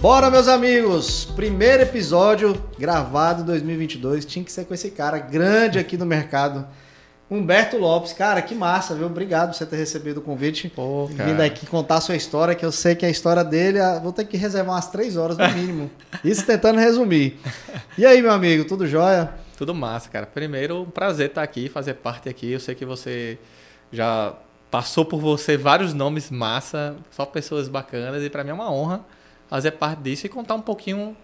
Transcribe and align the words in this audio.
Bora, 0.00 0.30
meus 0.30 0.48
amigos! 0.48 1.26
Primeiro 1.36 1.82
episódio 1.82 2.58
gravado 2.78 3.42
em 3.42 3.44
2022. 3.44 4.24
Tinha 4.24 4.42
que 4.42 4.50
ser 4.50 4.64
com 4.64 4.72
esse 4.72 4.90
cara 4.92 5.18
grande 5.18 5.78
aqui 5.78 5.94
no 5.98 6.06
mercado. 6.06 6.66
Humberto 7.30 7.76
Lopes, 7.76 8.14
cara, 8.14 8.40
que 8.40 8.54
massa, 8.54 8.94
viu? 8.94 9.04
Obrigado 9.04 9.50
por 9.50 9.56
você 9.56 9.66
ter 9.66 9.76
recebido 9.76 10.16
o 10.16 10.22
convite. 10.22 10.70
Pô, 10.70 11.04
Vindo 11.04 11.42
aqui 11.42 11.66
contar 11.66 11.96
a 11.96 12.00
sua 12.00 12.16
história, 12.16 12.54
que 12.54 12.64
eu 12.64 12.72
sei 12.72 12.94
que 12.94 13.04
a 13.04 13.10
história 13.10 13.44
dele, 13.44 13.78
ah, 13.78 14.00
vou 14.02 14.10
ter 14.10 14.24
que 14.24 14.38
reservar 14.38 14.74
umas 14.74 14.88
três 14.88 15.18
horas 15.18 15.36
no 15.36 15.46
mínimo. 15.50 15.90
Isso 16.24 16.46
tentando 16.46 16.80
resumir. 16.80 17.38
E 17.98 18.06
aí, 18.06 18.22
meu 18.22 18.32
amigo, 18.32 18.64
tudo 18.64 18.86
jóia? 18.86 19.34
Tudo 19.58 19.74
massa, 19.74 20.08
cara. 20.08 20.24
Primeiro, 20.24 20.80
um 20.80 20.90
prazer 20.90 21.28
estar 21.28 21.42
aqui, 21.42 21.68
fazer 21.68 21.92
parte 21.92 22.26
aqui. 22.26 22.50
Eu 22.50 22.58
sei 22.58 22.74
que 22.74 22.86
você 22.86 23.38
já 23.92 24.32
passou 24.70 25.04
por 25.04 25.20
você 25.20 25.58
vários 25.58 25.92
nomes 25.92 26.30
massa, 26.30 26.96
só 27.10 27.26
pessoas 27.26 27.68
bacanas, 27.68 28.24
e 28.24 28.30
para 28.30 28.42
mim 28.42 28.48
é 28.48 28.54
uma 28.54 28.72
honra 28.72 29.04
fazer 29.50 29.72
parte 29.72 30.00
disso 30.00 30.24
e 30.24 30.28
contar 30.28 30.54
um 30.54 30.60
pouquinho 30.62 31.14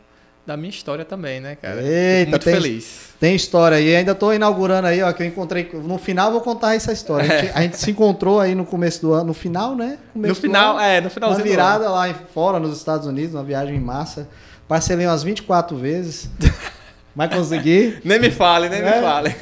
da 0.44 0.56
minha 0.56 0.70
história 0.70 1.04
também, 1.04 1.40
né, 1.40 1.56
cara? 1.56 1.80
Eita, 1.82 2.30
muito 2.32 2.44
tem, 2.44 2.54
feliz. 2.54 3.08
Tem 3.18 3.34
história 3.34 3.78
aí, 3.78 3.96
ainda 3.96 4.14
tô 4.14 4.32
inaugurando 4.32 4.86
aí, 4.86 5.02
ó, 5.02 5.12
que 5.12 5.22
eu 5.22 5.26
encontrei. 5.26 5.68
No 5.72 5.96
final 5.98 6.26
eu 6.28 6.32
vou 6.34 6.40
contar 6.40 6.74
essa 6.76 6.92
história. 6.92 7.24
A 7.32 7.40
gente, 7.40 7.52
a 7.56 7.62
gente 7.62 7.76
se 7.78 7.90
encontrou 7.90 8.38
aí 8.40 8.54
no 8.54 8.64
começo 8.64 9.00
do 9.00 9.12
ano, 9.12 9.26
no 9.28 9.34
final, 9.34 9.74
né? 9.74 9.98
Começo 10.12 10.34
No 10.34 10.40
final, 10.40 10.76
ano, 10.76 10.84
é, 10.84 11.00
no 11.00 11.06
uma 11.06 11.10
finalzinho. 11.10 11.44
do 11.44 11.48
virada 11.50 11.88
lá 11.90 12.08
em- 12.08 12.14
fora, 12.32 12.60
nos 12.60 12.76
Estados 12.76 13.06
Unidos, 13.08 13.34
uma 13.34 13.42
viagem 13.42 13.74
em 13.76 13.80
massa. 13.80 14.28
Parcelei 14.68 15.06
umas 15.06 15.22
24 15.24 15.76
vezes, 15.76 16.28
mas 17.14 17.34
consegui. 17.34 17.98
Nem 18.04 18.20
me 18.20 18.30
fale, 18.30 18.68
nem 18.68 18.80
É. 18.80 18.96
me 18.96 19.02
fale. 19.02 19.34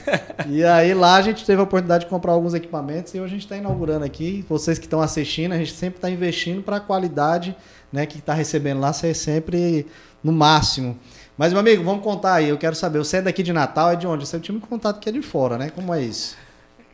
E 0.49 0.65
aí 0.65 0.95
lá 0.95 1.17
a 1.17 1.23
gente 1.23 1.45
teve 1.45 1.61
a 1.61 1.65
oportunidade 1.65 2.05
de 2.05 2.11
comprar 2.11 2.33
alguns 2.33 2.55
equipamentos 2.55 3.13
e 3.15 3.19
hoje 3.19 3.27
a 3.27 3.35
gente 3.37 3.45
está 3.45 3.57
inaugurando 3.59 4.05
aqui. 4.07 4.45
Vocês 4.49 4.79
que 4.79 4.87
estão 4.87 5.03
assistindo, 5.03 5.53
a 5.53 5.59
gente 5.59 5.73
sempre 5.73 5.99
está 5.99 6.09
investindo 6.11 6.63
para 6.63 6.77
a 6.77 6.81
qualidade, 6.81 7.55
né? 7.95 8.07
Que 8.07 8.19
está 8.19 8.35
recebendo 8.35 8.81
lá 8.81 8.93
ser 8.93 9.15
sempre 9.15 9.87
no 10.23 10.33
máximo. 10.33 10.99
Mas, 11.39 11.53
meu 11.53 11.61
amigo, 11.61 11.85
vamos 11.85 12.03
contar 12.03 12.35
aí. 12.35 12.49
Eu 12.49 12.59
quero 12.59 12.75
saber, 12.75 12.99
você 12.99 13.19
é 13.19 13.23
daqui 13.23 13.43
de 13.43 13.53
Natal, 13.53 13.93
é 13.93 13.97
de 13.97 14.07
onde? 14.07 14.27
Você 14.27 14.39
tinha 14.41 14.55
me 14.55 14.61
contado 14.61 14.99
que 14.99 15.09
é 15.09 15.13
de 15.13 15.23
fora, 15.23 15.57
né? 15.57 15.71
Como 15.71 15.95
é 15.95 16.03
isso? 16.03 16.37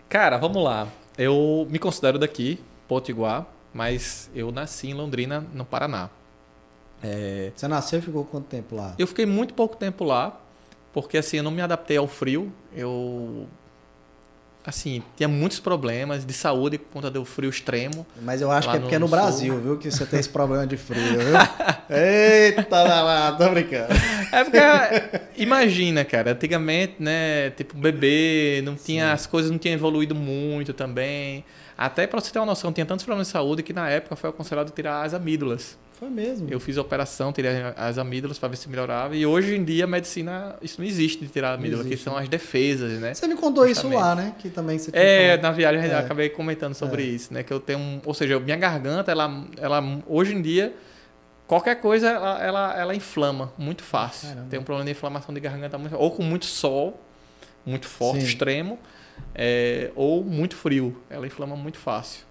Cara, 0.08 0.36
vamos 0.36 0.62
lá. 0.62 0.86
Eu 1.16 1.66
me 1.70 1.78
considero 1.78 2.18
daqui, 2.18 2.60
Potiguar, 2.86 3.46
mas 3.72 4.30
eu 4.34 4.52
nasci 4.52 4.88
em 4.88 4.94
Londrina, 4.94 5.44
no 5.54 5.64
Paraná. 5.64 6.10
É, 7.02 7.50
Você 7.56 7.66
nasceu 7.66 7.98
e 7.98 8.02
ficou 8.02 8.24
quanto 8.24 8.46
tempo 8.46 8.76
lá? 8.76 8.94
Eu 8.98 9.06
fiquei 9.06 9.24
muito 9.24 9.54
pouco 9.54 9.76
tempo 9.76 10.04
lá, 10.04 10.38
porque 10.92 11.16
assim, 11.16 11.38
eu 11.38 11.42
não 11.42 11.50
me 11.50 11.62
adaptei 11.62 11.96
ao 11.96 12.06
frio. 12.06 12.52
Eu 12.74 13.46
assim, 14.64 15.02
tinha 15.16 15.28
muitos 15.28 15.60
problemas 15.60 16.24
de 16.24 16.32
saúde 16.32 16.78
por 16.78 16.92
conta 16.92 17.10
do 17.10 17.24
frio 17.24 17.50
extremo. 17.50 18.06
Mas 18.22 18.40
eu 18.40 18.50
acho 18.50 18.70
que 18.70 18.76
é 18.76 18.80
porque 18.80 18.94
é 18.94 18.98
no 18.98 19.06
no 19.06 19.10
Brasil, 19.10 19.60
viu? 19.60 19.78
Que 19.78 19.90
você 19.90 20.06
tem 20.06 20.20
esse 20.20 20.28
problema 20.28 20.66
de 20.66 20.76
frio, 20.76 21.02
viu? 21.02 21.96
Eita, 21.96 22.82
lá, 22.82 23.02
lá, 23.02 23.32
tô 23.32 23.48
brincando. 23.48 23.88
É 24.32 24.44
porque 24.44 24.60
imagina, 25.36 26.04
cara, 26.04 26.30
antigamente, 26.30 26.94
né, 27.00 27.50
tipo 27.50 27.76
bebê, 27.76 28.62
não 28.64 28.76
tinha 28.76 29.12
as 29.12 29.26
coisas 29.26 29.50
não 29.50 29.58
tinham 29.58 29.74
evoluído 29.74 30.14
muito 30.14 30.72
também. 30.72 31.44
Até 31.76 32.06
pra 32.06 32.20
você 32.20 32.30
ter 32.30 32.38
uma 32.38 32.46
noção, 32.46 32.72
tinha 32.72 32.86
tantos 32.86 33.04
problemas 33.04 33.26
de 33.26 33.32
saúde 33.32 33.64
que 33.64 33.72
na 33.72 33.88
época 33.88 34.14
foi 34.14 34.30
aconselhado 34.30 34.70
tirar 34.70 35.02
as 35.02 35.14
amígdalas. 35.14 35.76
Foi 36.00 36.08
mesmo. 36.08 36.48
Eu 36.50 36.58
fiz 36.58 36.78
a 36.78 36.80
operação, 36.80 37.30
tirei 37.30 37.52
as 37.76 37.98
amígdalas 37.98 38.38
para 38.38 38.48
ver 38.48 38.56
se 38.56 38.68
melhorava. 38.70 39.14
E 39.14 39.26
hoje 39.26 39.54
em 39.54 39.62
dia 39.62 39.84
a 39.84 39.86
medicina, 39.86 40.56
isso 40.62 40.80
não 40.80 40.88
existe 40.88 41.22
de 41.22 41.30
tirar 41.30 41.50
a 41.50 41.54
amígdala, 41.54 41.84
que 41.84 41.94
são 41.96 42.16
as 42.16 42.26
defesas, 42.26 42.98
né? 42.98 43.12
Você 43.12 43.26
me 43.28 43.36
contou 43.36 43.66
isso 43.66 43.82
Justamente. 43.82 44.00
lá, 44.00 44.14
né? 44.14 44.34
Que 44.38 44.48
também 44.48 44.78
você 44.78 44.90
É, 44.94 45.26
falado. 45.26 45.42
na 45.42 45.52
viagem 45.52 45.84
eu 45.84 45.92
É. 45.92 45.98
acabei 45.98 46.30
comentando 46.30 46.72
sobre 46.74 47.02
É. 47.02 47.06
isso, 47.06 47.34
né? 47.34 47.42
Que 47.42 47.52
eu 47.52 47.60
tenho 47.60 47.78
um, 47.78 48.00
ou 48.06 48.14
seja, 48.14 48.40
minha 48.40 48.56
garganta, 48.56 49.12
ela, 49.12 49.44
ela 49.58 49.82
hoje 50.06 50.34
em 50.34 50.40
dia 50.40 50.74
qualquer 51.46 51.74
coisa 51.80 52.08
ela, 52.08 52.42
ela, 52.42 52.78
ela 52.80 52.94
inflama 52.94 53.52
muito 53.58 53.82
fácil. 53.82 54.28
Caramba. 54.28 54.46
Tem 54.48 54.58
um 54.58 54.62
problema 54.62 54.86
de 54.86 54.92
inflamação 54.92 55.34
de 55.34 55.40
garganta 55.40 55.76
muito, 55.76 55.94
ou 55.96 56.10
com 56.12 56.22
muito 56.22 56.46
sol, 56.46 56.98
muito 57.66 57.86
forte, 57.86 58.20
Sim. 58.22 58.26
extremo, 58.26 58.78
é, 59.34 59.90
ou 59.94 60.24
muito 60.24 60.56
frio, 60.56 60.96
ela 61.10 61.26
inflama 61.26 61.54
muito 61.56 61.76
fácil. 61.76 62.24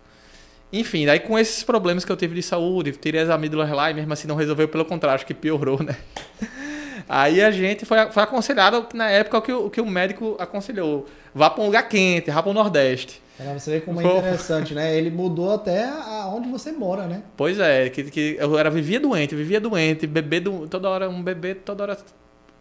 Enfim, 0.71 1.05
daí 1.05 1.19
com 1.19 1.37
esses 1.37 1.63
problemas 1.63 2.05
que 2.05 2.11
eu 2.11 2.15
tive 2.15 2.35
de 2.35 2.43
saúde, 2.43 2.91
tirei 2.91 3.21
as 3.21 3.29
amígdalas 3.29 3.69
lá 3.71 3.89
e 3.89 3.93
mesmo 3.93 4.13
assim 4.13 4.27
não 4.27 4.35
resolveu, 4.35 4.67
pelo 4.67 4.85
contrário, 4.85 5.15
acho 5.15 5.25
que 5.25 5.33
piorou, 5.33 5.81
né? 5.83 5.95
Aí 7.09 7.41
a 7.41 7.49
gente 7.49 7.85
foi, 7.85 8.11
foi 8.11 8.21
aconselhado, 8.21 8.85
na 8.93 9.09
época, 9.09 9.39
o 9.39 9.41
que, 9.41 9.51
o 9.51 9.69
que 9.71 9.81
o 9.81 9.85
médico 9.85 10.35
aconselhou. 10.37 11.07
Vá 11.33 11.49
para 11.49 11.63
um 11.63 11.65
lugar 11.65 11.89
quente, 11.89 12.29
vá 12.29 12.43
para 12.43 12.51
o 12.51 12.53
Nordeste. 12.53 13.19
Você 13.55 13.71
ver 13.71 13.85
como 13.85 13.99
é 13.99 14.03
interessante, 14.03 14.75
né? 14.75 14.95
Ele 14.95 15.09
mudou 15.09 15.53
até 15.53 15.85
aonde 15.85 16.49
você 16.49 16.71
mora, 16.71 17.07
né? 17.07 17.23
Pois 17.35 17.57
é, 17.57 17.89
que, 17.89 18.03
que 18.03 18.35
eu 18.37 18.59
era, 18.59 18.69
vivia 18.69 18.99
doente, 18.99 19.33
vivia 19.33 19.59
doente, 19.59 20.05
bebê 20.05 20.39
do, 20.39 20.67
toda 20.67 20.87
hora, 20.87 21.09
um 21.09 21.23
bebê 21.23 21.55
toda 21.55 21.81
hora. 21.81 21.97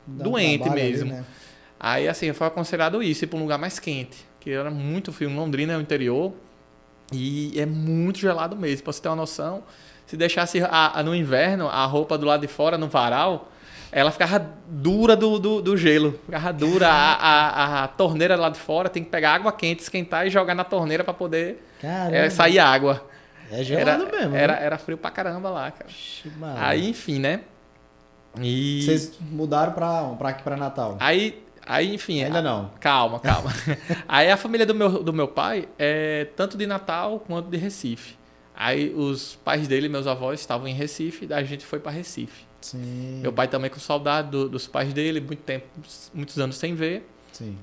Dá 0.07 0.27
um 0.27 0.31
Doente 0.31 0.67
ali, 0.67 0.83
mesmo. 0.83 1.13
né? 1.13 1.25
Aí 1.79 2.09
assim, 2.09 2.33
foi 2.33 2.47
aconselhado 2.47 3.03
isso, 3.03 3.25
ir 3.25 3.27
para 3.27 3.39
um 3.39 3.43
lugar 3.43 3.59
mais 3.59 3.79
quente, 3.79 4.25
que 4.41 4.51
era 4.51 4.71
muito 4.71 5.13
frio. 5.13 5.29
Londrina 5.29 5.75
é 5.75 5.77
o 5.77 5.81
interior 5.81 6.33
e 7.13 7.59
é 7.59 7.67
muito 7.67 8.19
gelado 8.19 8.57
mesmo. 8.57 8.85
Pra 8.85 8.93
você 8.93 9.01
ter 9.03 9.09
uma 9.09 9.17
noção, 9.17 9.63
se 10.07 10.17
deixasse 10.17 10.63
a- 10.63 10.99
a- 10.99 11.03
no 11.03 11.15
inverno 11.15 11.69
a 11.69 11.85
roupa 11.87 12.17
do 12.19 12.27
lado 12.27 12.41
de 12.43 12.49
fora, 12.49 12.77
no 12.79 12.89
varal, 12.89 13.51
ela 13.91 14.11
ficava 14.11 14.47
dura 14.69 15.17
do, 15.17 15.39
do, 15.39 15.63
do 15.63 15.77
gelo. 15.77 16.19
Ficava 16.27 16.53
dura. 16.53 16.89
A, 16.89 17.15
a, 17.15 17.85
a 17.85 17.89
torneira 17.89 18.37
lá 18.37 18.51
de 18.51 18.59
fora 18.59 18.89
tem 18.89 19.03
que 19.03 19.11
pegar 19.11 19.33
água 19.35 19.51
quente, 19.53 19.81
esquentar 19.83 20.27
e 20.27 20.31
jogar 20.31 20.55
na 20.55 20.65
torneira 20.65 21.03
para 21.03 21.15
poder 21.15 21.65
é, 21.83 22.29
sair 22.29 22.59
água. 22.59 23.03
É 23.51 23.65
gelado 23.65 24.05
era, 24.05 24.13
mesmo. 24.19 24.37
Era, 24.37 24.53
né? 24.55 24.59
era 24.63 24.79
frio 24.79 24.99
pra 24.99 25.11
caramba 25.11 25.49
lá, 25.49 25.71
cara. 25.71 25.89
Ixi. 25.89 26.31
Aí, 26.57 26.91
enfim, 26.91 27.19
né? 27.19 27.41
E. 28.41 28.83
Vocês 28.85 29.13
mudaram 29.21 29.73
pra, 29.73 30.03
pra 30.19 30.29
aqui 30.29 30.43
pra 30.43 30.57
Natal? 30.57 30.97
Aí, 31.01 31.43
aí, 31.69 31.95
enfim. 31.95 32.25
Ainda 32.25 32.39
a- 32.39 32.43
não. 32.43 32.71
Calma, 32.81 33.21
calma. 33.21 33.53
aí 34.09 34.31
a 34.31 34.37
família 34.37 34.65
do 34.67 34.75
meu, 34.75 35.03
do 35.03 35.13
meu 35.13 35.29
pai 35.29 35.69
é 35.79 36.27
tanto 36.37 36.57
de 36.57 36.67
Natal 36.67 37.21
quanto 37.21 37.49
de 37.51 37.57
Recife. 37.57 38.17
Aí 38.55 38.93
os 38.93 39.37
pais 39.45 39.69
dele, 39.69 39.89
meus 39.89 40.07
avós, 40.07 40.41
estavam 40.41 40.67
em 40.67 40.75
Recife, 40.75 41.27
daí 41.27 41.45
a 41.45 41.47
gente 41.47 41.65
foi 41.65 41.79
pra 41.79 41.93
Recife. 41.93 42.45
Sim. 42.61 43.21
Meu 43.23 43.33
pai 43.33 43.47
também 43.47 43.71
com 43.71 43.79
saudade 43.79 44.31
do- 44.31 44.49
dos 44.49 44.67
pais 44.67 44.93
dele, 44.93 45.21
muito 45.21 45.43
tempo, 45.45 45.67
muitos 46.13 46.37
anos 46.41 46.57
sem 46.57 46.75
ver. 46.75 47.09
Sim. 47.33 47.57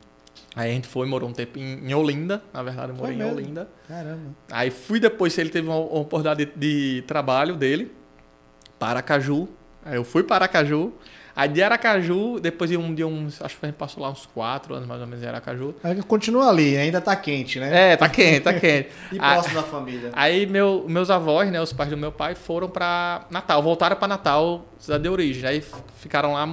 Aí 0.55 0.71
a 0.71 0.73
gente 0.73 0.87
foi, 0.87 1.05
morou 1.05 1.27
um 1.29 1.33
tempo 1.33 1.59
em, 1.59 1.89
em 1.89 1.93
Olinda, 1.93 2.41
na 2.53 2.63
verdade 2.63 2.93
eu 2.93 2.95
morei 2.95 3.17
em? 3.17 3.23
Olinda. 3.29 3.67
Caramba. 3.89 4.33
Aí 4.49 4.71
fui 4.71 5.01
depois, 5.01 5.37
ele 5.37 5.49
teve 5.49 5.67
uma, 5.67 5.75
uma 5.75 5.99
oportunidade 5.99 6.45
de, 6.45 6.51
de 6.99 7.01
trabalho 7.05 7.55
dele, 7.57 7.91
para 8.79 8.91
Aracaju. 8.99 9.49
Aí 9.83 9.95
eu 9.97 10.05
fui 10.05 10.23
para 10.23 10.45
Aracaju. 10.45 10.93
Aí 11.35 11.49
de 11.49 11.61
Aracaju, 11.61 12.39
depois 12.39 12.69
de 12.69 12.77
um 12.77 12.95
de 12.95 13.03
uns, 13.03 13.41
acho 13.41 13.57
que 13.59 13.65
a 13.65 13.69
gente 13.69 13.75
passou 13.75 14.01
lá 14.01 14.09
uns 14.09 14.25
quatro 14.25 14.73
anos 14.73 14.87
mais 14.87 15.01
ou 15.01 15.07
menos 15.07 15.21
em 15.21 15.27
Aracaju. 15.27 15.75
Aí 15.83 16.01
continua 16.03 16.47
ali, 16.47 16.77
ainda 16.77 17.01
tá 17.01 17.13
quente, 17.13 17.59
né? 17.59 17.91
É, 17.91 17.97
tá 17.97 18.07
quente, 18.07 18.39
tá 18.39 18.53
quente. 18.53 18.89
E 19.11 19.17
Ah, 19.19 19.33
próximo 19.33 19.55
da 19.55 19.63
família. 19.63 20.11
Aí 20.13 20.45
meu, 20.45 20.85
meus 20.87 21.09
avós, 21.11 21.51
né, 21.51 21.59
os 21.61 21.73
pais 21.73 21.89
do 21.89 21.97
meu 21.97 22.11
pai, 22.11 22.35
foram 22.35 22.69
pra 22.69 23.25
Natal, 23.29 23.61
voltaram 23.61 23.97
pra 23.97 24.07
Natal, 24.07 24.65
cidade 24.79 25.03
de 25.03 25.09
origem. 25.09 25.45
Aí 25.47 25.61
ficaram 25.97 26.33
lá 26.33 26.47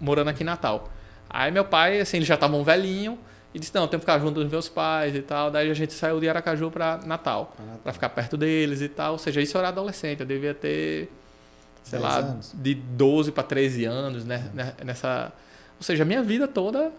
morando 0.00 0.30
aqui 0.30 0.42
em 0.42 0.46
Natal. 0.46 0.88
Aí 1.30 1.52
meu 1.52 1.64
pai, 1.64 2.00
assim, 2.00 2.16
eles 2.16 2.26
já 2.26 2.34
estavam 2.34 2.64
velhinho 2.64 3.16
e 3.54 3.58
disse: 3.60 3.72
"Não, 3.72 3.86
tem 3.86 4.00
que 4.00 4.04
ficar 4.04 4.18
junto 4.18 4.40
dos 4.42 4.50
meus 4.50 4.68
pais 4.68 5.14
e 5.14 5.22
tal". 5.22 5.48
Daí 5.48 5.70
a 5.70 5.74
gente 5.74 5.92
saiu 5.92 6.18
de 6.18 6.28
Aracaju 6.28 6.72
pra 6.72 6.98
Natal, 7.06 7.54
pra 7.84 7.92
ficar 7.92 8.08
perto 8.08 8.36
deles 8.36 8.80
e 8.80 8.88
tal. 8.88 9.12
Ou 9.12 9.18
seja, 9.18 9.40
isso 9.40 9.56
eu 9.56 9.60
era 9.60 9.68
adolescente, 9.68 10.20
eu 10.20 10.26
devia 10.26 10.54
ter 10.54 11.08
sei 11.84 12.00
10 12.00 12.02
lá, 12.02 12.18
anos. 12.18 12.52
de 12.52 12.74
12 12.74 13.30
pra 13.30 13.44
13 13.44 13.84
anos, 13.84 14.24
né, 14.24 14.50
né, 14.52 14.72
nessa, 14.84 15.32
ou 15.78 15.82
seja, 15.84 16.02
a 16.02 16.06
minha 16.06 16.22
vida 16.22 16.48
toda 16.48 16.90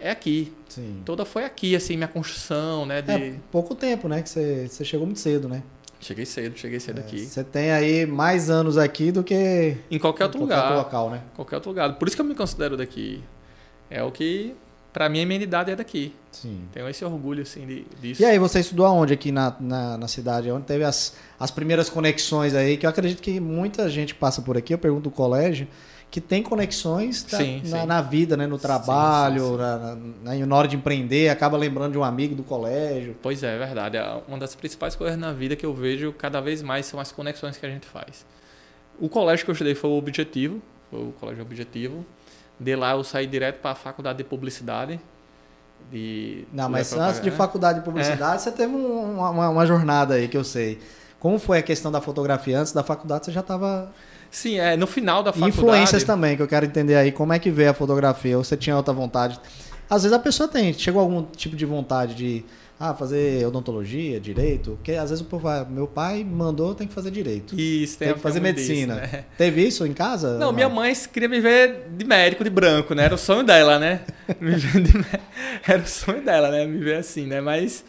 é 0.00 0.10
aqui. 0.10 0.52
Sim. 0.68 1.02
Toda 1.04 1.24
foi 1.24 1.44
aqui, 1.44 1.76
assim, 1.76 1.96
minha 1.96 2.08
construção, 2.08 2.84
né, 2.86 3.00
de 3.02 3.12
É 3.12 3.34
pouco 3.52 3.74
tempo, 3.74 4.08
né? 4.08 4.22
Que 4.22 4.28
você, 4.30 4.66
você 4.68 4.84
chegou 4.84 5.06
muito 5.06 5.20
cedo, 5.20 5.48
né? 5.48 5.62
Cheguei 6.00 6.24
cedo, 6.24 6.56
cheguei 6.58 6.80
cedo 6.80 6.98
aqui. 6.98 7.20
Você 7.20 7.44
tem 7.44 7.70
aí 7.70 8.06
mais 8.06 8.48
anos 8.48 8.78
aqui 8.78 9.12
do 9.12 9.22
que 9.22 9.76
Em 9.90 9.98
qualquer 9.98 10.24
outro 10.24 10.38
em 10.38 10.42
lugar. 10.42 10.62
outro 10.62 10.76
local, 10.78 11.10
né? 11.10 11.20
Qualquer 11.36 11.56
outro 11.56 11.70
lugar. 11.70 11.94
Por 11.98 12.08
isso 12.08 12.16
que 12.16 12.22
eu 12.22 12.26
me 12.26 12.34
considero 12.34 12.74
daqui. 12.74 13.22
É 13.90 14.02
o 14.02 14.10
que, 14.10 14.56
pra 14.92 15.08
mim, 15.08 15.22
a 15.22 15.26
minha 15.26 15.40
idade 15.42 15.70
é 15.70 15.76
daqui. 15.76 16.14
Sim. 16.32 16.62
Tenho 16.72 16.88
esse 16.88 17.04
orgulho, 17.04 17.42
assim, 17.42 17.66
de, 17.66 17.84
disso. 18.00 18.22
E 18.22 18.24
aí, 18.24 18.38
você 18.38 18.60
estudou 18.60 18.86
aonde 18.86 19.12
aqui 19.12 19.30
na, 19.32 19.54
na, 19.60 19.98
na 19.98 20.08
cidade? 20.08 20.50
Onde 20.50 20.64
teve 20.66 20.84
as, 20.84 21.14
as 21.38 21.50
primeiras 21.50 21.88
conexões 21.88 22.54
aí? 22.54 22.76
Que 22.76 22.86
eu 22.86 22.90
acredito 22.90 23.20
que 23.22 23.38
muita 23.40 23.88
gente 23.88 24.14
passa 24.14 24.40
por 24.42 24.56
aqui, 24.56 24.72
eu 24.74 24.78
pergunto 24.78 25.02
do 25.04 25.10
colégio, 25.10 25.66
que 26.10 26.20
tem 26.20 26.42
conexões 26.42 27.22
da- 27.22 27.38
Sim, 27.38 27.62
na, 27.66 27.80
sim. 27.82 27.86
na 27.86 28.02
vida, 28.02 28.36
né? 28.36 28.46
No 28.46 28.58
trabalho, 28.58 29.44
sim. 29.50 29.56
Na, 29.56 29.78
na- 30.34 30.46
na 30.46 30.56
hora 30.56 30.66
de 30.68 30.74
empreender, 30.76 31.28
acaba 31.28 31.56
lembrando 31.56 31.92
de 31.92 31.98
um 31.98 32.04
amigo 32.04 32.34
do 32.34 32.42
colégio. 32.42 33.16
Pois 33.22 33.42
é, 33.42 33.54
é 33.54 33.58
verdade. 33.58 33.96
É 33.96 34.22
Uma 34.26 34.38
das 34.38 34.54
principais 34.54 34.96
coisas 34.96 35.16
na 35.18 35.32
vida 35.32 35.54
que 35.54 35.64
eu 35.64 35.72
vejo 35.72 36.12
cada 36.12 36.40
vez 36.40 36.62
mais 36.62 36.86
são 36.86 36.98
as 36.98 37.12
conexões 37.12 37.56
que 37.56 37.64
a 37.64 37.68
gente 37.68 37.86
faz. 37.86 38.26
O 38.98 39.08
colégio 39.08 39.44
que 39.44 39.50
eu 39.50 39.52
estudei 39.52 39.74
foi 39.74 39.88
o 39.90 39.94
Objetivo, 39.94 40.60
foi 40.90 41.00
o 41.00 41.12
colégio 41.18 41.42
Objetivo. 41.42 42.04
De 42.60 42.76
lá 42.76 42.92
eu 42.92 43.02
saí 43.02 43.26
direto 43.26 43.60
para 43.60 43.70
a 43.70 43.74
faculdade 43.74 44.18
de 44.18 44.24
publicidade. 44.24 45.00
De 45.90 46.44
Não, 46.52 46.68
mas 46.68 46.92
antes 46.92 47.20
de 47.20 47.30
faculdade 47.30 47.78
de 47.80 47.84
publicidade, 47.84 48.42
você 48.42 48.52
teve 48.52 48.72
um- 48.74 49.14
uma, 49.14 49.30
uma- 49.30 49.48
uma 49.48 49.66
jornada 49.66 50.14
aí 50.14 50.28
que 50.28 50.36
eu 50.36 50.44
sei. 50.44 50.78
Como 51.18 51.38
foi 51.38 51.58
a 51.58 51.62
questão 51.62 51.90
da 51.90 52.00
fotografia? 52.00 52.58
Antes 52.60 52.72
da 52.72 52.82
faculdade 52.82 53.24
você 53.26 53.32
já 53.32 53.40
estava... 53.40 53.90
Sim, 54.30 54.58
é, 54.58 54.76
no 54.76 54.86
final 54.86 55.22
da 55.22 55.32
faculdade... 55.32 55.56
Influências 55.58 56.04
também, 56.04 56.36
que 56.36 56.42
eu 56.42 56.46
quero 56.46 56.64
entender 56.66 56.94
aí. 56.96 57.10
Como 57.10 57.32
é 57.32 57.38
que 57.38 57.50
veio 57.50 57.70
a 57.70 57.74
fotografia? 57.74 58.36
Ou 58.38 58.44
você 58.44 58.56
tinha 58.56 58.76
outra 58.76 58.92
vontade? 58.94 59.40
Às 59.88 60.02
vezes 60.04 60.16
a 60.16 60.20
pessoa 60.20 60.48
tem, 60.48 60.72
chegou 60.72 61.00
algum 61.00 61.24
tipo 61.24 61.56
de 61.56 61.66
vontade 61.66 62.14
de 62.14 62.44
ah, 62.82 62.94
fazer 62.94 63.46
odontologia, 63.46 64.18
direito, 64.18 64.70
porque 64.70 64.92
às 64.92 65.10
vezes 65.10 65.22
o 65.22 65.28
povo 65.28 65.42
vai, 65.42 65.62
meu 65.66 65.86
pai 65.86 66.24
mandou, 66.24 66.74
tem 66.74 66.88
que 66.88 66.94
fazer 66.94 67.10
direito. 67.10 67.54
Isso, 67.54 67.98
tem, 67.98 68.08
tem 68.08 68.16
que 68.16 68.22
fazer 68.22 68.40
medicina. 68.40 68.94
Disso, 68.94 69.12
né? 69.12 69.24
Teve 69.36 69.66
isso 69.66 69.86
em 69.86 69.92
casa? 69.92 70.38
Não, 70.38 70.50
minha 70.50 70.70
mãe 70.70 70.94
queria 71.12 71.28
me 71.28 71.40
ver 71.40 71.90
de 71.90 72.06
médico 72.06 72.42
de 72.42 72.48
branco, 72.48 72.94
né? 72.94 73.04
Era 73.04 73.14
o 73.14 73.18
sonho 73.18 73.44
dela, 73.44 73.78
né? 73.78 74.00
Era 75.68 75.82
o 75.82 75.86
sonho 75.86 76.24
dela, 76.24 76.50
né? 76.50 76.66
Me 76.66 76.78
ver 76.78 76.96
assim, 76.96 77.26
né? 77.26 77.42
Mas 77.42 77.84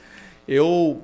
eu 0.46 1.02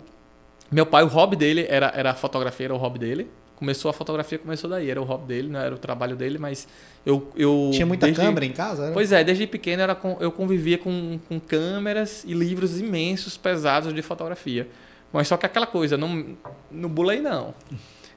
meu 0.69 0.86
pai, 0.86 1.04
o 1.04 1.07
hobby 1.07 1.38
dele 1.38 1.66
era 1.69 1.94
era 1.95 2.12
a 2.12 2.13
fotografia, 2.13 2.66
era 2.66 2.74
o 2.75 2.78
hobby 2.78 3.00
dele. 3.00 3.31
Começou 3.57 3.89
a 3.89 3.94
fotografia, 3.94 4.38
começou 4.38 4.69
daí, 4.69 4.88
era 4.89 5.01
o 5.01 5.04
hobby 5.04 5.25
dele, 5.25 5.50
não 5.50 5.59
era 5.59 5.74
o 5.74 5.80
trabalho 5.80 6.15
dele, 6.15 6.38
mas 6.38 6.68
eu. 7.04 7.31
eu 7.36 7.71
Tinha 7.74 7.88
muita 7.88 8.06
desde, 8.06 8.21
câmera 8.21 8.45
em 8.45 8.51
casa? 8.51 8.86
Era? 8.86 8.94
Pois 8.94 9.12
é, 9.12 9.24
desde 9.24 9.48
pequeno 9.48 9.81
era 9.81 9.95
com, 9.95 10.15
eu 10.19 10.31
convivia 10.31 10.77
com, 10.77 11.19
com 11.27 11.39
câmeras 11.39 12.24
e 12.24 12.33
livros 12.33 12.80
imensos, 12.80 13.36
pesados 13.36 13.92
de 13.92 14.01
fotografia. 14.04 14.68
Mas 15.12 15.27
só 15.27 15.38
que 15.38 15.45
aquela 15.48 15.65
coisa, 15.65 15.98
não, 15.98 16.38
não 16.69 16.88
bulei 16.88 17.19
não. 17.19 17.56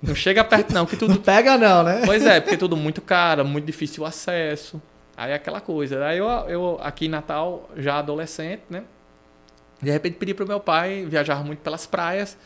Não 0.02 0.14
chega 0.14 0.44
perto 0.44 0.74
não, 0.74 0.84
que 0.84 0.94
tudo... 0.98 1.14
Não 1.14 1.22
pega 1.22 1.56
não, 1.56 1.82
né? 1.82 2.02
Pois 2.04 2.24
é, 2.26 2.38
porque 2.38 2.58
tudo 2.58 2.76
muito 2.76 3.00
caro, 3.00 3.42
muito 3.42 3.64
difícil 3.64 4.02
o 4.02 4.06
acesso. 4.06 4.80
Aí 5.16 5.32
aquela 5.32 5.60
coisa. 5.60 6.04
Aí 6.04 6.18
eu, 6.18 6.26
eu 6.26 6.78
aqui 6.82 7.06
em 7.06 7.08
Natal, 7.08 7.70
já 7.78 7.98
adolescente, 7.98 8.62
né? 8.68 8.84
De 9.80 9.90
repente 9.90 10.18
pedi 10.18 10.34
pro 10.34 10.46
meu 10.46 10.60
pai, 10.60 11.06
viajar 11.08 11.42
muito 11.42 11.60
pelas 11.60 11.86
praias, 11.86 12.36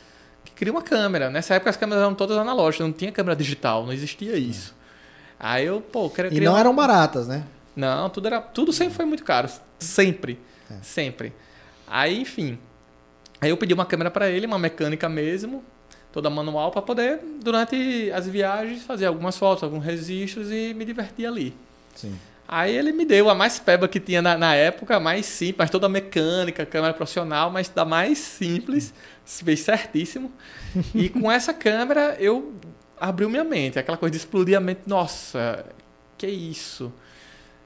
queria 0.54 0.72
uma 0.72 0.82
câmera. 0.82 1.30
Nessa 1.30 1.54
época 1.54 1.70
as 1.70 1.76
câmeras 1.76 2.02
eram 2.02 2.14
todas 2.14 2.36
analógicas, 2.36 2.86
não 2.86 2.92
tinha 2.92 3.12
câmera 3.12 3.36
digital, 3.36 3.84
não 3.84 3.92
existia 3.92 4.36
isso. 4.36 4.74
Aí 5.38 5.66
eu, 5.66 5.80
pô, 5.80 6.08
queria 6.08 6.32
E 6.32 6.40
não 6.40 6.52
uma... 6.52 6.60
eram 6.60 6.74
baratas, 6.74 7.26
né? 7.26 7.44
Não, 7.76 8.08
tudo 8.08 8.26
era, 8.26 8.40
tudo 8.40 8.72
sempre 8.72 8.94
foi 8.94 9.04
muito 9.04 9.24
caro, 9.24 9.50
sempre, 9.78 10.38
é. 10.70 10.74
sempre. 10.82 11.32
Aí, 11.86 12.20
enfim, 12.20 12.58
aí 13.40 13.50
eu 13.50 13.56
pedi 13.56 13.74
uma 13.74 13.84
câmera 13.84 14.10
para 14.10 14.30
ele, 14.30 14.46
uma 14.46 14.58
mecânica 14.58 15.08
mesmo, 15.08 15.62
toda 16.12 16.30
manual 16.30 16.70
para 16.70 16.80
poder 16.82 17.20
durante 17.42 18.10
as 18.12 18.28
viagens 18.28 18.84
fazer 18.84 19.06
algumas 19.06 19.36
fotos, 19.36 19.64
alguns 19.64 19.84
registros 19.84 20.50
e 20.52 20.72
me 20.72 20.84
divertir 20.84 21.26
ali. 21.26 21.54
Sim. 21.94 22.14
Aí 22.46 22.76
ele 22.76 22.92
me 22.92 23.04
deu 23.04 23.30
a 23.30 23.34
mais 23.34 23.58
peba 23.58 23.88
que 23.88 23.98
tinha 23.98 24.20
na, 24.20 24.36
na 24.36 24.54
época, 24.54 25.00
mais 25.00 25.24
simples, 25.24 25.56
mas 25.58 25.70
toda 25.70 25.88
mecânica, 25.88 26.66
câmera 26.66 26.92
profissional, 26.92 27.50
mas 27.50 27.68
da 27.68 27.84
mais 27.84 28.18
simples, 28.18 28.92
fez 29.24 29.60
certíssimo. 29.60 30.30
e 30.94 31.08
com 31.08 31.30
essa 31.30 31.54
câmera 31.54 32.16
eu 32.20 32.54
abriu 33.00 33.30
minha 33.30 33.44
mente, 33.44 33.78
aquela 33.78 33.96
coisa 33.96 34.12
de 34.12 34.18
explodir 34.18 34.56
a 34.56 34.60
mente, 34.60 34.82
nossa, 34.86 35.64
que 36.18 36.26
isso? 36.26 36.92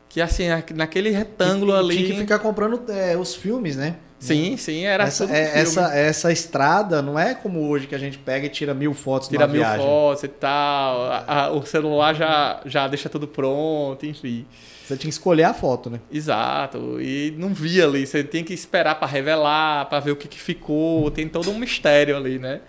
Que 0.08 0.20
assim, 0.20 0.46
naquele 0.74 1.10
retângulo 1.10 1.72
e, 1.72 1.78
ali. 1.78 1.96
Tinha 1.96 2.08
que 2.10 2.20
ficar 2.20 2.38
comprando 2.38 2.90
é, 2.90 3.16
os 3.16 3.34
filmes, 3.34 3.76
né? 3.76 3.96
Sim, 4.18 4.56
sim, 4.56 4.84
era 4.84 5.04
essa, 5.04 5.24
é, 5.32 5.60
essa, 5.60 5.94
essa 5.94 6.32
estrada 6.32 7.00
não 7.00 7.16
é 7.18 7.34
como 7.34 7.68
hoje 7.68 7.86
que 7.86 7.94
a 7.94 7.98
gente 7.98 8.18
pega 8.18 8.46
e 8.46 8.48
tira 8.48 8.74
mil 8.74 8.92
fotos 8.92 9.28
tira 9.28 9.46
mil 9.46 9.60
viagem. 9.60 9.86
fotos 9.86 10.24
e 10.24 10.28
tal. 10.28 11.02
A, 11.02 11.24
a, 11.44 11.52
o 11.52 11.64
celular 11.64 12.14
já, 12.14 12.60
já 12.66 12.88
deixa 12.88 13.08
tudo 13.08 13.28
pronto, 13.28 14.04
enfim. 14.04 14.44
Você 14.84 14.96
tinha 14.96 15.08
que 15.10 15.14
escolher 15.14 15.44
a 15.44 15.54
foto, 15.54 15.88
né? 15.88 16.00
Exato. 16.10 17.00
E 17.00 17.34
não 17.38 17.54
via 17.54 17.84
ali. 17.84 18.06
Você 18.06 18.24
tem 18.24 18.42
que 18.42 18.52
esperar 18.52 18.96
para 18.96 19.06
revelar, 19.06 19.86
para 19.86 20.00
ver 20.00 20.12
o 20.12 20.16
que, 20.16 20.26
que 20.26 20.40
ficou. 20.40 21.10
Tem 21.10 21.28
todo 21.28 21.50
um 21.50 21.58
mistério 21.58 22.16
ali, 22.16 22.38
né? 22.38 22.60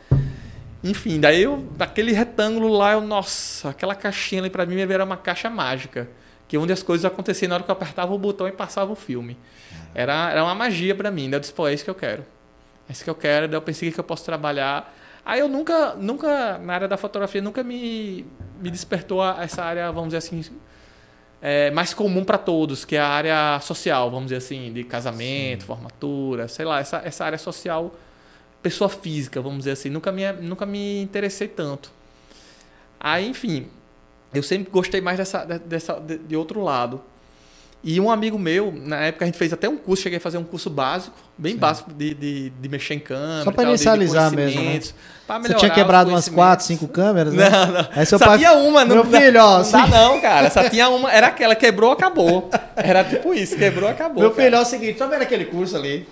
Enfim, 0.84 1.20
daí 1.20 1.44
eu, 1.44 1.66
daquele 1.78 2.12
retângulo 2.12 2.70
lá, 2.70 2.94
eu, 2.94 3.02
nossa, 3.02 3.70
aquela 3.70 3.96
caixinha 3.96 4.42
ali 4.42 4.50
para 4.50 4.66
mim 4.66 4.80
era 4.80 5.04
uma 5.04 5.18
caixa 5.18 5.50
mágica. 5.50 6.08
Que 6.50 6.58
onde 6.58 6.74
as 6.74 6.84
coisas 6.84 7.06
aconteciam 7.06 7.48
na 7.48 7.56
hora 7.56 7.64
que 7.64 7.72
eu 7.72 7.74
apertava 7.74 8.14
o 8.14 8.18
botão 8.18 8.46
e 8.48 8.52
passava 8.52 8.92
o 8.92 8.96
filme. 8.96 9.38
Era, 9.96 10.32
era 10.32 10.44
uma 10.44 10.56
magia 10.56 10.94
para 10.94 11.10
mim. 11.10 11.30
Daí 11.30 11.38
eu 11.38 11.40
disse, 11.40 11.54
pô, 11.54 11.66
é 11.68 11.74
isso 11.74 11.86
que 11.86 11.90
eu 11.90 11.96
quero. 11.96 12.26
É 12.90 12.92
isso 12.92 13.04
que 13.04 13.10
eu 13.10 13.16
quero. 13.16 13.48
Daí 13.48 13.56
eu 13.56 13.62
pensei 13.62 13.92
que 13.92 14.00
eu 14.00 14.04
posso 14.04 14.26
trabalhar. 14.26 14.94
Aí 15.24 15.40
eu 15.40 15.48
nunca, 15.48 15.94
nunca, 15.94 16.58
na 16.58 16.74
área 16.74 16.88
da 16.88 16.98
fotografia, 16.98 17.42
nunca 17.42 17.64
me, 17.64 18.26
me 18.60 18.72
despertou 18.72 19.24
essa 19.24 19.64
área, 19.64 19.92
vamos 19.92 20.10
dizer 20.10 20.18
assim, 20.18 20.44
é, 21.42 21.72
mais 21.72 21.94
comum 21.94 22.24
para 22.24 22.38
todos, 22.38 22.84
que 22.84 22.96
é 22.96 23.00
a 23.00 23.08
área 23.08 23.60
social, 23.62 24.10
vamos 24.10 24.26
dizer 24.26 24.38
assim, 24.38 24.74
de 24.74 24.84
casamento, 24.84 25.62
Sim. 25.62 25.68
formatura, 25.68 26.48
sei 26.48 26.66
lá, 26.66 26.80
essa, 26.80 27.02
essa 27.06 27.26
área 27.26 27.38
social, 27.38 27.94
pessoa 28.62 28.90
física, 28.90 29.42
vamos 29.42 29.60
dizer 29.60 29.72
assim, 29.72 29.90
nunca 29.90 30.12
me, 30.12 30.32
nunca 30.34 30.66
me 30.66 31.02
interessei 31.02 31.48
tanto. 31.48 31.92
Aí, 33.00 33.28
enfim, 33.28 33.68
eu 34.34 34.44
sempre 34.44 34.72
gostei 34.72 35.02
mais 35.02 35.18
dessa, 35.18 35.46
dessa 35.46 36.00
de, 36.00 36.18
de 36.18 36.36
outro 36.36 36.62
lado. 36.62 37.02
E 37.84 38.00
um 38.00 38.12
amigo 38.12 38.38
meu, 38.38 38.72
na 38.72 38.98
época 38.98 39.26
a 39.26 39.28
gente 39.28 39.38
fez 39.38 39.54
até 39.54 39.70
um 39.70 39.78
curso, 39.78 40.04
cheguei 40.04 40.18
a 40.18 40.22
fazer 40.22 40.38
um 40.38 40.44
curso 40.44 40.70
básico, 40.70 41.18
bem 41.40 41.54
Sim. 41.54 41.60
básico 41.60 41.94
de, 41.94 42.14
de, 42.14 42.50
de, 42.50 42.70
mexer 42.70 42.96
em 42.96 43.00
câmera. 43.00 43.44
Só 43.46 43.52
para 43.52 43.70
inicializar 43.70 44.32
mesmo. 44.32 44.62
Né? 44.62 44.80
Você 45.42 45.54
tinha 45.54 45.70
quebrado 45.70 46.10
umas 46.10 46.28
quatro, 46.28 46.66
cinco 46.66 46.88
câmeras, 46.88 47.34
né? 47.34 47.50
Não, 47.50 47.68
não. 47.68 47.88
Aí 47.96 48.06
seu 48.06 48.18
só 48.18 48.26
pai... 48.26 48.40
tinha 48.40 48.54
uma, 48.54 48.84
não, 48.84 48.96
meu 48.96 49.06
filho, 49.06 49.40
ó, 49.40 49.62
não 49.62 49.72
dá 49.72 49.88
não, 49.88 50.20
cara. 50.20 50.50
Só 50.50 50.68
tinha 50.68 50.90
uma, 50.90 51.12
era 51.12 51.28
aquela, 51.28 51.56
quebrou, 51.56 51.92
acabou. 51.92 52.50
Era 52.76 53.04
tipo 53.04 53.34
isso, 53.34 53.56
quebrou, 53.56 53.88
acabou. 53.90 54.22
Meu 54.24 54.32
cara. 54.32 54.44
filho, 54.44 54.56
é 54.56 54.60
o 54.60 54.66
seguinte, 54.66 54.98
tá 54.98 55.06
vendo 55.06 55.22
aquele 55.22 55.46
curso 55.46 55.76
ali? 55.76 56.08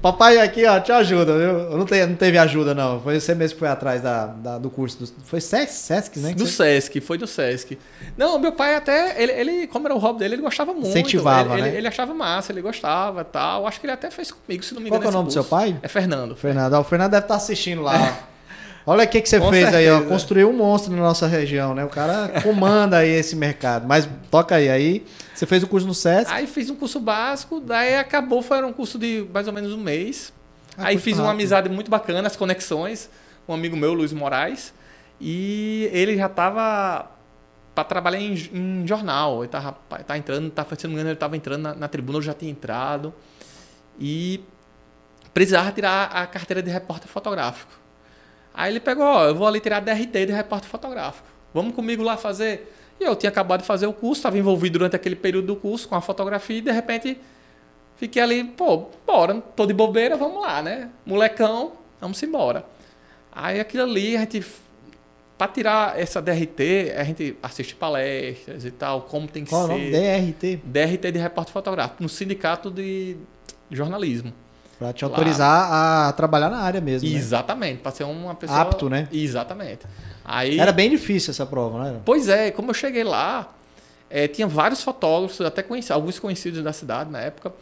Papai 0.00 0.38
aqui, 0.38 0.64
ó, 0.66 0.78
te 0.78 0.92
ajuda, 0.92 1.36
viu? 1.36 1.76
Não, 1.76 1.84
te, 1.84 2.06
não 2.06 2.14
teve 2.14 2.38
ajuda, 2.38 2.74
não. 2.74 3.00
Foi 3.00 3.18
você 3.18 3.34
mesmo 3.34 3.54
que 3.54 3.60
foi 3.60 3.68
atrás 3.68 4.00
da, 4.02 4.26
da 4.26 4.58
do 4.58 4.70
curso. 4.70 4.98
Do, 4.98 5.06
foi 5.24 5.40
Sesc, 5.40 5.72
Sesc 5.72 6.18
né? 6.18 6.32
Do 6.34 6.46
Sesc, 6.46 7.00
foi 7.00 7.18
do 7.18 7.26
Sesc. 7.26 7.78
Não, 8.16 8.38
meu 8.38 8.52
pai 8.52 8.74
até, 8.76 9.20
ele, 9.20 9.32
ele 9.32 9.66
como 9.66 9.86
era 9.86 9.94
o 9.94 9.98
hobby 9.98 10.20
dele, 10.20 10.36
ele 10.36 10.42
gostava 10.42 10.72
muito. 10.72 10.88
Incentivava, 10.88 11.54
ele, 11.54 11.62
né? 11.62 11.68
Ele, 11.68 11.76
ele, 11.78 11.88
achava 11.88 12.14
massa, 12.14 12.52
ele 12.52 12.60
gostava 12.60 13.24
tal. 13.24 13.66
Acho 13.66 13.80
que 13.80 13.86
ele 13.86 13.92
até 13.92 14.10
fez 14.10 14.30
comigo, 14.30 14.62
se 14.70 14.74
não 14.74 14.82
me 14.82 14.88
engano. 14.88 15.02
Qual 15.02 15.10
é 15.10 15.14
o 15.14 15.16
nome 15.16 15.24
curso. 15.24 15.38
do 15.38 15.42
seu 15.42 15.50
pai? 15.50 15.76
É 15.82 15.88
Fernando. 15.88 16.34
Fernando. 16.34 16.74
o 16.74 16.84
Fernando 16.84 17.10
deve 17.10 17.24
estar 17.24 17.36
assistindo 17.36 17.82
lá. 17.82 18.18
Olha 18.86 19.04
o 19.04 19.08
que, 19.08 19.20
que 19.20 19.28
você 19.28 19.38
Com 19.38 19.50
fez 19.50 19.68
certeza. 19.68 19.78
aí, 19.78 19.90
ó. 19.90 20.08
Construiu 20.08 20.48
um 20.48 20.56
monstro 20.56 20.92
na 20.92 21.02
nossa 21.02 21.26
região, 21.26 21.74
né? 21.74 21.84
O 21.84 21.88
cara 21.88 22.40
comanda 22.42 22.98
aí 22.98 23.10
esse 23.10 23.36
mercado. 23.36 23.86
Mas 23.86 24.08
toca 24.30 24.54
aí. 24.54 24.68
Aí 24.68 25.06
você 25.34 25.46
fez 25.46 25.62
o 25.62 25.66
curso 25.66 25.86
no 25.86 25.94
SESC? 25.94 26.32
Aí 26.32 26.46
fiz 26.46 26.70
um 26.70 26.76
curso 26.76 26.98
básico, 26.98 27.60
daí 27.60 27.96
acabou, 27.96 28.42
foi 28.42 28.62
um 28.64 28.72
curso 28.72 28.98
de 28.98 29.26
mais 29.32 29.46
ou 29.46 29.52
menos 29.52 29.72
um 29.72 29.78
mês. 29.78 30.32
Ah, 30.76 30.88
aí 30.88 30.98
fiz 30.98 31.14
rápido. 31.14 31.26
uma 31.26 31.32
amizade 31.32 31.68
muito 31.68 31.90
bacana, 31.90 32.26
as 32.26 32.36
conexões. 32.36 33.10
Um 33.46 33.54
amigo 33.54 33.76
meu, 33.76 33.92
Luiz 33.92 34.12
Moraes. 34.12 34.72
E 35.20 35.88
ele 35.92 36.16
já 36.16 36.26
estava 36.26 37.10
para 37.74 37.84
trabalhar 37.84 38.18
em, 38.18 38.34
em, 38.52 38.86
jornal. 38.86 39.42
Ele 39.42 39.48
tava, 39.48 39.76
tá 40.06 40.16
entrando, 40.16 40.50
tá, 40.50 40.64
se 40.64 40.84
não 40.84 40.90
me 40.90 40.94
engano, 40.94 41.08
ele 41.10 41.14
estava 41.14 41.36
entrando 41.36 41.62
na, 41.62 41.74
na 41.74 41.88
tribuna, 41.88 42.18
eu 42.18 42.22
já 42.22 42.34
tinha 42.34 42.50
entrado. 42.50 43.12
E 43.98 44.40
precisava 45.32 45.70
tirar 45.72 46.06
a 46.06 46.26
carteira 46.26 46.62
de 46.62 46.70
repórter 46.70 47.08
fotográfico. 47.08 47.72
Aí 48.52 48.72
ele 48.72 48.80
pegou, 48.80 49.04
ó, 49.04 49.24
eu 49.24 49.34
vou 49.34 49.46
ali 49.46 49.60
tirar 49.60 49.80
DRT 49.80 50.26
de 50.26 50.32
repórter 50.32 50.68
fotográfico. 50.68 51.26
Vamos 51.54 51.74
comigo 51.74 52.02
lá 52.02 52.16
fazer? 52.16 52.74
E 53.00 53.04
eu 53.04 53.16
tinha 53.16 53.30
acabado 53.30 53.60
de 53.60 53.66
fazer 53.66 53.86
o 53.86 53.92
curso, 53.92 54.20
estava 54.20 54.36
envolvido 54.36 54.78
durante 54.78 54.94
aquele 54.94 55.16
período 55.16 55.46
do 55.46 55.56
curso 55.56 55.88
com 55.88 55.94
a 55.94 56.00
fotografia 56.00 56.58
e 56.58 56.60
de 56.60 56.70
repente 56.70 57.18
fiquei 57.96 58.20
ali, 58.20 58.44
pô, 58.44 58.88
bora, 59.06 59.40
tô 59.56 59.66
de 59.66 59.72
bobeira, 59.72 60.16
vamos 60.16 60.42
lá, 60.42 60.60
né? 60.62 60.90
Molecão, 61.06 61.72
vamos 62.00 62.22
embora. 62.22 62.64
Aí 63.32 63.60
aquilo 63.60 63.84
ali, 63.84 64.16
a 64.16 64.20
gente, 64.20 64.44
para 65.38 65.50
tirar 65.50 65.98
essa 65.98 66.20
DRT, 66.20 66.92
a 66.96 67.04
gente 67.04 67.36
assiste 67.42 67.74
palestras 67.74 68.64
e 68.64 68.70
tal, 68.70 69.02
como 69.02 69.26
tem 69.26 69.44
que 69.44 69.50
Qual 69.50 69.66
ser. 69.66 69.72
Nome? 69.72 69.90
DRT? 69.90 70.60
DRT 70.64 71.12
de 71.12 71.18
repórter 71.18 71.52
fotográfico, 71.52 72.02
no 72.02 72.08
sindicato 72.08 72.70
de 72.70 73.16
jornalismo. 73.70 74.32
Para 74.80 74.94
te 74.94 75.04
autorizar 75.04 75.68
claro. 75.68 76.08
a 76.08 76.12
trabalhar 76.14 76.48
na 76.48 76.56
área 76.56 76.80
mesmo. 76.80 77.06
Né? 77.06 77.14
Exatamente, 77.14 77.74
né? 77.74 77.80
para 77.82 77.92
ser 77.92 78.04
uma 78.04 78.34
pessoa. 78.34 78.62
Apto, 78.62 78.88
né? 78.88 79.06
Exatamente. 79.12 79.80
Aí... 80.24 80.58
Era 80.58 80.72
bem 80.72 80.88
difícil 80.88 81.32
essa 81.32 81.44
prova, 81.44 81.84
né? 81.84 82.00
Pois 82.02 82.30
é, 82.30 82.50
como 82.50 82.70
eu 82.70 82.74
cheguei 82.74 83.04
lá, 83.04 83.52
é, 84.08 84.26
tinha 84.26 84.46
vários 84.46 84.82
fotógrafos, 84.82 85.38
até 85.42 85.62
conheci, 85.62 85.92
alguns 85.92 86.18
conhecidos 86.18 86.62
da 86.64 86.72
cidade 86.72 87.10
na 87.10 87.20
época, 87.20 87.52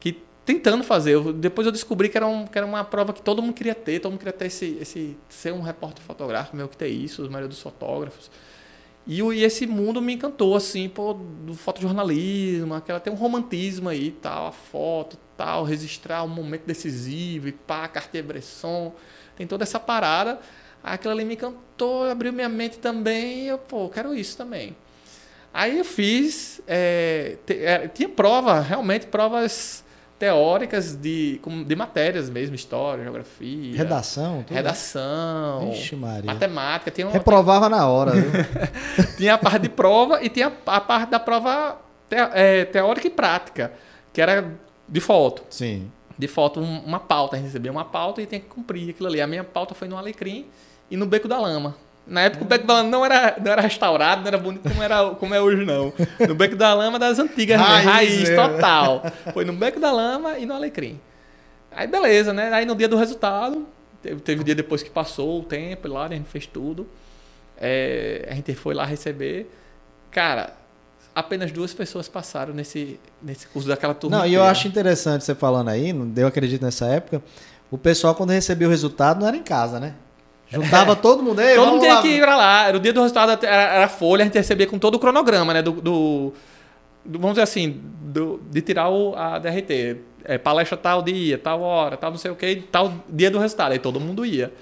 que 0.00 0.20
tentando 0.44 0.82
fazer. 0.82 1.14
Eu, 1.14 1.32
depois 1.32 1.66
eu 1.66 1.72
descobri 1.72 2.08
que 2.08 2.16
era, 2.16 2.26
um, 2.26 2.44
que 2.44 2.58
era 2.58 2.66
uma 2.66 2.82
prova 2.82 3.12
que 3.12 3.22
todo 3.22 3.40
mundo 3.40 3.54
queria 3.54 3.74
ter, 3.74 4.00
todo 4.00 4.10
mundo 4.10 4.18
queria 4.18 4.32
ter 4.32 4.46
esse, 4.46 4.76
esse 4.80 5.16
ser 5.28 5.52
um 5.52 5.60
repórter 5.60 6.02
fotográfico, 6.02 6.56
meio 6.56 6.68
que 6.68 6.76
ter 6.76 6.88
isso, 6.88 7.22
os 7.22 7.28
maioria 7.28 7.48
dos 7.48 7.62
fotógrafos. 7.62 8.28
E, 9.06 9.20
e, 9.20 9.44
esse 9.44 9.66
mundo 9.66 10.00
me 10.00 10.14
encantou, 10.14 10.54
assim, 10.54 10.88
pô, 10.88 11.14
do 11.14 11.54
fotojornalismo, 11.54 12.74
aquela 12.74 13.00
tem 13.00 13.12
um 13.12 13.16
romantismo 13.16 13.88
aí, 13.88 14.10
tal, 14.12 14.48
a 14.48 14.52
foto, 14.52 15.16
tal, 15.36 15.64
registrar 15.64 16.22
um 16.22 16.28
momento 16.28 16.64
decisivo 16.64 17.48
e 17.48 17.52
pá, 17.52 17.88
Cartier-Bresson, 17.88 18.94
tem 19.36 19.46
toda 19.46 19.64
essa 19.64 19.80
parada. 19.80 20.38
Aquilo 20.82 21.12
ali 21.12 21.24
me 21.24 21.34
encantou, 21.34 22.04
abriu 22.04 22.32
minha 22.32 22.48
mente 22.48 22.78
também, 22.78 23.44
e 23.44 23.48
eu, 23.48 23.58
pô, 23.58 23.88
quero 23.88 24.14
isso 24.14 24.36
também. 24.36 24.76
Aí 25.52 25.78
eu 25.78 25.84
fiz, 25.84 26.60
é, 26.66 27.36
tinha 27.92 28.08
prova, 28.08 28.60
realmente 28.60 29.06
provas 29.06 29.84
teóricas 30.20 30.94
de, 30.94 31.40
de 31.66 31.74
matérias 31.74 32.28
mesmo, 32.28 32.54
história, 32.54 33.02
geografia. 33.02 33.74
Redação? 33.74 34.42
tudo? 34.46 34.54
Redação. 34.54 35.70
Vixe, 35.70 35.96
Maria. 35.96 36.24
Matemática. 36.32 36.90
Tinha, 36.90 37.06
uma- 37.06 37.12
Reprovava 37.14 37.70
na 37.70 37.88
hora, 37.88 38.12
viu? 38.12 38.30
tinha 39.16 39.34
a 39.34 39.38
parte 39.38 39.62
de 39.62 39.68
prova 39.70 40.22
e 40.22 40.28
tinha 40.28 40.52
a 40.66 40.80
parte 40.80 41.10
da 41.10 41.18
prova 41.18 41.80
te- 42.08 42.16
é, 42.34 42.66
teórica 42.66 43.06
e 43.06 43.10
prática, 43.10 43.72
que 44.12 44.20
era 44.20 44.52
de 44.86 45.00
foto. 45.00 45.42
Sim. 45.48 45.90
De 46.18 46.28
foto, 46.28 46.60
um- 46.60 46.80
uma 46.80 47.00
pauta. 47.00 47.36
A 47.36 47.38
gente 47.38 47.46
recebia 47.46 47.72
uma 47.72 47.84
pauta 47.86 48.20
e 48.20 48.26
tinha 48.26 48.40
que 48.40 48.46
cumprir 48.46 48.90
aquilo 48.90 49.08
ali. 49.08 49.22
A 49.22 49.26
minha 49.26 49.42
pauta 49.42 49.74
foi 49.74 49.88
no 49.88 49.96
Alecrim 49.96 50.44
e 50.90 50.96
no 50.98 51.06
Beco 51.06 51.26
da 51.26 51.38
Lama. 51.40 51.74
Na 52.06 52.22
época 52.22 52.44
o 52.44 52.46
Beco 52.46 52.66
da 52.66 52.74
Lama 52.74 52.88
não 52.88 53.04
era, 53.04 53.36
não 53.42 53.52
era 53.52 53.62
restaurado, 53.62 54.22
não 54.22 54.28
era 54.28 54.38
bonito 54.38 54.68
como, 54.68 54.82
era, 54.82 55.10
como 55.10 55.34
é 55.34 55.40
hoje, 55.40 55.64
não. 55.64 55.92
No 56.26 56.34
Beco 56.34 56.56
da 56.56 56.74
Lama 56.74 56.98
das 56.98 57.18
antigas, 57.18 57.60
Raiz 57.60 57.84
raiz, 57.84 58.28
mesmo. 58.28 58.36
total. 58.36 59.02
Foi 59.32 59.44
no 59.44 59.52
Beco 59.52 59.78
da 59.78 59.92
Lama 59.92 60.38
e 60.38 60.44
no 60.44 60.54
Alecrim. 60.54 61.00
Aí 61.70 61.86
beleza, 61.86 62.32
né? 62.32 62.52
Aí 62.52 62.66
no 62.66 62.74
dia 62.74 62.88
do 62.88 62.96
resultado, 62.96 63.66
teve, 64.02 64.20
teve 64.20 64.44
dia 64.44 64.54
depois 64.54 64.82
que 64.82 64.90
passou 64.90 65.40
o 65.40 65.44
tempo 65.44 65.86
lá, 65.88 66.08
né? 66.08 66.16
a 66.16 66.18
gente 66.18 66.30
fez 66.30 66.46
tudo. 66.46 66.88
É, 67.56 68.26
a 68.28 68.34
gente 68.34 68.54
foi 68.54 68.74
lá 68.74 68.84
receber. 68.84 69.48
Cara, 70.10 70.54
apenas 71.14 71.52
duas 71.52 71.72
pessoas 71.72 72.08
passaram 72.08 72.54
nesse, 72.54 72.98
nesse 73.22 73.46
curso 73.46 73.68
daquela 73.68 73.94
turma. 73.94 74.18
Não, 74.18 74.26
e 74.26 74.34
eu 74.34 74.42
acho 74.42 74.66
interessante 74.66 75.24
você 75.24 75.34
falando 75.34 75.68
aí, 75.68 75.94
eu 76.16 76.26
acredito 76.26 76.62
nessa 76.62 76.86
época, 76.86 77.22
o 77.70 77.78
pessoal 77.78 78.14
quando 78.14 78.30
recebia 78.30 78.66
o 78.66 78.70
resultado 78.70 79.20
não 79.20 79.28
era 79.28 79.36
em 79.36 79.42
casa, 79.42 79.78
né? 79.78 79.94
Juntava 80.50 80.96
todo 80.96 81.22
mundo 81.22 81.38
aí, 81.40 81.54
Todo 81.54 81.68
mundo 81.72 81.80
tinha 81.80 81.94
lá. 81.94 82.02
que 82.02 82.08
ir 82.08 82.20
pra 82.20 82.36
lá. 82.36 82.66
Era 82.68 82.76
o 82.76 82.80
dia 82.80 82.92
do 82.92 83.00
resultado, 83.00 83.44
era, 83.46 83.62
era 83.74 83.88
folha, 83.88 84.22
a 84.22 84.24
gente 84.26 84.34
recebia 84.36 84.66
com 84.66 84.78
todo 84.78 84.96
o 84.96 84.98
cronograma, 84.98 85.54
né? 85.54 85.62
Do, 85.62 85.72
do- 85.72 86.32
do- 87.04 87.18
vamos 87.18 87.30
dizer 87.30 87.42
assim, 87.42 87.80
do- 88.02 88.40
de 88.50 88.60
tirar 88.60 88.88
o, 88.90 89.14
a 89.16 89.38
DRT. 89.38 89.96
É, 90.24 90.36
palestra 90.36 90.76
tal 90.76 91.02
dia, 91.02 91.38
tal 91.38 91.62
hora, 91.62 91.96
tal 91.96 92.10
não 92.10 92.18
sei 92.18 92.30
o 92.30 92.36
que, 92.36 92.56
tal 92.70 92.92
dia 93.08 93.30
do 93.30 93.38
resultado. 93.38 93.72
Aí 93.72 93.78
todo 93.78 93.98
mundo 93.98 94.24
ia. 94.26 94.52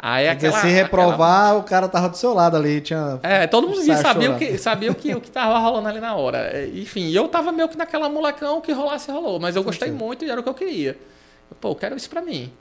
Aí 0.00 0.24
Quer 0.26 0.30
aquela, 0.30 0.60
se 0.60 0.66
reprovar, 0.68 1.56
o 1.56 1.62
cara 1.64 1.88
tava 1.88 2.08
do 2.08 2.16
seu 2.16 2.32
lado 2.32 2.56
ali, 2.56 2.80
tinha... 2.80 3.14
aquela- 3.14 3.34
é, 3.34 3.46
todo 3.46 3.68
mundo 3.68 3.80
sabia, 3.96 4.30
o 4.32 4.38
que, 4.38 4.56
sabia 4.58 4.90
o 4.90 4.94
que, 4.94 5.14
o 5.14 5.20
que 5.20 5.30
tava 5.30 5.58
rolando 5.58 5.88
ali 5.88 6.00
na 6.00 6.14
hora. 6.14 6.38
É, 6.52 6.66
Enfim, 6.74 7.10
eu 7.12 7.26
tava 7.28 7.52
meio 7.52 7.68
que 7.68 7.76
naquela 7.76 8.08
molecão, 8.08 8.60
que 8.60 8.72
rolasse, 8.72 9.10
rolou. 9.10 9.38
Mas 9.40 9.54
eu 9.56 9.62
gostei 9.62 9.88
sim. 9.88 9.94
muito 9.94 10.24
e 10.24 10.30
era 10.30 10.40
o 10.40 10.42
que 10.42 10.48
eu 10.48 10.54
queria. 10.54 10.96
Pô, 11.60 11.70
eu 11.70 11.74
quero 11.74 11.96
isso 11.96 12.08
pra 12.10 12.20
mim. 12.22 12.52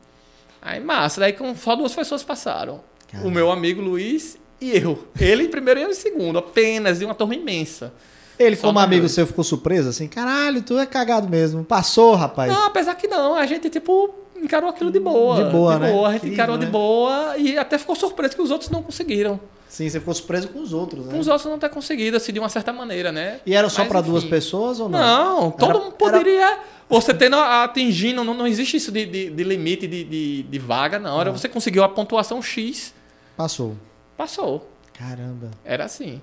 Aí, 0.67 0.81
massa. 0.81 1.21
Daí 1.21 1.31
com, 1.31 1.55
só 1.55 1.75
duas 1.75 1.93
pessoas 1.95 2.23
passaram. 2.23 2.81
Caramba. 3.09 3.29
O 3.29 3.31
meu 3.31 3.49
amigo 3.49 3.81
Luiz 3.81 4.37
e 4.59 4.75
eu. 4.77 5.07
Ele 5.19 5.43
em 5.43 5.49
primeiro 5.49 5.79
e 5.79 5.83
eu 5.83 5.89
em 5.89 5.93
segundo. 5.93 6.37
Apenas 6.37 6.99
de 6.99 7.05
uma 7.05 7.15
turma 7.15 7.35
imensa. 7.35 7.93
Ele, 8.37 8.55
Só 8.55 8.67
como 8.67 8.79
amigo 8.79 9.01
dois. 9.03 9.13
seu, 9.13 9.25
ficou 9.25 9.43
surpreso, 9.43 9.89
assim, 9.89 10.07
caralho, 10.07 10.61
tu 10.61 10.77
é 10.77 10.85
cagado 10.85 11.27
mesmo. 11.27 11.63
Passou, 11.63 12.13
rapaz. 12.15 12.51
Não, 12.51 12.65
apesar 12.65 12.93
que 12.95 13.07
não. 13.07 13.33
A 13.33 13.45
gente, 13.47 13.69
tipo, 13.69 14.13
encarou 14.35 14.69
aquilo 14.69 14.91
de 14.91 14.99
boa. 14.99 15.45
De 15.45 15.51
boa, 15.51 15.79
né? 15.79 15.87
A 15.87 16.11
gente 16.11 16.15
Incrível, 16.17 16.33
encarou 16.33 16.57
de 16.57 16.65
né? 16.65 16.71
boa 16.71 17.37
e 17.37 17.57
até 17.57 17.77
ficou 17.77 17.95
surpreso 17.95 18.35
que 18.35 18.41
os 18.41 18.51
outros 18.51 18.69
não 18.69 18.83
conseguiram. 18.83 19.39
Sim, 19.69 19.89
você 19.89 19.99
ficou 19.99 20.13
surpreso 20.13 20.47
com 20.47 20.61
os 20.61 20.71
outros, 20.73 21.05
né? 21.05 21.11
Com 21.13 21.19
os 21.19 21.27
outros 21.27 21.45
não 21.45 21.59
ter 21.59 21.69
conseguido, 21.69 22.15
assim, 22.17 22.31
de 22.31 22.39
uma 22.39 22.49
certa 22.49 22.71
maneira, 22.71 23.11
né? 23.11 23.39
E 23.45 23.53
era 23.53 23.69
só 23.69 23.81
Mas, 23.81 23.89
pra 23.89 24.01
duas 24.01 24.23
pessoas 24.23 24.79
ou 24.79 24.87
não? 24.87 24.99
Não, 24.99 25.51
todo 25.51 25.69
Era- 25.71 25.79
mundo 25.79 25.91
poderia. 25.93 26.59
Você 26.89 27.13
tendo 27.13 27.35
atingindo, 27.37 28.23
não, 28.23 28.33
não 28.33 28.47
existe 28.47 28.77
isso 28.77 28.91
de, 28.93 29.05
de, 29.05 29.29
de 29.29 29.43
limite 29.43 29.85
de, 29.85 30.03
de, 30.05 30.43
de 30.43 30.59
vaga, 30.59 30.97
não. 30.97 31.19
Era 31.19 31.31
você 31.31 31.49
conseguiu 31.49 31.83
a 31.83 31.89
pontuação 31.89 32.41
X, 32.41 32.93
Passou. 33.35 33.75
passou. 34.15 34.69
Caramba. 34.93 35.51
Era 35.65 35.83
assim. 35.83 36.21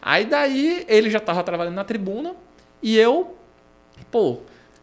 Aí 0.00 0.24
daí 0.24 0.84
ele 0.88 1.10
já 1.10 1.18
tava 1.18 1.42
trabalhando 1.42 1.74
na 1.74 1.84
tribuna 1.84 2.34
e 2.82 2.96
eu, 2.96 3.36
pô, 4.10 4.38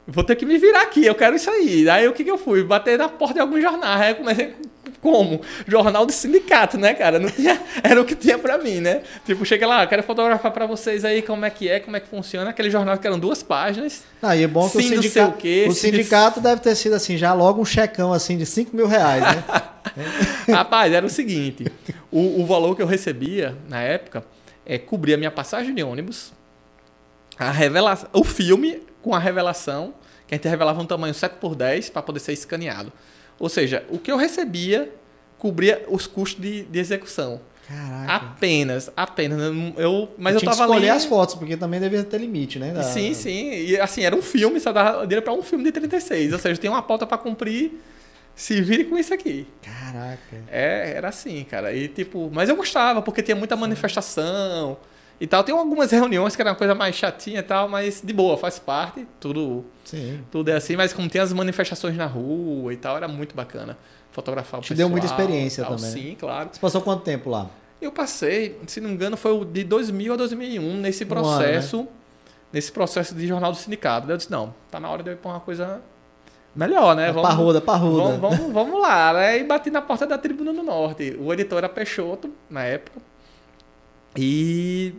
vou 0.06 0.24
ter 0.24 0.36
que 0.36 0.46
me 0.46 0.58
virar 0.58 0.82
aqui, 0.82 1.06
eu 1.06 1.15
quero 1.15 1.36
isso 1.38 1.50
aí. 1.50 1.89
Aí 1.89 2.08
o 2.08 2.13
que, 2.13 2.24
que 2.25 2.30
eu 2.32 2.38
fui? 2.38 2.62
Bater 2.63 3.00
na 3.00 3.08
porta 3.08 3.36
de 3.36 3.39
algum 3.39 3.60
jornal. 3.62 3.98
Aí 4.00 4.12
eu 4.12 4.15
comecei 4.18 4.53
como? 5.00 5.41
Jornal 5.67 6.05
do 6.05 6.12
sindicato, 6.12 6.77
né, 6.77 6.93
cara? 6.93 7.19
Não 7.19 7.29
tinha, 7.29 7.62
era 7.83 8.01
o 8.01 8.05
que 8.05 8.15
tinha 8.15 8.38
pra 8.38 8.57
mim, 8.57 8.79
né? 8.79 9.01
Tipo, 9.25 9.45
chega 9.45 9.67
lá, 9.67 9.86
quero 9.88 10.03
fotografar 10.03 10.51
pra 10.51 10.65
vocês 10.65 11.05
aí 11.05 11.21
como 11.21 11.45
é 11.45 11.50
que 11.50 11.69
é, 11.69 11.79
como 11.79 11.95
é 11.95 12.00
que 12.00 12.07
funciona. 12.07 12.50
Aquele 12.50 12.69
jornal 12.69 12.98
que 12.98 13.07
eram 13.07 13.19
duas 13.19 13.43
páginas. 13.43 14.03
Ah, 14.21 14.36
e 14.36 14.43
é 14.43 14.48
bom 14.48 14.69
que 14.69 14.77
o 14.77 14.81
sindicato, 14.81 15.31
o 15.31 15.38
quê, 15.38 15.65
o 15.69 15.74
sindicato 15.74 16.39
deve 16.39 16.62
ter 16.62 16.75
sido 16.75 16.93
assim, 16.93 17.17
já 17.17 17.33
logo 17.33 17.62
um 17.62 17.65
checão 17.65 18.13
assim 18.13 18.38
de 18.38 18.45
5 18.45 18.75
mil 18.75 18.88
reais, 18.88 19.24
né? 19.24 19.43
Rapaz, 20.53 20.93
era 20.93 21.05
o 21.05 21.10
seguinte: 21.10 21.65
o, 22.12 22.41
o 22.41 22.45
valor 22.45 22.75
que 22.75 22.81
eu 22.81 22.88
recebia 22.88 23.57
na 23.67 23.81
época 23.81 24.24
é 24.65 24.77
cobrir 24.77 25.13
a 25.13 25.17
minha 25.17 25.31
passagem 25.31 25.74
de 25.74 25.83
ônibus, 25.83 26.31
a 27.38 27.51
revelação, 27.51 28.10
o 28.13 28.24
filme 28.24 28.81
com 29.01 29.15
a 29.15 29.19
revelação, 29.19 29.93
que 30.27 30.36
a 30.36 30.38
gente 30.38 30.48
revelava 30.48 30.81
um 30.81 30.86
tamanho 30.86 31.13
7x10 31.13 31.91
para 31.91 32.01
poder 32.01 32.19
ser 32.19 32.33
escaneado. 32.33 32.91
Ou 33.41 33.50
seja, 33.50 33.83
o 33.89 33.98
que 33.98 34.12
eu 34.12 34.17
recebia 34.17 34.89
cobria 35.38 35.83
os 35.89 36.05
custos 36.05 36.39
de, 36.41 36.63
de 36.63 36.79
execução. 36.79 37.41
Caraca. 37.67 38.13
Apenas, 38.27 38.91
apenas. 38.95 39.39
Eu, 39.77 40.10
mas 40.17 40.33
Eu 40.33 40.38
eu, 40.38 40.39
que 40.41 40.45
tava 40.45 40.62
escolher 40.63 40.89
ali. 40.89 40.98
as 40.98 41.05
fotos, 41.05 41.36
porque 41.36 41.57
também 41.57 41.79
devia 41.79 42.03
ter 42.03 42.19
limite, 42.19 42.60
né? 42.60 42.71
da- 42.71 42.83
Sim, 42.83 43.13
sim. 43.13 43.50
E 43.51 43.79
assim, 43.79 44.03
era 44.03 44.15
um 44.15 44.21
filme, 44.21 44.60
só 44.60 44.71
dava 44.71 45.07
dinheiro 45.07 45.24
para 45.24 45.33
um 45.33 45.41
filme 45.41 45.63
de 45.63 45.71
36. 45.71 46.33
Ou 46.33 46.39
seja, 46.39 46.60
tem 46.62 46.69
uma 46.69 46.81
pauta 46.81 47.07
para 47.07 47.17
cumprir. 47.17 47.81
Se 48.36 48.62
vire 48.62 48.86
com 48.86 48.98
isso 48.98 49.13
aqui. 49.13 49.48
Caraca. 49.62 50.38
É, 50.50 50.93
era 50.95 51.10
assim, 51.10 51.43
cara. 51.43 51.74
E 51.74 51.88
tipo, 51.88 52.29
mas 52.33 52.48
eu 52.50 52.55
gostava, 52.55 53.01
porque 53.01 53.21
tinha 53.21 53.36
muita 53.36 53.55
manifestação 53.55 54.77
e 55.22 55.28
tal. 55.28 55.44
Tem 55.44 55.56
algumas 55.56 55.92
reuniões 55.94 56.36
que 56.36 56.42
era 56.42 56.50
uma 56.50 56.56
coisa 56.56 56.74
mais 56.74 56.96
chatinha 56.96 57.40
e 57.40 57.44
tal, 57.44 57.70
mas 57.70 58.01
de 58.04 58.12
boa, 58.12 58.36
faz 58.36 58.58
parte, 58.58 59.08
tudo, 59.20 59.63
Sim. 59.86 60.20
tudo 60.32 60.50
é 60.50 60.56
assim, 60.56 60.75
mas 60.75 60.92
como 60.92 61.08
tem 61.08 61.22
as 61.22 61.32
manifestações 61.32 61.96
na 61.96 62.08
rua 62.08 62.74
e 62.74 62.78
tal, 62.78 62.98
era 62.98 63.08
muito 63.08 63.36
bacana 63.36 63.78
fotografar 64.12 64.60
o 64.60 64.63
Te 64.63 64.74
deu 64.74 64.90
muita 64.90 65.08
pessoal 65.08 65.22
experiência 65.22 65.63
tal. 65.63 65.75
também, 65.75 65.92
né? 65.92 66.01
Sim, 66.01 66.16
claro. 66.20 66.50
Você 66.51 66.60
passou 66.60 66.82
quanto 66.82 67.04
tempo 67.04 67.30
lá? 67.30 67.48
Eu 67.80 67.92
passei, 67.92 68.60
se 68.68 68.82
não 68.82 68.90
me 68.90 68.96
engano, 68.96 69.16
foi 69.16 69.32
o 69.32 69.46
de 69.46 69.63
2000 69.63 70.13
a 70.13 70.18
2001 70.18 70.78
nesse 70.78 71.06
processo, 71.06 71.88
nesse 72.51 72.72
processo 72.72 73.16
de 73.16 73.25
jornal 73.25 73.51
do 73.51 73.58
sindicato. 73.58 74.10
Eu 74.10 74.18
disse, 74.18 74.30
não, 74.30 74.54
tá 74.70 74.80
na 74.80 74.90
hora 74.90 75.01
de 75.01 75.10
eu 75.10 75.13
ir 75.13 75.18
pra 75.18 75.32
uma 75.32 75.40
coisa 75.40 75.82
melhor, 76.56 76.96
né? 76.96 77.10
É 77.10 77.13
parruda, 77.13 77.62
parruda. 77.62 78.18
Vamos, 78.18 78.38
vamos, 78.38 78.54
vamos 78.54 78.82
lá, 78.82 79.13
né? 79.13 79.40
E 79.40 79.44
bati 79.44 79.72
na 79.72 79.82
porta 79.82 80.06
da 80.06 80.18
Tribuna 80.18 80.54
do 80.54 80.62
Norte. 80.62 81.16
O 81.20 81.32
editor 81.34 81.60
era 81.60 81.70
Peixoto, 81.70 82.30
na 82.50 82.63
época. 82.63 83.00
E 84.16 84.94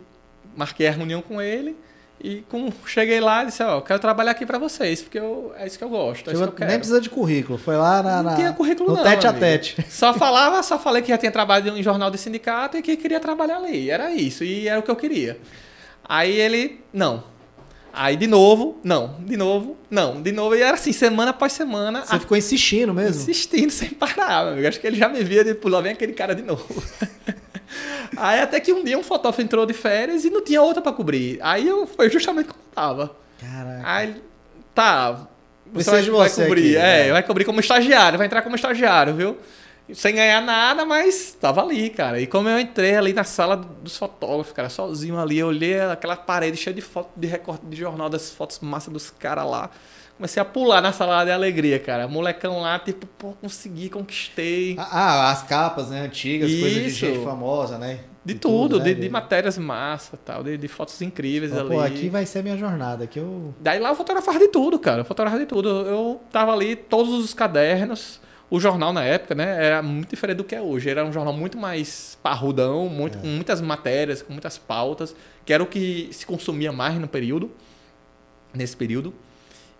marquei 0.55 0.87
a 0.87 0.91
reunião 0.91 1.21
com 1.21 1.41
ele. 1.41 1.75
E 2.21 2.41
com, 2.49 2.71
cheguei 2.85 3.19
lá 3.19 3.43
e 3.43 3.47
disse, 3.47 3.61
ó, 3.63 3.81
quero 3.81 3.99
trabalhar 3.99 4.31
aqui 4.31 4.45
pra 4.45 4.57
vocês, 4.57 5.01
porque 5.01 5.19
eu, 5.19 5.51
é 5.57 5.67
isso 5.67 5.77
que 5.77 5.83
eu 5.83 5.89
gosto, 5.89 6.29
é 6.29 6.33
isso 6.33 6.41
que 6.41 6.47
eu 6.47 6.53
quero. 6.53 6.69
nem 6.69 6.77
precisa 6.79 7.01
de 7.01 7.09
currículo. 7.09 7.57
Foi 7.57 7.75
lá 7.75 8.01
na, 8.01 8.17
Não 8.23 8.29
na- 8.31 8.35
tinha 8.35 8.53
currículo 8.53 8.91
no 8.91 8.95
não, 8.97 9.03
tete 9.03 9.27
a 9.27 9.31
amigo. 9.31 9.43
tete. 9.45 9.83
Só 9.89 10.13
falava, 10.13 10.63
só 10.63 10.79
falei 10.79 11.01
que 11.01 11.09
já 11.09 11.17
tinha 11.17 11.31
trabalhado 11.31 11.77
em 11.77 11.83
jornal 11.83 12.09
de 12.09 12.17
sindicato 12.17 12.77
e 12.77 12.81
que 12.81 12.95
queria 12.95 13.19
trabalhar 13.19 13.57
ali. 13.57 13.89
Era 13.89 14.11
isso, 14.13 14.43
e 14.45 14.69
era 14.69 14.79
o 14.79 14.83
que 14.83 14.91
eu 14.91 14.95
queria. 14.95 15.37
Aí 16.07 16.31
ele, 16.39 16.79
não. 16.93 17.25
Aí 17.91 18.15
de 18.15 18.25
novo, 18.27 18.79
não. 18.83 19.17
De 19.19 19.35
novo, 19.35 19.75
não. 19.89 20.21
De 20.21 20.31
novo, 20.31 20.55
e 20.55 20.61
era 20.61 20.75
assim, 20.75 20.93
semana 20.93 21.31
após 21.31 21.51
semana, 21.51 22.05
Você 22.05 22.19
ficou 22.19 22.37
insistindo 22.37 22.93
mesmo? 22.93 23.21
insistindo 23.21 23.69
sem 23.71 23.89
parar, 23.89 24.45
meu 24.45 24.53
amigo. 24.53 24.67
Acho 24.67 24.79
que 24.79 24.87
ele 24.87 24.97
já 24.97 25.09
me 25.09 25.21
via 25.23 25.43
de 25.43 25.53
pular, 25.55 25.81
vem 25.81 25.91
aquele 25.91 26.13
cara 26.13 26.33
de 26.33 26.41
novo. 26.43 26.65
Aí 28.17 28.41
até 28.41 28.59
que 28.59 28.71
um 28.73 28.83
dia 28.83 28.97
um 28.97 29.03
fotógrafo 29.03 29.41
entrou 29.41 29.65
de 29.65 29.73
férias 29.73 30.25
e 30.25 30.29
não 30.29 30.43
tinha 30.43 30.61
outra 30.61 30.81
pra 30.81 30.91
cobrir. 30.91 31.39
Aí 31.41 31.67
eu 31.67 31.87
foi 31.87 32.09
justamente 32.09 32.47
como 32.47 32.63
tava. 32.73 33.15
Caraca. 33.39 33.81
Aí 33.83 34.15
tá, 34.73 35.27
você 35.71 35.89
vai, 35.89 36.01
vai 36.03 36.29
você 36.29 36.43
cobrir, 36.43 36.77
aqui, 36.77 36.85
é, 36.85 37.05
né? 37.05 37.11
vai 37.11 37.23
cobrir 37.23 37.45
como 37.45 37.59
estagiário, 37.59 38.17
vai 38.17 38.27
entrar 38.27 38.41
como 38.41 38.55
estagiário, 38.55 39.13
viu? 39.13 39.37
Sem 39.93 40.15
ganhar 40.15 40.41
nada, 40.41 40.85
mas 40.85 41.35
tava 41.39 41.61
ali, 41.61 41.89
cara. 41.89 42.21
E 42.21 42.25
como 42.25 42.47
eu 42.47 42.57
entrei 42.57 42.95
ali 42.95 43.11
na 43.11 43.25
sala 43.25 43.57
dos 43.57 43.97
fotógrafos, 43.97 44.53
cara, 44.53 44.69
sozinho 44.69 45.19
ali, 45.19 45.39
eu 45.39 45.47
olhei 45.47 45.79
aquela 45.81 46.15
parede 46.15 46.55
cheia 46.55 46.73
de 46.73 46.81
fotos 46.81 47.11
de 47.17 47.27
recorte 47.27 47.65
de 47.65 47.75
jornal, 47.75 48.09
das 48.09 48.31
fotos 48.31 48.59
massa 48.59 48.89
dos 48.89 49.09
caras 49.09 49.45
lá. 49.45 49.69
Comecei 50.23 50.41
a 50.41 50.45
pular 50.45 50.81
na 50.81 50.93
sala 50.93 51.25
de 51.25 51.31
alegria, 51.31 51.77
cara. 51.77 52.07
Molecão 52.07 52.61
lá, 52.61 52.79
tipo, 52.79 53.05
pô, 53.05 53.33
consegui, 53.41 53.89
conquistei. 53.89 54.73
Ah, 54.79 54.87
ah, 54.89 55.31
as 55.31 55.43
capas, 55.43 55.89
né? 55.89 55.99
Antigas, 55.99 56.49
coisas 56.49 56.81
de 56.81 56.87
Isso. 56.87 57.05
gente 57.05 57.25
famosa, 57.25 57.77
né? 57.77 57.99
De 58.23 58.35
tudo, 58.35 58.77
né? 58.77 58.85
de, 58.85 58.95
de 58.95 59.09
matérias 59.09 59.57
massa 59.57 60.15
tal, 60.15 60.41
de, 60.41 60.57
de 60.57 60.67
fotos 60.69 61.01
incríveis 61.01 61.51
Pô, 61.51 61.59
ali. 61.59 61.69
Pô, 61.71 61.81
aqui 61.81 62.07
vai 62.07 62.25
ser 62.25 62.41
minha 62.41 62.55
jornada. 62.55 63.03
Aqui 63.03 63.19
eu. 63.19 63.53
Daí 63.59 63.79
lá 63.79 63.89
eu 63.89 63.95
fotografava 63.95 64.39
de 64.39 64.47
tudo, 64.47 64.79
cara. 64.79 65.01
Eu 65.01 65.05
fotografava 65.05 65.43
de 65.43 65.45
tudo. 65.45 65.67
Eu 65.67 66.21
tava 66.31 66.53
ali, 66.53 66.77
todos 66.77 67.11
os 67.13 67.33
cadernos. 67.33 68.21
O 68.49 68.61
jornal 68.61 68.93
na 68.93 69.03
época, 69.03 69.35
né, 69.35 69.65
era 69.65 69.83
muito 69.83 70.11
diferente 70.11 70.37
do 70.37 70.45
que 70.45 70.55
é 70.55 70.61
hoje. 70.61 70.89
Era 70.89 71.03
um 71.03 71.11
jornal 71.11 71.33
muito 71.33 71.57
mais 71.57 72.17
parrudão, 72.23 72.87
muito, 72.87 73.17
com 73.17 73.27
muitas 73.27 73.59
matérias, 73.59 74.21
com 74.21 74.31
muitas 74.31 74.57
pautas, 74.57 75.13
que 75.43 75.51
era 75.51 75.61
o 75.61 75.65
que 75.65 76.07
se 76.13 76.25
consumia 76.25 76.71
mais 76.71 76.97
no 76.97 77.09
período, 77.09 77.51
nesse 78.53 78.77
período. 78.77 79.13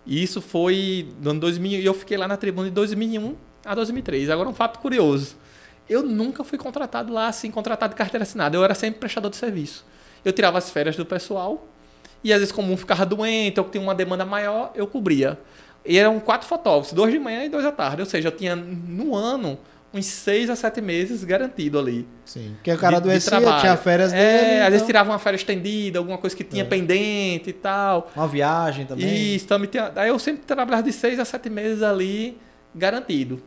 E 0.05 0.21
isso 0.21 0.41
foi 0.41 1.07
no 1.21 1.31
ano 1.31 1.39
2000, 1.39 1.79
e 1.79 1.85
eu 1.85 1.93
fiquei 1.93 2.17
lá 2.17 2.27
na 2.27 2.37
tribuna 2.37 2.67
de 2.67 2.75
2001 2.75 3.35
a 3.65 3.73
2003. 3.75 4.29
Agora 4.29 4.49
um 4.49 4.53
fato 4.53 4.79
curioso. 4.79 5.35
Eu 5.89 6.03
nunca 6.03 6.43
fui 6.43 6.57
contratado 6.57 7.11
lá 7.11 7.27
assim, 7.27 7.51
contratado 7.51 7.93
de 7.93 7.97
carteira 7.97 8.23
assinada. 8.23 8.55
Eu 8.55 8.63
era 8.63 8.73
sempre 8.73 8.99
prestador 8.99 9.29
de 9.29 9.37
serviço. 9.37 9.85
Eu 10.23 10.31
tirava 10.31 10.57
as 10.57 10.69
férias 10.69 10.95
do 10.95 11.05
pessoal 11.05 11.67
e 12.23 12.31
às 12.31 12.39
vezes 12.39 12.51
como 12.51 12.71
um 12.71 12.77
ficava 12.77 13.05
doente 13.05 13.59
ou 13.59 13.65
que 13.65 13.71
tinha 13.71 13.83
uma 13.83 13.93
demanda 13.93 14.25
maior, 14.25 14.71
eu 14.75 14.87
cobria. 14.87 15.39
E 15.85 15.97
eram 15.97 16.19
quatro 16.19 16.47
fotógrafos, 16.47 16.93
dois 16.93 17.11
de 17.11 17.19
manhã 17.19 17.43
e 17.43 17.49
dois 17.49 17.65
à 17.65 17.71
tarde. 17.71 18.01
Ou 18.01 18.05
seja, 18.05 18.29
eu 18.29 18.31
tinha 18.31 18.55
no 18.55 19.15
ano 19.15 19.59
uns 19.93 20.05
seis 20.07 20.49
a 20.49 20.55
sete 20.55 20.81
meses 20.81 21.23
garantido 21.23 21.77
ali. 21.77 22.07
Sim. 22.25 22.53
Porque 22.55 22.71
o 22.71 22.77
cara 22.77 22.97
adoecia, 22.97 23.39
tinha 23.59 23.77
férias 23.77 24.11
é, 24.11 24.17
dele. 24.17 24.33
Às 24.33 24.57
então... 24.57 24.71
vezes 24.71 24.87
tirava 24.87 25.11
uma 25.11 25.19
férias 25.19 25.41
estendida, 25.41 25.99
alguma 25.99 26.17
coisa 26.17 26.35
que 26.35 26.43
tinha 26.43 26.63
é. 26.63 26.65
pendente 26.65 27.51
e 27.51 27.53
tal. 27.53 28.09
Uma 28.15 28.27
viagem 28.27 28.85
também. 28.85 29.35
Isso, 29.35 29.45
também 29.47 29.69
tinha... 29.69 29.91
Aí 29.95 30.09
eu 30.09 30.17
sempre 30.17 30.43
trabalhava 30.45 30.81
de 30.81 30.91
seis 30.91 31.19
a 31.19 31.25
sete 31.25 31.49
meses 31.49 31.83
ali, 31.83 32.39
garantido. 32.73 33.41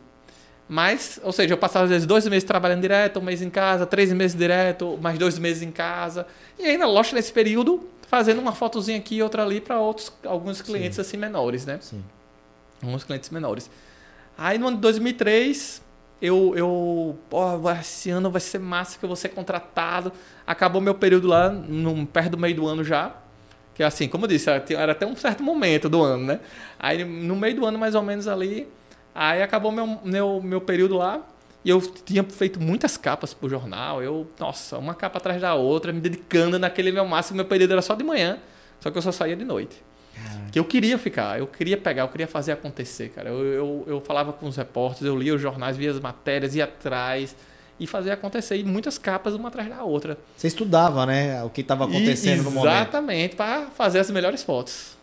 Mas, 0.69 1.19
ou 1.23 1.31
seja, 1.31 1.53
eu 1.53 1.57
passava 1.57 1.85
às 1.85 1.89
vezes 1.89 2.05
dois 2.07 2.27
meses 2.27 2.43
trabalhando 2.43 2.81
direto, 2.81 3.19
um 3.19 3.23
mês 3.23 3.41
em 3.41 3.49
casa, 3.49 3.85
três 3.85 4.11
meses 4.11 4.37
direto, 4.37 4.97
mais 5.01 5.17
dois 5.17 5.37
meses 5.39 5.63
em 5.63 5.71
casa. 5.71 6.27
E 6.59 6.65
ainda, 6.65 6.85
lógico, 6.85 7.15
nesse 7.15 7.31
período, 7.31 7.87
fazendo 8.07 8.39
uma 8.39 8.53
fotozinha 8.53 8.97
aqui 8.97 9.15
e 9.15 9.23
outra 9.23 9.43
ali 9.43 9.61
para 9.61 9.79
outros, 9.79 10.11
alguns 10.25 10.61
clientes 10.61 10.95
Sim. 10.95 11.01
assim 11.01 11.17
menores, 11.17 11.65
né? 11.65 11.77
Sim. 11.81 12.03
Alguns 12.81 13.03
clientes 13.03 13.29
menores. 13.29 13.69
Aí 14.37 14.57
no 14.57 14.67
ano 14.67 14.77
de 14.77 14.81
2003, 14.81 15.81
eu, 16.21 16.53
eu 16.55 17.17
pô, 17.29 17.41
esse 17.71 18.09
ano 18.09 18.31
vai 18.31 18.41
ser 18.41 18.59
massa 18.59 18.97
que 18.97 19.05
eu 19.05 19.07
vou 19.07 19.15
ser 19.15 19.29
contratado. 19.29 20.11
Acabou 20.45 20.81
meu 20.81 20.95
período 20.95 21.27
lá, 21.27 21.49
no, 21.49 22.05
perto 22.07 22.31
do 22.31 22.37
meio 22.37 22.55
do 22.55 22.67
ano 22.67 22.83
já. 22.83 23.15
Que 23.75 23.83
assim, 23.83 24.07
como 24.07 24.25
eu 24.25 24.29
disse, 24.29 24.49
era 24.49 24.91
até 24.91 25.05
um 25.05 25.15
certo 25.15 25.43
momento 25.43 25.87
do 25.87 26.01
ano, 26.01 26.25
né? 26.25 26.39
Aí 26.79 27.03
no 27.03 27.35
meio 27.35 27.55
do 27.55 27.65
ano, 27.65 27.77
mais 27.77 27.93
ou 27.93 28.01
menos 28.01 28.27
ali, 28.27 28.67
aí 29.13 29.43
acabou 29.43 29.71
meu, 29.71 29.99
meu, 30.03 30.41
meu 30.41 30.61
período 30.61 30.97
lá. 30.97 31.21
E 31.63 31.69
eu 31.69 31.79
tinha 31.81 32.23
feito 32.23 32.59
muitas 32.59 32.97
capas 32.97 33.33
pro 33.33 33.47
jornal. 33.49 34.01
Eu, 34.01 34.27
nossa, 34.39 34.77
uma 34.77 34.95
capa 34.95 35.17
atrás 35.19 35.39
da 35.41 35.53
outra, 35.53 35.93
me 35.93 35.99
dedicando 35.99 36.57
naquele 36.57 36.91
meu 36.91 37.05
máximo. 37.05 37.35
Meu 37.37 37.45
período 37.45 37.73
era 37.73 37.81
só 37.81 37.93
de 37.93 38.03
manhã, 38.03 38.39
só 38.79 38.89
que 38.89 38.97
eu 38.97 39.01
só 39.01 39.11
saía 39.11 39.35
de 39.35 39.45
noite. 39.45 39.83
Que 40.51 40.59
eu 40.59 40.65
queria 40.65 40.97
ficar, 40.97 41.39
eu 41.39 41.47
queria 41.47 41.77
pegar, 41.77 42.03
eu 42.03 42.07
queria 42.07 42.27
fazer 42.27 42.53
acontecer, 42.53 43.09
cara. 43.09 43.29
Eu, 43.29 43.43
eu, 43.45 43.83
eu 43.87 44.01
falava 44.01 44.33
com 44.33 44.47
os 44.47 44.55
repórteres, 44.55 45.07
eu 45.07 45.17
lia 45.17 45.35
os 45.35 45.41
jornais, 45.41 45.75
via 45.77 45.91
as 45.91 45.99
matérias, 45.99 46.55
ia 46.55 46.63
atrás 46.63 47.35
e 47.79 47.85
fazia 47.85 48.13
acontecer. 48.13 48.57
E 48.57 48.63
muitas 48.63 48.97
capas 48.97 49.33
uma 49.33 49.49
atrás 49.49 49.69
da 49.69 49.83
outra. 49.83 50.17
Você 50.35 50.47
estudava, 50.47 51.05
né? 51.05 51.43
O 51.43 51.49
que 51.49 51.61
estava 51.61 51.85
acontecendo 51.85 52.41
e, 52.41 52.43
no 52.43 52.51
momento. 52.51 52.73
Exatamente, 52.73 53.35
para 53.35 53.67
fazer 53.67 53.99
as 53.99 54.09
melhores 54.09 54.43
fotos. 54.43 54.97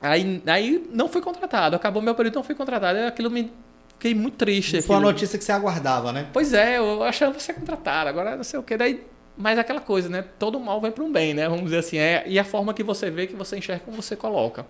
Aí, 0.00 0.42
aí 0.46 0.88
não 0.92 1.08
fui 1.08 1.20
contratado, 1.20 1.76
acabou 1.76 2.02
meu 2.02 2.14
período, 2.14 2.36
não 2.36 2.42
fui 2.42 2.54
contratado. 2.54 2.98
Aquilo 3.00 3.30
me 3.30 3.52
fiquei 3.94 4.14
muito 4.14 4.36
triste. 4.36 4.82
Foi 4.82 4.96
uma 4.96 5.02
notícia 5.02 5.38
que 5.38 5.44
você 5.44 5.52
aguardava, 5.52 6.12
né? 6.12 6.26
Pois 6.32 6.52
é, 6.52 6.78
eu 6.78 7.02
achava 7.04 7.38
ser 7.38 7.54
contratado, 7.54 8.08
agora 8.08 8.36
não 8.36 8.42
sei 8.44 8.58
o 8.58 8.62
que. 8.62 8.76
Daí 8.76 9.00
mas 9.36 9.58
aquela 9.58 9.80
coisa, 9.80 10.08
né? 10.08 10.24
Todo 10.38 10.60
mal 10.60 10.80
vai 10.80 10.90
para 10.90 11.02
um 11.02 11.10
bem, 11.12 11.34
né? 11.34 11.48
Vamos 11.48 11.64
dizer 11.64 11.78
assim. 11.78 11.98
É, 11.98 12.24
e 12.26 12.38
a 12.38 12.44
forma 12.44 12.74
que 12.74 12.82
você 12.82 13.10
vê, 13.10 13.26
que 13.26 13.34
você 13.34 13.56
enxerga, 13.56 13.84
como 13.84 14.00
você 14.00 14.14
coloca. 14.14 14.66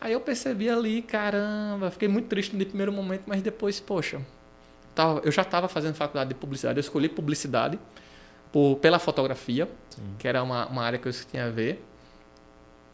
Aí 0.00 0.12
eu 0.12 0.20
percebi 0.20 0.70
ali, 0.70 1.02
caramba, 1.02 1.90
fiquei 1.90 2.08
muito 2.08 2.28
triste 2.28 2.54
no 2.54 2.64
primeiro 2.64 2.92
momento, 2.92 3.22
mas 3.26 3.42
depois, 3.42 3.80
poxa, 3.80 4.20
tava, 4.94 5.20
eu 5.24 5.32
já 5.32 5.42
estava 5.42 5.68
fazendo 5.68 5.94
faculdade 5.94 6.28
de 6.28 6.34
publicidade, 6.34 6.78
eu 6.78 6.80
escolhi 6.80 7.08
publicidade 7.08 7.78
por, 8.52 8.76
pela 8.76 8.98
fotografia, 8.98 9.68
Sim. 9.90 10.02
que 10.18 10.28
era 10.28 10.42
uma, 10.42 10.66
uma 10.66 10.82
área 10.82 10.98
que 10.98 11.08
eu 11.08 11.12
tinha 11.12 11.46
a 11.46 11.50
ver. 11.50 11.84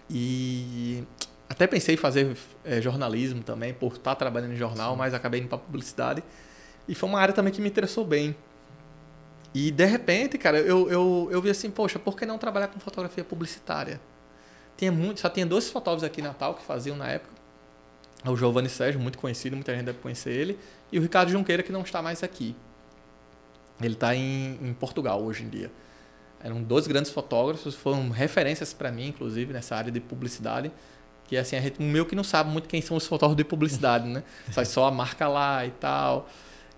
E 0.09 1.05
até 1.49 1.67
pensei 1.67 1.95
em 1.95 1.99
fazer 1.99 2.37
é, 2.65 2.81
jornalismo 2.81 3.43
também, 3.43 3.75
por 3.75 3.93
estar 3.93 4.15
trabalhando 4.15 4.53
em 4.53 4.57
jornal, 4.57 4.93
Sim. 4.93 4.99
mas 4.99 5.13
acabei 5.13 5.41
indo 5.41 5.49
para 5.49 5.59
publicidade. 5.59 6.23
E 6.89 6.95
foi 6.95 7.09
uma 7.09 7.21
área 7.21 7.35
também 7.35 7.53
que 7.53 7.61
me 7.61 7.69
interessou 7.69 8.05
bem. 8.05 8.35
E 9.55 9.71
de 9.71 9.85
repente, 9.85 10.37
cara, 10.37 10.59
eu, 10.59 10.91
eu, 10.91 11.29
eu 11.31 11.41
vi 11.41 11.49
assim, 11.49 11.71
poxa, 11.71 11.97
por 11.99 12.17
que 12.17 12.27
não 12.27 12.37
trabalhar 12.37 12.67
com 12.67 12.81
fotografia 12.81 13.23
publicitária? 13.23 14.01
Tinha 14.77 14.91
muito, 14.91 15.21
só 15.21 15.29
tinha 15.29 15.47
dois 15.47 15.71
fotógrafos 15.71 16.03
aqui 16.03 16.21
em 16.21 16.25
Natal 16.25 16.55
que 16.55 16.65
faziam 16.65 16.97
na 16.97 17.09
época. 17.09 17.33
O 18.27 18.37
Giovanni 18.37 18.69
Sérgio, 18.69 19.01
muito 19.01 19.17
conhecido, 19.19 19.55
muita 19.55 19.73
gente 19.73 19.85
deve 19.85 19.99
conhecer 19.99 20.33
ele, 20.33 20.59
e 20.91 20.99
o 20.99 21.03
Ricardo 21.03 21.31
Junqueira, 21.31 21.63
que 21.63 21.71
não 21.71 21.83
está 21.83 22.03
mais 22.03 22.23
aqui. 22.23 22.57
Ele 23.81 23.95
está 23.95 24.15
em, 24.15 24.59
em 24.61 24.75
Portugal 24.75 25.23
hoje 25.23 25.45
em 25.45 25.49
dia. 25.49 25.71
Eram 26.43 26.63
dois 26.63 26.87
grandes 26.87 27.11
fotógrafos, 27.11 27.75
foram 27.75 28.11
referências 28.11 28.73
para 28.73 28.91
mim, 28.91 29.09
inclusive, 29.09 29.53
nessa 29.53 29.77
área 29.77 29.93
de 29.93 30.01
publicidade. 30.01 30.71
Que 31.27 31.37
assim, 31.37 31.57
a 31.57 31.61
gente, 31.61 31.81
o 31.81 31.83
meu 31.83 32.05
que 32.05 32.15
não 32.15 32.25
sabe 32.25 32.51
muito 32.51 32.69
quem 32.69 32.83
são 32.83 32.97
os 32.97 33.07
fotógrafos 33.07 33.37
de 33.37 33.45
publicidade, 33.45 34.07
né? 34.07 34.23
Sai 34.53 34.65
só 34.65 34.87
a 34.87 34.91
marca 34.91 35.27
lá 35.27 35.65
e 35.65 35.71
tal. 35.71 36.29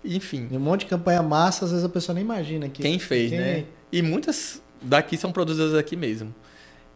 Enfim. 0.03 0.47
um 0.51 0.59
monte 0.59 0.81
de 0.81 0.85
campanha 0.87 1.21
massa, 1.21 1.65
às 1.65 1.71
vezes 1.71 1.85
a 1.85 1.89
pessoa 1.89 2.13
nem 2.13 2.23
imagina 2.23 2.69
que. 2.69 2.81
Quem 2.81 2.99
fez, 2.99 3.29
quem... 3.29 3.39
né? 3.39 3.65
E 3.91 4.01
muitas 4.01 4.61
daqui 4.81 5.17
são 5.17 5.31
produzidas 5.31 5.73
aqui 5.73 5.95
mesmo. 5.95 6.33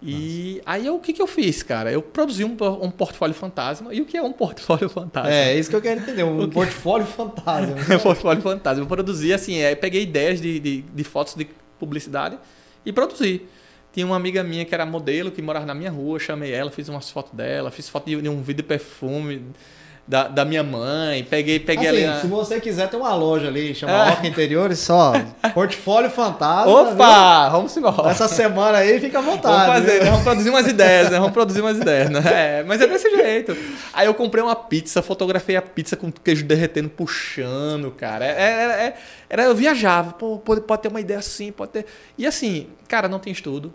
E 0.03 0.55
Nossa. 0.57 0.63
aí 0.65 0.85
eu, 0.87 0.95
o 0.95 0.99
que, 0.99 1.13
que 1.13 1.21
eu 1.21 1.27
fiz, 1.27 1.61
cara? 1.61 1.91
Eu 1.91 2.01
produzi 2.01 2.43
um, 2.43 2.57
um 2.81 2.89
portfólio 2.89 3.35
fantasma. 3.35 3.93
E 3.93 4.01
o 4.01 4.05
que 4.05 4.17
é 4.17 4.21
um 4.21 4.33
portfólio 4.33 4.89
fantasma? 4.89 5.31
É, 5.31 5.57
isso 5.57 5.69
que 5.69 5.75
eu 5.75 5.81
quero 5.81 5.99
entender, 5.99 6.23
um 6.23 6.49
portfólio 6.49 7.05
fantasma. 7.07 7.75
um 7.75 7.99
portfólio 7.99 8.41
fantasma. 8.41 8.83
Eu 8.83 8.87
produzi 8.87 9.31
assim, 9.31 9.57
é, 9.59 9.75
peguei 9.75 10.03
ideias 10.03 10.41
de, 10.41 10.59
de, 10.59 10.81
de, 10.81 11.03
fotos 11.03 11.35
de 11.35 11.47
publicidade 11.79 12.37
e 12.83 12.91
produzi. 12.91 13.43
Tinha 13.93 14.05
uma 14.05 14.15
amiga 14.15 14.41
minha 14.41 14.65
que 14.65 14.73
era 14.73 14.85
modelo, 14.85 15.29
que 15.29 15.41
morava 15.41 15.65
na 15.65 15.75
minha 15.75 15.91
rua, 15.91 16.17
chamei 16.17 16.51
ela, 16.51 16.71
fiz 16.71 16.87
umas 16.89 17.09
fotos 17.09 17.33
dela, 17.33 17.69
fiz 17.69 17.87
foto 17.89 18.05
de, 18.05 18.21
de 18.21 18.29
um 18.29 18.41
vídeo 18.41 18.63
de 18.63 18.63
perfume 18.63 19.47
da, 20.11 20.27
da 20.27 20.43
minha 20.43 20.61
mãe. 20.61 21.23
Peguei, 21.23 21.57
peguei 21.57 21.87
assim, 21.87 22.03
ali. 22.03 22.19
Se 22.19 22.27
você 22.27 22.59
quiser, 22.59 22.89
tem 22.89 22.99
uma 22.99 23.15
loja 23.15 23.47
ali, 23.47 23.73
chama 23.73 23.93
é. 23.93 24.09
Orca 24.09 24.27
Interiores, 24.27 24.79
só. 24.79 25.13
Portfólio 25.53 26.09
Fantasma. 26.09 26.69
Opa! 26.69 27.43
Viu? 27.43 27.51
Vamos 27.51 27.77
embora. 27.77 28.11
Essa 28.11 28.27
semana 28.27 28.79
aí 28.79 28.99
fica 28.99 29.19
à 29.19 29.21
vontade. 29.21 29.67
Vamos 29.67 29.85
fazer, 29.85 30.03
né? 30.03 30.09
vamos 30.09 30.23
produzir 30.23 30.49
umas 30.49 30.67
ideias, 30.67 31.09
né? 31.09 31.17
Vamos 31.17 31.31
produzir 31.31 31.61
umas 31.61 31.77
ideias, 31.77 32.09
né? 32.09 32.21
É, 32.41 32.63
mas 32.63 32.81
é 32.81 32.87
desse 32.87 33.09
jeito. 33.09 33.55
Aí 33.93 34.05
eu 34.05 34.13
comprei 34.13 34.43
uma 34.43 34.55
pizza, 34.55 35.01
fotografei 35.01 35.55
a 35.55 35.61
pizza 35.61 35.95
com 35.95 36.11
queijo 36.11 36.43
derretendo, 36.43 36.89
puxando, 36.89 37.91
cara. 37.91 38.25
É, 38.25 38.31
é, 38.31 38.85
é, 38.87 38.93
era, 39.29 39.43
eu 39.43 39.55
viajava, 39.55 40.13
pô, 40.13 40.37
pode, 40.39 40.61
pode 40.61 40.81
ter 40.81 40.87
uma 40.89 40.99
ideia 40.99 41.19
assim, 41.19 41.51
pode 41.51 41.71
ter. 41.71 41.85
E 42.17 42.25
assim, 42.25 42.67
cara, 42.87 43.07
não 43.07 43.19
tem 43.19 43.31
estudo 43.31 43.73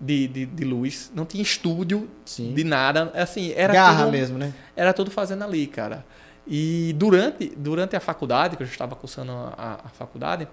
de, 0.00 0.26
de, 0.26 0.46
de 0.46 0.64
luz, 0.64 1.10
não 1.14 1.26
tinha 1.26 1.42
estúdio 1.42 2.08
Sim. 2.24 2.54
de 2.54 2.64
nada. 2.64 3.12
Assim, 3.14 3.52
era 3.54 3.72
Garra 3.72 4.04
tudo, 4.04 4.12
mesmo, 4.12 4.38
né? 4.38 4.54
Era 4.74 4.92
tudo 4.92 5.10
fazendo 5.10 5.44
ali, 5.44 5.66
cara. 5.66 6.04
E 6.46 6.94
durante, 6.96 7.52
durante 7.56 7.94
a 7.94 8.00
faculdade, 8.00 8.56
que 8.56 8.62
eu 8.62 8.66
já 8.66 8.72
estava 8.72 8.96
cursando 8.96 9.32
a, 9.32 9.80
a 9.84 9.88
faculdade, 9.90 10.48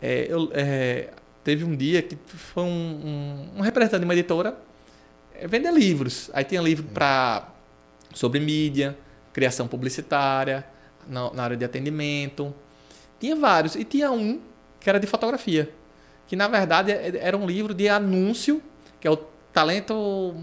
é, 0.00 0.26
eu, 0.28 0.50
é, 0.52 1.08
teve 1.42 1.64
um 1.64 1.74
dia 1.74 2.02
que 2.02 2.16
foi 2.26 2.62
um, 2.64 2.66
um, 2.66 3.58
um 3.58 3.60
representante 3.62 4.00
de 4.00 4.04
uma 4.04 4.14
editora 4.14 4.56
é, 5.34 5.46
vender 5.48 5.72
livros. 5.72 6.30
Aí 6.34 6.44
tinha 6.44 6.60
livro 6.60 6.84
para 6.92 7.48
sobre 8.12 8.38
mídia, 8.40 8.96
criação 9.32 9.66
publicitária, 9.66 10.66
na, 11.08 11.32
na 11.32 11.44
área 11.44 11.56
de 11.56 11.64
atendimento. 11.64 12.54
Tinha 13.18 13.34
vários. 13.34 13.74
E 13.74 13.84
tinha 13.84 14.12
um 14.12 14.40
que 14.78 14.88
era 14.88 15.00
de 15.00 15.06
fotografia. 15.06 15.72
Que 16.26 16.36
na 16.36 16.46
verdade 16.46 16.92
é, 16.92 17.16
era 17.20 17.36
um 17.36 17.46
livro 17.46 17.72
de 17.72 17.88
anúncio 17.88 18.62
que 19.02 19.08
é 19.08 19.10
o 19.10 19.18
talento. 19.52 20.36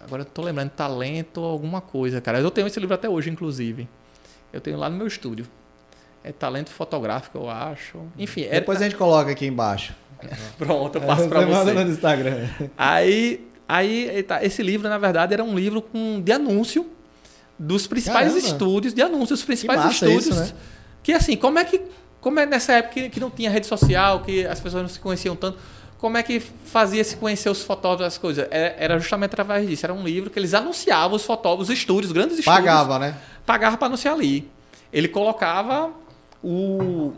Agora 0.00 0.22
eu 0.22 0.26
tô 0.26 0.42
lembrando, 0.42 0.70
talento 0.70 1.40
alguma 1.40 1.80
coisa, 1.80 2.20
cara. 2.20 2.40
Eu 2.40 2.50
tenho 2.50 2.66
esse 2.66 2.80
livro 2.80 2.96
até 2.96 3.08
hoje, 3.08 3.30
inclusive. 3.30 3.88
Eu 4.52 4.60
tenho 4.60 4.76
lá 4.76 4.90
no 4.90 4.96
meu 4.96 5.06
estúdio. 5.06 5.46
É 6.24 6.32
talento 6.32 6.70
fotográfico, 6.70 7.38
eu 7.38 7.48
acho. 7.48 8.00
Enfim. 8.18 8.42
Era... 8.42 8.56
Depois 8.56 8.80
a 8.80 8.84
gente 8.84 8.96
coloca 8.96 9.30
aqui 9.30 9.46
embaixo. 9.46 9.94
Pronto, 10.58 10.96
eu 10.96 11.02
passo 11.02 11.28
para 11.28 11.42
você. 11.42 11.52
Manda 11.52 11.84
no 11.84 11.92
Instagram. 11.92 12.48
Aí, 12.76 13.48
aí 13.68 14.26
esse 14.42 14.64
livro, 14.64 14.88
na 14.88 14.98
verdade, 14.98 15.32
era 15.32 15.44
um 15.44 15.54
livro 15.54 15.80
com, 15.80 16.20
de 16.20 16.32
anúncio 16.32 16.90
dos 17.56 17.86
principais 17.86 18.32
Caramba. 18.32 18.48
estúdios, 18.48 18.92
de 18.92 19.00
anúncios 19.00 19.38
dos 19.38 19.44
principais 19.44 19.92
estúdios. 19.92 20.26
Isso, 20.26 20.34
né? 20.34 20.52
Que 21.04 21.12
assim, 21.12 21.36
como 21.36 21.60
é 21.60 21.64
que. 21.64 21.80
Como 22.20 22.40
é 22.40 22.46
nessa 22.46 22.72
época 22.72 22.94
que, 22.94 23.10
que 23.10 23.20
não 23.20 23.30
tinha 23.30 23.48
rede 23.48 23.68
social, 23.68 24.22
que 24.22 24.44
as 24.44 24.58
pessoas 24.58 24.82
não 24.82 24.88
se 24.88 24.98
conheciam 24.98 25.36
tanto 25.36 25.56
como 26.06 26.16
é 26.16 26.22
que 26.22 26.38
fazia 26.38 27.02
se 27.02 27.16
conhecer 27.16 27.50
os 27.50 27.64
fotógrafos 27.64 28.14
as 28.14 28.16
coisas? 28.16 28.46
É, 28.52 28.76
era 28.78 28.96
justamente 28.96 29.32
através 29.32 29.66
disso. 29.66 29.84
Era 29.84 29.92
um 29.92 30.04
livro 30.04 30.30
que 30.30 30.38
eles 30.38 30.54
anunciavam 30.54 31.16
os 31.16 31.24
fotógrafos, 31.24 31.68
os 31.68 31.76
estúdios, 31.76 32.06
os 32.06 32.12
grandes 32.12 32.38
estúdios. 32.38 32.64
Pagava, 32.64 32.96
né? 33.00 33.16
Pagava 33.44 33.76
para 33.76 33.88
anunciar 33.88 34.14
ali. 34.14 34.48
Ele 34.92 35.08
colocava 35.08 35.90
o. 36.44 37.12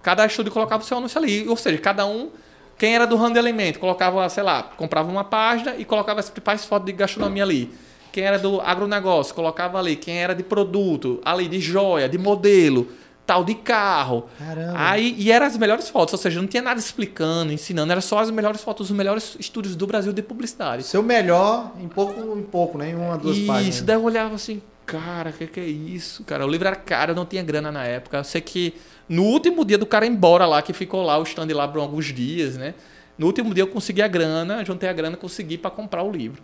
Cada 0.00 0.24
estúdio 0.26 0.52
colocava 0.52 0.80
o 0.80 0.86
seu 0.86 0.96
anúncio 0.96 1.18
ali. 1.18 1.48
Ou 1.48 1.56
seja, 1.56 1.76
cada 1.78 2.06
um. 2.06 2.30
Quem 2.78 2.94
era 2.94 3.04
do 3.04 3.16
ramo 3.16 3.32
de 3.32 3.40
alimento 3.40 3.80
colocava, 3.80 4.28
sei 4.28 4.44
lá, 4.44 4.62
comprava 4.62 5.10
uma 5.10 5.24
página 5.24 5.74
e 5.76 5.84
colocava 5.84 6.20
as 6.20 6.30
principais 6.30 6.64
fotos 6.64 6.86
de 6.86 6.92
gastronomia 6.92 7.42
ali. 7.42 7.74
Quem 8.12 8.22
era 8.22 8.38
do 8.38 8.60
agronegócio 8.60 9.34
colocava 9.34 9.76
ali. 9.76 9.96
Quem 9.96 10.18
era 10.18 10.36
de 10.36 10.44
produto, 10.44 11.20
ali, 11.24 11.48
de 11.48 11.58
joia, 11.58 12.08
de 12.08 12.16
modelo 12.16 12.86
tal 13.26 13.44
de 13.44 13.54
carro. 13.54 14.28
Caramba. 14.38 14.74
Aí, 14.76 15.14
e 15.18 15.32
eram 15.32 15.46
as 15.46 15.56
melhores 15.56 15.88
fotos, 15.88 16.12
ou 16.14 16.18
seja, 16.18 16.40
não 16.40 16.48
tinha 16.48 16.62
nada 16.62 16.78
explicando, 16.78 17.52
ensinando, 17.52 17.90
era 17.90 18.00
só 18.00 18.18
as 18.18 18.30
melhores 18.30 18.60
fotos, 18.60 18.90
os 18.90 18.96
melhores 18.96 19.36
estúdios 19.38 19.74
do 19.74 19.86
Brasil 19.86 20.12
de 20.12 20.22
publicidade. 20.22 20.82
Seu 20.82 21.02
melhor 21.02 21.72
em 21.80 21.88
pouco 21.88 22.38
em 22.38 22.42
pouco, 22.42 22.78
né? 22.78 22.90
Em 22.90 22.94
uma, 22.94 23.16
duas 23.16 23.36
isso, 23.36 23.46
páginas. 23.46 23.74
Isso, 23.74 23.84
daí 23.84 23.96
eu 23.96 24.02
olhava 24.02 24.34
assim, 24.34 24.60
cara, 24.84 25.30
o 25.30 25.32
que, 25.32 25.46
que 25.46 25.60
é 25.60 25.64
isso, 25.64 26.22
cara? 26.24 26.46
O 26.46 26.48
livro 26.48 26.66
era 26.66 26.76
caro, 26.76 27.12
eu 27.12 27.16
não 27.16 27.24
tinha 27.24 27.42
grana 27.42 27.72
na 27.72 27.84
época. 27.84 28.18
Eu 28.18 28.24
sei 28.24 28.40
que 28.40 28.74
no 29.08 29.24
último 29.24 29.64
dia 29.64 29.78
do 29.78 29.86
cara 29.86 30.06
ir 30.06 30.10
embora 30.10 30.46
lá, 30.46 30.60
que 30.62 30.72
ficou 30.72 31.02
lá 31.02 31.18
o 31.18 31.22
stand 31.22 31.48
lá 31.52 31.66
por 31.66 31.80
alguns 31.80 32.06
dias, 32.06 32.56
né? 32.56 32.74
No 33.16 33.26
último 33.26 33.54
dia 33.54 33.62
eu 33.62 33.68
consegui 33.68 34.02
a 34.02 34.08
grana, 34.08 34.64
juntei 34.64 34.88
a 34.88 34.92
grana, 34.92 35.16
consegui 35.16 35.56
para 35.56 35.70
comprar 35.70 36.02
o 36.02 36.10
livro. 36.10 36.42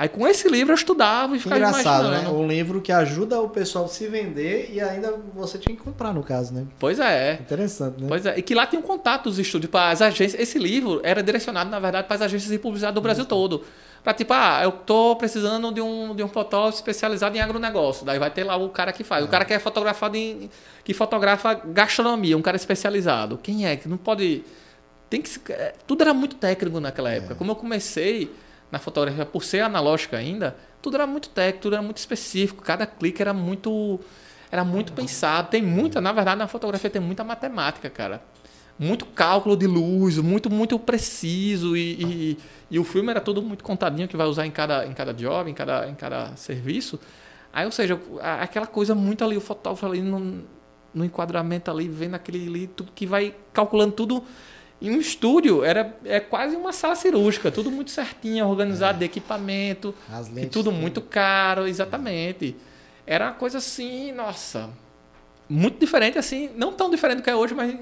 Aí 0.00 0.08
com 0.08 0.26
esse 0.26 0.48
livro 0.48 0.72
eu 0.72 0.76
estudava 0.76 1.36
e 1.36 1.38
ficava 1.38 1.58
engraçado, 1.58 2.04
né? 2.04 2.20
imaginando. 2.20 2.38
Um 2.38 2.48
livro 2.48 2.80
que 2.80 2.90
ajuda 2.90 3.38
o 3.38 3.50
pessoal 3.50 3.84
a 3.84 3.88
se 3.88 4.08
vender 4.08 4.70
e 4.72 4.80
ainda 4.80 5.14
você 5.34 5.58
tinha 5.58 5.76
que 5.76 5.82
comprar, 5.82 6.14
no 6.14 6.22
caso, 6.22 6.54
né? 6.54 6.64
Pois 6.78 6.98
é. 6.98 7.34
Interessante, 7.34 8.00
né? 8.00 8.06
Pois 8.08 8.24
é, 8.24 8.38
e 8.38 8.40
que 8.40 8.54
lá 8.54 8.66
tem 8.66 8.80
um 8.80 8.82
contato 8.82 9.24
dos 9.24 9.38
estúdios 9.38 9.70
para 9.70 9.90
as 9.90 10.00
agências. 10.00 10.40
Esse 10.40 10.58
livro 10.58 11.02
era 11.04 11.22
direcionado, 11.22 11.68
na 11.68 11.78
verdade, 11.78 12.06
para 12.06 12.16
as 12.16 12.22
agências 12.22 12.50
de 12.50 12.58
publicidade 12.58 12.94
do 12.94 13.02
Brasil 13.02 13.26
todo. 13.26 13.62
Para 14.02 14.14
tipo, 14.14 14.32
ah, 14.32 14.60
eu 14.62 14.72
tô 14.72 15.16
precisando 15.16 15.70
de 15.70 15.82
um, 15.82 16.16
de 16.16 16.22
um 16.22 16.28
fotógrafo 16.28 16.78
especializado 16.78 17.36
em 17.36 17.40
agronegócio. 17.42 18.06
Daí 18.06 18.18
vai 18.18 18.30
ter 18.30 18.44
lá 18.44 18.56
o 18.56 18.70
cara 18.70 18.94
que 18.94 19.04
faz. 19.04 19.22
O 19.22 19.28
cara 19.28 19.44
que 19.44 19.52
é 19.52 19.58
fotografado 19.58 20.16
em. 20.16 20.48
que 20.82 20.94
fotografa 20.94 21.52
gastronomia, 21.52 22.38
um 22.38 22.42
cara 22.42 22.56
especializado. 22.56 23.36
Quem 23.36 23.66
é? 23.66 23.76
Que 23.76 23.86
não 23.86 23.98
pode. 23.98 24.44
Tem 25.10 25.20
que. 25.20 25.30
é, 25.52 25.74
Tudo 25.86 26.00
era 26.00 26.14
muito 26.14 26.36
técnico 26.36 26.80
naquela 26.80 27.10
época. 27.10 27.34
Como 27.34 27.50
eu 27.50 27.56
comecei 27.56 28.30
na 28.70 28.78
fotografia, 28.78 29.26
por 29.26 29.44
ser 29.44 29.60
analógica 29.60 30.16
ainda, 30.16 30.56
tudo 30.80 30.96
era 30.96 31.06
muito 31.06 31.28
técnico, 31.28 31.62
tudo 31.62 31.74
era 31.74 31.82
muito 31.82 31.98
específico. 31.98 32.62
Cada 32.62 32.86
clique 32.86 33.20
era 33.20 33.32
muito. 33.32 34.00
Era 34.50 34.64
muito 34.64 34.92
pensado. 34.92 35.48
Tem 35.48 35.62
muita, 35.62 36.00
na 36.00 36.12
verdade, 36.12 36.38
na 36.38 36.48
fotografia 36.48 36.90
tem 36.90 37.00
muita 37.00 37.22
matemática, 37.22 37.88
cara 37.88 38.20
muito 38.80 39.04
cálculo 39.04 39.54
de 39.58 39.66
luz, 39.66 40.16
muito, 40.16 40.48
muito 40.48 40.78
preciso. 40.78 41.76
E, 41.76 42.02
e, 42.02 42.38
e 42.70 42.78
o 42.78 42.84
filme 42.84 43.10
era 43.10 43.20
tudo 43.20 43.42
muito 43.42 43.62
contadinho 43.62 44.08
que 44.08 44.16
vai 44.16 44.26
usar 44.26 44.46
em 44.46 44.50
cada, 44.50 44.86
em 44.86 44.94
cada 44.94 45.12
job, 45.12 45.50
em 45.50 45.54
cada, 45.54 45.86
em 45.86 45.94
cada 45.94 46.34
serviço. 46.34 46.98
Aí, 47.52 47.66
ou 47.66 47.72
seja, 47.72 48.00
aquela 48.40 48.66
coisa 48.66 48.94
muito 48.94 49.22
ali, 49.22 49.36
o 49.36 49.40
fotógrafo 49.40 49.84
ali 49.84 50.00
no, 50.00 50.42
no 50.94 51.04
enquadramento 51.04 51.70
ali, 51.70 51.88
vendo 51.88 52.14
aquele 52.14 52.48
ali, 52.48 52.66
tudo 52.68 52.90
que 52.94 53.06
vai 53.06 53.34
calculando 53.52 53.92
tudo. 53.92 54.24
Em 54.80 54.90
um 54.90 54.98
estúdio 54.98 55.62
era 55.62 55.94
é 56.04 56.18
quase 56.20 56.56
uma 56.56 56.72
sala 56.72 56.94
cirúrgica, 56.94 57.50
tudo 57.50 57.70
muito 57.70 57.90
certinho, 57.90 58.46
organizado 58.48 58.98
de 58.98 59.04
equipamento, 59.04 59.94
e 60.36 60.46
tudo 60.46 60.72
muito 60.72 61.00
caro, 61.02 61.66
exatamente. 61.66 62.56
Era 63.06 63.26
uma 63.26 63.34
coisa 63.34 63.58
assim, 63.58 64.10
nossa, 64.12 64.70
muito 65.48 65.78
diferente 65.78 66.18
assim, 66.18 66.48
não 66.56 66.72
tão 66.72 66.88
diferente 66.90 67.18
do 67.18 67.22
que 67.22 67.30
é 67.30 67.36
hoje, 67.36 67.54
mas 67.54 67.74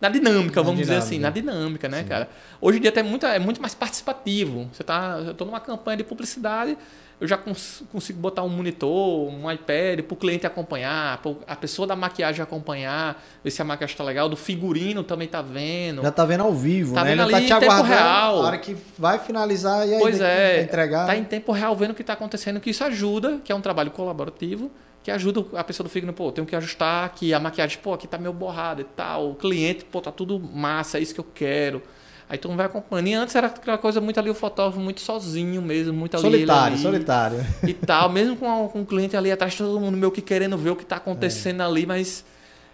na 0.00 0.08
dinâmica, 0.08 0.60
Na 0.60 0.64
vamos 0.66 0.80
dizer 0.80 0.94
dinâmica. 0.94 1.06
assim, 1.06 1.18
na 1.18 1.30
dinâmica, 1.30 1.88
né, 1.88 2.02
cara? 2.02 2.28
Hoje 2.60 2.78
em 2.78 2.80
dia 2.80 2.92
muita, 3.04 3.28
é 3.28 3.38
muito 3.38 3.60
mais 3.60 3.74
participativo. 3.74 4.68
Você 4.72 4.82
tá, 4.82 5.22
eu 5.24 5.34
tô 5.34 5.44
numa 5.44 5.60
campanha 5.60 5.98
de 5.98 6.04
publicidade, 6.04 6.76
eu 7.24 7.28
já 7.28 7.36
cons- 7.38 7.82
consigo 7.90 8.20
botar 8.20 8.42
um 8.42 8.48
monitor, 8.48 9.28
um 9.28 9.50
iPad 9.50 10.00
para 10.02 10.12
o 10.14 10.16
cliente 10.16 10.46
acompanhar, 10.46 11.18
pro- 11.22 11.38
a 11.46 11.56
pessoa 11.56 11.86
da 11.88 11.96
maquiagem 11.96 12.42
acompanhar, 12.42 13.22
ver 13.42 13.50
se 13.50 13.62
a 13.62 13.64
maquiagem 13.64 13.96
tá 13.96 14.04
legal, 14.04 14.28
do 14.28 14.36
figurino 14.36 15.02
também 15.02 15.26
tá 15.26 15.40
vendo. 15.40 16.02
Já 16.02 16.10
tá 16.10 16.24
vendo 16.24 16.42
ao 16.42 16.52
vivo, 16.52 16.94
Tá 16.94 17.02
né? 17.02 17.10
vendo 17.10 17.22
Ele 17.22 17.30
tá 17.30 17.36
ali 17.38 17.46
te 17.46 17.52
em 17.52 17.58
tempo 17.58 17.72
aguardando 17.72 17.94
real. 18.02 18.36
a 18.36 18.46
hora 18.46 18.58
que 18.58 18.76
vai 18.98 19.18
finalizar 19.18 19.88
e 19.88 19.94
aí 19.94 20.00
Pois 20.00 20.20
é, 20.20 20.60
entregar. 20.62 21.06
tá 21.06 21.16
em 21.16 21.24
tempo 21.24 21.50
real 21.52 21.74
vendo 21.74 21.92
o 21.92 21.94
que 21.94 22.02
está 22.02 22.12
acontecendo, 22.12 22.60
que 22.60 22.68
isso 22.70 22.84
ajuda, 22.84 23.40
que 23.42 23.50
é 23.50 23.54
um 23.54 23.60
trabalho 23.62 23.90
colaborativo, 23.90 24.70
que 25.02 25.10
ajuda 25.10 25.44
a 25.58 25.64
pessoa 25.64 25.84
do 25.84 25.90
figurino, 25.90 26.12
pô, 26.12 26.30
tenho 26.32 26.46
que 26.46 26.54
ajustar 26.56 27.04
aqui 27.06 27.32
a 27.32 27.40
maquiagem, 27.40 27.78
pô, 27.82 27.94
aqui 27.94 28.06
tá 28.06 28.18
meio 28.18 28.32
borrada 28.32 28.80
e 28.80 28.84
tal. 28.84 29.30
O 29.30 29.34
cliente, 29.34 29.84
pô, 29.84 30.00
tá 30.00 30.10
tudo 30.12 30.38
massa, 30.40 30.98
é 30.98 31.00
isso 31.00 31.12
que 31.14 31.20
eu 31.20 31.26
quero. 31.34 31.82
Aí 32.28 32.38
todo 32.38 32.50
mundo 32.50 32.58
vai 32.58 32.66
acompanhando. 32.66 33.06
E 33.08 33.14
antes 33.14 33.34
era 33.34 33.48
aquela 33.48 33.76
coisa 33.78 34.00
muito 34.00 34.18
ali, 34.18 34.30
o 34.30 34.34
fotógrafo 34.34 34.80
muito 34.80 35.00
sozinho 35.00 35.60
mesmo, 35.60 35.92
muito 35.92 36.14
ali. 36.16 36.22
solitário, 36.22 36.74
ali 36.74 36.82
solitário. 36.82 37.46
E 37.66 37.74
tal, 37.74 38.08
mesmo 38.08 38.36
com, 38.36 38.68
com 38.68 38.80
o 38.82 38.86
cliente 38.86 39.16
ali 39.16 39.30
atrás, 39.30 39.54
todo 39.54 39.78
mundo 39.78 39.96
meio 39.96 40.10
que 40.10 40.22
querendo 40.22 40.56
ver 40.56 40.70
o 40.70 40.76
que 40.76 40.84
tá 40.84 40.96
acontecendo 40.96 41.60
ali, 41.62 41.84
mas 41.86 42.24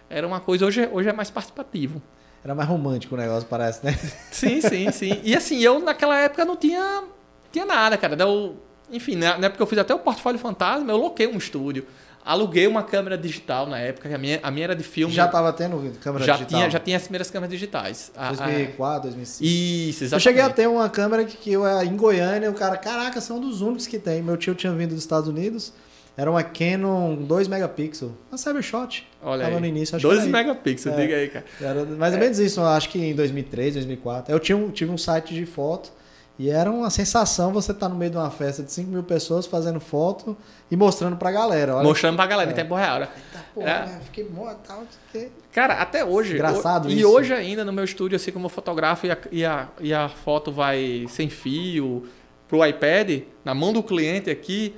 era 0.09 0.25
uma 0.25 0.39
coisa, 0.39 0.65
hoje, 0.65 0.81
é- 0.81 0.89
hoje 0.91 1.09
é 1.09 1.13
mais 1.13 1.29
participativo. 1.29 2.01
Era 2.43 2.55
mais 2.55 2.67
romântico 2.67 3.13
o 3.13 3.17
negócio, 3.17 3.47
parece, 3.47 3.85
né? 3.85 3.93
Sim, 4.31 4.61
sim, 4.61 4.91
sim. 4.91 5.19
E 5.23 5.35
assim, 5.35 5.59
eu 5.59 5.79
naquela 5.79 6.17
época 6.17 6.43
não 6.43 6.55
tinha, 6.55 7.03
tinha 7.51 7.65
nada, 7.65 7.97
cara. 7.97 8.15
Eu, 8.19 8.55
enfim, 8.91 9.15
na, 9.15 9.37
na 9.37 9.45
época 9.47 9.61
eu 9.61 9.67
fiz 9.67 9.77
até 9.77 9.93
o 9.93 9.99
portfólio 9.99 10.39
fantasma, 10.39 10.91
eu 10.91 10.97
loquei 10.97 11.27
um 11.27 11.37
estúdio. 11.37 11.85
Aluguei 12.23 12.67
uma 12.67 12.83
câmera 12.83 13.17
digital 13.17 13.65
na 13.65 13.79
época, 13.79 14.07
que 14.07 14.13
a 14.13 14.17
minha, 14.17 14.39
a 14.43 14.51
minha 14.51 14.65
era 14.65 14.75
de 14.75 14.83
filme. 14.83 15.13
Já 15.13 15.27
tava 15.27 15.51
tendo 15.53 15.77
câmera 15.99 16.23
já 16.23 16.33
digital. 16.33 16.59
tinha, 16.59 16.69
já 16.69 16.79
tinha 16.79 16.97
as 16.97 17.03
primeiras 17.03 17.31
câmeras 17.31 17.51
digitais. 17.51 18.11
A- 18.15 18.27
a- 18.29 18.33
2004, 18.33 19.01
2005. 19.09 19.43
Isso, 19.43 20.03
Eu 20.03 20.05
exatamente. 20.07 20.23
cheguei 20.23 20.41
a 20.41 20.49
ter 20.49 20.67
uma 20.67 20.87
câmera 20.89 21.25
que, 21.25 21.35
que 21.37 21.51
eu 21.51 21.65
em 21.83 21.95
Goiânia, 21.97 22.49
o 22.49 22.53
cara, 22.53 22.77
caraca, 22.77 23.19
são 23.19 23.39
dos 23.39 23.61
únicos 23.61 23.87
que 23.87 23.97
tem. 23.97 24.21
Meu 24.21 24.37
tio 24.37 24.53
tinha 24.53 24.71
vindo 24.71 24.89
dos 24.93 24.99
Estados 24.99 25.27
Unidos, 25.27 25.73
era 26.15 26.29
uma 26.29 26.43
Canon 26.43 27.15
2 27.15 27.47
megapixels, 27.47 28.11
uma 28.31 28.37
Cybershot. 28.37 29.07
Olha 29.23 29.43
Tava 29.45 29.55
aí. 29.55 29.61
no 29.61 29.67
início, 29.67 29.95
acho 29.95 30.03
que 30.07 30.13
12 30.13 30.27
era 30.27 30.37
aí. 30.37 30.45
megapixels, 30.45 30.95
É. 30.97 31.01
diga 31.01 31.15
aí, 31.15 31.27
cara. 31.29 31.45
Era 31.59 31.85
mais 31.85 32.13
ou 32.13 32.19
menos 32.19 32.37
isso, 32.37 32.59
eu 32.59 32.67
acho 32.67 32.89
que 32.89 32.99
em 32.99 33.15
2003, 33.15 33.73
2004. 33.73 34.31
Eu 34.31 34.39
tinha 34.39 34.57
um, 34.57 34.69
tive 34.69 34.91
um 34.91 34.97
site 34.97 35.33
de 35.33 35.45
foto 35.45 35.91
e 36.37 36.49
era 36.49 36.71
uma 36.71 36.89
sensação 36.89 37.51
você 37.51 37.71
estar 37.71 37.89
no 37.89 37.95
meio 37.95 38.11
de 38.11 38.17
uma 38.17 38.29
festa 38.29 38.61
de 38.63 38.71
5 38.71 38.89
mil 38.91 39.03
pessoas 39.03 39.45
fazendo 39.45 39.79
foto 39.79 40.35
e 40.71 40.75
mostrando 40.77 41.17
pra 41.17 41.31
galera. 41.31 41.75
Olha, 41.75 41.83
Mostrando 41.83 42.15
pra 42.15 42.25
galera 42.25 42.49
em 42.49 42.53
tempo 42.55 42.73
real. 42.73 42.99
né? 43.01 43.07
Eita, 43.15 43.45
pô, 43.53 43.61
É. 43.61 43.65
né, 43.65 43.99
fiquei 44.05 44.23
morto 44.29 44.59
e 44.63 44.67
tal, 44.67 44.77
não 44.77 44.87
sei 45.11 45.21
o 45.21 45.25
quê. 45.25 45.31
Cara, 45.53 45.73
até 45.75 46.03
hoje. 46.05 46.33
Engraçado 46.35 46.85
o- 46.87 46.89
E 46.89 46.99
isso. 47.01 47.09
hoje 47.09 47.33
ainda 47.33 47.65
no 47.65 47.73
meu 47.73 47.83
estúdio, 47.83 48.15
assim 48.15 48.31
como 48.31 48.45
eu 48.45 48.49
fotografo 48.49 49.05
e 49.05 49.11
a, 49.11 49.17
e 49.31 49.45
a, 49.45 49.67
e 49.81 49.93
a 49.93 50.07
foto 50.09 50.51
vai 50.51 51.05
sem 51.09 51.29
fio 51.29 52.07
pro 52.47 52.65
iPad, 52.65 53.23
na 53.45 53.53
mão 53.53 53.71
do 53.73 53.83
cliente 53.83 54.29
aqui, 54.29 54.75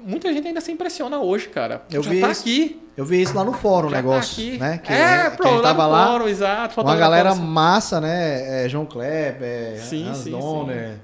muita 0.00 0.32
gente 0.32 0.46
ainda 0.48 0.60
se 0.60 0.70
impressiona 0.72 1.18
hoje, 1.20 1.48
cara. 1.48 1.82
Eu 1.90 2.02
já 2.02 2.10
vi 2.10 2.20
tá 2.20 2.30
isso. 2.30 2.40
aqui. 2.42 2.82
Eu 2.96 3.04
vi 3.04 3.20
isso 3.20 3.36
lá 3.36 3.44
no 3.44 3.52
fórum, 3.52 3.88
o 3.88 3.90
já 3.90 3.96
negócio, 3.98 4.36
tá 4.36 4.42
aqui. 4.42 4.58
né? 4.58 4.78
Que, 4.78 4.92
é, 4.92 5.30
que 5.30 5.42
gente 5.42 5.54
lá 5.56 5.62
tava 5.62 5.84
no 5.84 5.90
lá, 5.90 6.06
fórum, 6.06 6.28
exato. 6.28 6.80
uma 6.80 6.96
galera 6.96 7.30
assim. 7.30 7.42
massa, 7.42 8.00
né? 8.00 8.64
É, 8.64 8.68
João 8.70 8.86
Kleber, 8.86 9.78
Sim, 9.82 10.08
Hans 10.08 10.16
sim, 10.18 10.30
Donner, 10.30 10.94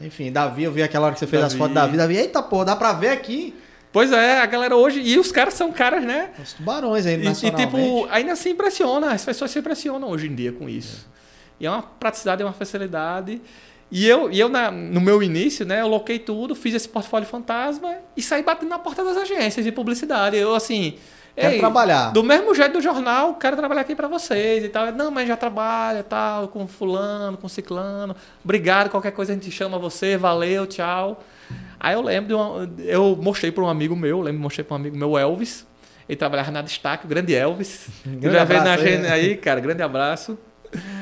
enfim, 0.00 0.32
Davi, 0.32 0.64
eu 0.64 0.72
vi 0.72 0.82
aquela 0.82 1.04
hora 1.06 1.12
que 1.14 1.20
você 1.20 1.26
fez 1.26 1.42
as 1.42 1.52
Davi. 1.52 1.58
fotos 1.58 1.74
da 1.74 1.82
Davi. 1.82 1.96
Davi, 1.98 2.16
eita, 2.16 2.42
pô, 2.42 2.64
dá 2.64 2.74
pra 2.74 2.92
ver 2.94 3.08
aqui 3.10 3.54
Pois 3.94 4.10
é, 4.12 4.40
a 4.40 4.46
galera 4.46 4.74
hoje. 4.76 5.00
E 5.00 5.16
os 5.18 5.30
caras 5.30 5.54
são 5.54 5.70
caras, 5.72 6.02
né? 6.04 6.30
os 6.42 6.52
tubarões 6.52 7.06
aí 7.06 7.14
E, 7.14 7.28
e, 7.28 7.50
tipo, 7.52 8.06
ainda 8.10 8.34
se 8.34 8.50
impressiona, 8.50 9.12
as 9.12 9.24
pessoas 9.24 9.52
se 9.52 9.58
impressionam 9.60 10.08
hoje 10.10 10.26
em 10.26 10.34
dia 10.34 10.50
com 10.52 10.68
isso. 10.68 11.08
E 11.60 11.64
é 11.66 11.70
uma 11.70 11.80
praticidade, 11.82 12.42
é 12.42 12.44
uma 12.44 12.52
facilidade. 12.52 13.40
E 13.92 14.04
eu, 14.04 14.30
e 14.32 14.40
eu 14.40 14.48
na- 14.48 14.72
no 14.72 15.00
meu 15.00 15.22
início, 15.22 15.64
né, 15.64 15.80
eu 15.80 15.86
loquei 15.86 16.18
tudo, 16.18 16.56
fiz 16.56 16.74
esse 16.74 16.88
portfólio 16.88 17.28
fantasma 17.28 17.94
e 18.16 18.20
saí 18.22 18.42
batendo 18.42 18.68
na 18.70 18.78
porta 18.80 19.04
das 19.04 19.16
agências 19.16 19.64
de 19.64 19.70
publicidade. 19.70 20.36
Eu, 20.36 20.54
assim. 20.56 20.96
Quero 21.36 21.54
"Ei, 21.54 21.58
trabalhar. 21.60 22.12
Do 22.12 22.22
mesmo 22.22 22.54
jeito 22.54 22.72
do 22.74 22.80
jornal, 22.80 23.34
quero 23.34 23.56
trabalhar 23.56 23.80
aqui 23.82 23.94
para 23.94 24.06
vocês 24.08 24.64
e 24.64 24.68
tal. 24.68 24.90
Não, 24.92 25.10
mas 25.10 25.26
já 25.28 25.36
trabalha, 25.36 26.02
tal, 26.04 26.46
com 26.48 26.66
fulano, 26.66 27.36
com 27.36 27.48
ciclano. 27.48 28.14
Obrigado, 28.44 28.88
qualquer 28.90 29.10
coisa 29.12 29.32
a 29.32 29.34
gente 29.36 29.50
chama 29.50 29.78
você, 29.78 30.16
valeu, 30.16 30.66
tchau. 30.66 31.22
Aí 31.84 31.92
eu 31.92 32.00
lembro, 32.00 32.28
de 32.28 32.34
uma, 32.34 32.70
eu 32.78 33.14
mostrei 33.14 33.52
para 33.52 33.62
um 33.62 33.68
amigo 33.68 33.94
meu, 33.94 34.22
lembro, 34.22 34.40
mostrei 34.40 34.64
para 34.64 34.72
um 34.72 34.76
amigo 34.76 34.96
meu, 34.96 35.18
Elvis. 35.18 35.66
Ele 36.08 36.16
trabalhava 36.16 36.50
na 36.50 36.62
Destaque, 36.62 37.04
o 37.04 37.08
grande 37.08 37.34
Elvis. 37.34 37.88
Grande 38.06 38.20
veio 38.20 38.32
na 38.32 38.42
abraço 38.42 38.68
aí. 38.68 38.72
agenda 38.72 39.12
aí, 39.12 39.36
cara, 39.36 39.60
grande 39.60 39.82
abraço. 39.82 40.38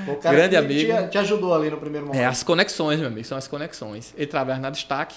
O 0.08 0.16
cara 0.16 0.34
grande 0.34 0.56
amigo. 0.56 0.92
Te, 0.92 1.10
te 1.10 1.18
ajudou 1.18 1.54
ali 1.54 1.70
no 1.70 1.76
primeiro 1.76 2.08
momento. 2.08 2.20
É, 2.20 2.26
as 2.26 2.42
conexões, 2.42 2.98
meu 2.98 3.06
amigo, 3.06 3.24
são 3.24 3.38
as 3.38 3.46
conexões. 3.46 4.12
Ele 4.16 4.26
trabalha 4.26 4.58
na 4.58 4.70
Destaque, 4.70 5.14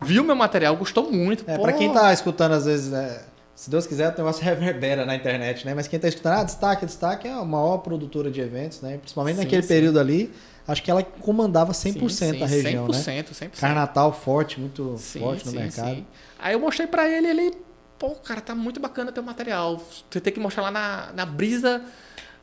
viu 0.00 0.22
meu 0.22 0.36
material, 0.36 0.76
gostou 0.76 1.10
muito. 1.10 1.42
É, 1.48 1.56
pô, 1.56 1.62
pra 1.62 1.72
quem 1.72 1.92
tá 1.92 2.12
escutando, 2.12 2.52
às 2.52 2.66
vezes, 2.66 2.92
né, 2.92 3.22
se 3.56 3.68
Deus 3.68 3.88
quiser, 3.88 4.14
o 4.14 4.16
negócio 4.16 4.40
reverbera 4.44 5.04
na 5.04 5.16
internet, 5.16 5.66
né? 5.66 5.74
Mas 5.74 5.88
quem 5.88 5.98
tá 5.98 6.06
escutando, 6.06 6.34
ah, 6.34 6.44
Destaque, 6.44 6.86
Destaque 6.86 7.26
é 7.26 7.32
a 7.32 7.44
maior 7.44 7.78
produtora 7.78 8.30
de 8.30 8.40
eventos, 8.40 8.82
né? 8.82 8.98
Principalmente 8.98 9.38
Sim, 9.38 9.42
naquele 9.42 9.62
sim. 9.62 9.68
período 9.68 9.98
ali, 9.98 10.32
acho 10.66 10.82
que 10.82 10.90
ela 10.90 11.02
comandava 11.02 11.72
100% 11.72 12.08
sim, 12.08 12.08
sim, 12.08 12.42
a 12.42 12.46
região, 12.46 12.86
100%, 12.88 13.16
né? 13.16 13.22
100%. 13.22 13.60
Carnatal 13.60 14.12
forte, 14.12 14.60
muito 14.60 14.96
Sim, 14.98 15.20
forte 15.20 15.46
no 15.46 15.52
mercado. 15.52 15.94
sim. 15.94 16.06
Aí 16.38 16.54
eu 16.54 16.60
mostrei 16.60 16.86
pra 16.86 17.08
ele, 17.08 17.28
ele, 17.28 17.52
pô, 17.98 18.10
cara, 18.10 18.40
tá 18.40 18.54
muito 18.54 18.80
bacana 18.80 19.10
teu 19.12 19.22
material. 19.22 19.80
Você 20.10 20.20
tem 20.20 20.32
que 20.32 20.40
mostrar 20.40 20.64
lá 20.64 20.70
na, 20.70 21.08
na 21.14 21.26
Brisa, 21.26 21.82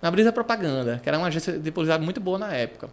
na 0.01 0.09
Brisa 0.09 0.31
Propaganda, 0.31 0.99
que 1.01 1.07
era 1.09 1.17
uma 1.17 1.27
agência 1.27 1.53
de 1.53 1.71
publicidade 1.71 2.03
muito 2.03 2.19
boa 2.19 2.37
na 2.37 2.53
época. 2.53 2.89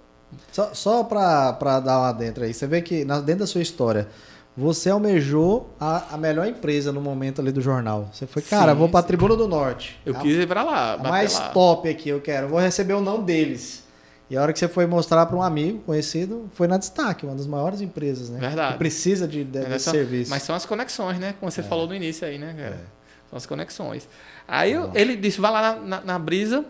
Só, 0.53 0.73
só 0.75 1.03
pra, 1.05 1.53
pra 1.55 1.81
dar 1.81 1.99
uma 1.99 2.13
dentro 2.13 2.45
aí, 2.45 2.55
você 2.55 2.67
vê 2.67 2.81
que 2.83 3.05
dentro 3.05 3.39
da 3.41 3.47
sua 3.47 3.61
história, 3.61 4.09
você 4.57 4.91
almejou 4.91 5.71
a, 5.81 6.15
a 6.15 6.17
melhor 6.17 6.47
empresa 6.47 6.93
no 6.93 7.01
momento 7.01 7.41
ali 7.41 7.51
do 7.51 7.61
jornal. 7.61 8.09
Você 8.13 8.27
foi, 8.27 8.43
cara, 8.43 8.73
Sim, 8.73 8.79
vou 8.79 8.89
pra 8.89 9.01
sim. 9.01 9.07
Tribuna 9.09 9.35
do 9.37 9.49
Norte. 9.49 9.99
Eu 10.05 10.15
a, 10.17 10.21
quis 10.21 10.37
ir 10.37 10.47
pra 10.47 10.63
lá, 10.63 10.95
a 10.95 10.99
mais 10.99 11.35
lá. 11.39 11.49
top 11.49 11.89
aqui, 11.89 12.09
eu 12.11 12.21
quero. 12.21 12.49
Vou 12.49 12.59
receber 12.61 12.93
o 12.95 13.01
não 13.01 13.23
deles. 13.23 13.83
E 14.31 14.37
a 14.37 14.43
hora 14.43 14.53
que 14.53 14.59
você 14.61 14.69
foi 14.69 14.87
mostrar 14.87 15.27
para 15.27 15.37
um 15.37 15.43
amigo 15.43 15.81
conhecido, 15.81 16.49
foi 16.55 16.69
na 16.69 16.79
Destaque, 16.79 17.27
uma 17.27 17.35
das 17.35 17.49
maiores 17.49 17.81
empresas, 17.81 18.31
né? 18.31 18.39
Verdade. 18.39 18.73
Que 18.75 18.79
precisa 18.79 19.27
de, 19.27 19.43
de, 19.43 19.59
desse 19.61 19.87
são- 19.87 19.93
serviço. 19.93 20.31
Mas 20.31 20.45
são 20.45 20.55
as 20.55 20.65
conexões, 20.65 21.19
né? 21.19 21.35
Como 21.41 21.51
você 21.51 21.63
falou 21.65 21.89
no 21.89 21.95
início 21.95 22.27
aí, 22.27 22.39
né, 22.39 22.55
cara? 22.57 22.75
É. 22.77 22.85
São 23.29 23.37
as 23.37 23.45
conexões. 23.47 24.09
Aí 24.47 24.71
eu- 24.73 24.91
ele 24.95 25.17
disse, 25.17 25.41
vai 25.41 25.51
lá 25.51 25.61
na, 25.75 25.81
na- 25.81 26.01
na 26.03 26.19
Brisa, 26.19 26.65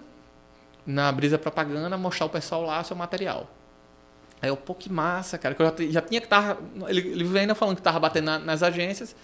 na 0.87 1.13
Brisa 1.13 1.39
Propaganda, 1.39 1.97
mostrar 1.99 2.25
o 2.27 2.31
pessoal 2.31 2.63
lá 2.63 2.83
seu 2.83 2.97
material. 2.97 3.47
Aí 4.41 4.49
eu, 4.49 4.57
pô, 4.57 4.75
que 4.75 4.91
massa, 4.91 5.37
cara. 5.37 5.55
Que 5.55 5.61
eu 5.61 5.67
já, 5.67 5.75
já 5.93 6.01
tinha 6.01 6.19
que 6.21 6.27
estar. 6.27 6.57
Ele, 6.89 7.01
ele 7.11 7.25
veio 7.25 7.41
ainda 7.43 7.55
falando 7.55 7.77
que 7.77 7.83
tava 7.83 8.01
batendo 8.01 8.25
na- 8.25 8.39
nas 8.39 8.63
agências 8.63 9.15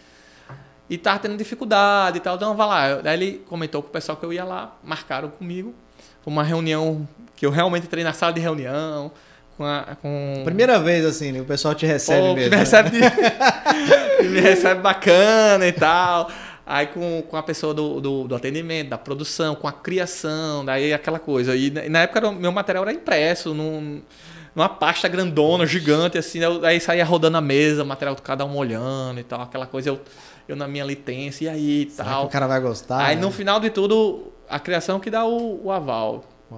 e 0.90 0.98
tava 0.98 1.20
tendo 1.20 1.38
dificuldade 1.38 2.18
e 2.18 2.20
tal. 2.20 2.36
Então, 2.36 2.54
vai 2.54 2.66
lá. 2.66 2.94
Daí 3.00 3.14
ele 3.18 3.38
comentou 3.48 3.82
com 3.82 3.88
o 3.88 3.92
pessoal 3.92 4.18
que 4.18 4.26
eu 4.26 4.32
ia 4.32 4.44
lá, 4.44 4.76
marcaram 4.84 5.30
comigo. 5.30 5.74
Foi 6.26 6.32
uma 6.32 6.42
reunião 6.42 7.06
que 7.36 7.46
eu 7.46 7.50
realmente 7.52 7.84
entrei 7.86 8.02
na 8.02 8.12
sala 8.12 8.32
de 8.32 8.40
reunião, 8.40 9.12
com, 9.56 9.64
a, 9.64 9.96
com... 10.02 10.42
Primeira 10.44 10.76
vez, 10.80 11.04
assim, 11.04 11.38
o 11.40 11.44
pessoal 11.44 11.72
te 11.72 11.86
recebe 11.86 12.20
Pô, 12.20 12.34
mesmo. 12.34 12.50
Me 12.50 12.50
né? 12.50 12.56
recebe, 12.56 12.90
de- 12.90 12.98
me 14.28 14.40
recebe 14.40 14.80
bacana 14.80 15.64
e 15.68 15.72
tal. 15.72 16.28
Aí 16.66 16.88
com, 16.88 17.22
com 17.28 17.36
a 17.36 17.44
pessoa 17.44 17.72
do, 17.72 18.00
do, 18.00 18.26
do 18.26 18.34
atendimento, 18.34 18.88
da 18.88 18.98
produção, 18.98 19.54
com 19.54 19.68
a 19.68 19.72
criação, 19.72 20.64
daí 20.64 20.92
aquela 20.92 21.20
coisa. 21.20 21.54
E 21.54 21.70
na- 21.88 22.00
época 22.00 22.32
meu 22.32 22.50
material 22.50 22.82
era 22.82 22.92
impresso 22.92 23.54
num, 23.54 24.02
numa 24.52 24.68
pasta 24.68 25.06
grandona, 25.06 25.64
gigante, 25.64 26.18
assim. 26.18 26.40
Aí 26.64 26.80
saía 26.80 27.04
rodando 27.04 27.36
a 27.36 27.40
mesa, 27.40 27.84
o 27.84 27.86
material 27.86 28.16
cada 28.16 28.44
um 28.44 28.56
olhando 28.56 29.20
e 29.20 29.22
tal, 29.22 29.42
aquela 29.42 29.64
coisa. 29.66 29.90
Eu, 29.90 30.00
eu 30.48 30.56
na 30.56 30.66
minha 30.66 30.84
litência, 30.84 31.44
e 31.44 31.48
aí 31.48 31.82
e 31.84 31.90
Será 31.90 32.08
que 32.08 32.14
tal. 32.14 32.24
o 32.24 32.28
cara 32.28 32.48
vai 32.48 32.60
gostar? 32.60 32.98
Aí 32.98 33.14
né? 33.14 33.22
no 33.22 33.30
final 33.30 33.60
de 33.60 33.70
tudo, 33.70 34.32
a 34.48 34.58
criação 34.58 35.00
que 35.00 35.10
dá 35.10 35.24
o, 35.24 35.66
o 35.66 35.72
aval. 35.72 36.24
Pô, 36.48 36.56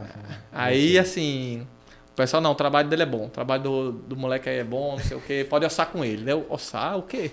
Aí, 0.52 0.98
assim, 0.98 1.66
o 2.12 2.14
pessoal, 2.14 2.42
não, 2.42 2.52
o 2.52 2.54
trabalho 2.54 2.88
dele 2.88 3.02
é 3.02 3.06
bom. 3.06 3.26
O 3.26 3.30
trabalho 3.30 3.62
do, 3.62 3.92
do 3.92 4.16
moleque 4.16 4.48
aí 4.48 4.58
é 4.58 4.64
bom, 4.64 4.92
não 4.92 4.98
sei 4.98 5.16
o 5.16 5.20
quê. 5.20 5.46
Pode 5.48 5.64
ossar 5.64 5.86
com 5.86 6.04
ele. 6.04 6.30
Eu, 6.30 6.46
ossar 6.48 6.98
o 6.98 7.02
quê? 7.02 7.30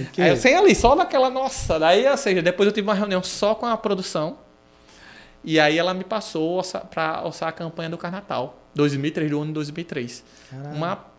o 0.00 0.04
quê? 0.06 0.22
Aí 0.22 0.36
sem 0.36 0.54
ali, 0.54 0.74
só 0.74 0.94
naquela, 0.94 1.30
nossa. 1.30 1.78
Daí, 1.78 2.06
ou 2.06 2.16
seja, 2.16 2.42
depois 2.42 2.66
eu 2.66 2.72
tive 2.72 2.86
uma 2.86 2.94
reunião 2.94 3.22
só 3.22 3.54
com 3.54 3.66
a 3.66 3.76
produção. 3.76 4.38
E 5.42 5.60
aí 5.60 5.78
ela 5.78 5.94
me 5.94 6.04
passou 6.04 6.60
pra 6.90 7.22
ossar 7.24 7.48
a 7.48 7.52
campanha 7.52 7.88
do 7.88 7.96
Carnatal. 7.96 8.58
2003, 8.74 9.30
do 9.30 9.38
ano 9.38 9.46
de 9.46 9.52
2003. 9.54 10.24
Caralho. 10.50 10.76
Uma 10.76 11.15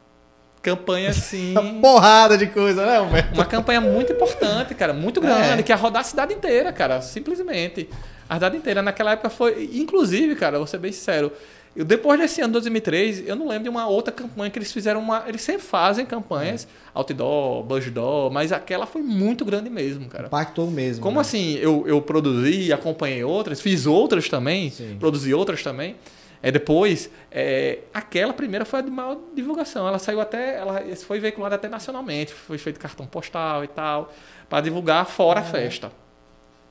campanha, 0.62 1.10
assim... 1.10 1.52
Uma 1.52 1.82
porrada 1.82 2.38
de 2.38 2.48
coisa, 2.48 2.86
né, 2.86 3.00
Humberto? 3.00 3.34
Uma 3.34 3.46
campanha 3.46 3.82
muito 3.82 4.12
importante, 4.12 4.74
cara, 4.76 4.94
muito 4.94 5.22
grande, 5.22 5.64
que 5.64 5.72
ia 5.72 5.76
rodar 5.76 6.02
a 6.02 6.06
cidade 6.06 6.34
inteira, 6.34 6.72
cara, 6.74 7.02
simplesmente. 7.02 7.90
A 8.30 8.36
cidade 8.36 8.58
inteira. 8.58 8.82
Naquela 8.82 9.12
época 9.12 9.30
foi. 9.30 9.70
Inclusive, 9.74 10.36
cara, 10.36 10.58
vou 10.58 10.68
ser 10.68 10.78
bem 10.78 10.92
sincero. 10.92 11.32
Eu, 11.76 11.86
depois 11.86 12.20
desse 12.20 12.42
ano 12.42 12.54
2003, 12.54 13.28
eu 13.28 13.36
não 13.36 13.48
lembro 13.48 13.64
de 13.64 13.70
uma 13.70 13.88
outra 13.88 14.12
campanha 14.12 14.50
que 14.50 14.58
eles 14.58 14.72
fizeram 14.72 15.00
uma. 15.00 15.24
Eles 15.28 15.42
sempre 15.42 15.62
fazem 15.62 16.06
campanhas, 16.06 16.68
outdoor, 16.94 17.64
buzzdoor, 17.64 18.32
mas 18.32 18.52
aquela 18.52 18.86
foi 18.86 19.02
muito 19.02 19.46
grande 19.46 19.70
mesmo, 19.70 20.08
cara. 20.08 20.26
Impactou 20.26 20.70
mesmo. 20.72 21.04
Como 21.04 21.16
né? 21.16 21.22
assim, 21.22 21.54
eu, 21.58 21.84
eu 21.88 22.02
produzi, 22.02 22.74
acompanhei 22.74 23.24
outras, 23.24 23.62
fiz 23.62 23.86
outras 23.86 24.28
também, 24.28 24.72
Sim. 24.72 24.98
produzi 25.00 25.34
outras 25.34 25.62
também. 25.62 25.96
É, 26.42 26.52
depois, 26.52 27.10
é, 27.32 27.80
aquela 27.94 28.32
primeira 28.34 28.64
foi 28.64 28.80
a 28.80 28.82
de 28.84 28.92
maior 28.92 29.18
divulgação. 29.36 29.88
Ela 29.88 29.98
saiu 30.00 30.22
até, 30.22 30.58
ela 30.58 30.82
foi 31.06 31.20
veiculada 31.20 31.56
até 31.56 31.68
nacionalmente, 31.68 32.34
foi 32.34 32.58
feito 32.58 32.80
cartão 32.80 33.06
postal 33.08 33.64
e 33.64 33.68
tal, 33.68 34.14
para 34.48 34.62
divulgar 34.62 35.06
fora 35.06 35.40
a 35.40 35.44
festa. 35.44 35.92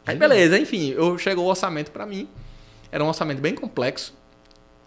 Aí 0.07 0.17
beleza, 0.17 0.59
enfim, 0.59 0.91
eu 0.93 1.19
chegou 1.19 1.45
o 1.47 1.49
orçamento 1.49 1.91
para 1.91 2.07
mim. 2.07 2.29
Era 2.93 3.03
um 3.03 3.09
orçamento 3.09 3.41
bem 3.41 3.55
complexo. 3.55 4.15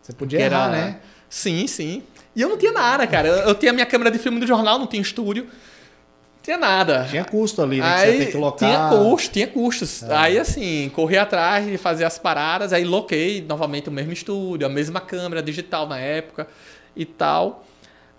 Você 0.02 0.14
podia 0.14 0.40
errar, 0.40 0.70
era- 0.70 0.86
né? 0.86 1.00
Sim, 1.30 1.68
sim. 1.68 2.02
E 2.36 2.42
eu 2.42 2.48
não 2.48 2.58
tinha 2.58 2.72
nada, 2.72 3.06
cara. 3.06 3.28
Eu, 3.28 3.36
eu 3.50 3.56
tinha 3.56 3.74
minha 3.74 3.86
câmera 3.86 4.10
de 4.10 4.18
filme 4.18 4.40
do 4.40 4.48
jornal, 4.48 4.80
não 4.80 4.88
tinha 4.88 5.02
estúdio. 5.02 5.48
Tinha 6.50 6.58
nada. 6.58 7.06
Tinha 7.08 7.24
custo 7.24 7.62
ali, 7.62 7.80
né? 7.80 7.84
que 7.94 8.00
você 8.00 8.06
Aí 8.08 8.18
ter 8.26 8.32
que 8.32 8.38
locar. 8.38 8.70
tinha 8.70 8.90
custo, 8.90 9.32
tinha 9.32 9.48
custos. 9.48 10.02
É. 10.04 10.16
Aí 10.16 10.40
assim, 10.40 10.90
corri 10.96 11.16
atrás 11.16 11.68
de 11.68 11.78
fazer 11.78 12.06
as 12.06 12.18
paradas, 12.18 12.74
aí 12.74 12.84
loquei 12.84 13.46
novamente 13.48 13.88
o 13.88 13.92
mesmo 13.92 14.12
estúdio, 14.12 14.66
a 14.66 14.70
mesma 14.70 15.00
câmera 15.00 15.44
digital 15.44 15.88
na 15.88 16.00
época 16.00 16.48
e 16.96 17.06
tal. 17.06 17.64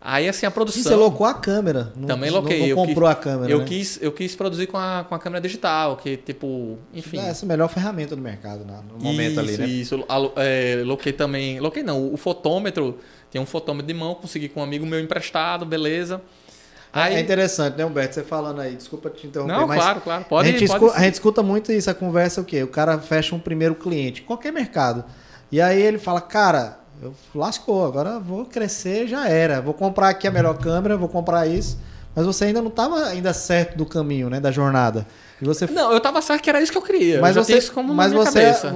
Aí 0.01 0.29
assim 0.29 0.47
a 0.47 0.49
E 0.49 0.53
produção. 0.53 0.83
você 0.83 0.95
locou 0.95 1.27
a 1.27 1.35
câmera. 1.35 1.93
Não, 1.97 2.07
Também 2.07 2.31
loquei. 2.31 2.69
Não, 2.69 2.77
comprou 2.87 3.09
quis, 3.09 3.19
a 3.19 3.21
câmera. 3.21 3.53
Eu 3.53 3.59
né? 3.59 3.65
quis, 3.65 3.99
eu 4.01 4.13
quis 4.13 4.37
produzir 4.37 4.67
com 4.69 4.79
a, 4.79 5.05
com 5.09 5.15
a 5.15 5.19
câmera 5.19 5.43
digital, 5.43 5.97
que 5.97 6.17
tipo, 6.17 6.79
enfim. 6.95 7.19
É, 7.19 7.31
essa 7.31 7.45
é 7.45 7.47
a 7.47 7.49
melhor 7.49 7.69
ferramenta 7.69 8.15
do 8.15 8.23
mercado 8.23 8.65
na- 8.65 8.81
no 8.81 8.97
momento 8.99 9.33
isso, 9.33 9.41
ali, 9.41 9.59
né? 9.59 9.67
Isso, 9.67 10.05
Alu- 10.09 10.33
é, 10.37 10.83
loquei 10.87 11.13
também. 11.13 11.59
Loquei 11.59 11.83
não, 11.83 12.15
o 12.15 12.17
fotômetro. 12.17 12.97
Tem 13.31 13.41
um 13.41 13.47
fotômetro 13.47 13.87
de 13.87 13.95
mão, 13.95 14.15
consegui 14.15 14.49
com 14.49 14.61
um 14.61 14.63
amigo 14.63 14.87
meu 14.87 14.99
emprestado, 15.01 15.67
beleza. 15.67 16.21
Aí, 16.93 17.15
É 17.15 17.21
interessante, 17.21 17.77
né, 17.77 17.85
Humberto? 17.85 18.15
Você 18.15 18.23
falando 18.23 18.61
aí, 18.61 18.75
desculpa 18.75 19.11
te 19.11 19.27
interromper, 19.27 19.57
não, 19.57 19.67
claro, 19.67 20.01
claro. 20.01 20.25
Pode, 20.29 20.49
a, 20.49 20.53
gente 20.53 20.67
pode 20.67 20.85
escu- 20.85 20.91
sim. 20.91 21.01
a 21.01 21.05
gente 21.05 21.15
escuta 21.15 21.43
muito 21.43 21.71
isso, 21.73 21.89
a 21.91 21.95
conversa 21.95 22.41
é 22.41 22.43
o 22.43 22.45
quê? 22.45 22.63
O 22.63 22.69
cara 22.69 22.99
fecha 22.99 23.35
um 23.35 23.39
primeiro 23.39 23.75
cliente, 23.75 24.23
qualquer 24.23 24.53
mercado. 24.53 25.05
E 25.53 25.61
aí 25.61 25.81
ele 25.81 25.99
fala, 25.99 26.21
cara, 26.21 26.79
eu 27.03 27.15
lascou, 27.35 27.85
agora 27.87 28.19
vou 28.19 28.45
crescer, 28.45 29.07
já 29.07 29.29
era. 29.29 29.61
Vou 29.61 29.75
comprar 29.75 30.09
aqui 30.09 30.27
a 30.27 30.31
melhor 30.31 30.59
câmera, 30.59 30.97
vou 30.97 31.09
comprar 31.09 31.47
isso. 31.47 31.79
Mas 32.15 32.27
você 32.27 32.47
ainda 32.47 32.61
não 32.61 32.69
estava 32.69 33.07
ainda 33.07 33.33
certo 33.33 33.77
do 33.77 33.87
caminho, 33.87 34.29
né, 34.29 34.41
da 34.41 34.51
jornada. 34.51 35.07
E 35.41 35.45
você 35.45 35.67
Não, 35.67 35.93
eu 35.93 36.01
tava 36.01 36.21
certo 36.21 36.43
que 36.43 36.51
era 36.51 36.61
isso 36.61 36.73
que 36.73 36.77
eu 36.79 36.83
queria. 36.83 37.21
mas 37.21 37.37
eu 37.37 37.45
você, 37.45 37.57
isso 37.57 37.73
como 37.73 37.95
mas 37.95 38.13
você, 38.13 38.43
cabeça. 38.43 38.73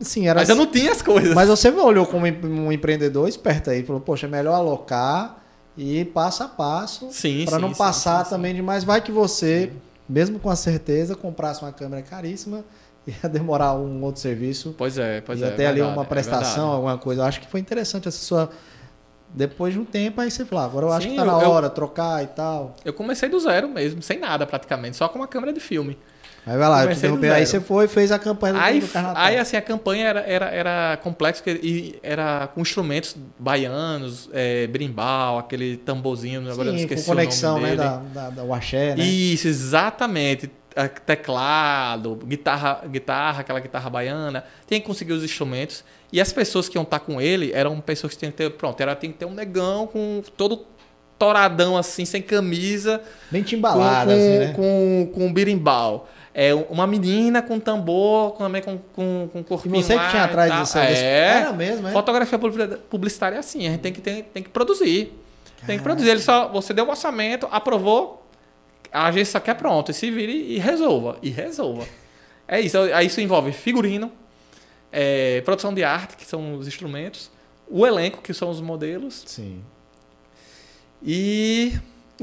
sim, 0.00 0.28
era 0.28 0.40
Mas 0.40 0.48
eu 0.48 0.54
não 0.54 0.66
tinha 0.66 0.92
as 0.92 1.02
coisas. 1.02 1.34
Mas 1.34 1.48
você 1.48 1.70
olhou 1.70 2.06
como 2.06 2.24
um 2.24 2.70
empreendedor 2.72 3.28
esperto 3.28 3.70
aí, 3.70 3.82
falou, 3.82 4.00
poxa, 4.00 4.26
é 4.26 4.30
melhor 4.30 4.54
alocar 4.54 5.37
e 5.78 6.04
passo 6.04 6.42
a 6.42 6.48
passo 6.48 7.08
Sim, 7.12 7.44
para 7.44 7.56
sim, 7.56 7.62
não 7.62 7.68
sim, 7.72 7.78
passar 7.78 8.18
sim, 8.18 8.24
sim. 8.24 8.30
também 8.36 8.54
demais. 8.54 8.82
Vai 8.84 9.00
que 9.00 9.12
você, 9.12 9.72
mesmo 10.08 10.38
com 10.40 10.50
a 10.50 10.56
certeza, 10.56 11.14
comprasse 11.14 11.62
uma 11.62 11.72
câmera 11.72 12.02
caríssima, 12.02 12.64
ia 13.06 13.28
demorar 13.30 13.74
um 13.74 14.02
outro 14.02 14.20
serviço, 14.20 14.74
Pois 14.76 14.98
é, 14.98 15.20
pois 15.20 15.40
ia 15.40 15.46
é. 15.46 15.50
ter 15.52 15.62
é 15.62 15.66
ali 15.68 15.76
verdade, 15.80 15.96
uma 15.98 16.04
é 16.04 16.08
prestação, 16.08 16.42
verdade. 16.54 16.74
alguma 16.74 16.98
coisa. 16.98 17.22
Eu 17.22 17.26
acho 17.26 17.40
que 17.40 17.48
foi 17.48 17.60
interessante 17.60 18.08
essa 18.08 18.18
sua. 18.18 18.50
Depois 19.30 19.74
de 19.74 19.78
um 19.78 19.84
tempo, 19.84 20.20
aí 20.22 20.30
você 20.30 20.44
falou, 20.44 20.64
agora 20.64 20.86
eu 20.86 20.92
acho 20.92 21.04
Sim, 21.06 21.10
que 21.10 21.16
tá 21.16 21.22
eu- 21.22 21.26
na 21.26 21.42
eu- 21.42 21.50
hora, 21.50 21.68
trocar 21.70 22.24
e 22.24 22.28
tal. 22.28 22.74
Eu 22.84 22.92
comecei 22.94 23.28
do 23.28 23.38
zero 23.38 23.68
mesmo, 23.68 24.02
sem 24.02 24.18
nada 24.18 24.46
praticamente, 24.46 24.96
só 24.96 25.06
com 25.08 25.18
uma 25.18 25.28
câmera 25.28 25.52
de 25.52 25.60
filme. 25.60 25.98
Aí 26.48 26.56
vai 26.56 26.68
lá, 26.68 26.84
eu 26.84 26.96
te. 26.96 27.30
Aí 27.30 27.44
você 27.44 27.60
foi 27.60 27.84
e 27.84 27.88
fez 27.88 28.10
a 28.10 28.18
campanha 28.18 28.54
do, 28.54 28.60
Aí, 28.60 28.80
do 28.80 28.88
Carnatal. 28.88 29.22
aí 29.22 29.36
assim, 29.36 29.56
a 29.56 29.60
campanha 29.60 30.06
era, 30.06 30.20
era, 30.20 30.46
era 30.46 30.96
complexa 31.02 31.42
e 31.46 31.98
era 32.02 32.48
com 32.54 32.62
instrumentos 32.62 33.14
baianos, 33.38 34.30
é, 34.32 34.66
brimbal, 34.66 35.38
aquele 35.38 35.76
tamborzinho, 35.76 36.40
agora 36.50 36.70
eu 36.70 36.72
Sim, 36.72 36.80
esqueci 36.80 37.04
com 37.04 37.10
conexão, 37.10 37.56
o 37.56 37.60
nome 37.60 37.70
né, 37.72 37.76
da, 37.76 37.96
da, 37.98 38.30
da 38.30 38.44
né? 38.44 39.04
Isso, 39.04 39.46
exatamente. 39.46 40.50
Teclado, 41.04 42.16
guitarra, 42.24 42.82
guitarra, 42.88 43.40
aquela 43.40 43.60
guitarra 43.60 43.90
baiana. 43.90 44.44
Tem 44.66 44.80
que 44.80 44.86
conseguir 44.86 45.12
os 45.12 45.24
instrumentos. 45.24 45.84
E 46.12 46.20
as 46.20 46.32
pessoas 46.32 46.68
que 46.68 46.78
iam 46.78 46.84
estar 46.84 47.00
com 47.00 47.20
ele 47.20 47.52
eram 47.52 47.78
pessoas 47.80 48.12
que 48.14 48.20
tinham 48.20 48.30
que 48.30 48.38
ter. 48.38 48.50
Pronto, 48.50 48.80
era, 48.80 48.94
tem 48.94 49.10
que 49.10 49.18
ter 49.18 49.24
um 49.26 49.34
negão 49.34 49.86
com 49.86 50.22
todo 50.36 50.64
toradão 51.18 51.76
assim, 51.76 52.04
sem 52.04 52.22
camisa. 52.22 53.02
Bem 53.30 53.42
Com, 53.42 53.48
timbalada, 53.48 54.12
com, 54.12 54.18
assim, 54.18 54.38
né? 54.38 54.52
com, 54.54 55.10
com 55.12 55.32
birimbau. 55.32 56.08
É, 56.40 56.54
uma 56.54 56.86
menina 56.86 57.42
com 57.42 57.58
tambor, 57.58 58.30
também 58.36 58.62
com, 58.62 58.78
com, 58.94 59.28
com 59.32 59.40
E 59.40 59.42
corpinho 59.42 59.74
você 59.82 59.98
que 59.98 60.08
tinha 60.10 60.22
e 60.22 60.24
atrás 60.24 60.52
disso? 60.60 60.78
É. 60.78 61.40
Era 61.40 61.52
mesmo, 61.52 61.88
é? 61.88 61.90
Fotografia 61.90 62.38
publi- 62.38 62.76
publicitária 62.88 63.34
é 63.34 63.38
assim, 63.40 63.66
a 63.66 63.70
gente 63.72 63.80
tem 63.80 63.92
que, 63.92 64.00
tem, 64.00 64.22
tem 64.22 64.42
que 64.44 64.48
produzir. 64.48 65.06
Tem 65.06 65.12
que 65.56 65.60
Caraca. 65.66 65.82
produzir. 65.82 66.10
Ele 66.10 66.20
só, 66.20 66.46
você 66.48 66.72
deu 66.72 66.84
um 66.84 66.90
orçamento, 66.90 67.48
aprovou, 67.50 68.24
a 68.92 69.06
agência 69.06 69.32
só 69.32 69.40
quer 69.40 69.54
pronto. 69.54 69.90
E 69.90 69.94
se 69.94 70.12
vire 70.12 70.32
e 70.32 70.58
resolva. 70.60 71.18
E 71.20 71.28
resolva. 71.28 71.84
É 72.46 72.60
isso. 72.60 72.78
Aí 72.78 73.08
isso 73.08 73.20
envolve 73.20 73.50
figurino, 73.50 74.12
é, 74.92 75.40
produção 75.40 75.74
de 75.74 75.82
arte, 75.82 76.16
que 76.16 76.24
são 76.24 76.54
os 76.54 76.68
instrumentos, 76.68 77.32
o 77.68 77.84
elenco, 77.84 78.22
que 78.22 78.32
são 78.32 78.48
os 78.48 78.60
modelos, 78.60 79.24
Sim. 79.26 79.60
e 81.02 81.72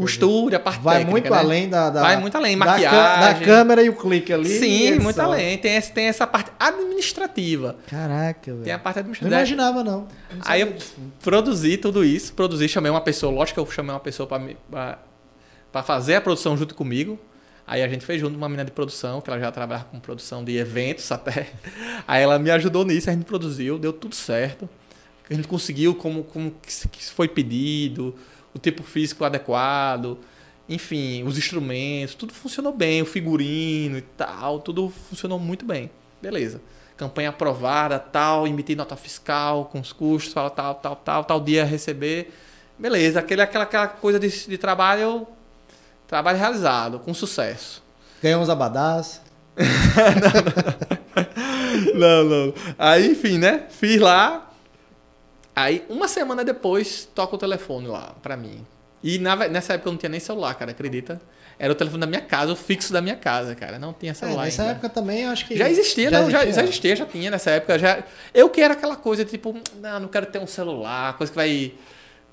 estúdio, 0.03 0.57
a 0.57 0.59
parte 0.59 0.81
Vai 0.81 0.95
técnica, 0.97 1.11
muito 1.11 1.29
né? 1.31 1.37
além 1.37 1.69
da, 1.69 1.89
da- 1.89 2.01
Vai 2.01 2.17
muito 2.19 2.35
além, 2.35 2.55
maquiagem. 2.57 3.39
da 3.39 3.45
câmera 3.45 3.81
e 3.81 3.87
o 3.89 3.95
clique 3.95 4.33
ali. 4.33 4.49
Sim, 4.49 4.87
edição. 4.87 5.03
muito 5.03 5.21
além. 5.21 5.57
Tem, 5.57 5.75
esse- 5.77 5.93
tem 5.93 6.07
essa 6.07 6.27
parte 6.27 6.51
administrativa. 6.59 7.77
Caraca, 7.87 8.39
Tem 8.43 8.53
a 8.53 8.57
velho. 8.57 8.79
parte 8.79 8.95
Não 8.97 9.01
administrativa. 9.01 9.35
imaginava, 9.35 9.83
não. 9.83 10.01
Não 10.01 10.07
Aí 10.43 10.61
eu 10.61 10.73
disso. 10.73 10.95
produzi 11.23 11.77
tudo 11.77 12.03
isso, 12.03 12.33
produzi, 12.33 12.67
chamei 12.67 12.91
uma 12.91 12.99
pessoa, 13.01 13.31
lógico 13.31 13.63
que 13.63 13.69
eu 13.69 13.71
chamei 13.73 13.93
uma 13.93 13.99
pessoa 14.01 14.27
para 14.27 15.83
fazer 15.83 16.15
a 16.15 16.21
produção 16.21 16.57
junto 16.57 16.75
comigo. 16.75 17.17
Aí 17.67 17.81
a 17.81 17.87
gente 17.87 18.05
fez 18.05 18.21
junto 18.21 18.35
uma 18.37 18.47
menina 18.47 18.63
de 18.65 18.71
produção, 18.71 19.19
que 19.21 19.29
ela 19.29 19.39
já 19.39 19.51
trabalha 19.51 19.85
com 19.91 19.99
produção 19.99 20.43
de 20.43 20.55
eventos 20.55 21.11
até. 21.11 21.47
Aí 22.07 22.21
ela 22.21 22.37
me 22.37 22.51
ajudou 22.51 22.85
nisso, 22.85 23.09
a 23.09 23.13
gente 23.13 23.25
produziu, 23.25 23.79
deu 23.79 23.91
tudo 23.91 24.13
certo. 24.13 24.69
A 25.27 25.33
gente 25.33 25.47
conseguiu 25.47 25.95
como, 25.95 26.23
como 26.23 26.53
que 26.91 27.03
foi 27.05 27.27
pedido, 27.27 28.13
o 28.55 28.59
tipo 28.59 28.81
físico 28.81 29.23
adequado, 29.25 30.17
enfim, 30.67 31.23
os 31.23 31.37
instrumentos, 31.37 32.15
tudo 32.15 32.33
funcionou 32.33 32.73
bem, 32.73 33.01
o 33.01 33.05
figurino 33.05 33.97
e 33.97 34.01
tal, 34.01 34.59
tudo 34.59 34.91
funcionou 35.09 35.37
muito 35.37 35.65
bem. 35.65 35.91
Beleza. 36.21 36.61
Campanha 36.97 37.29
aprovada, 37.29 37.99
tal, 37.99 38.47
emitir 38.47 38.77
nota 38.77 38.95
fiscal 38.95 39.65
com 39.65 39.79
os 39.79 39.91
custos, 39.91 40.33
fala 40.33 40.49
tal, 40.49 40.75
tal, 40.75 40.95
tal, 40.95 41.23
tal 41.25 41.41
dia 41.41 41.65
receber. 41.65 42.33
Beleza, 42.79 43.19
aquele, 43.19 43.41
aquela, 43.41 43.65
aquela 43.65 43.87
coisa 43.87 44.17
de, 44.17 44.29
de 44.29 44.57
trabalho, 44.57 45.27
trabalho 46.07 46.37
realizado, 46.37 46.99
com 46.99 47.13
sucesso. 47.13 47.83
Ganhou 48.23 48.41
uns 48.41 48.49
abadás. 48.49 49.21
Não, 51.93 52.23
não. 52.23 52.53
Aí, 52.77 53.11
enfim, 53.11 53.37
né? 53.37 53.65
Fiz 53.69 53.99
lá. 53.99 54.49
Aí, 55.55 55.83
uma 55.89 56.07
semana 56.07 56.43
depois, 56.43 57.07
toca 57.15 57.35
o 57.35 57.37
telefone 57.37 57.87
lá 57.87 58.13
pra 58.21 58.35
mim. 58.35 58.65
E 59.03 59.19
na 59.19 59.35
nessa 59.47 59.73
época 59.73 59.87
eu 59.89 59.93
não 59.93 59.99
tinha 59.99 60.09
nem 60.09 60.19
celular, 60.19 60.53
cara, 60.55 60.71
acredita? 60.71 61.21
Era 61.57 61.71
o 61.71 61.75
telefone 61.75 62.01
da 62.01 62.07
minha 62.07 62.21
casa, 62.21 62.51
o 62.51 62.55
fixo 62.55 62.91
da 62.91 63.01
minha 63.01 63.15
casa, 63.15 63.55
cara. 63.55 63.79
Não 63.79 63.93
tinha 63.93 64.11
É, 64.11 64.15
celular 64.15 64.43
nessa 64.45 64.63
ainda. 64.63 64.71
época 64.73 64.89
também, 64.89 65.21
eu 65.21 65.29
acho 65.29 65.45
que. 65.47 65.55
Já 65.55 65.69
existia, 65.69 66.11
não, 66.11 66.29
já, 66.29 66.45
já 66.45 66.63
existia, 66.63 66.95
já 66.95 67.05
tinha 67.05 67.31
nessa 67.31 67.51
época. 67.51 67.79
Já, 67.79 68.03
eu 68.33 68.49
que 68.49 68.59
era 68.59 68.73
aquela 68.73 68.95
coisa, 68.97 69.23
tipo, 69.23 69.55
não, 69.79 70.01
não 70.01 70.07
quero 70.09 70.25
ter 70.25 70.39
um 70.39 70.47
celular, 70.47 71.15
coisa 71.17 71.31
que 71.31 71.35
vai. 71.37 71.71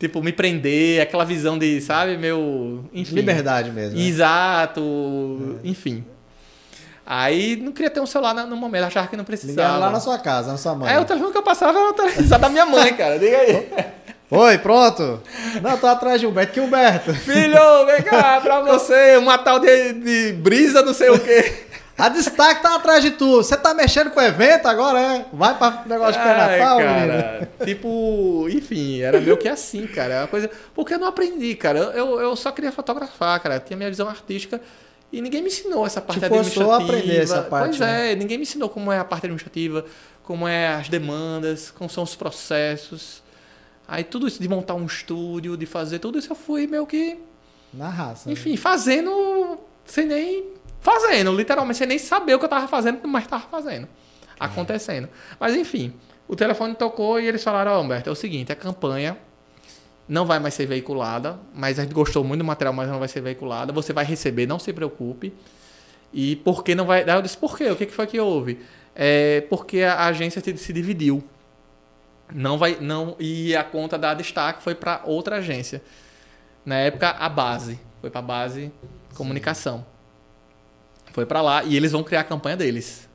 tipo, 0.01 0.21
me 0.21 0.33
prender, 0.33 1.01
aquela 1.01 1.25
visão 1.25 1.57
de, 1.57 1.81
sabe, 1.81 2.17
meu. 2.17 2.85
Enfim. 2.93 3.15
Liberdade 3.15 3.71
mesmo. 3.71 3.97
Né? 3.97 4.05
Exato, 4.05 5.61
é. 5.63 5.69
enfim. 5.69 6.05
Aí 7.05 7.57
não 7.57 7.73
queria 7.73 7.91
ter 7.91 8.01
um 8.01 8.07
celular 8.07 8.35
no 8.35 8.57
momento, 8.57 8.85
achava 8.85 9.09
que 9.09 9.17
não 9.17 9.25
precisava. 9.25 9.69
Ligava 9.69 9.79
lá 9.79 9.91
na 9.91 10.01
sua 10.01 10.19
casa, 10.19 10.53
na 10.53 10.59
sua 10.59 10.75
mãe. 10.75 10.93
É, 10.93 11.01
o 11.01 11.05
telefone 11.05 11.33
que 11.33 11.39
eu 11.39 11.43
passava 11.43 11.79
era 11.79 11.91
o 11.91 11.93
telefone 11.93 12.29
da 12.29 12.49
minha 12.49 12.67
mãe, 12.67 12.95
cara. 12.95 13.19
Diga 13.19 13.39
aí. 13.39 13.69
Oi, 14.31 14.57
pronto? 14.59 15.21
Não, 15.61 15.77
tô 15.77 15.87
atrás 15.87 16.19
de 16.19 16.27
Humberto. 16.27 16.55
Que 16.55 16.61
Humberto? 16.61 17.13
Filho, 17.21 17.87
vem 17.87 18.03
cá 18.03 18.41
pra 18.41 18.61
você, 18.61 19.17
uma 19.19 19.37
tal 19.37 19.59
de, 19.59 19.93
de 19.93 20.33
brisa, 20.33 20.81
não 20.81 20.95
sei 20.95 21.11
o 21.11 21.19
quê. 21.19 21.67
A 21.99 22.09
destaque 22.09 22.63
tá 22.63 22.77
atrás 22.77 23.03
de 23.03 23.11
tu. 23.11 23.37
Você 23.37 23.57
tá 23.57 23.75
mexendo 23.75 24.11
com 24.11 24.19
o 24.19 24.23
evento 24.23 24.67
agora, 24.67 24.99
é? 24.99 25.27
Vai 25.33 25.57
pra 25.59 25.83
negócio 25.85 26.15
de 26.15 26.21
pré-natal, 26.21 26.79
menino. 26.79 27.49
Tipo, 27.65 28.49
enfim, 28.49 29.03
era 29.03 29.21
meio 29.21 29.37
que 29.37 29.49
assim, 29.49 29.87
cara. 29.87 30.21
Uma 30.21 30.29
coisa. 30.29 30.51
Porque 30.75 30.95
eu 30.95 30.99
não 30.99 31.09
aprendi, 31.09 31.55
cara. 31.55 31.79
Eu, 31.79 32.19
eu 32.19 32.35
só 32.35 32.51
queria 32.51 32.73
fotografar, 32.73 33.39
cara. 33.41 33.61
Tinha 33.61 33.77
minha 33.77 33.91
visão 33.91 34.09
artística. 34.09 34.61
E 35.13 35.21
ninguém 35.21 35.43
me 35.43 35.49
ensinou 35.49 35.85
essa 35.85 36.01
parte 36.01 36.21
Te 36.21 36.25
administrativa. 36.25 36.75
a 36.75 36.83
aprender 36.83 37.17
essa 37.19 37.43
parte. 37.43 37.69
Pois 37.69 37.81
né? 37.81 38.13
é, 38.13 38.17
ninguém 38.17 38.39
me 38.39 38.43
ensinou 38.43 38.69
como 38.69 38.91
é 38.91 38.99
a 38.99 39.05
parte 39.05 39.27
administrativa, 39.27 39.85
como 40.23 40.49
é 40.49 40.69
as 40.69 40.89
demandas, 40.89 41.71
como 41.71 41.91
são 41.91 42.03
os 42.03 42.17
processos. 42.17 43.23
Aí 43.87 44.05
tudo 44.05 44.27
isso 44.27 44.41
de 44.41 44.49
montar 44.49 44.75
um 44.75 44.87
estúdio, 44.87 45.57
de 45.57 45.67
fazer 45.67 45.99
tudo 45.99 46.19
isso 46.19 46.33
eu 46.33 46.37
fui 46.37 46.67
meio 46.67 46.87
que. 46.87 47.19
Na 47.75 47.91
raça. 47.91 48.31
Enfim, 48.31 48.53
né? 48.53 48.57
fazendo 48.57 49.59
sem 49.85 50.07
nem 50.07 50.45
fazendo, 50.81 51.33
literalmente, 51.33 51.79
sem 51.79 51.87
nem 51.87 51.99
saber 51.99 52.35
o 52.35 52.39
que 52.39 52.45
eu 52.45 52.49
tava 52.49 52.67
fazendo, 52.67 53.07
mas 53.07 53.27
tava 53.27 53.45
fazendo. 53.51 53.87
Acontecendo. 54.41 55.09
Mas 55.39 55.55
enfim, 55.55 55.93
o 56.27 56.35
telefone 56.35 56.75
tocou 56.75 57.21
e 57.21 57.27
eles 57.27 57.43
falaram, 57.43 57.73
ó, 57.73 57.79
oh, 57.79 57.83
Humberto, 57.83 58.09
é 58.09 58.13
o 58.13 58.17
seguinte, 58.17 58.51
a 58.51 58.57
campanha 58.57 59.17
não 60.09 60.27
vai 60.27 60.39
mais 60.39 60.55
ser 60.55 60.67
veiculada, 60.67 61.39
mas 61.55 61.79
a 61.79 61.83
gente 61.83 61.95
gostou 61.95 62.25
muito 62.25 62.41
do 62.41 62.45
material, 62.45 62.75
mas 62.75 62.89
não 62.89 62.99
vai 62.99 63.09
ser 63.09 63.21
veiculada. 63.21 63.73
Você 63.73 63.93
vai 63.93 64.05
receber, 64.05 64.47
não 64.47 64.59
se 64.59 64.73
preocupe. 64.73 65.33
E 66.13 66.37
por 66.37 66.63
que 66.63 66.75
não 66.75 66.85
vai. 66.85 67.05
Daí 67.05 67.17
eu 67.17 67.23
disse, 67.23 67.37
por 67.37 67.57
quê? 67.57 67.71
O 67.71 67.77
que 67.77 67.87
foi 67.87 68.07
que 68.07 68.21
houve? 68.21 68.61
É 68.95 69.43
porque 69.49 69.83
a 69.83 70.07
agência 70.07 70.43
se 70.43 70.73
dividiu. 70.73 71.25
Não 72.35 72.59
vai, 72.59 72.79
não, 72.81 73.15
e 73.19 73.55
a 73.55 73.65
conta 73.65 73.99
da 73.99 74.15
destaque 74.15 74.63
foi 74.63 74.75
para 74.75 75.03
outra 75.05 75.37
agência. 75.37 75.83
Na 76.65 76.77
época, 76.77 77.11
a 77.11 77.29
base. 77.29 77.79
Foi 78.01 78.11
para 78.11 78.19
a 78.19 78.23
base 78.23 78.73
comunicação. 79.15 79.85
Foi 81.13 81.27
para 81.27 81.43
lá 81.43 81.63
e 81.65 81.77
eles 81.77 81.93
vão 81.93 82.03
criar 82.03 82.21
a 82.21 82.25
campanha 82.25 82.57
deles. 82.57 83.09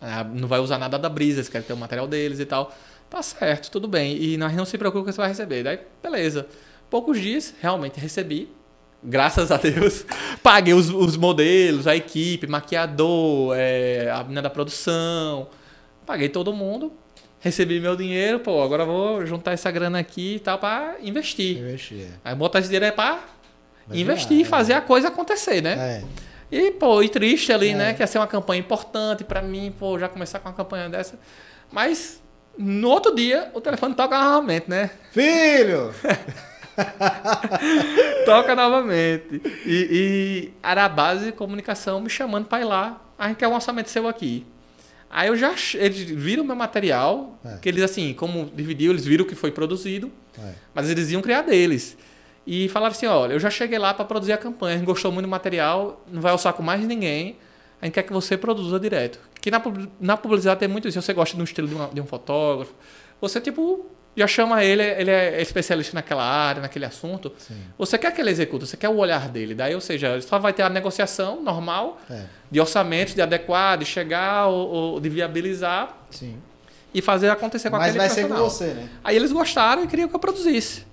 É, 0.00 0.24
não 0.24 0.48
vai 0.48 0.60
usar 0.60 0.78
nada 0.78 0.98
da 0.98 1.08
Brisa, 1.08 1.40
eles 1.40 1.48
querem 1.48 1.66
ter 1.66 1.72
o 1.72 1.76
material 1.76 2.06
deles 2.06 2.40
e 2.40 2.46
tal. 2.46 2.72
Tá 3.10 3.20
certo, 3.22 3.72
tudo 3.72 3.88
bem. 3.88 4.16
E 4.22 4.36
nós 4.36 4.54
não 4.54 4.64
se 4.64 4.78
preocupe 4.78 5.06
que 5.06 5.12
você 5.12 5.20
vai 5.20 5.28
receber. 5.28 5.64
Daí, 5.64 5.80
beleza. 6.00 6.46
Poucos 6.88 7.20
dias, 7.20 7.52
realmente 7.60 7.98
recebi. 7.98 8.48
Graças 9.02 9.50
a 9.50 9.56
Deus. 9.56 10.06
Paguei 10.42 10.74
os, 10.74 10.90
os 10.90 11.16
modelos, 11.16 11.88
a 11.88 11.96
equipe, 11.96 12.46
maquiador, 12.46 13.54
é, 13.56 14.08
a 14.10 14.22
menina 14.22 14.42
da 14.42 14.50
produção. 14.50 15.48
Paguei 16.06 16.28
todo 16.28 16.52
mundo. 16.52 16.92
Recebi 17.40 17.80
meu 17.80 17.96
dinheiro, 17.96 18.38
pô, 18.38 18.62
agora 18.62 18.84
vou 18.84 19.24
juntar 19.24 19.52
essa 19.52 19.70
grana 19.70 19.98
aqui 19.98 20.36
e 20.36 20.38
tal 20.40 20.58
para 20.58 20.96
investir. 21.02 21.58
Investir. 21.58 22.02
É. 22.02 22.08
Aí 22.26 22.34
botar 22.34 22.58
esse 22.58 22.68
dinheiro 22.68 22.84
é 22.84 22.92
pra 22.92 23.24
investir 23.90 24.40
e 24.40 24.44
fazer 24.44 24.74
é. 24.74 24.76
a 24.76 24.80
coisa 24.80 25.08
acontecer, 25.08 25.62
né? 25.62 25.72
É. 25.72 26.04
E, 26.52 26.70
pô, 26.72 27.02
e 27.02 27.08
triste 27.08 27.52
ali, 27.52 27.70
é. 27.70 27.74
né? 27.74 27.94
Que 27.94 28.02
ia 28.02 28.06
ser 28.06 28.18
uma 28.18 28.26
campanha 28.26 28.60
importante 28.60 29.24
para 29.24 29.40
mim, 29.40 29.74
pô, 29.76 29.98
já 29.98 30.08
começar 30.08 30.38
com 30.38 30.48
uma 30.48 30.54
campanha 30.54 30.88
dessa. 30.90 31.18
Mas 31.72 32.20
no 32.60 32.90
outro 32.90 33.14
dia 33.14 33.50
o 33.54 33.60
telefone 33.60 33.94
toca 33.94 34.18
novamente, 34.18 34.68
né? 34.68 34.90
Filho! 35.12 35.94
toca 38.24 38.54
novamente. 38.54 39.42
E, 39.64 39.88
e 39.90 40.52
era 40.62 40.84
a 40.84 40.88
base 40.88 41.26
de 41.26 41.32
comunicação 41.32 42.00
me 42.00 42.10
chamando 42.10 42.46
para 42.46 42.60
ir 42.60 42.64
lá. 42.64 43.02
A 43.18 43.28
gente 43.28 43.38
quer 43.38 43.48
um 43.48 43.54
orçamento 43.54 43.90
seu 43.90 44.06
aqui. 44.06 44.46
Aí 45.10 45.28
eu 45.28 45.36
já. 45.36 45.54
Eles 45.74 46.02
viram 46.02 46.44
meu 46.44 46.54
material, 46.54 47.38
é. 47.44 47.56
que 47.56 47.68
eles, 47.68 47.82
assim, 47.82 48.14
como 48.14 48.50
dividiu, 48.54 48.92
eles 48.92 49.04
viram 49.04 49.24
o 49.24 49.28
que 49.28 49.34
foi 49.34 49.50
produzido, 49.50 50.10
é. 50.38 50.52
mas 50.72 50.88
eles 50.88 51.10
iam 51.10 51.20
criar 51.20 51.42
deles. 51.42 51.96
E 52.46 52.68
falaram 52.68 52.92
assim: 52.92 53.06
olha, 53.06 53.32
eu 53.32 53.40
já 53.40 53.50
cheguei 53.50 53.78
lá 53.78 53.92
para 53.92 54.04
produzir 54.04 54.32
a 54.32 54.38
campanha, 54.38 54.76
a 54.76 54.78
gente 54.78 54.86
gostou 54.86 55.10
muito 55.10 55.26
do 55.26 55.30
material, 55.30 56.04
não 56.10 56.20
vai 56.20 56.30
alçar 56.30 56.52
com 56.52 56.62
mais 56.62 56.84
ninguém, 56.84 57.36
a 57.82 57.86
gente 57.86 57.94
quer 57.94 58.04
que 58.04 58.12
você 58.12 58.36
produza 58.36 58.78
direto. 58.78 59.18
Que 59.40 59.50
na, 59.50 59.62
na 60.00 60.16
publicidade 60.16 60.60
tem 60.60 60.68
muito 60.68 60.86
isso, 60.86 61.00
você 61.00 61.12
gosta 61.12 61.34
de 61.34 61.40
um 61.40 61.44
estilo 61.44 61.66
de, 61.66 61.74
uma, 61.74 61.88
de 61.88 62.00
um 62.00 62.06
fotógrafo, 62.06 62.74
você, 63.20 63.40
tipo, 63.40 63.86
já 64.16 64.26
chama 64.26 64.64
ele, 64.64 64.82
ele 64.82 65.10
é 65.10 65.40
especialista 65.40 65.94
naquela 65.94 66.24
área, 66.24 66.60
naquele 66.60 66.84
assunto. 66.84 67.32
Sim. 67.38 67.56
Você 67.78 67.96
quer 67.96 68.12
que 68.12 68.20
ele 68.20 68.30
execute, 68.30 68.66
você 68.66 68.76
quer 68.76 68.88
o 68.88 68.96
olhar 68.96 69.28
dele. 69.28 69.54
Daí, 69.54 69.74
ou 69.74 69.80
seja, 69.80 70.20
só 70.20 70.38
vai 70.38 70.52
ter 70.52 70.62
a 70.62 70.68
negociação 70.68 71.42
normal 71.42 71.98
é. 72.10 72.24
de 72.50 72.60
orçamentos, 72.60 73.14
de 73.14 73.22
adequar, 73.22 73.78
de 73.78 73.84
chegar 73.84 74.48
ou, 74.48 74.68
ou 74.68 75.00
de 75.00 75.08
viabilizar. 75.08 75.96
Sim. 76.10 76.36
E 76.92 77.00
fazer 77.00 77.30
acontecer 77.30 77.70
com 77.70 77.76
Mas 77.76 77.90
aquele 77.90 77.98
vai 77.98 78.08
ser 78.08 78.28
com 78.28 78.34
você, 78.34 78.74
né? 78.74 78.88
Aí 79.04 79.14
eles 79.14 79.30
gostaram 79.30 79.84
e 79.84 79.86
queriam 79.86 80.08
que 80.08 80.14
eu 80.14 80.18
produzisse. 80.18 80.84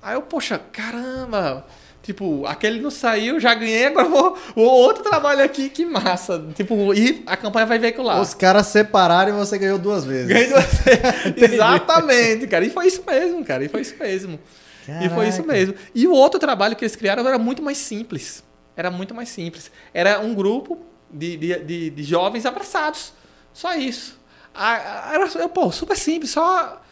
Aí 0.00 0.14
eu, 0.14 0.22
poxa, 0.22 0.58
caramba, 0.58 1.66
Tipo, 2.02 2.44
aquele 2.46 2.80
não 2.80 2.90
saiu, 2.90 3.38
já 3.38 3.54
ganhei, 3.54 3.86
agora 3.86 4.08
vou 4.08 4.36
o 4.56 4.62
outro 4.62 5.04
trabalho 5.04 5.42
aqui, 5.44 5.68
que 5.68 5.86
massa. 5.86 6.44
Tipo, 6.52 6.92
e 6.92 7.22
a 7.24 7.36
campanha 7.36 7.64
vai 7.64 7.78
veicular. 7.78 8.20
Os 8.20 8.34
caras 8.34 8.66
separaram 8.66 9.30
e 9.30 9.38
você 9.38 9.56
ganhou 9.56 9.78
duas 9.78 10.04
vezes. 10.04 10.26
Ganhei 10.26 10.48
duas 10.48 10.64
vezes. 10.82 11.52
Exatamente, 11.52 12.48
cara. 12.48 12.64
E 12.64 12.70
foi 12.70 12.88
isso 12.88 13.04
mesmo, 13.06 13.44
cara. 13.44 13.64
E 13.64 13.68
foi 13.68 13.82
isso 13.82 13.94
mesmo. 14.00 14.40
Caraca. 14.84 15.04
E 15.04 15.08
foi 15.10 15.28
isso 15.28 15.46
mesmo. 15.46 15.74
E 15.94 16.08
o 16.08 16.12
outro 16.12 16.40
trabalho 16.40 16.74
que 16.74 16.84
eles 16.84 16.96
criaram 16.96 17.24
era 17.26 17.38
muito 17.38 17.62
mais 17.62 17.78
simples. 17.78 18.42
Era 18.76 18.90
muito 18.90 19.14
mais 19.14 19.28
simples. 19.28 19.70
Era 19.94 20.18
um 20.18 20.34
grupo 20.34 20.80
de, 21.08 21.36
de, 21.36 21.58
de, 21.60 21.90
de 21.90 22.02
jovens 22.02 22.44
abraçados. 22.44 23.12
Só 23.52 23.74
isso. 23.76 24.18
Era, 24.54 25.48
pô, 25.48 25.70
super 25.70 25.96
simples. 25.96 26.32
Só 26.32 26.82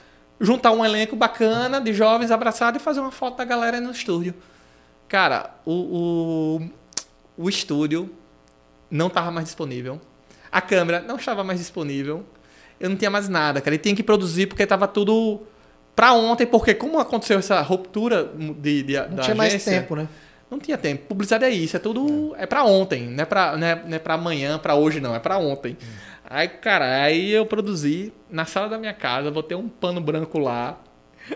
juntar 0.40 0.70
um 0.70 0.84
elenco 0.84 1.16
bacana 1.16 1.80
de 1.80 1.92
jovens 1.92 2.30
abraçados 2.30 2.80
e 2.80 2.84
fazer 2.84 3.00
uma 3.00 3.10
foto 3.10 3.38
da 3.38 3.44
galera 3.44 3.80
no 3.80 3.90
estúdio. 3.90 4.34
Cara, 5.10 5.50
o, 5.66 5.72
o, 5.72 6.70
o 7.36 7.48
estúdio 7.48 8.08
não 8.88 9.08
estava 9.08 9.28
mais 9.32 9.46
disponível. 9.46 10.00
A 10.52 10.60
câmera 10.60 11.00
não 11.00 11.16
estava 11.16 11.42
mais 11.42 11.58
disponível. 11.58 12.24
Eu 12.78 12.88
não 12.88 12.96
tinha 12.96 13.10
mais 13.10 13.28
nada, 13.28 13.60
cara. 13.60 13.74
E 13.74 13.78
tinha 13.78 13.94
que 13.94 14.04
produzir 14.04 14.46
porque 14.46 14.62
estava 14.62 14.86
tudo 14.86 15.40
para 15.96 16.12
ontem, 16.12 16.46
porque 16.46 16.74
como 16.74 17.00
aconteceu 17.00 17.40
essa 17.40 17.60
ruptura 17.60 18.24
de, 18.24 18.84
de 18.84 18.92
não 18.94 19.16
da 19.16 19.22
tinha 19.22 19.34
agência, 19.34 19.36
mais 19.36 19.64
tempo, 19.64 19.96
né? 19.96 20.08
Não 20.48 20.60
tinha 20.60 20.78
tempo. 20.78 21.06
Publicidade 21.08 21.44
é 21.44 21.50
isso, 21.50 21.76
é 21.76 21.80
tudo 21.80 22.34
é, 22.36 22.44
é 22.44 22.46
para 22.46 22.62
ontem, 22.62 23.08
não 23.08 23.22
é 23.22 23.26
para 23.26 23.56
não 23.56 23.66
é, 23.66 23.82
não 23.84 23.96
é 23.96 23.98
para 23.98 24.14
amanhã, 24.14 24.58
para 24.60 24.76
hoje 24.76 25.00
não, 25.00 25.12
é 25.12 25.18
para 25.18 25.38
ontem. 25.38 25.76
Hum. 25.82 25.86
Aí, 26.24 26.46
cara, 26.46 27.02
aí 27.02 27.32
eu 27.32 27.44
produzi 27.44 28.12
na 28.30 28.44
sala 28.44 28.68
da 28.68 28.78
minha 28.78 28.94
casa, 28.94 29.28
botei 29.28 29.56
um 29.56 29.68
pano 29.68 30.00
branco 30.00 30.38
lá, 30.38 30.78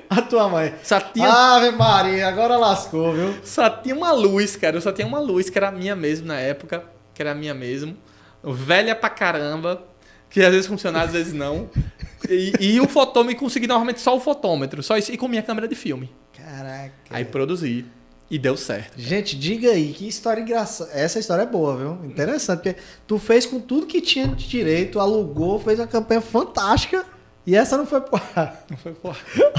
a 0.09 0.23
tua 0.23 0.49
mãe. 0.49 0.75
Só 0.83 1.01
tinha... 1.01 1.29
Ave 1.29 1.71
Maria, 1.71 2.29
agora 2.29 2.57
lascou, 2.57 3.13
viu? 3.13 3.35
Só 3.45 3.69
tinha 3.69 3.95
uma 3.95 4.13
luz, 4.13 4.57
cara. 4.57 4.77
Eu 4.77 4.81
só 4.81 4.93
tinha 4.93 5.07
uma 5.07 5.21
luz 5.21 5.51
que 5.51 5.59
era 5.59 5.71
minha 5.71 5.95
mesmo 5.95 6.27
na 6.27 6.39
época. 6.39 6.85
Que 7.13 7.23
era 7.23 7.35
minha 7.35 7.55
mesmo. 7.55 7.97
Velha 8.43 8.95
pra 8.95 9.11
caramba. 9.11 9.83
Que 10.29 10.43
às 10.43 10.51
vezes 10.51 10.67
funcionava, 10.67 11.07
às 11.07 11.13
vezes 11.13 11.33
não. 11.33 11.71
E, 12.29 12.53
e 12.59 12.81
o 12.81 12.89
fotômetro, 12.89 13.41
consegui 13.41 13.67
normalmente 13.67 14.01
só 14.01 14.17
o 14.17 14.21
fotômetro. 14.21 14.83
Só 14.83 14.97
isso. 14.97 15.13
E 15.13 15.17
com 15.17 15.29
minha 15.29 15.43
câmera 15.43 15.69
de 15.69 15.75
filme. 15.75 16.11
Caraca. 16.37 16.93
Aí 17.11 17.25
produzi. 17.25 17.85
E 18.31 18.39
deu 18.39 18.57
certo. 18.57 18.97
Cara. 18.97 19.03
Gente, 19.03 19.39
diga 19.39 19.71
aí, 19.71 19.93
que 19.93 20.09
história 20.09 20.41
engraçada. 20.41 20.91
Essa 20.93 21.19
história 21.19 21.43
é 21.43 21.47
boa, 21.47 21.77
viu? 21.77 22.05
Interessante. 22.05 22.63
Porque 22.63 22.77
tu 23.07 23.19
fez 23.19 23.47
com 23.47 23.61
tudo 23.61 23.87
que 23.87 24.01
tinha 24.01 24.27
de 24.27 24.49
direito, 24.49 24.99
alugou, 24.99 25.61
fez 25.61 25.79
uma 25.79 25.87
campanha 25.87 26.21
fantástica. 26.21 27.05
E 27.47 27.55
essa 27.55 27.77
não 27.77 27.85
foi 27.85 28.03
ar. 28.35 28.65
Não 28.71 28.77
foi 28.77 28.95
ar. 29.05 29.17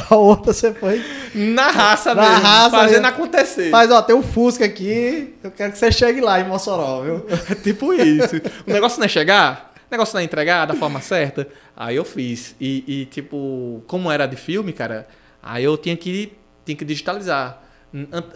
A 0.10 0.16
outra 0.16 0.54
você 0.54 0.74
foi. 0.74 1.04
Na 1.36 1.70
raça 1.70 2.16
na 2.16 2.22
mesmo. 2.30 2.44
Raça 2.44 2.70
fazendo 2.72 3.04
mesmo. 3.04 3.08
acontecer. 3.08 3.70
Mas, 3.70 3.92
ó, 3.92 4.02
tem 4.02 4.16
um 4.16 4.24
Fusca 4.24 4.66
aqui. 4.66 5.36
Eu 5.44 5.52
quero 5.52 5.72
que 5.72 5.78
você 5.78 5.92
chegue 5.92 6.20
lá 6.20 6.40
em 6.40 6.46
Mossoró, 6.46 7.02
viu? 7.02 7.26
É 7.50 7.56
tipo 7.56 7.94
isso. 7.94 8.38
o 8.68 8.72
negócio 8.74 8.98
não 9.00 9.06
é 9.06 9.10
chegar, 9.10 9.74
o 9.76 9.92
negócio 9.92 10.16
não 10.16 10.22
é 10.22 10.24
entregar 10.24 10.66
da 10.66 10.74
forma 10.74 11.00
certa. 11.00 11.48
Aí 11.78 11.96
eu 11.96 12.04
fiz. 12.06 12.56
E, 12.60 12.84
e, 12.88 13.06
tipo, 13.06 13.84
como 13.86 14.12
era 14.12 14.26
de 14.26 14.36
filme, 14.36 14.74
cara, 14.74 15.08
aí 15.42 15.64
eu 15.64 15.78
tinha 15.78 15.96
que, 15.96 16.34
tinha 16.66 16.76
que 16.76 16.86
digitalizar. 16.86 17.62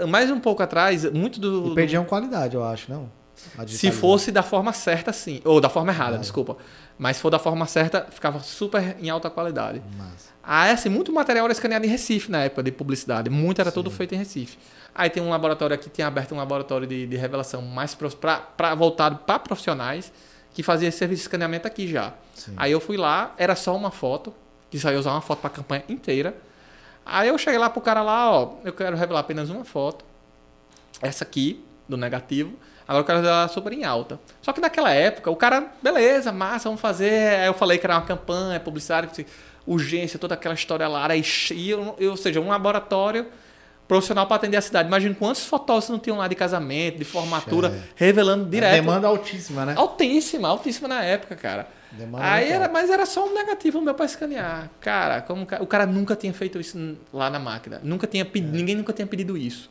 Mais 0.08 0.30
um 0.30 0.40
pouco 0.40 0.62
atrás, 0.62 1.06
muito 1.12 1.40
do. 1.40 1.72
E 1.72 1.76
perdiam 1.76 2.06
qualidade, 2.06 2.56
eu 2.56 2.64
acho, 2.64 2.92
não? 2.92 3.10
Se 3.68 3.92
fosse 3.92 4.32
da 4.32 4.44
forma 4.44 4.74
certa, 4.74 5.12
sim. 5.14 5.42
Ou 5.46 5.60
da 5.60 5.70
forma 5.70 5.92
errada, 5.92 6.18
desculpa. 6.18 6.58
Mas 6.98 7.18
se 7.18 7.22
for 7.22 7.30
da 7.30 7.40
forma 7.40 7.66
certa, 7.66 8.06
ficava 8.10 8.40
super 8.40 8.98
em 9.00 9.10
alta 9.10 9.30
qualidade. 9.30 9.82
Massa. 9.98 10.30
Ah, 10.44 10.70
assim, 10.72 10.90
muito 10.90 11.14
material 11.14 11.46
era 11.46 11.54
escaneado 11.54 11.86
em 11.86 11.90
Recife 11.90 12.30
na 12.30 12.44
época 12.44 12.64
de 12.64 12.72
publicidade. 12.72 13.30
Muito 13.30 13.62
era 13.62 13.70
Sim. 13.70 13.76
tudo 13.76 13.92
feito 13.92 14.16
em 14.16 14.18
Recife. 14.18 14.58
Aí 14.94 15.10
tem 15.10 15.22
um 15.22 15.30
laboratório 15.30 15.74
aqui, 15.74 15.90
tinha 15.90 16.08
aberto 16.08 16.34
um 16.34 16.38
laboratório 16.38 16.88
de, 16.88 17.08
de 17.08 17.16
revelação 17.16 17.62
mais 17.62 17.96
pra, 17.96 18.38
pra, 18.40 18.76
voltado 18.76 19.20
para 19.20 19.40
profissionais, 19.40 20.12
que 20.54 20.64
fazia 20.64 20.90
esse 20.90 20.98
serviço 20.98 21.22
de 21.22 21.24
escaneamento 21.28 21.68
aqui 21.68 21.88
já. 21.88 22.14
Sim. 22.34 22.54
Aí 22.58 22.72
eu 22.72 22.80
fui 22.80 22.98
lá, 22.98 23.34
era 23.38 23.56
só 23.56 23.76
uma 23.76 23.92
foto, 23.92 24.34
que 24.70 24.78
só 24.78 24.92
ia 24.92 25.00
usar 25.00 25.12
uma 25.12 25.22
foto 25.22 25.40
para 25.40 25.50
a 25.50 25.54
campanha 25.54 25.84
inteira. 25.88 26.36
Aí 27.06 27.30
eu 27.30 27.38
cheguei 27.38 27.60
lá 27.60 27.70
pro 27.70 27.82
cara 27.82 28.02
lá, 28.02 28.32
ó, 28.32 28.56
eu 28.64 28.74
quero 28.74 28.98
revelar 28.98 29.22
apenas 29.22 29.50
uma 29.50 29.64
foto. 29.64 30.04
Essa 31.02 31.24
aqui, 31.24 31.64
do 31.88 31.96
negativo. 31.96 32.54
Agora 32.90 33.02
eu 33.02 33.06
quero 33.06 33.20
revelar 33.20 33.48
super 33.50 33.72
em 33.72 33.84
alta. 33.84 34.20
Só 34.42 34.52
que 34.52 34.60
naquela 34.60 34.90
época, 34.90 35.30
o 35.30 35.36
cara, 35.36 35.68
beleza, 35.80 36.32
massa, 36.32 36.70
vamos 36.70 36.82
fazer. 36.82 37.40
Aí 37.40 37.46
eu 37.46 37.54
falei 37.54 37.78
que 37.78 37.86
era 37.86 37.94
uma 37.94 38.02
campanha, 38.02 38.60
publicitária, 38.60 39.08
urgência, 39.68 40.18
toda 40.18 40.34
aquela 40.34 40.56
história 40.56 40.88
lá. 40.88 41.08
Aí, 41.08 41.24
ou 41.76 42.18
seja, 42.18 42.42
um 42.42 42.48
laboratório 42.48 43.28
profissional 43.88 44.26
para 44.26 44.38
atender 44.38 44.58
a 44.58 44.62
cidade. 44.62 44.88
Imagina 44.88 45.14
quantos 45.14 45.46
fotógrafos 45.46 45.92
não 45.92 46.00
tinham 46.00 46.18
lá 46.18 46.28
de 46.28 46.34
casamento, 46.34 46.98
de 46.98 47.04
formatura, 47.04 47.68
é. 47.68 47.80
revelando 47.96 48.50
direto. 48.50 48.74
A 48.74 48.82
demanda 48.82 49.08
altíssima, 49.08 49.66
né? 49.68 49.76
Altíssima, 49.78 50.48
altíssima 50.48 50.88
na 50.88 51.04
época, 51.04 51.36
cara. 51.36 51.68
Demanda 51.92 52.26
Aí 52.26 52.50
era, 52.50 52.68
mas 52.68 52.90
era 52.90 53.06
só 53.06 53.24
um 53.28 53.36
negativo 53.36 53.80
meu 53.82 53.94
para 53.94 54.06
escanear. 54.06 54.68
Cara, 54.82 55.22
como 55.22 55.48
o 55.60 55.68
cara 55.68 55.86
nunca 55.86 56.16
tinha 56.16 56.34
feito 56.34 56.60
isso 56.60 56.98
lá 57.14 57.30
na 57.30 57.38
máquina. 57.38 57.80
Nunca 57.84 58.08
tinha 58.08 58.26
pedido, 58.26 58.56
é. 58.56 58.58
ninguém 58.58 58.76
nunca 58.76 58.94
tinha 58.94 59.06
pedido 59.06 59.38
isso. 59.38 59.70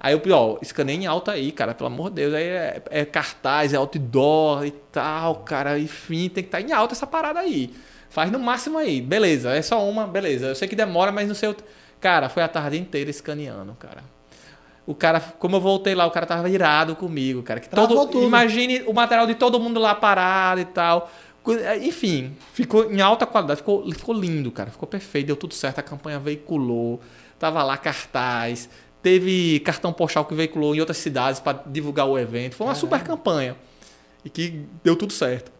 Aí 0.00 0.14
eu, 0.14 0.22
ó, 0.32 0.58
escanei 0.62 0.96
em 0.96 1.06
alta 1.06 1.32
aí, 1.32 1.50
cara, 1.50 1.74
pelo 1.74 1.88
amor 1.88 2.10
de 2.10 2.16
Deus. 2.16 2.34
Aí 2.34 2.44
é, 2.44 2.82
é 2.90 3.04
cartaz, 3.04 3.72
é 3.72 3.76
outdoor 3.76 4.64
e 4.64 4.70
tal, 4.70 5.36
cara. 5.36 5.78
Enfim, 5.78 6.28
tem 6.28 6.44
que 6.44 6.48
estar 6.48 6.58
tá 6.58 6.64
em 6.64 6.72
alta 6.72 6.94
essa 6.94 7.06
parada 7.06 7.40
aí. 7.40 7.74
Faz 8.08 8.30
no 8.30 8.38
máximo 8.38 8.78
aí. 8.78 9.00
Beleza, 9.00 9.50
é 9.50 9.62
só 9.62 9.84
uma, 9.88 10.06
beleza. 10.06 10.46
Eu 10.46 10.54
sei 10.54 10.68
que 10.68 10.76
demora, 10.76 11.10
mas 11.10 11.26
não 11.26 11.34
sei. 11.34 11.54
Cara, 12.00 12.28
foi 12.28 12.42
a 12.42 12.48
tarde 12.48 12.78
inteira 12.78 13.10
escaneando, 13.10 13.74
cara. 13.78 14.02
O 14.86 14.94
cara, 14.94 15.20
como 15.20 15.56
eu 15.56 15.60
voltei 15.60 15.94
lá, 15.94 16.06
o 16.06 16.10
cara 16.10 16.24
tava 16.24 16.48
irado 16.48 16.96
comigo, 16.96 17.42
cara. 17.42 17.60
Que 17.60 17.68
todo, 17.68 18.06
tudo. 18.06 18.24
Imagine 18.24 18.82
o 18.86 18.94
material 18.94 19.26
de 19.26 19.34
todo 19.34 19.60
mundo 19.60 19.78
lá 19.80 19.94
parado 19.94 20.60
e 20.60 20.64
tal. 20.64 21.10
Enfim, 21.82 22.36
ficou 22.52 22.90
em 22.90 23.00
alta 23.00 23.26
qualidade, 23.26 23.58
ficou, 23.58 23.90
ficou 23.92 24.14
lindo, 24.14 24.50
cara. 24.50 24.70
Ficou 24.70 24.88
perfeito, 24.88 25.26
deu 25.26 25.36
tudo 25.36 25.54
certo. 25.54 25.80
A 25.80 25.82
campanha 25.82 26.18
veiculou, 26.18 27.00
tava 27.38 27.62
lá 27.62 27.76
cartaz, 27.76 28.68
teve 29.02 29.60
cartão 29.60 29.92
postal 29.92 30.24
que 30.24 30.34
veiculou 30.34 30.74
em 30.74 30.80
outras 30.80 30.98
cidades 30.98 31.40
para 31.40 31.62
divulgar 31.66 32.06
o 32.06 32.18
evento. 32.18 32.56
Foi 32.56 32.66
uma 32.66 32.74
Caramba. 32.74 32.96
super 32.96 33.06
campanha 33.06 33.56
e 34.24 34.30
que 34.30 34.64
deu 34.82 34.96
tudo 34.96 35.12
certo. 35.12 35.50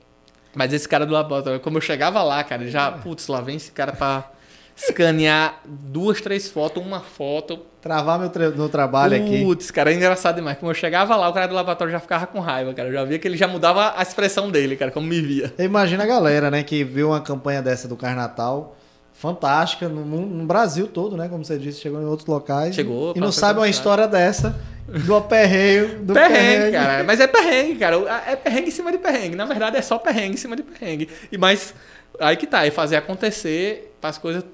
Mas 0.55 0.72
esse 0.72 0.89
cara 0.89 1.07
do 1.07 1.12
laboratório, 1.12 1.61
como 1.61 1.76
eu 1.76 1.80
chegava 1.80 2.22
lá, 2.22 2.43
cara, 2.43 2.66
já, 2.68 2.91
putz, 2.91 3.28
lá 3.28 3.41
vem 3.41 3.57
esse 3.57 3.70
cara 3.70 3.93
para 3.93 4.30
escanear 4.76 5.61
duas, 5.64 6.20
três 6.20 6.49
fotos, 6.49 6.84
uma 6.84 7.01
foto. 7.01 7.59
Travar 7.80 8.18
meu, 8.18 8.28
tra 8.28 8.51
meu 8.51 8.68
trabalho 8.68 9.16
Puts, 9.18 9.28
aqui. 9.28 9.45
Putz, 9.45 9.70
cara, 9.70 9.93
é 9.93 9.95
engraçado 9.95 10.36
demais. 10.36 10.59
Como 10.59 10.70
eu 10.70 10.74
chegava 10.74 11.16
lá, 11.16 11.28
o 11.28 11.32
cara 11.32 11.47
do 11.47 11.55
lavatório 11.55 11.93
já 11.93 12.01
ficava 12.01 12.26
com 12.26 12.41
raiva, 12.41 12.72
cara. 12.74 12.89
Eu 12.89 12.93
já 12.93 13.05
via 13.05 13.18
que 13.18 13.28
ele 13.28 13.36
já 13.36 13.47
mudava 13.47 13.95
a 13.97 14.03
expressão 14.03 14.51
dele, 14.51 14.76
cara, 14.76 14.91
como 14.91 15.07
me 15.07 15.20
via. 15.20 15.53
Imagina 15.59 16.05
a 16.05 16.07
galera, 16.07 16.51
né, 16.51 16.62
que 16.62 16.82
viu 16.84 17.09
uma 17.09 17.20
campanha 17.20 17.62
dessa 17.62 17.86
do 17.86 17.97
Carnatal 17.97 18.76
fantástica 19.19 19.89
no, 19.89 20.05
no, 20.05 20.47
Brasil 20.47 20.87
todo, 20.87 21.16
né? 21.16 21.29
Como 21.29 21.45
você 21.45 21.59
disse, 21.59 21.81
chegou 21.81 22.01
em 22.01 22.05
outros 22.05 22.29
locais. 22.29 22.77
Chegou. 22.77 23.12
E 23.16 23.21
não 23.21 23.33
sabe 23.33 23.59
uma 23.59 23.69
história 23.69 24.07
dessa 24.07 24.57
do 24.87 25.16
aperreio. 25.16 25.99
Do 26.03 26.14
perrengue, 26.14 26.39
perrengue, 26.39 26.73
cara. 26.73 27.05
Mas 27.05 27.21
é 27.21 27.27
perrengue, 27.27 27.75
cara. 27.75 28.23
É 28.29 28.37
perrengue 28.37 28.69
em 28.69 28.71
cima 28.71 28.93
de 28.93 28.99
perrengue. 28.99 29.35
Na 29.35 29.45
verdade, 29.45 29.77
é 29.77 29.83
só 29.83 29.99
perrengue 29.99 30.35
em 30.35 30.37
cima 30.37 30.55
de 30.55 30.62
perrengue. 30.62 31.09
E 31.33 31.37
mas 31.37 31.75
aí 32.21 32.37
que 32.37 32.47
tá, 32.47 32.64
é 32.64 32.71
fazer 32.71 32.95
acontecer 32.95 33.93
para 34.01 34.11
as 34.11 34.19
coisas 34.19 34.45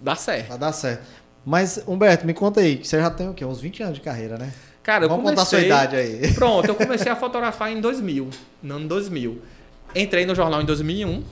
dar 0.00 0.16
certo. 0.16 0.48
Vai 0.48 0.58
dar 0.58 0.72
certo. 0.72 1.04
Mas, 1.44 1.84
Humberto, 1.86 2.26
me 2.26 2.32
conta 2.32 2.60
aí, 2.60 2.78
que 2.78 2.88
você 2.88 2.98
já 2.98 3.10
tem 3.10 3.28
o 3.28 3.34
quê? 3.34 3.44
Uns 3.44 3.60
20 3.60 3.82
anos 3.82 3.94
de 3.96 4.00
carreira, 4.00 4.38
né? 4.38 4.50
Cara, 4.82 5.04
eu 5.04 5.08
Vamos 5.10 5.24
comecei... 5.24 5.60
contar 5.60 5.82
a 5.82 5.88
sua 5.90 5.92
idade 5.92 5.96
aí. 5.96 6.32
Pronto, 6.32 6.68
eu 6.68 6.74
comecei 6.74 7.12
a 7.12 7.16
fotografar 7.16 7.70
em 7.70 7.82
2000, 7.82 8.30
no 8.62 8.76
ano 8.76 8.88
2000. 8.88 9.42
Entrei 9.94 10.24
no 10.24 10.34
jornal 10.34 10.62
em 10.62 10.64
2001 10.64 11.22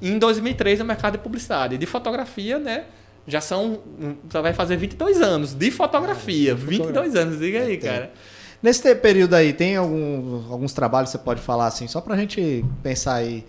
e 0.00 0.10
em 0.10 0.18
2003 0.18 0.78
no 0.78 0.84
mercado 0.84 1.12
de 1.12 1.18
publicidade. 1.18 1.78
De 1.78 1.86
fotografia, 1.86 2.58
né? 2.58 2.84
Já 3.26 3.40
são. 3.40 3.80
Já 4.32 4.40
vai 4.40 4.52
fazer 4.52 4.76
22 4.76 5.20
anos 5.20 5.52
de 5.52 5.70
fotografia. 5.70 6.54
22 6.54 7.14
anos, 7.14 7.38
diga 7.38 7.60
aí, 7.60 7.74
é, 7.74 7.76
cara. 7.76 8.12
Nesse 8.62 8.94
período 8.96 9.34
aí, 9.34 9.52
tem 9.52 9.76
algum, 9.76 10.50
alguns 10.50 10.72
trabalhos 10.72 11.10
que 11.10 11.18
você 11.18 11.24
pode 11.24 11.40
falar 11.40 11.66
assim, 11.66 11.86
só 11.86 12.00
pra 12.00 12.16
gente 12.16 12.64
pensar 12.82 13.14
aí. 13.14 13.44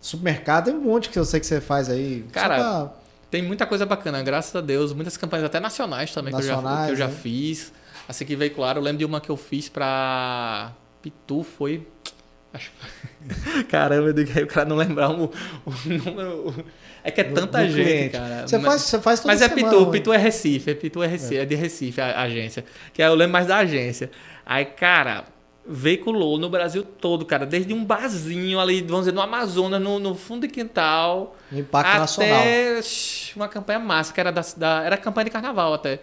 Supermercado, 0.00 0.66
tem 0.66 0.74
um 0.74 0.80
monte 0.80 1.08
que 1.08 1.18
eu 1.18 1.24
sei 1.24 1.40
que 1.40 1.46
você 1.46 1.60
faz 1.60 1.88
aí. 1.88 2.26
Cara, 2.30 2.56
pra... 2.56 2.92
tem 3.30 3.40
muita 3.40 3.64
coisa 3.64 3.86
bacana, 3.86 4.22
graças 4.22 4.54
a 4.54 4.60
Deus. 4.60 4.92
Muitas 4.92 5.16
campanhas 5.16 5.46
até 5.46 5.60
nacionais 5.60 6.12
também 6.12 6.32
nacionais, 6.32 6.62
que 6.62 6.62
eu 6.62 6.72
já, 6.72 6.86
que 6.86 6.92
eu 6.92 6.96
já 6.96 7.06
né? 7.06 7.14
fiz. 7.22 7.72
Assim 8.06 8.26
que 8.26 8.36
veicular, 8.36 8.76
eu 8.76 8.82
lembro 8.82 8.98
de 8.98 9.04
uma 9.04 9.18
que 9.18 9.30
eu 9.30 9.36
fiz 9.36 9.68
pra 9.68 10.72
Pitu, 11.00 11.42
foi 11.42 11.86
Acho... 12.54 12.70
Caramba, 13.68 14.10
o 14.10 14.46
cara 14.46 14.68
não 14.68 14.76
lembrar 14.76 15.10
o, 15.10 15.30
número. 15.84 16.64
É 17.02 17.10
que 17.10 17.20
é 17.20 17.24
tanta 17.24 17.58
do, 17.58 17.66
do 17.66 17.72
gente, 17.72 17.84
cliente. 17.84 18.10
cara. 18.16 18.46
Você 18.46 18.60
faz, 18.60 18.82
você 18.82 19.00
faz 19.00 19.24
Mas 19.24 19.42
é 19.42 19.48
Pitu, 19.48 19.90
Pitu 19.90 20.12
é 20.12 20.16
Recife, 20.16 20.70
é 20.70 20.74
Pitu 20.74 21.02
é 21.02 21.06
Recife, 21.06 21.36
é, 21.36 21.42
é 21.42 21.44
de 21.44 21.54
Recife 21.54 22.00
a, 22.00 22.06
a, 22.06 22.22
agência. 22.22 22.64
Que 22.92 23.02
eu 23.02 23.14
lembro 23.14 23.32
mais 23.32 23.46
da 23.48 23.58
agência. 23.58 24.10
Aí, 24.46 24.64
cara, 24.64 25.24
veiculou 25.66 26.38
no 26.38 26.48
Brasil 26.48 26.84
todo, 26.84 27.26
cara, 27.26 27.44
desde 27.44 27.74
um 27.74 27.84
barzinho 27.84 28.60
ali, 28.60 28.80
vamos 28.82 29.00
dizer, 29.00 29.12
no 29.12 29.20
Amazonas, 29.20 29.82
no, 29.82 29.98
no 29.98 30.14
fundo 30.14 30.46
de 30.46 30.52
quintal. 30.52 31.36
impacto 31.50 31.88
até 31.88 31.98
nacional. 31.98 32.44
uma 33.34 33.48
campanha 33.48 33.80
massa, 33.80 34.12
que 34.12 34.20
era 34.20 34.30
da, 34.30 34.42
da 34.56 34.82
era 34.82 34.96
campanha 34.96 35.24
de 35.24 35.30
carnaval 35.30 35.74
até. 35.74 35.98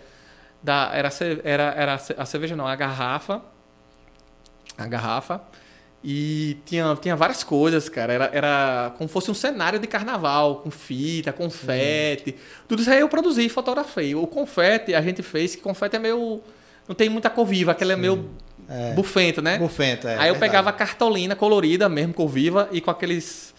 Da, 0.61 0.91
era, 0.93 1.09
era, 1.43 1.63
era 1.75 2.01
a 2.17 2.25
cerveja 2.25 2.55
não, 2.55 2.67
a 2.67 2.75
garrafa. 2.75 3.41
A 4.77 4.87
garrafa 4.87 5.41
e 6.03 6.57
tinha, 6.65 6.97
tinha 6.99 7.15
várias 7.15 7.43
coisas, 7.43 7.87
cara. 7.87 8.11
Era, 8.11 8.29
era 8.33 8.93
como 8.97 9.07
fosse 9.07 9.29
um 9.29 9.35
cenário 9.35 9.79
de 9.79 9.85
carnaval, 9.85 10.55
com 10.57 10.71
fita, 10.71 11.31
confete. 11.31 12.31
Sim. 12.31 12.37
Tudo 12.67 12.81
isso 12.81 12.89
aí 12.89 13.01
eu 13.01 13.09
produzi 13.09 13.47
fotografei. 13.49 14.15
O 14.15 14.25
confete 14.25 14.95
a 14.95 15.01
gente 15.01 15.21
fez, 15.21 15.55
que 15.55 15.61
confete 15.61 15.95
é 15.95 15.99
meio. 15.99 16.41
Não 16.87 16.95
tem 16.95 17.07
muita 17.07 17.29
cor 17.29 17.45
viva, 17.45 17.71
aquele 17.71 17.93
é 17.93 17.95
meio 17.95 18.29
é. 18.67 18.93
bufento, 18.93 19.43
né? 19.43 19.59
Bufento, 19.59 20.07
é. 20.07 20.17
Aí 20.17 20.29
eu 20.29 20.35
pegava 20.37 20.73
cartolina 20.73 21.35
colorida 21.35 21.87
mesmo, 21.87 22.15
cor 22.15 22.27
viva, 22.27 22.67
e 22.71 22.81
com 22.81 22.89
aqueles. 22.89 23.53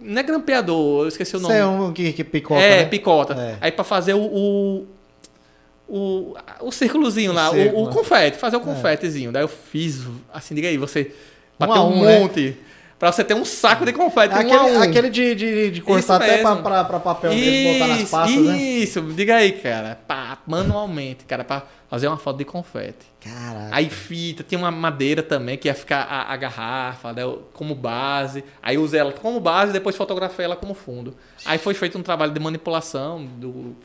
Não 0.00 0.20
é 0.20 0.24
grampeador, 0.24 1.04
eu 1.04 1.08
esqueci 1.08 1.36
o 1.36 1.40
nome. 1.40 1.54
é 1.54 1.64
um 1.64 1.92
que, 1.92 2.12
que 2.12 2.24
picota. 2.24 2.60
É, 2.60 2.78
né? 2.78 2.84
picota. 2.86 3.34
É. 3.34 3.56
Aí 3.60 3.70
para 3.70 3.84
fazer 3.84 4.14
o, 4.14 4.20
o 4.20 4.86
o, 5.86 6.34
o 6.60 6.72
círculozinho 6.72 7.32
lá, 7.32 7.50
o, 7.50 7.84
o, 7.84 7.90
confete, 7.90 8.38
fazer 8.38 8.56
o 8.56 8.60
é. 8.60 8.64
confetezinho. 8.64 9.30
Daí 9.30 9.42
eu 9.42 9.48
fiz, 9.48 10.02
assim, 10.32 10.54
diga 10.54 10.66
aí, 10.66 10.78
você 10.78 11.12
Pra 11.58 11.68
um 11.68 11.72
ter 11.72 11.78
um, 11.78 11.98
um 11.98 12.04
né? 12.04 12.18
monte. 12.20 12.40
Né? 12.40 12.54
Pra 12.98 13.10
você 13.12 13.24
ter 13.24 13.34
um 13.34 13.44
saco 13.44 13.84
de 13.84 13.92
confete. 13.92 14.34
Aquele, 14.34 14.56
um 14.56 14.78
um. 14.78 14.82
aquele 14.82 15.10
de, 15.10 15.34
de, 15.34 15.70
de 15.72 15.80
cortar 15.82 16.16
até 16.16 16.38
pra, 16.38 16.56
pra, 16.56 16.84
pra, 16.84 17.00
papel 17.00 17.32
isso, 17.32 17.44
mesmo, 17.44 17.72
botar 17.72 17.88
nas 17.88 18.10
pastas, 18.10 18.34
isso, 18.34 18.44
né? 18.44 18.56
Isso, 18.56 19.02
diga 19.14 19.36
aí, 19.36 19.52
cara. 19.52 19.98
Pá, 20.06 20.38
manualmente, 20.46 21.24
cara, 21.24 21.44
pra 21.44 21.64
fazer 21.90 22.06
uma 22.06 22.16
foto 22.16 22.38
de 22.38 22.44
confete. 22.44 23.04
Caraca. 23.20 23.68
Aí 23.72 23.90
fita, 23.90 24.42
tinha 24.42 24.58
uma 24.58 24.70
madeira 24.70 25.22
também 25.22 25.58
que 25.58 25.68
ia 25.68 25.74
ficar 25.74 26.02
a, 26.02 26.32
a 26.32 26.36
garrafa 26.36 27.12
né, 27.12 27.22
como 27.52 27.74
base. 27.74 28.44
Aí 28.62 28.78
usei 28.78 29.00
ela 29.00 29.12
como 29.12 29.40
base 29.40 29.70
e 29.70 29.72
depois 29.74 29.96
fotografei 29.96 30.44
ela 30.44 30.56
como 30.56 30.72
fundo. 30.72 31.14
Aí 31.44 31.58
foi 31.58 31.74
feito 31.74 31.98
um 31.98 32.02
trabalho 32.02 32.32
de 32.32 32.40
manipulação 32.40 33.26
do 33.26 33.76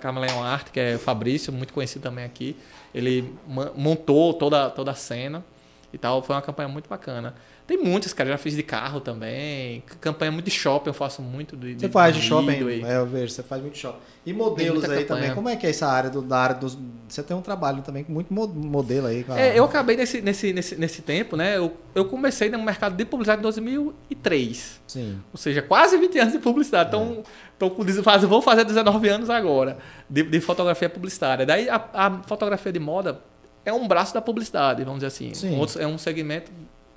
Camaleão 0.00 0.42
Arte, 0.42 0.70
que 0.72 0.80
é 0.80 0.96
o 0.96 0.98
Fabrício, 0.98 1.52
muito 1.52 1.72
conhecido 1.72 2.02
também 2.02 2.24
aqui. 2.24 2.56
Ele 2.92 3.32
montou 3.76 4.34
toda, 4.34 4.70
toda 4.70 4.90
a 4.90 4.94
cena 4.96 5.44
e 5.92 5.98
tal. 5.98 6.22
Foi 6.22 6.34
uma 6.34 6.42
campanha 6.42 6.68
muito 6.68 6.88
bacana. 6.88 7.34
Tem 7.66 7.78
muitas, 7.78 8.12
cara. 8.12 8.30
Já 8.30 8.38
fiz 8.38 8.56
de 8.56 8.62
carro 8.62 9.00
também. 9.00 9.82
Campanha 10.00 10.32
muito 10.32 10.46
de 10.46 10.50
shopping, 10.50 10.90
eu 10.90 10.94
faço 10.94 11.22
muito. 11.22 11.56
De, 11.56 11.74
você 11.74 11.88
faz 11.88 12.16
de 12.16 12.22
shopping? 12.22 12.50
E... 12.50 12.84
É, 12.84 12.96
eu 12.96 13.06
vejo, 13.06 13.32
você 13.32 13.42
faz 13.42 13.62
muito 13.62 13.78
shopping. 13.78 14.00
E 14.26 14.32
modelos 14.32 14.84
aí 14.84 15.04
campanha. 15.04 15.06
também. 15.06 15.34
Como 15.34 15.48
é 15.48 15.56
que 15.56 15.66
é 15.66 15.70
essa 15.70 15.86
área 15.86 16.10
do, 16.10 16.20
da 16.20 16.38
área 16.38 16.56
dos. 16.56 16.76
Você 17.08 17.22
tem 17.22 17.36
um 17.36 17.40
trabalho 17.40 17.82
também 17.82 18.04
com 18.04 18.12
muito 18.12 18.32
modelo 18.32 19.06
aí. 19.06 19.24
A... 19.28 19.40
É, 19.40 19.58
eu 19.58 19.64
acabei 19.64 19.96
nesse, 19.96 20.20
nesse, 20.20 20.52
nesse, 20.52 20.76
nesse 20.76 21.02
tempo, 21.02 21.36
né? 21.36 21.56
Eu, 21.56 21.76
eu 21.94 22.04
comecei 22.04 22.50
no 22.50 22.62
mercado 22.62 22.96
de 22.96 23.04
publicidade 23.04 23.40
em 23.40 23.42
2003. 23.42 24.80
Sim. 24.86 25.20
Ou 25.32 25.38
seja, 25.38 25.62
quase 25.62 25.96
20 25.96 26.18
anos 26.18 26.32
de 26.32 26.38
publicidade. 26.40 26.88
Então, 26.88 27.22
é. 27.60 28.26
vou 28.26 28.42
fazer 28.42 28.64
19 28.64 29.08
anos 29.08 29.30
agora 29.30 29.78
de, 30.08 30.24
de 30.24 30.40
fotografia 30.40 30.90
publicitária. 30.90 31.46
Daí 31.46 31.68
a, 31.68 31.82
a 31.94 32.22
fotografia 32.24 32.72
de 32.72 32.80
moda 32.80 33.20
é 33.64 33.72
um 33.72 33.86
braço 33.86 34.14
da 34.14 34.20
publicidade, 34.20 34.84
vamos 34.84 35.00
dizer 35.00 35.08
assim. 35.08 35.32
Um 35.46 35.64
é 35.78 35.86
um 35.86 35.98
segmento 35.98 36.50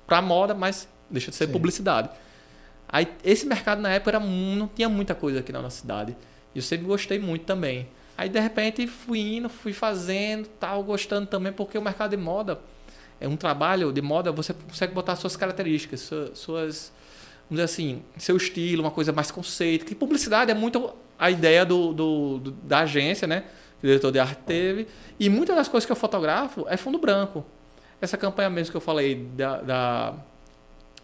para 0.06 0.20
moda, 0.22 0.54
mas 0.54 0.88
deixa 1.10 1.30
de 1.30 1.36
ser 1.36 1.46
Sim. 1.46 1.52
publicidade. 1.52 2.10
Aí 2.88 3.08
esse 3.24 3.46
mercado 3.46 3.80
na 3.80 3.90
época 3.90 4.10
era, 4.12 4.20
não 4.20 4.68
tinha 4.68 4.88
muita 4.88 5.14
coisa 5.14 5.40
aqui 5.40 5.52
na 5.52 5.60
nossa 5.60 5.80
cidade. 5.80 6.16
E 6.54 6.58
eu 6.58 6.62
sempre 6.62 6.86
gostei 6.86 7.18
muito 7.18 7.44
também. 7.44 7.88
Aí 8.16 8.28
de 8.28 8.38
repente 8.38 8.86
fui 8.86 9.18
indo, 9.18 9.48
fui 9.48 9.72
fazendo, 9.72 10.46
tal, 10.60 10.82
gostando 10.82 11.26
também, 11.26 11.52
porque 11.52 11.76
o 11.76 11.82
mercado 11.82 12.10
de 12.10 12.16
moda 12.16 12.60
é 13.20 13.26
um 13.26 13.36
trabalho 13.36 13.92
de 13.92 14.00
moda, 14.00 14.30
você 14.30 14.52
consegue 14.52 14.92
botar 14.92 15.16
suas 15.16 15.36
características, 15.36 16.00
suas, 16.34 16.92
vamos 17.48 17.50
dizer 17.50 17.62
assim, 17.62 18.02
seu 18.16 18.36
estilo, 18.36 18.82
uma 18.82 18.90
coisa 18.90 19.12
mais 19.12 19.30
conceito. 19.30 19.84
Que 19.84 19.94
publicidade 19.94 20.50
é 20.50 20.54
muito 20.54 20.94
a 21.18 21.30
ideia 21.30 21.64
do, 21.64 21.92
do, 21.92 22.38
do 22.38 22.50
da 22.50 22.80
agência, 22.80 23.26
né? 23.26 23.44
O 23.84 23.86
diretor 23.86 24.10
de 24.10 24.18
arte 24.18 24.40
teve. 24.46 24.88
E 25.20 25.28
muitas 25.28 25.54
das 25.54 25.68
coisas 25.68 25.84
que 25.84 25.92
eu 25.92 25.96
fotografo 25.96 26.64
é 26.70 26.76
fundo 26.78 26.96
branco. 26.96 27.44
Essa 28.00 28.16
campanha 28.16 28.48
mesmo 28.48 28.70
que 28.70 28.76
eu 28.78 28.80
falei 28.80 29.14
da, 29.14 29.60
da, 29.60 30.14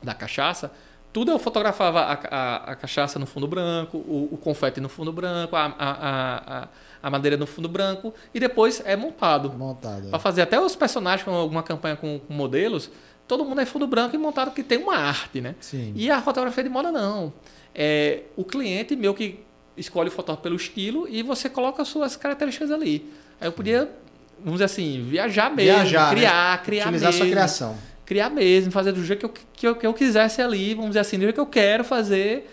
da 0.02 0.14
cachaça, 0.14 0.72
tudo 1.12 1.30
eu 1.30 1.38
fotografava 1.38 2.00
a, 2.00 2.12
a, 2.12 2.56
a 2.72 2.74
cachaça 2.74 3.18
no 3.18 3.26
fundo 3.26 3.46
branco, 3.46 3.98
o, 3.98 4.30
o, 4.32 4.38
confete 4.38 4.80
no 4.80 4.88
fundo 4.88 5.12
branco, 5.12 5.56
a, 5.56 5.74
a, 5.78 6.68
a, 7.02 7.10
madeira 7.10 7.36
no 7.36 7.46
fundo 7.46 7.68
branco, 7.68 8.14
e 8.32 8.40
depois 8.40 8.80
é 8.86 8.96
montado. 8.96 9.52
Montado. 9.52 10.08
Para 10.08 10.18
fazer 10.18 10.40
até 10.40 10.58
os 10.58 10.74
personagens 10.74 11.22
com 11.22 11.34
alguma 11.34 11.62
campanha 11.62 11.96
com, 11.96 12.18
com, 12.18 12.32
modelos, 12.32 12.90
todo 13.28 13.44
mundo 13.44 13.60
é 13.60 13.66
fundo 13.66 13.86
branco 13.86 14.16
e 14.16 14.18
montado 14.18 14.52
que 14.52 14.62
tem 14.62 14.78
uma 14.78 14.96
arte, 14.96 15.42
né? 15.42 15.54
Sim. 15.60 15.92
E 15.94 16.10
a 16.10 16.22
fotografia 16.22 16.64
de 16.64 16.70
moda 16.70 16.90
não. 16.90 17.30
É 17.74 18.22
o 18.36 18.42
cliente 18.44 18.96
meu 18.96 19.12
que 19.12 19.49
escolhe 19.80 20.08
o 20.08 20.12
fotógrafo 20.12 20.42
pelo 20.42 20.56
estilo 20.56 21.08
e 21.08 21.22
você 21.22 21.48
coloca 21.48 21.82
as 21.82 21.88
suas 21.88 22.16
características 22.16 22.70
ali. 22.70 23.10
Aí 23.40 23.48
eu 23.48 23.52
podia, 23.52 23.90
vamos 24.38 24.54
dizer 24.54 24.64
assim, 24.64 25.02
viajar 25.02 25.50
mesmo, 25.50 25.76
viajar, 25.76 26.10
criar, 26.10 26.58
né? 26.58 26.64
criar 26.64 26.82
Utilizar 26.84 27.10
mesmo. 27.10 27.24
sua 27.24 27.30
criação 27.30 27.90
criar 28.10 28.28
mesmo, 28.28 28.72
fazer 28.72 28.90
do 28.90 29.04
jeito 29.04 29.20
que 29.20 29.24
eu, 29.24 29.44
que 29.52 29.66
eu, 29.68 29.76
que 29.76 29.86
eu 29.86 29.94
quisesse 29.94 30.42
ali, 30.42 30.74
vamos 30.74 30.90
dizer 30.90 30.98
assim, 30.98 31.16
do 31.16 31.22
jeito 31.22 31.36
que 31.36 31.40
eu 31.40 31.46
quero 31.46 31.84
fazer. 31.84 32.50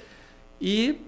E 0.61 1.01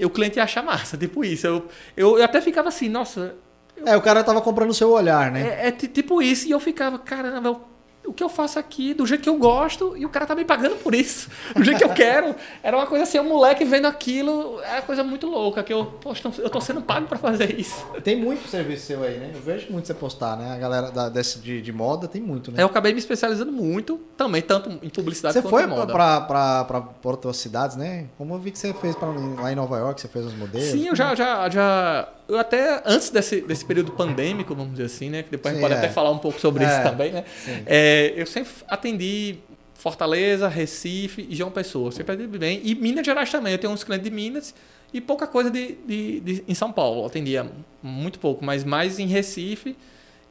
o 0.00 0.08
cliente 0.08 0.38
ia 0.38 0.44
achar 0.44 0.62
massa, 0.62 0.96
tipo 0.98 1.22
isso. 1.22 1.46
Eu, 1.46 1.68
eu, 1.94 2.16
eu 2.16 2.24
até 2.24 2.40
ficava 2.40 2.70
assim, 2.70 2.88
nossa. 2.88 3.34
Eu, 3.76 3.86
é, 3.86 3.94
o 3.94 4.00
cara 4.00 4.24
tava 4.24 4.40
comprando 4.40 4.70
o 4.70 4.74
seu 4.74 4.90
olhar, 4.90 5.30
né? 5.30 5.58
É, 5.60 5.68
é 5.68 5.72
tipo 5.72 6.22
isso, 6.22 6.48
e 6.48 6.52
eu 6.52 6.58
ficava, 6.58 6.98
caramba, 6.98 7.48
eu 7.50 7.60
o 8.06 8.12
que 8.12 8.22
eu 8.22 8.28
faço 8.28 8.58
aqui 8.58 8.94
do 8.94 9.06
jeito 9.06 9.22
que 9.22 9.28
eu 9.28 9.36
gosto 9.36 9.96
e 9.96 10.06
o 10.06 10.08
cara 10.08 10.26
tá 10.26 10.34
me 10.34 10.44
pagando 10.44 10.76
por 10.76 10.94
isso, 10.94 11.28
do 11.54 11.64
jeito 11.64 11.78
que 11.78 11.84
eu 11.84 11.92
quero. 11.94 12.34
Era 12.62 12.76
uma 12.76 12.86
coisa 12.86 13.04
assim, 13.04 13.18
um 13.18 13.28
moleque 13.28 13.64
vendo 13.64 13.86
aquilo, 13.86 14.60
é 14.62 14.74
uma 14.74 14.82
coisa 14.82 15.02
muito 15.02 15.26
louca, 15.26 15.62
que 15.62 15.72
eu, 15.72 15.86
poxa, 16.00 16.30
eu 16.38 16.48
tô 16.50 16.60
sendo 16.60 16.80
pago 16.80 17.06
para 17.06 17.18
fazer 17.18 17.58
isso. 17.58 17.84
Tem 18.02 18.16
muito 18.16 18.48
serviço 18.48 18.86
seu 18.86 19.02
aí, 19.02 19.18
né? 19.18 19.32
Eu 19.34 19.40
vejo 19.40 19.70
muito 19.70 19.86
você 19.86 19.94
postar, 19.94 20.36
né? 20.36 20.52
A 20.52 20.58
galera 20.58 20.90
da, 20.90 21.08
desse, 21.08 21.38
de, 21.38 21.60
de 21.60 21.72
moda 21.72 22.06
tem 22.06 22.22
muito, 22.22 22.50
né? 22.50 22.62
Eu 22.62 22.66
acabei 22.66 22.92
me 22.92 22.98
especializando 22.98 23.52
muito, 23.52 24.00
também, 24.16 24.42
tanto 24.42 24.70
em 24.82 24.88
publicidade 24.88 25.34
você 25.34 25.42
quanto 25.42 25.50
foi 25.50 25.64
em 25.64 25.66
moda. 25.66 25.92
Pra, 25.92 26.20
pra, 26.20 26.64
pra, 26.64 26.80
pra 26.80 27.10
outras 27.10 27.36
cidades, 27.36 27.76
né? 27.76 28.06
Como 28.16 28.34
eu 28.34 28.38
vi 28.38 28.50
que 28.50 28.58
você 28.58 28.72
fez 28.74 28.94
pra, 28.94 29.08
lá 29.08 29.52
em 29.52 29.56
Nova 29.56 29.78
York, 29.78 30.00
você 30.00 30.08
fez 30.08 30.26
os 30.26 30.34
modelos. 30.34 30.68
Sim, 30.68 30.86
eu 30.86 30.96
já, 30.96 31.14
já, 31.14 31.48
já 31.48 32.08
eu 32.28 32.38
até, 32.38 32.82
antes 32.84 33.10
desse, 33.10 33.40
desse 33.40 33.64
período 33.64 33.92
pandêmico, 33.92 34.54
vamos 34.54 34.72
dizer 34.72 34.84
assim, 34.84 35.10
né? 35.10 35.22
Que 35.22 35.30
depois 35.30 35.54
Sim, 35.54 35.60
a 35.60 35.62
gente 35.62 35.70
pode 35.70 35.74
é. 35.74 35.86
até 35.86 35.94
falar 35.94 36.10
um 36.10 36.18
pouco 36.18 36.40
sobre 36.40 36.64
É, 36.64 36.66
isso 36.66 36.82
também, 36.82 37.12
né? 37.12 37.24
É, 37.64 38.12
eu 38.16 38.26
sempre 38.26 38.52
atendi 38.68 39.38
Fortaleza, 39.74 40.48
Recife 40.48 41.26
e 41.30 41.36
João 41.36 41.50
Pessoa. 41.50 41.92
Sempre 41.92 42.14
atendi 42.14 42.38
bem. 42.38 42.60
E 42.64 42.74
Minas 42.74 43.06
Gerais 43.06 43.30
também. 43.30 43.52
Eu 43.52 43.58
tenho 43.58 43.72
uns 43.72 43.84
clientes 43.84 44.08
de 44.08 44.14
Minas 44.14 44.54
e 44.92 45.00
pouca 45.00 45.26
coisa 45.26 45.50
de, 45.50 45.76
de, 45.86 46.20
de 46.20 46.44
em 46.48 46.54
São 46.54 46.72
Paulo. 46.72 47.02
Eu 47.02 47.06
atendia 47.06 47.46
muito 47.82 48.18
pouco, 48.18 48.44
mas 48.44 48.64
mais 48.64 48.98
em 48.98 49.06
Recife, 49.06 49.76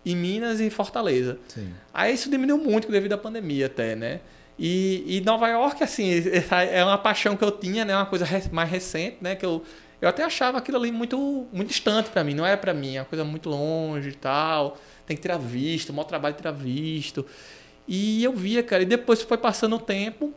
em 0.06 0.16
Minas 0.16 0.60
e 0.60 0.70
Fortaleza. 0.70 1.38
Sim. 1.48 1.70
Aí 1.93 2.14
isso 2.14 2.30
diminuiu 2.30 2.58
muito 2.58 2.91
devido 2.91 3.14
à 3.14 3.18
pandemia 3.18 3.68
até, 3.68 3.96
né? 3.96 4.20
E, 4.58 5.18
e 5.18 5.22
Nova 5.22 5.48
York, 5.48 5.84
assim, 5.84 6.10
é 6.72 6.84
uma 6.84 6.98
paixão 6.98 7.36
que 7.36 7.43
eu 7.43 7.52
tinha, 7.52 7.86
né? 7.86 7.96
Uma 7.96 8.06
coisa 8.06 8.26
mais 8.52 8.70
recente, 8.70 9.18
né? 9.22 9.36
Que 9.36 9.46
eu, 9.46 9.64
eu 10.06 10.10
até 10.10 10.24
achava 10.24 10.60
aquilo 10.60 10.78
ali 10.78 10.91
muito, 10.91 11.47
muito 11.51 11.70
distante 11.70 12.12
para 12.12 12.24
mim. 12.24 12.36
Não 12.36 12.45
é 12.45 12.56
para 12.56 12.76
mim, 12.76 12.95
é 12.95 12.99
uma 12.99 13.06
coisa 13.06 13.24
muito 13.24 13.49
longe 13.49 14.10
e 14.10 14.14
tal. 14.14 14.78
Tem 15.03 15.16
que 15.16 15.22
tirar 15.24 15.39
visto, 15.39 15.91
maior 15.91 16.06
trabalho 16.06 16.36
de 16.36 16.41
tirar 16.41 16.51
visto. 16.51 17.26
E 17.88 18.24
eu 18.24 18.32
via, 18.32 18.62
cara, 18.62 18.84
e 18.84 18.86
depois 18.86 19.24
foi 19.24 19.38
passando 19.38 19.78
o 19.78 19.80
tempo 19.80 20.32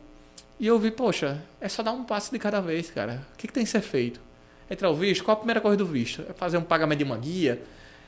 e 0.59 0.65
eu 0.65 0.79
vi, 0.79 0.89
poxa, 0.89 1.43
é 1.61 1.69
só 1.69 1.83
dar 1.83 1.91
um 1.91 2.03
passo 2.03 2.31
de 2.31 2.39
cada 2.39 2.59
vez, 2.59 2.89
cara. 2.89 3.27
O 3.31 3.37
que, 3.37 3.45
que 3.45 3.53
tem 3.53 3.63
que 3.63 3.69
ser 3.69 3.81
feito? 3.81 4.19
É 4.67 4.75
tirar 4.75 4.89
o 4.89 4.95
visto? 4.95 5.23
Qual 5.23 5.33
a 5.33 5.37
primeira 5.37 5.61
coisa 5.61 5.77
do 5.77 5.85
visto? 5.85 6.25
É 6.27 6.33
fazer 6.33 6.57
um 6.57 6.63
pagamento 6.63 6.97
de 6.97 7.03
uma 7.03 7.17
guia? 7.17 7.61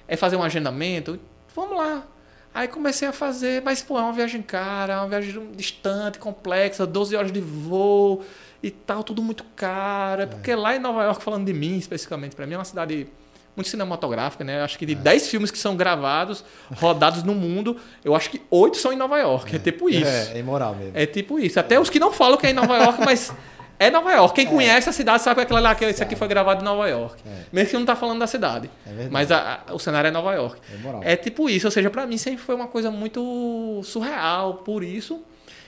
É 0.07 0.18
fazer 0.18 0.38
um 0.38 0.43
agendamento? 0.43 1.20
Vamos 1.55 1.78
lá. 1.78 2.07
Aí 2.55 2.68
comecei 2.68 3.07
a 3.07 3.14
fazer, 3.14 3.62
mas 3.62 3.84
pô, 3.84 3.99
é 3.99 4.01
uma 4.01 4.14
viagem 4.14 4.41
cara, 4.41 4.93
é 4.93 4.97
uma 4.97 5.07
viagem 5.07 5.51
distante, 5.51 6.18
complexa, 6.18 6.88
12 6.88 7.16
horas 7.16 7.32
de 7.32 7.39
voo 7.39 8.26
e 8.64 8.70
tal, 8.72 9.03
tudo 9.03 9.22
muito 9.22 9.43
caro. 9.55 10.22
É 10.24 10.26
porque 10.26 10.53
lá 10.53 10.76
em 10.76 10.80
Nova 10.80 11.03
York, 11.03 11.24
falando 11.24 11.45
de 11.45 11.53
mim 11.53 11.78
especificamente, 11.78 12.36
para 12.36 12.45
mim 12.45 12.53
é 12.53 12.57
uma 12.57 12.66
cidade 12.66 13.07
muito 13.55 13.70
cinematográfica, 13.70 14.43
né? 14.43 14.62
Acho 14.62 14.78
que 14.78 14.86
de 14.86 14.93
é. 14.93 14.95
10 14.95 15.28
filmes 15.28 15.51
que 15.51 15.57
são 15.57 15.76
gravados, 15.76 16.43
rodados 16.76 17.24
no 17.24 17.34
mundo, 17.34 17.78
eu 18.03 18.16
acho 18.16 18.30
que 18.30 18.41
8 18.49 18.78
são 18.78 18.93
em 18.93 18.95
Nova 18.95 19.18
York. 19.18 19.53
É, 19.53 19.55
é 19.55 19.59
tipo 19.59 19.89
isso. 19.89 20.05
É, 20.05 20.34
é 20.36 20.39
imoral 20.39 20.76
mesmo. 20.76 20.91
É 20.95 21.05
tipo 21.05 21.39
isso. 21.39 21.59
Até 21.59 21.80
os 21.80 21.89
que 21.89 21.99
não 21.99 22.12
falam 22.12 22.38
que 22.38 22.47
é 22.47 22.51
em 22.51 22.53
Nova 22.53 22.78
York, 22.78 23.01
mas 23.03 23.34
é 23.78 23.89
Nova 23.89 24.12
York. 24.14 24.36
Quem 24.36 24.45
é. 24.45 24.49
conhece 24.49 24.89
a 24.89 24.93
cidade 24.93 25.24
sabe 25.24 25.36
que 25.38 25.41
aquela 25.41 25.59
lá, 25.59 25.76
que 25.76 25.84
esse 25.84 26.01
aqui 26.01 26.16
foi 26.16 26.28
gravado 26.28 26.62
em 26.62 26.66
Nova 26.66 26.88
York. 26.88 27.22
É. 27.26 27.45
Mesmo 27.51 27.70
que 27.72 27.78
não 27.78 27.86
tá 27.86 27.95
falando 27.95 28.20
da 28.20 28.28
cidade. 28.28 28.70
mas 29.09 29.32
a, 29.32 29.62
a, 29.68 29.74
o 29.74 29.80
cenário 29.80 30.07
é 30.07 30.12
Nova 30.12 30.34
York. 30.34 30.62
É, 31.01 31.16
tipo 31.16 31.49
isso. 31.49 31.68
Ou 31.68 31.72
seja, 31.72 31.89
para 31.89 32.05
mim 32.05 32.18
sempre 32.18 32.39
foi 32.39 32.55
uma 32.55 32.68
coisa 32.68 32.89
muito 32.89 33.82
surreal 33.84 34.55
por 34.55 34.84
isso. 34.84 35.24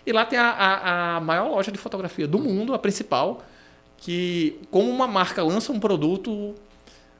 E 0.05 0.11
lá 0.11 0.25
tem 0.25 0.37
a, 0.37 0.49
a, 0.49 1.15
a 1.17 1.19
maior 1.21 1.49
loja 1.49 1.71
de 1.71 1.77
fotografia 1.77 2.27
do 2.27 2.39
mundo, 2.39 2.73
a 2.73 2.79
principal, 2.79 3.41
que 3.97 4.59
como 4.69 4.89
uma 4.89 5.07
marca 5.07 5.43
lança 5.43 5.71
um 5.71 5.79
produto 5.79 6.53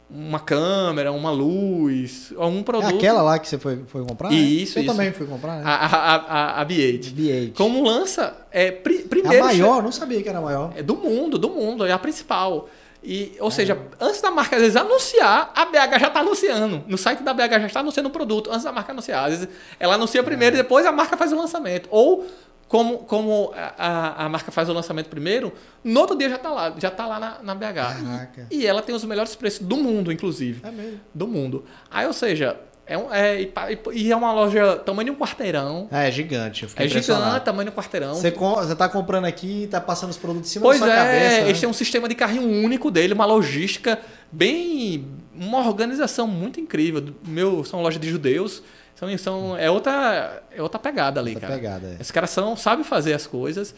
uma 0.09 0.39
câmera, 0.39 1.11
uma 1.11 1.31
luz, 1.31 2.31
algum 2.38 2.61
produto. 2.61 2.93
É 2.93 2.95
aquela 2.97 3.23
lá 3.23 3.39
que 3.39 3.47
você 3.47 3.57
foi, 3.57 3.84
foi 3.88 4.05
comprar? 4.05 4.31
Isso, 4.31 4.77
Eu 4.77 4.84
isso. 4.84 4.91
também 4.91 5.11
fui 5.11 5.25
comprar, 5.25 5.57
né? 5.57 5.63
A, 5.65 5.73
a, 5.73 6.15
a, 6.15 6.61
a 6.61 6.65
B8. 6.65 7.13
B8. 7.15 7.53
Como 7.55 7.84
lança, 7.84 8.36
é 8.51 8.71
pri, 8.71 8.99
É 8.99 9.07
primeiro. 9.07 9.43
a 9.43 9.47
maior? 9.47 9.81
Não 9.81 9.91
sabia 9.91 10.21
que 10.21 10.29
era 10.29 10.38
a 10.38 10.41
maior. 10.41 10.71
É 10.75 10.84
do 10.84 10.95
mundo, 10.95 11.39
do 11.39 11.49
mundo, 11.49 11.84
é 11.84 11.91
a 11.91 11.97
principal. 11.97 12.69
E, 13.03 13.36
ou 13.39 13.49
seja, 13.51 13.77
antes 13.99 14.21
da 14.21 14.29
marca 14.29 14.55
às 14.55 14.61
vezes 14.61 14.77
anunciar, 14.77 15.51
a 15.55 15.65
BH 15.65 15.99
já 15.99 16.07
está 16.07 16.19
anunciando. 16.19 16.84
No 16.88 16.97
site 16.97 17.23
da 17.23 17.34
BH 17.34 17.59
já 17.61 17.65
está 17.65 17.79
anunciando 17.79 18.07
o 18.07 18.11
produto, 18.11 18.49
antes 18.51 18.63
da 18.63 18.71
marca 18.71 18.91
anunciar. 18.91 19.25
Às 19.25 19.39
vezes 19.39 19.49
ela 19.79 19.95
anuncia 19.95 20.21
primeiro 20.23 20.55
e 20.55 20.59
depois 20.61 20.86
a 20.86 20.91
marca 20.91 21.17
faz 21.17 21.34
o 21.34 21.36
lançamento. 21.36 21.89
Ou 21.91 22.25
como, 22.74 22.97
como 22.97 23.53
a, 23.55 24.26
a, 24.26 24.30
marca 24.30 24.51
faz 24.51 24.67
o 24.67 24.74
lançamento 24.74 25.07
primeiro, 25.07 25.53
no 25.84 25.99
outro 25.99 26.17
dia 26.17 26.28
já 26.28 26.38
está 26.38 26.49
lá, 26.49 26.74
já 26.76 26.89
tá 26.89 27.05
lá 27.05 27.19
na, 27.19 27.38
na 27.43 27.53
BH. 27.53 27.76
Caraca. 27.76 28.47
E, 28.49 28.65
ela 28.65 28.82
tem 28.82 28.95
os 28.95 29.05
melhores 29.05 29.36
preços 29.36 29.59
do 29.59 29.78
mundo, 29.78 30.11
inclusive. 30.11 30.59
É 30.65 30.71
mesmo. 30.71 30.99
Do 31.13 31.28
mundo. 31.28 31.65
Aí, 31.91 32.07
ou 32.07 32.13
seja, 32.13 32.59
é, 32.88 32.97
um, 32.97 33.13
é 33.13 33.47
e, 33.93 34.11
é 34.11 34.15
uma 34.15 34.34
loja 34.34 34.78
tamanho 34.78 35.05
de 35.05 35.11
um 35.11 35.15
quarteirão. 35.15 35.88
É, 35.91 36.07
é 36.07 36.11
gigante. 36.11 36.63
Eu 36.63 36.69
fiquei 36.69 36.88
é 36.88 36.89
gigante, 36.89 37.45
tamanho 37.45 37.69
de 37.69 37.76
um 37.76 37.78
quarteirão. 37.78 38.15
Você, 38.15 38.32
com, 38.32 38.55
você 38.55 38.76
tá 38.76 38.89
comprando 38.89 39.26
aqui 39.26 39.65
e 39.65 39.67
tá 39.67 39.80
passando 39.80 40.09
os 40.09 40.17
produtos 40.17 40.49
em 40.49 40.53
cima 40.53 40.63
pois 40.63 40.80
da 40.80 40.88
sua 40.88 40.95
é, 40.95 40.97
cabeça. 40.97 41.41
Eles 41.41 41.53
né? 41.53 41.59
têm 41.59 41.69
um 41.69 41.74
sistema 41.74 42.09
de 42.09 42.15
carrinho 42.15 42.49
único 42.65 42.89
dele, 42.89 43.13
uma 43.13 43.26
logística 43.26 43.99
bem. 44.32 45.05
uma 45.36 45.59
organização 45.59 46.26
muito 46.26 46.59
incrível. 46.59 47.13
Meu, 47.24 47.63
são 47.63 47.84
lojas 47.84 48.01
de 48.01 48.09
judeus. 48.09 48.63
São, 49.10 49.18
são, 49.18 49.58
é, 49.58 49.70
outra, 49.70 50.43
é 50.51 50.62
outra 50.62 50.80
pegada 50.80 51.20
ali, 51.20 51.34
outra 51.34 51.47
cara. 51.47 51.60
Pegada, 51.60 51.88
é. 51.88 51.93
Esses 51.95 52.12
caras 52.12 52.30
são, 52.30 52.56
sabem 52.56 52.84
fazer 52.84 53.14
as 53.14 53.28
coisas. 53.28 53.74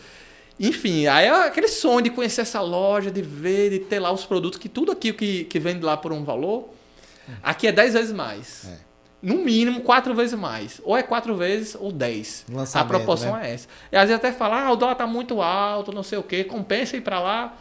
Enfim, 0.59 1.07
aí 1.07 1.25
é 1.25 1.47
aquele 1.47 1.67
sonho 1.67 2.01
de 2.01 2.09
conhecer 2.09 2.41
essa 2.41 2.61
loja, 2.61 3.11
de 3.11 3.21
ver, 3.21 3.69
de 3.71 3.79
ter 3.79 3.99
lá 3.99 4.11
os 4.11 4.25
produtos, 4.25 4.57
que 4.57 4.69
tudo 4.69 4.91
aquilo 4.91 5.17
que, 5.17 5.43
que 5.45 5.59
vende 5.59 5.83
lá 5.83 5.97
por 5.97 6.13
um 6.13 6.23
valor, 6.23 6.69
aqui 7.43 7.67
é 7.67 7.71
10 7.71 7.93
vezes 7.93 8.11
mais. 8.13 8.65
É. 8.65 8.85
No 9.21 9.37
mínimo, 9.37 9.81
quatro 9.81 10.13
vezes 10.13 10.37
mais. 10.37 10.79
Ou 10.83 10.95
é 10.95 11.03
quatro 11.03 11.35
vezes 11.35 11.75
ou 11.77 11.91
10. 11.91 12.45
A 12.73 12.85
proporção 12.85 13.33
né? 13.35 13.49
é 13.49 13.53
essa. 13.53 13.67
E 13.91 13.97
às 13.97 14.03
vezes 14.03 14.15
até 14.15 14.31
falar, 14.31 14.67
ah, 14.67 14.71
o 14.71 14.75
dólar 14.75 14.95
tá 14.95 15.07
muito 15.07 15.41
alto, 15.41 15.91
não 15.91 16.03
sei 16.03 16.19
o 16.19 16.23
quê, 16.23 16.43
compensa 16.43 16.95
ir 16.95 17.01
para 17.01 17.19
lá. 17.19 17.57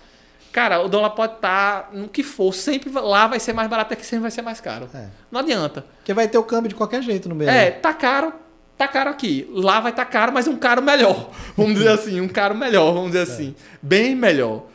Cara, 0.54 0.80
o 0.82 0.88
dólar 0.88 1.10
pode 1.10 1.34
estar 1.34 1.90
no 1.92 2.08
que 2.08 2.22
for, 2.22 2.54
sempre 2.54 2.88
lá 2.88 3.26
vai 3.26 3.40
ser 3.40 3.52
mais 3.52 3.68
barato, 3.68 3.92
aqui 3.92 4.06
sempre 4.06 4.22
vai 4.22 4.30
ser 4.30 4.40
mais 4.40 4.60
caro. 4.60 4.88
É. 4.94 5.08
Não 5.28 5.40
adianta. 5.40 5.84
Porque 5.96 6.14
vai 6.14 6.28
ter 6.28 6.38
o 6.38 6.44
câmbio 6.44 6.68
de 6.68 6.76
qualquer 6.76 7.02
jeito 7.02 7.28
no 7.28 7.34
meio. 7.34 7.50
É, 7.50 7.72
tá 7.72 7.92
caro, 7.92 8.32
tá 8.78 8.86
caro 8.86 9.10
aqui. 9.10 9.50
Lá 9.52 9.80
vai 9.80 9.90
estar 9.90 10.04
tá 10.04 10.10
caro, 10.12 10.32
mas 10.32 10.46
um 10.46 10.56
caro 10.56 10.80
melhor. 10.80 11.32
Vamos 11.58 11.74
dizer 11.74 11.88
assim, 11.88 12.20
um 12.20 12.28
caro 12.28 12.54
melhor, 12.54 12.94
vamos 12.94 13.10
dizer 13.10 13.22
assim. 13.22 13.52
Bem 13.82 14.14
melhor. 14.14 14.66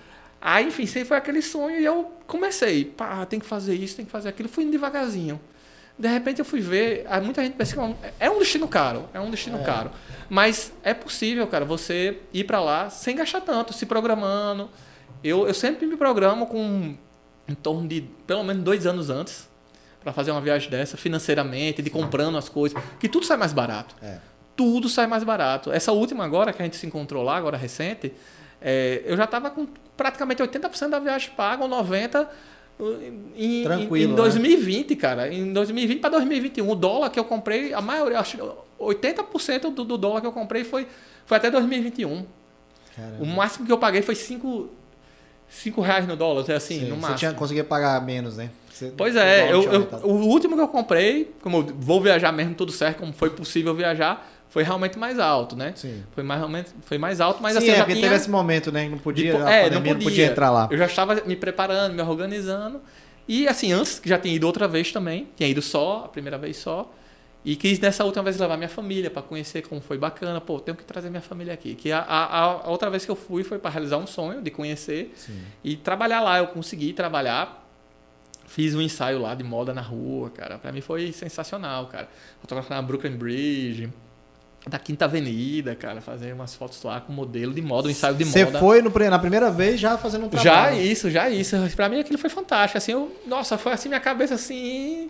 Aí, 0.41 0.67
enfim, 0.67 0.85
sempre 0.85 1.07
foi 1.07 1.15
aquele 1.15 1.41
sonho 1.41 1.79
e 1.79 1.85
eu 1.85 2.11
comecei. 2.27 2.83
Pá, 2.83 3.25
tem 3.25 3.39
que 3.39 3.45
fazer 3.45 3.73
isso, 3.73 3.95
tem 3.95 4.03
que 4.03 4.11
fazer 4.11 4.27
aquilo. 4.27 4.49
Fui 4.49 4.65
indo 4.65 4.73
devagarzinho. 4.73 5.39
De 5.97 6.09
repente 6.09 6.39
eu 6.39 6.45
fui 6.45 6.59
ver, 6.59 7.05
muita 7.23 7.41
gente 7.41 7.53
pensa 7.53 7.73
que 7.73 7.95
é 8.19 8.29
um 8.29 8.39
destino 8.39 8.67
caro, 8.67 9.07
é 9.13 9.19
um 9.19 9.31
destino 9.31 9.59
é. 9.59 9.63
caro. 9.63 9.91
Mas 10.29 10.73
é 10.83 10.93
possível, 10.93 11.47
cara, 11.47 11.63
você 11.63 12.19
ir 12.33 12.43
para 12.43 12.59
lá 12.59 12.89
sem 12.89 13.15
gastar 13.15 13.39
tanto, 13.39 13.71
se 13.71 13.85
programando. 13.85 14.69
Eu, 15.23 15.47
eu 15.47 15.53
sempre 15.53 15.85
me 15.85 15.97
programo 15.97 16.47
com 16.47 16.95
em 17.47 17.55
torno 17.55 17.87
de 17.87 18.01
pelo 18.27 18.43
menos 18.43 18.63
dois 18.63 18.85
anos 18.85 19.09
antes 19.09 19.49
para 20.01 20.13
fazer 20.13 20.31
uma 20.31 20.39
viagem 20.39 20.69
dessa, 20.69 20.95
financeiramente, 20.95 21.81
de 21.81 21.89
comprando 21.89 22.37
as 22.37 22.47
coisas, 22.47 22.81
que 22.99 23.09
tudo 23.09 23.25
sai 23.25 23.37
mais 23.37 23.51
barato. 23.51 23.95
É. 24.01 24.19
Tudo 24.55 24.87
sai 24.87 25.07
mais 25.07 25.23
barato. 25.23 25.71
Essa 25.71 25.91
última 25.91 26.23
agora 26.23 26.53
que 26.53 26.61
a 26.61 26.65
gente 26.65 26.77
se 26.77 26.85
encontrou 26.85 27.23
lá, 27.23 27.35
agora 27.35 27.57
recente, 27.57 28.13
é, 28.61 29.01
eu 29.05 29.17
já 29.17 29.25
estava 29.25 29.49
com 29.49 29.67
praticamente 29.97 30.41
80% 30.41 30.89
da 30.89 30.99
viagem 30.99 31.31
paga, 31.35 31.63
ou 31.63 31.69
90% 31.69 32.27
em, 33.35 33.63
Tranquilo, 33.63 34.13
em 34.13 34.15
2020, 34.15 34.89
né? 34.89 34.95
cara. 34.95 35.33
Em 35.33 35.51
2020 35.51 35.99
para 35.99 36.11
2021. 36.11 36.69
O 36.69 36.75
dólar 36.75 37.09
que 37.09 37.19
eu 37.19 37.25
comprei, 37.25 37.73
a 37.73 37.81
maioria, 37.81 38.19
acho 38.19 38.37
80% 38.79 39.73
do, 39.73 39.83
do 39.83 39.97
dólar 39.97 40.21
que 40.21 40.27
eu 40.27 40.31
comprei 40.31 40.63
foi, 40.63 40.87
foi 41.25 41.37
até 41.37 41.51
2021. 41.51 42.25
Caramba. 42.95 43.23
O 43.23 43.25
máximo 43.25 43.65
que 43.65 43.71
eu 43.71 43.77
paguei 43.77 44.01
foi 44.01 44.15
5 44.15 44.69
cinco 45.49 45.81
reais 45.81 46.07
no 46.07 46.15
dólar, 46.15 46.45
é 46.49 46.53
assim, 46.53 46.79
Sim, 46.81 46.85
no 46.85 46.95
máximo. 46.95 47.13
Você 47.13 47.19
tinha, 47.19 47.33
conseguia 47.33 47.63
pagar 47.63 48.01
menos, 48.05 48.37
né? 48.37 48.49
Você, 48.71 48.93
pois 48.95 49.15
é, 49.15 49.51
eu, 49.51 49.63
eu, 49.63 49.89
o 50.03 50.13
último 50.27 50.55
que 50.55 50.61
eu 50.61 50.67
comprei, 50.67 51.33
como 51.41 51.57
eu 51.57 51.63
vou 51.77 52.01
viajar 52.01 52.31
mesmo 52.31 52.55
tudo 52.55 52.71
certo, 52.71 52.99
como 52.99 53.11
foi 53.11 53.29
possível 53.29 53.73
viajar, 53.75 54.25
foi 54.49 54.63
realmente 54.63 54.97
mais 54.97 55.19
alto, 55.19 55.55
né? 55.55 55.73
Sim. 55.75 56.03
Foi 56.13 56.23
mais, 56.23 56.39
realmente- 56.39 56.69
foi 56.81 56.97
mais 56.97 57.19
alto, 57.21 57.41
mas 57.41 57.53
Sim, 57.53 57.57
assim, 57.59 57.69
é 57.71 57.75
já 57.75 57.83
porque 57.83 57.93
tinha... 57.93 58.03
teve 58.07 58.15
esse 58.15 58.29
momento, 58.29 58.71
né? 58.71 58.85
que 58.85 58.89
Não 58.91 58.97
podia, 58.97 59.33
é, 59.49 59.63
pandemia 59.63 59.93
não 59.93 60.01
podia. 60.01 60.25
entrar 60.27 60.49
lá. 60.49 60.67
Eu 60.71 60.77
já 60.77 60.85
estava 60.85 61.15
me 61.25 61.35
preparando, 61.35 61.93
me 61.93 62.01
organizando. 62.01 62.81
E 63.27 63.47
assim, 63.47 63.71
antes 63.71 63.99
que 63.99 64.09
já 64.09 64.17
tinha 64.17 64.33
ido 64.33 64.47
outra 64.47 64.67
vez 64.67 64.91
também, 64.91 65.27
tinha 65.35 65.47
ido 65.47 65.61
só, 65.61 66.03
a 66.05 66.07
primeira 66.07 66.37
vez 66.37 66.57
só. 66.57 66.91
E 67.43 67.55
quis 67.55 67.79
nessa 67.79 68.03
última 68.03 68.23
vez 68.23 68.37
levar 68.37 68.57
minha 68.57 68.69
família 68.69 69.09
para 69.09 69.21
conhecer 69.21 69.61
como 69.61 69.79
foi 69.79 69.97
bacana. 69.97 70.41
Pô, 70.41 70.59
tenho 70.59 70.75
que 70.75 70.83
trazer 70.83 71.09
minha 71.09 71.21
família 71.21 71.53
aqui. 71.53 71.73
Que 71.73 71.91
a, 71.91 71.99
a, 71.99 72.41
a 72.43 72.69
outra 72.69 72.89
vez 72.89 73.05
que 73.05 73.11
eu 73.11 73.15
fui 73.15 73.43
foi 73.43 73.57
para 73.57 73.71
realizar 73.71 73.97
um 73.97 74.05
sonho 74.05 74.41
de 74.41 74.51
conhecer 74.51 75.13
Sim. 75.15 75.39
e 75.63 75.77
trabalhar 75.77 76.19
lá. 76.21 76.37
Eu 76.39 76.47
consegui 76.47 76.91
trabalhar. 76.91 77.65
Fiz 78.45 78.73
um 78.75 78.81
ensaio 78.81 79.19
lá 79.21 79.35
de 79.35 79.43
moda 79.43 79.73
na 79.73 79.81
rua, 79.81 80.29
cara. 80.31 80.57
Pra 80.57 80.71
mim 80.71 80.81
foi 80.81 81.11
sensacional, 81.13 81.85
cara. 81.87 82.09
Fotografar 82.41 82.75
na 82.77 82.81
Brooklyn 82.81 83.15
Bridge, 83.15 83.89
da 84.67 84.77
Quinta 84.79 85.05
Avenida, 85.05 85.75
cara. 85.75 86.01
Fazer 86.01 86.33
umas 86.33 86.55
fotos 86.55 86.81
lá 86.83 86.99
com 86.99 87.13
modelo 87.13 87.53
de 87.53 87.61
moda, 87.61 87.87
um 87.87 87.91
ensaio 87.91 88.15
de 88.15 88.25
Você 88.25 88.43
moda. 88.45 88.59
foi 88.59 88.81
no, 88.81 88.89
na 88.89 89.19
primeira 89.19 89.49
vez 89.49 89.79
já 89.79 89.97
fazendo 89.97 90.25
um 90.25 90.31
Já 90.33 90.41
trabalho. 90.41 90.81
isso, 90.81 91.09
já 91.09 91.29
isso. 91.29 91.55
Pra 91.75 91.87
mim 91.87 91.99
aquilo 91.99 92.17
foi 92.17 92.29
fantástico. 92.29 92.77
Assim, 92.79 92.91
eu, 92.91 93.15
nossa, 93.27 93.57
foi 93.57 93.71
assim 93.71 93.87
minha 93.87 94.01
cabeça 94.01 94.33
assim. 94.33 95.09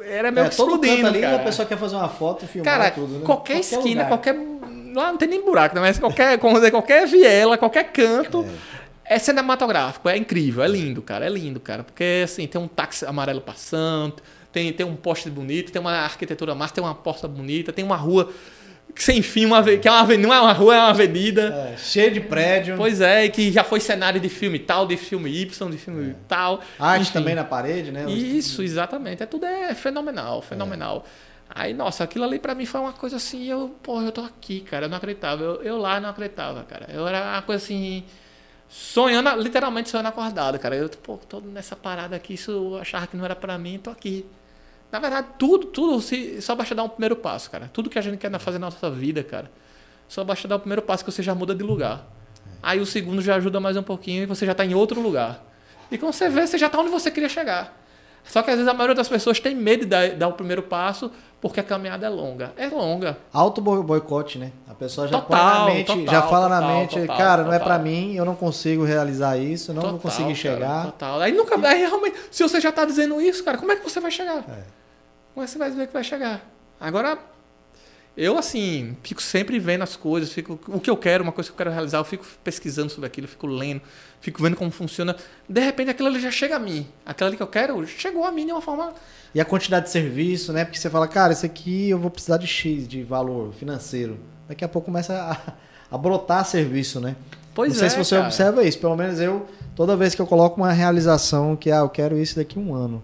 Era 0.00 0.30
meio 0.30 0.46
É, 0.46 0.50
que 0.50 0.56
todo 0.56 0.78
canto 0.80 1.06
ali 1.06 1.20
cara. 1.20 1.36
a 1.36 1.38
pessoa 1.40 1.66
quer 1.66 1.78
fazer 1.78 1.96
uma 1.96 2.08
foto 2.08 2.44
e 2.44 2.48
filmar 2.48 2.72
Cara, 2.78 2.90
tudo, 2.90 3.18
né? 3.18 3.24
qualquer, 3.24 3.58
esquina, 3.60 4.04
lugar. 4.04 4.08
qualquer. 4.08 4.34
Lá 4.94 5.10
não 5.10 5.16
tem 5.16 5.28
nem 5.28 5.44
buraco, 5.44 5.74
né? 5.74 5.80
mas 5.80 5.98
qualquer, 5.98 6.38
como 6.38 6.54
dizer, 6.54 6.70
qualquer 6.70 7.06
viela, 7.06 7.56
qualquer 7.58 7.84
canto. 7.92 8.44
É. 9.04 9.18
cinematográfico, 9.18 10.08
é 10.08 10.16
incrível, 10.16 10.62
é 10.64 10.68
lindo, 10.68 11.02
cara, 11.02 11.26
é 11.26 11.28
lindo, 11.28 11.60
cara. 11.60 11.82
Porque 11.84 12.22
assim, 12.24 12.46
tem 12.46 12.60
um 12.60 12.68
táxi 12.68 13.04
amarelo 13.04 13.40
passando, 13.40 14.14
tem, 14.52 14.72
tem 14.72 14.86
um 14.86 14.94
poste 14.96 15.28
bonito, 15.28 15.70
tem 15.72 15.80
uma 15.80 15.92
arquitetura 15.92 16.54
massa, 16.54 16.74
tem 16.74 16.84
uma 16.84 16.94
porta 16.94 17.26
bonita, 17.28 17.72
tem 17.72 17.84
uma 17.84 17.96
rua 17.96 18.30
sem 18.96 19.22
fim, 19.22 19.44
uma, 19.44 19.62
que 19.62 19.88
é 19.88 19.90
uma 19.90 20.00
avenida, 20.00 20.28
não 20.28 20.34
é 20.34 20.40
uma 20.40 20.52
rua, 20.52 20.74
é 20.74 20.78
uma 20.78 20.90
avenida. 20.90 21.72
É, 21.72 21.76
cheio 21.76 22.12
de 22.12 22.20
prédio. 22.20 22.76
Pois 22.76 23.00
é, 23.00 23.24
e 23.24 23.30
que 23.30 23.50
já 23.50 23.64
foi 23.64 23.80
cenário 23.80 24.20
de 24.20 24.28
filme 24.28 24.58
tal, 24.58 24.86
de 24.86 24.96
filme 24.96 25.30
Y, 25.30 25.70
de 25.70 25.78
filme 25.78 26.14
tal. 26.28 26.60
Arte 26.78 27.02
Enfim. 27.02 27.12
também 27.12 27.34
na 27.34 27.44
parede, 27.44 27.90
né? 27.90 28.08
Isso, 28.10 28.62
exatamente. 28.62 29.22
É 29.22 29.26
tudo 29.26 29.46
é 29.46 29.74
fenomenal, 29.74 30.40
fenomenal. 30.42 31.04
Aí, 31.48 31.74
nossa, 31.74 32.04
aquilo 32.04 32.24
ali 32.24 32.38
pra 32.38 32.54
mim 32.54 32.66
foi 32.66 32.80
uma 32.80 32.92
coisa 32.92 33.16
assim, 33.16 33.44
eu, 33.44 33.74
pô, 33.82 34.00
eu 34.00 34.10
tô 34.10 34.22
aqui, 34.22 34.60
cara, 34.60 34.86
eu 34.86 34.88
não 34.88 34.96
acreditava. 34.96 35.42
Eu, 35.42 35.62
eu 35.62 35.78
lá 35.78 36.00
não 36.00 36.08
acreditava, 36.08 36.64
cara. 36.64 36.88
Eu 36.92 37.06
era 37.06 37.32
uma 37.32 37.42
coisa 37.42 37.62
assim, 37.62 38.04
sonhando, 38.68 39.30
literalmente 39.40 39.88
sonhando 39.90 40.08
acordado, 40.08 40.58
cara. 40.58 40.76
Eu, 40.76 40.88
pô, 40.88 41.16
tô 41.16 41.40
nessa 41.40 41.76
parada 41.76 42.16
aqui, 42.16 42.34
isso 42.34 42.50
eu 42.50 42.78
achava 42.78 43.06
que 43.06 43.16
não 43.16 43.24
era 43.24 43.36
pra 43.36 43.58
mim, 43.58 43.78
tô 43.78 43.90
aqui. 43.90 44.24
Na 44.94 45.00
verdade, 45.00 45.26
tudo, 45.36 45.66
tudo, 45.66 46.00
se, 46.00 46.40
só 46.40 46.54
basta 46.54 46.72
dar 46.72 46.84
um 46.84 46.88
primeiro 46.88 47.16
passo, 47.16 47.50
cara. 47.50 47.68
Tudo 47.72 47.90
que 47.90 47.98
a 47.98 48.00
gente 48.00 48.16
quer 48.16 48.30
fazer 48.38 48.60
na 48.60 48.66
nossa 48.66 48.88
vida, 48.88 49.24
cara, 49.24 49.50
só 50.06 50.22
basta 50.22 50.46
dar 50.46 50.54
o 50.54 50.60
primeiro 50.60 50.82
passo 50.82 51.04
que 51.04 51.10
você 51.10 51.20
já 51.20 51.34
muda 51.34 51.52
de 51.52 51.64
lugar. 51.64 52.06
Aí 52.62 52.78
o 52.78 52.86
segundo 52.86 53.20
já 53.20 53.34
ajuda 53.34 53.58
mais 53.58 53.76
um 53.76 53.82
pouquinho 53.82 54.22
e 54.22 54.26
você 54.26 54.46
já 54.46 54.54
tá 54.54 54.64
em 54.64 54.72
outro 54.72 55.00
lugar. 55.00 55.44
E 55.90 55.98
quando 55.98 56.12
você 56.12 56.28
vê, 56.28 56.46
você 56.46 56.56
já 56.56 56.70
tá 56.70 56.78
onde 56.78 56.90
você 56.90 57.10
queria 57.10 57.28
chegar. 57.28 57.76
Só 58.22 58.40
que 58.40 58.50
às 58.52 58.56
vezes 58.56 58.70
a 58.70 58.72
maioria 58.72 58.94
das 58.94 59.08
pessoas 59.08 59.40
tem 59.40 59.52
medo 59.52 59.80
de 59.80 59.86
dar, 59.86 60.10
dar 60.10 60.28
o 60.28 60.32
primeiro 60.34 60.62
passo 60.62 61.10
porque 61.40 61.58
a 61.58 61.64
caminhada 61.64 62.06
é 62.06 62.08
longa. 62.08 62.52
É 62.56 62.68
longa. 62.68 63.18
Auto 63.32 63.60
boi- 63.60 63.82
boicote, 63.82 64.38
né? 64.38 64.52
A 64.68 64.74
pessoa 64.74 65.08
já 65.08 65.20
Total, 65.20 65.26
põe 65.26 65.58
na 65.58 65.74
mente, 65.74 65.86
total, 65.88 66.06
já 66.14 66.22
fala 66.22 66.48
na 66.48 66.60
total, 66.60 66.76
mente, 66.78 67.00
total, 67.00 67.16
cara, 67.18 67.42
não 67.42 67.52
é 67.52 67.58
pra 67.58 67.80
mim, 67.80 68.14
eu 68.14 68.24
não 68.24 68.36
consigo 68.36 68.84
realizar 68.84 69.36
isso, 69.36 69.74
não 69.74 69.82
vou 69.82 69.98
conseguir 69.98 70.26
cara, 70.40 70.54
chegar. 70.54 70.84
total. 70.84 71.20
Aí 71.20 71.32
nunca. 71.32 71.56
Aí 71.66 71.80
realmente, 71.80 72.16
se 72.30 72.44
você 72.44 72.60
já 72.60 72.70
tá 72.70 72.84
dizendo 72.84 73.20
isso, 73.20 73.42
cara, 73.42 73.58
como 73.58 73.72
é 73.72 73.76
que 73.76 73.82
você 73.82 73.98
vai 73.98 74.12
chegar? 74.12 74.38
É. 74.48 74.83
Que 75.34 75.40
você 75.40 75.58
vai 75.58 75.70
ver 75.70 75.88
que 75.88 75.92
vai 75.92 76.04
chegar? 76.04 76.48
Agora, 76.80 77.18
eu 78.16 78.38
assim, 78.38 78.96
fico 79.02 79.20
sempre 79.20 79.58
vendo 79.58 79.82
as 79.82 79.96
coisas, 79.96 80.32
fico 80.32 80.58
o 80.68 80.78
que 80.78 80.88
eu 80.88 80.96
quero, 80.96 81.24
uma 81.24 81.32
coisa 81.32 81.50
que 81.50 81.54
eu 81.54 81.56
quero 81.56 81.70
realizar, 81.70 81.98
eu 81.98 82.04
fico 82.04 82.24
pesquisando 82.44 82.90
sobre 82.90 83.08
aquilo, 83.08 83.26
fico 83.26 83.46
lendo, 83.48 83.82
fico 84.20 84.40
vendo 84.40 84.54
como 84.54 84.70
funciona. 84.70 85.16
De 85.48 85.60
repente 85.60 85.90
aquilo 85.90 86.08
ali 86.08 86.20
já 86.20 86.30
chega 86.30 86.54
a 86.54 86.58
mim. 86.60 86.86
Aquilo 87.04 87.28
ali 87.28 87.36
que 87.36 87.42
eu 87.42 87.48
quero 87.48 87.84
chegou 87.86 88.24
a 88.24 88.30
mim 88.30 88.46
de 88.46 88.52
uma 88.52 88.62
forma 88.62 88.94
E 89.34 89.40
a 89.40 89.44
quantidade 89.44 89.86
de 89.86 89.90
serviço, 89.90 90.52
né? 90.52 90.64
Porque 90.64 90.78
você 90.78 90.88
fala, 90.88 91.08
cara, 91.08 91.32
isso 91.32 91.44
aqui 91.44 91.90
eu 91.90 91.98
vou 91.98 92.10
precisar 92.10 92.36
de 92.36 92.46
X 92.46 92.86
de 92.86 93.02
valor 93.02 93.52
financeiro. 93.52 94.16
Daqui 94.48 94.64
a 94.64 94.68
pouco 94.68 94.86
começa 94.86 95.12
a, 95.12 95.52
a 95.94 95.98
brotar 95.98 96.44
serviço, 96.44 97.00
né? 97.00 97.16
Pois 97.52 97.72
não 97.72 97.78
sei 97.78 97.86
é, 97.86 97.90
se 97.90 97.96
você 97.96 98.14
cara. 98.14 98.26
observa 98.26 98.62
isso. 98.62 98.78
Pelo 98.78 98.96
menos 98.96 99.18
eu, 99.18 99.46
toda 99.74 99.96
vez 99.96 100.14
que 100.14 100.22
eu 100.22 100.26
coloco 100.26 100.60
uma 100.60 100.72
realização 100.72 101.56
que, 101.56 101.70
ah, 101.70 101.78
eu 101.78 101.88
quero 101.88 102.16
isso 102.16 102.36
daqui 102.36 102.58
a 102.58 102.62
um 102.62 102.74
ano. 102.74 103.02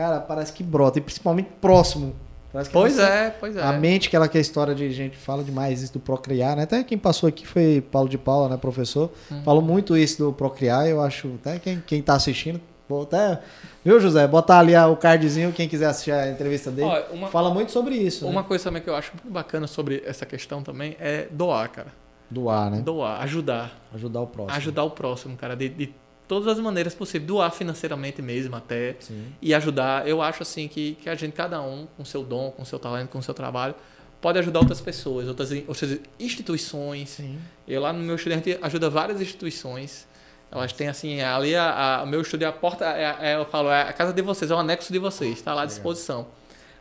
Cara, 0.00 0.18
parece 0.18 0.50
que 0.50 0.62
brota. 0.62 0.98
E 0.98 1.02
principalmente 1.02 1.50
próximo. 1.60 2.14
Que 2.50 2.70
Pois 2.72 2.98
é, 2.98 3.28
pois 3.38 3.54
é. 3.54 3.62
A 3.62 3.74
mente, 3.74 4.08
aquela 4.08 4.26
que 4.26 4.38
é 4.38 4.40
a 4.40 4.40
história 4.40 4.74
de 4.74 4.90
gente 4.90 5.14
fala 5.14 5.44
demais 5.44 5.82
isso 5.82 5.92
do 5.92 6.00
procriar, 6.00 6.56
né? 6.56 6.62
Até 6.62 6.82
quem 6.82 6.96
passou 6.96 7.28
aqui 7.28 7.46
foi 7.46 7.82
Paulo 7.92 8.08
de 8.08 8.16
Paula, 8.16 8.48
né, 8.48 8.56
professor? 8.56 9.12
Hum. 9.30 9.42
Falou 9.44 9.60
muito 9.60 9.94
isso 9.94 10.24
do 10.24 10.32
procriar, 10.32 10.88
eu 10.88 11.02
acho, 11.02 11.30
até 11.34 11.58
quem, 11.58 11.82
quem 11.86 12.02
tá 12.02 12.14
assistindo, 12.14 12.58
vou 12.88 13.02
até, 13.02 13.40
viu, 13.84 14.00
José? 14.00 14.26
Botar 14.26 14.58
ali 14.58 14.74
o 14.74 14.96
cardzinho, 14.96 15.52
quem 15.52 15.68
quiser 15.68 15.86
assistir 15.86 16.12
a 16.12 16.30
entrevista 16.30 16.70
dele. 16.70 16.88
Ó, 16.88 17.14
uma, 17.14 17.28
Fala 17.28 17.52
muito 17.52 17.70
sobre 17.70 17.94
isso, 17.94 18.26
uma 18.26 18.40
né? 18.40 18.48
coisa 18.48 18.64
também 18.64 18.82
que 18.82 18.88
eu 18.88 18.96
acho 18.96 19.12
muito 19.12 19.32
bacana 19.32 19.66
sobre 19.66 20.02
essa 20.04 20.24
questão 20.24 20.62
também 20.62 20.96
é 20.98 21.28
doar, 21.30 21.68
cara. 21.70 21.92
Doar, 22.30 22.70
né? 22.70 22.80
Doar, 22.80 23.20
ajudar. 23.22 23.70
Ajudar 23.92 24.22
o 24.22 24.26
próximo. 24.26 24.56
Ajudar 24.56 24.84
o 24.84 24.90
próximo, 24.90 25.36
cara, 25.36 25.54
de, 25.54 25.68
de 25.68 25.94
todas 26.30 26.46
as 26.46 26.60
maneiras 26.60 26.94
possíveis. 26.94 27.26
Doar 27.26 27.50
financeiramente 27.50 28.22
mesmo 28.22 28.54
até. 28.54 28.94
Sim. 29.00 29.26
E 29.42 29.52
ajudar. 29.52 30.06
Eu 30.06 30.22
acho 30.22 30.42
assim 30.44 30.68
que, 30.68 30.94
que 31.02 31.10
a 31.10 31.14
gente, 31.16 31.32
cada 31.32 31.60
um, 31.60 31.88
com 31.96 32.04
seu 32.04 32.22
dom, 32.22 32.52
com 32.52 32.64
seu 32.64 32.78
talento, 32.78 33.08
com 33.10 33.20
seu 33.20 33.34
trabalho, 33.34 33.74
pode 34.20 34.38
ajudar 34.38 34.60
outras 34.60 34.80
pessoas, 34.80 35.26
outras, 35.26 35.50
outras 35.66 35.98
instituições. 36.20 37.08
Sim. 37.10 37.38
Eu 37.66 37.80
lá 37.82 37.92
no 37.92 37.98
meu 37.98 38.14
estúdio, 38.14 38.38
a 38.38 38.40
gente 38.40 38.58
ajuda 38.62 38.88
várias 38.88 39.20
instituições. 39.20 40.06
Elas 40.52 40.72
têm 40.72 40.88
assim, 40.88 41.20
ali 41.20 41.54
a, 41.56 41.98
a- 41.98 42.02
o 42.02 42.06
meu 42.06 42.20
estúdio 42.20 42.44
é 42.44 42.48
a 42.48 42.52
porta, 42.52 42.84
é, 42.86 43.16
é- 43.32 43.36
eu 43.36 43.44
falo, 43.46 43.68
é 43.70 43.82
a 43.82 43.92
casa 43.92 44.12
de 44.12 44.22
vocês, 44.22 44.50
é 44.50 44.54
o 44.54 44.58
anexo 44.58 44.92
de 44.92 44.98
vocês, 44.98 45.32
está 45.38 45.52
lá 45.54 45.62
à 45.62 45.66
disposição 45.66 46.28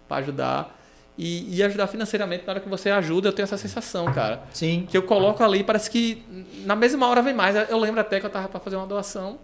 para 0.07 0.17
ajudar. 0.17 0.78
E, 1.21 1.57
e 1.57 1.61
ajudar 1.63 1.87
financeiramente, 1.87 2.45
na 2.47 2.53
hora 2.53 2.59
que 2.61 2.69
você 2.69 2.89
ajuda, 2.89 3.27
eu 3.27 3.33
tenho 3.33 3.43
essa 3.43 3.57
sensação, 3.57 4.05
cara. 4.13 4.41
Sim. 4.53 4.87
Que 4.89 4.95
eu 4.95 5.03
coloco 5.03 5.43
ali, 5.43 5.65
parece 5.65 5.91
que 5.91 6.23
na 6.65 6.77
mesma 6.77 7.05
hora 7.09 7.21
vem 7.21 7.33
mais. 7.33 7.53
Eu 7.69 7.77
lembro 7.77 7.99
até 7.99 8.21
que 8.21 8.25
eu 8.25 8.29
tava 8.29 8.47
para 8.47 8.57
fazer 8.61 8.77
uma 8.77 8.87
doação, 8.87 9.37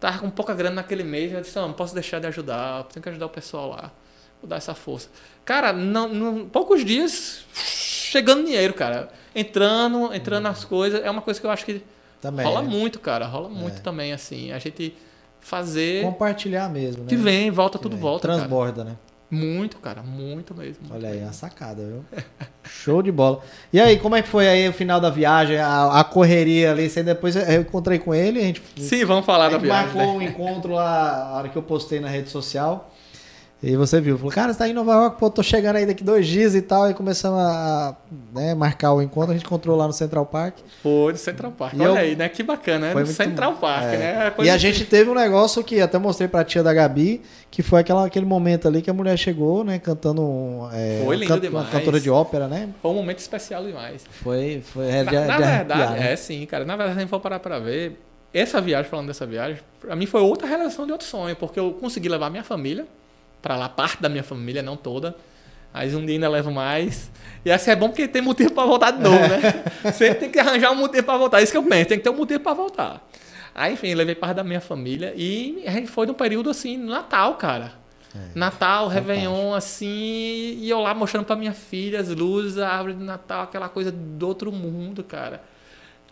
tava 0.00 0.20
com 0.20 0.30
pouca 0.30 0.54
grana 0.54 0.76
naquele 0.76 1.02
mês, 1.04 1.30
eu 1.30 1.42
disse, 1.42 1.54
não, 1.54 1.68
não 1.68 1.74
posso 1.74 1.92
deixar 1.92 2.18
de 2.18 2.26
ajudar, 2.28 2.84
tenho 2.84 3.02
que 3.02 3.08
ajudar 3.10 3.26
o 3.26 3.28
pessoal 3.28 3.68
lá. 3.68 3.90
Vou 4.40 4.48
dar 4.48 4.56
essa 4.56 4.74
força. 4.74 5.10
Cara, 5.44 5.70
não, 5.70 6.08
não- 6.08 6.48
poucos 6.48 6.82
dias 6.82 7.44
chegando 7.54 8.44
dinheiro, 8.46 8.72
cara. 8.72 9.10
Entrando, 9.34 10.14
entrando 10.14 10.44
nas 10.44 10.64
coisas, 10.64 11.04
é 11.04 11.10
uma 11.10 11.20
coisa 11.20 11.38
que 11.38 11.46
eu 11.46 11.50
acho 11.50 11.66
que 11.66 11.82
Também. 12.22 12.46
rola 12.46 12.62
né? 12.62 12.68
muito, 12.68 12.98
cara. 12.98 13.26
Rola 13.26 13.50
muito 13.50 13.76
É. 13.76 13.80
também, 13.80 14.14
assim. 14.14 14.50
A 14.50 14.58
gente 14.58 14.94
fazer 15.40 16.02
Compartilhar 16.04 16.70
mesmo, 16.70 17.02
né? 17.02 17.08
que 17.10 17.16
vem, 17.16 17.50
volta, 17.50 17.76
Que 17.76 17.82
tudo 17.82 17.96
vem. 17.96 18.00
volta, 18.02 18.26
cara. 18.28 18.38
Transborda, 18.38 18.84
né? 18.84 18.96
Muito, 19.32 19.78
cara. 19.78 20.02
Muito 20.02 20.54
mesmo. 20.54 20.82
Olha 20.90 21.08
aí, 21.08 21.22
a 21.22 21.32
sacada, 21.32 21.82
viu? 21.82 22.04
Show 22.64 23.02
de 23.02 23.10
bola. 23.10 23.40
E 23.72 23.80
aí, 23.80 23.98
como 23.98 24.14
é 24.14 24.20
que 24.20 24.28
foi 24.28 24.46
aí 24.46 24.68
o 24.68 24.74
final 24.74 25.00
da 25.00 25.08
viagem, 25.08 25.56
a, 25.58 26.00
a 26.00 26.04
correria 26.04 26.70
ali? 26.70 26.88
Você 26.88 27.02
depois 27.02 27.34
eu 27.34 27.62
encontrei 27.62 27.98
com 27.98 28.14
ele, 28.14 28.40
a 28.40 28.42
gente 28.42 28.62
Sim, 28.76 29.06
vamos 29.06 29.24
falar 29.24 29.46
A 29.46 29.50
da 29.50 29.58
viagem. 29.58 29.94
marcou 29.96 30.18
né? 30.18 30.18
um 30.18 30.22
encontro 30.22 30.74
lá, 30.74 31.28
a 31.28 31.36
hora 31.38 31.48
que 31.48 31.56
eu 31.56 31.62
postei 31.62 31.98
na 31.98 32.08
rede 32.08 32.28
social. 32.28 32.91
E 33.62 33.76
você 33.76 34.00
viu, 34.00 34.16
falou, 34.18 34.32
cara, 34.32 34.52
você 34.52 34.58
tá 34.58 34.68
em 34.68 34.72
Nova 34.72 34.92
York, 34.92 35.20
pô, 35.20 35.30
tô 35.30 35.40
chegando 35.40 35.76
aí 35.76 35.86
daqui 35.86 36.02
dois 36.02 36.26
dias 36.26 36.52
e 36.52 36.60
tal. 36.60 36.90
E 36.90 36.94
começamos 36.94 37.38
a 37.38 37.94
né, 38.34 38.56
marcar 38.56 38.92
o 38.92 39.00
encontro, 39.00 39.30
a 39.30 39.34
gente 39.34 39.46
encontrou 39.46 39.76
lá 39.76 39.86
no 39.86 39.92
Central 39.92 40.26
Park. 40.26 40.56
Foi 40.82 41.12
do 41.12 41.18
Central 41.18 41.52
Park. 41.52 41.74
E 41.74 41.76
Olha 41.80 41.86
eu- 41.90 41.94
aí, 41.94 42.16
né? 42.16 42.28
Que 42.28 42.42
bacana, 42.42 42.86
né? 42.88 42.92
Foi 42.92 43.04
muito- 43.04 43.14
Central 43.16 43.54
Park, 43.58 43.84
é. 43.84 43.96
né? 43.98 44.26
E 44.26 44.30
Coisa 44.32 44.52
a 44.52 44.58
gente 44.58 44.84
teve 44.84 45.08
um 45.10 45.14
negócio 45.14 45.62
que 45.62 45.80
até 45.80 45.96
mostrei 45.96 46.26
pra 46.26 46.42
tia 46.42 46.60
da 46.60 46.74
Gabi, 46.74 47.22
que 47.52 47.62
foi 47.62 47.78
aquela, 47.82 48.04
aquele 48.04 48.26
momento 48.26 48.66
ali 48.66 48.82
que 48.82 48.90
a 48.90 48.92
mulher 48.94 49.16
chegou, 49.16 49.62
né, 49.62 49.78
cantando. 49.78 50.68
É, 50.72 51.02
Foi 51.04 51.14
lindo 51.14 51.32
uma 51.32 51.40
demais. 51.40 51.68
cantora 51.70 52.00
de 52.00 52.10
ópera, 52.10 52.48
né? 52.48 52.68
Foi 52.82 52.90
um 52.90 52.94
momento 52.94 53.18
especial 53.20 53.62
demais. 53.64 54.04
Foi. 54.10 54.60
foi 54.64 54.88
é, 54.88 55.04
Na, 55.04 55.10
de- 55.12 55.16
na 55.18 55.20
de 55.20 55.42
verdade, 55.44 55.72
arrepiar, 55.82 55.90
né? 55.92 56.12
é 56.12 56.16
sim, 56.16 56.44
cara. 56.46 56.64
Na 56.64 56.74
verdade, 56.74 56.94
se 56.94 56.98
a 56.98 57.00
gente 57.02 57.10
for 57.10 57.20
parar 57.20 57.38
pra 57.38 57.60
ver, 57.60 57.96
essa 58.34 58.60
viagem, 58.60 58.90
falando 58.90 59.06
dessa 59.06 59.24
viagem, 59.24 59.58
pra 59.80 59.94
mim 59.94 60.06
foi 60.06 60.20
outra 60.20 60.48
realização 60.48 60.84
de 60.84 60.90
outro 60.90 61.06
sonho, 61.06 61.36
porque 61.36 61.60
eu 61.60 61.72
consegui 61.74 62.08
levar 62.08 62.28
minha 62.28 62.42
família 62.42 62.86
pra 63.42 63.56
lá, 63.56 63.68
parte 63.68 64.00
da 64.00 64.08
minha 64.08 64.22
família, 64.22 64.62
não 64.62 64.76
toda. 64.76 65.14
Mas 65.74 65.94
um 65.94 66.04
dia 66.04 66.14
ainda 66.14 66.28
levo 66.28 66.50
mais. 66.50 67.10
E 67.44 67.50
assim 67.50 67.70
é 67.70 67.76
bom 67.76 67.88
porque 67.88 68.06
tem 68.06 68.22
motivo 68.22 68.52
pra 68.52 68.64
voltar 68.64 68.92
de 68.92 69.02
novo, 69.02 69.18
né? 69.18 69.64
Sempre 69.92 70.14
tem 70.20 70.30
que 70.30 70.38
arranjar 70.38 70.70
um 70.70 70.76
motivo 70.76 71.02
pra 71.02 71.16
voltar. 71.16 71.42
Isso 71.42 71.50
que 71.50 71.58
eu 71.58 71.62
penso, 71.62 71.88
tem 71.88 71.98
que 71.98 72.04
ter 72.04 72.10
um 72.10 72.16
motivo 72.16 72.40
pra 72.40 72.52
voltar. 72.54 73.06
Aí, 73.54 73.74
enfim, 73.74 73.94
levei 73.94 74.14
parte 74.14 74.36
da 74.36 74.44
minha 74.44 74.60
família 74.60 75.12
e 75.16 75.62
a 75.66 75.70
gente 75.72 75.88
foi 75.88 76.06
num 76.06 76.14
período 76.14 76.48
assim, 76.48 76.76
Natal, 76.76 77.34
cara. 77.34 77.72
Natal, 78.34 78.88
fantástico. 78.88 79.12
Réveillon, 79.12 79.54
assim, 79.54 80.58
e 80.58 80.68
eu 80.68 80.80
lá 80.80 80.94
mostrando 80.94 81.24
pra 81.24 81.36
minha 81.36 81.52
filha 81.52 82.00
as 82.00 82.08
luzes, 82.08 82.58
a 82.58 82.68
árvore 82.68 82.94
de 82.94 83.02
Natal, 83.02 83.42
aquela 83.42 83.68
coisa 83.68 83.90
do 83.90 84.28
outro 84.28 84.52
mundo, 84.52 85.02
cara. 85.02 85.42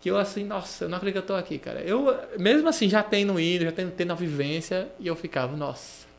Que 0.00 0.10
eu 0.10 0.16
assim, 0.16 0.44
nossa, 0.44 0.84
eu 0.84 0.88
não 0.88 0.96
acredito 0.96 1.22
que 1.22 1.30
eu 1.30 1.36
tô 1.36 1.38
aqui, 1.38 1.58
cara. 1.58 1.80
Eu, 1.80 2.16
mesmo 2.38 2.68
assim, 2.68 2.88
já 2.88 3.02
tendo 3.02 3.38
ido, 3.38 3.64
já 3.64 3.72
tendo, 3.72 3.90
tendo 3.90 4.12
a 4.12 4.16
vivência, 4.16 4.88
e 4.98 5.06
eu 5.06 5.14
ficava, 5.14 5.54
nossa. 5.56 6.09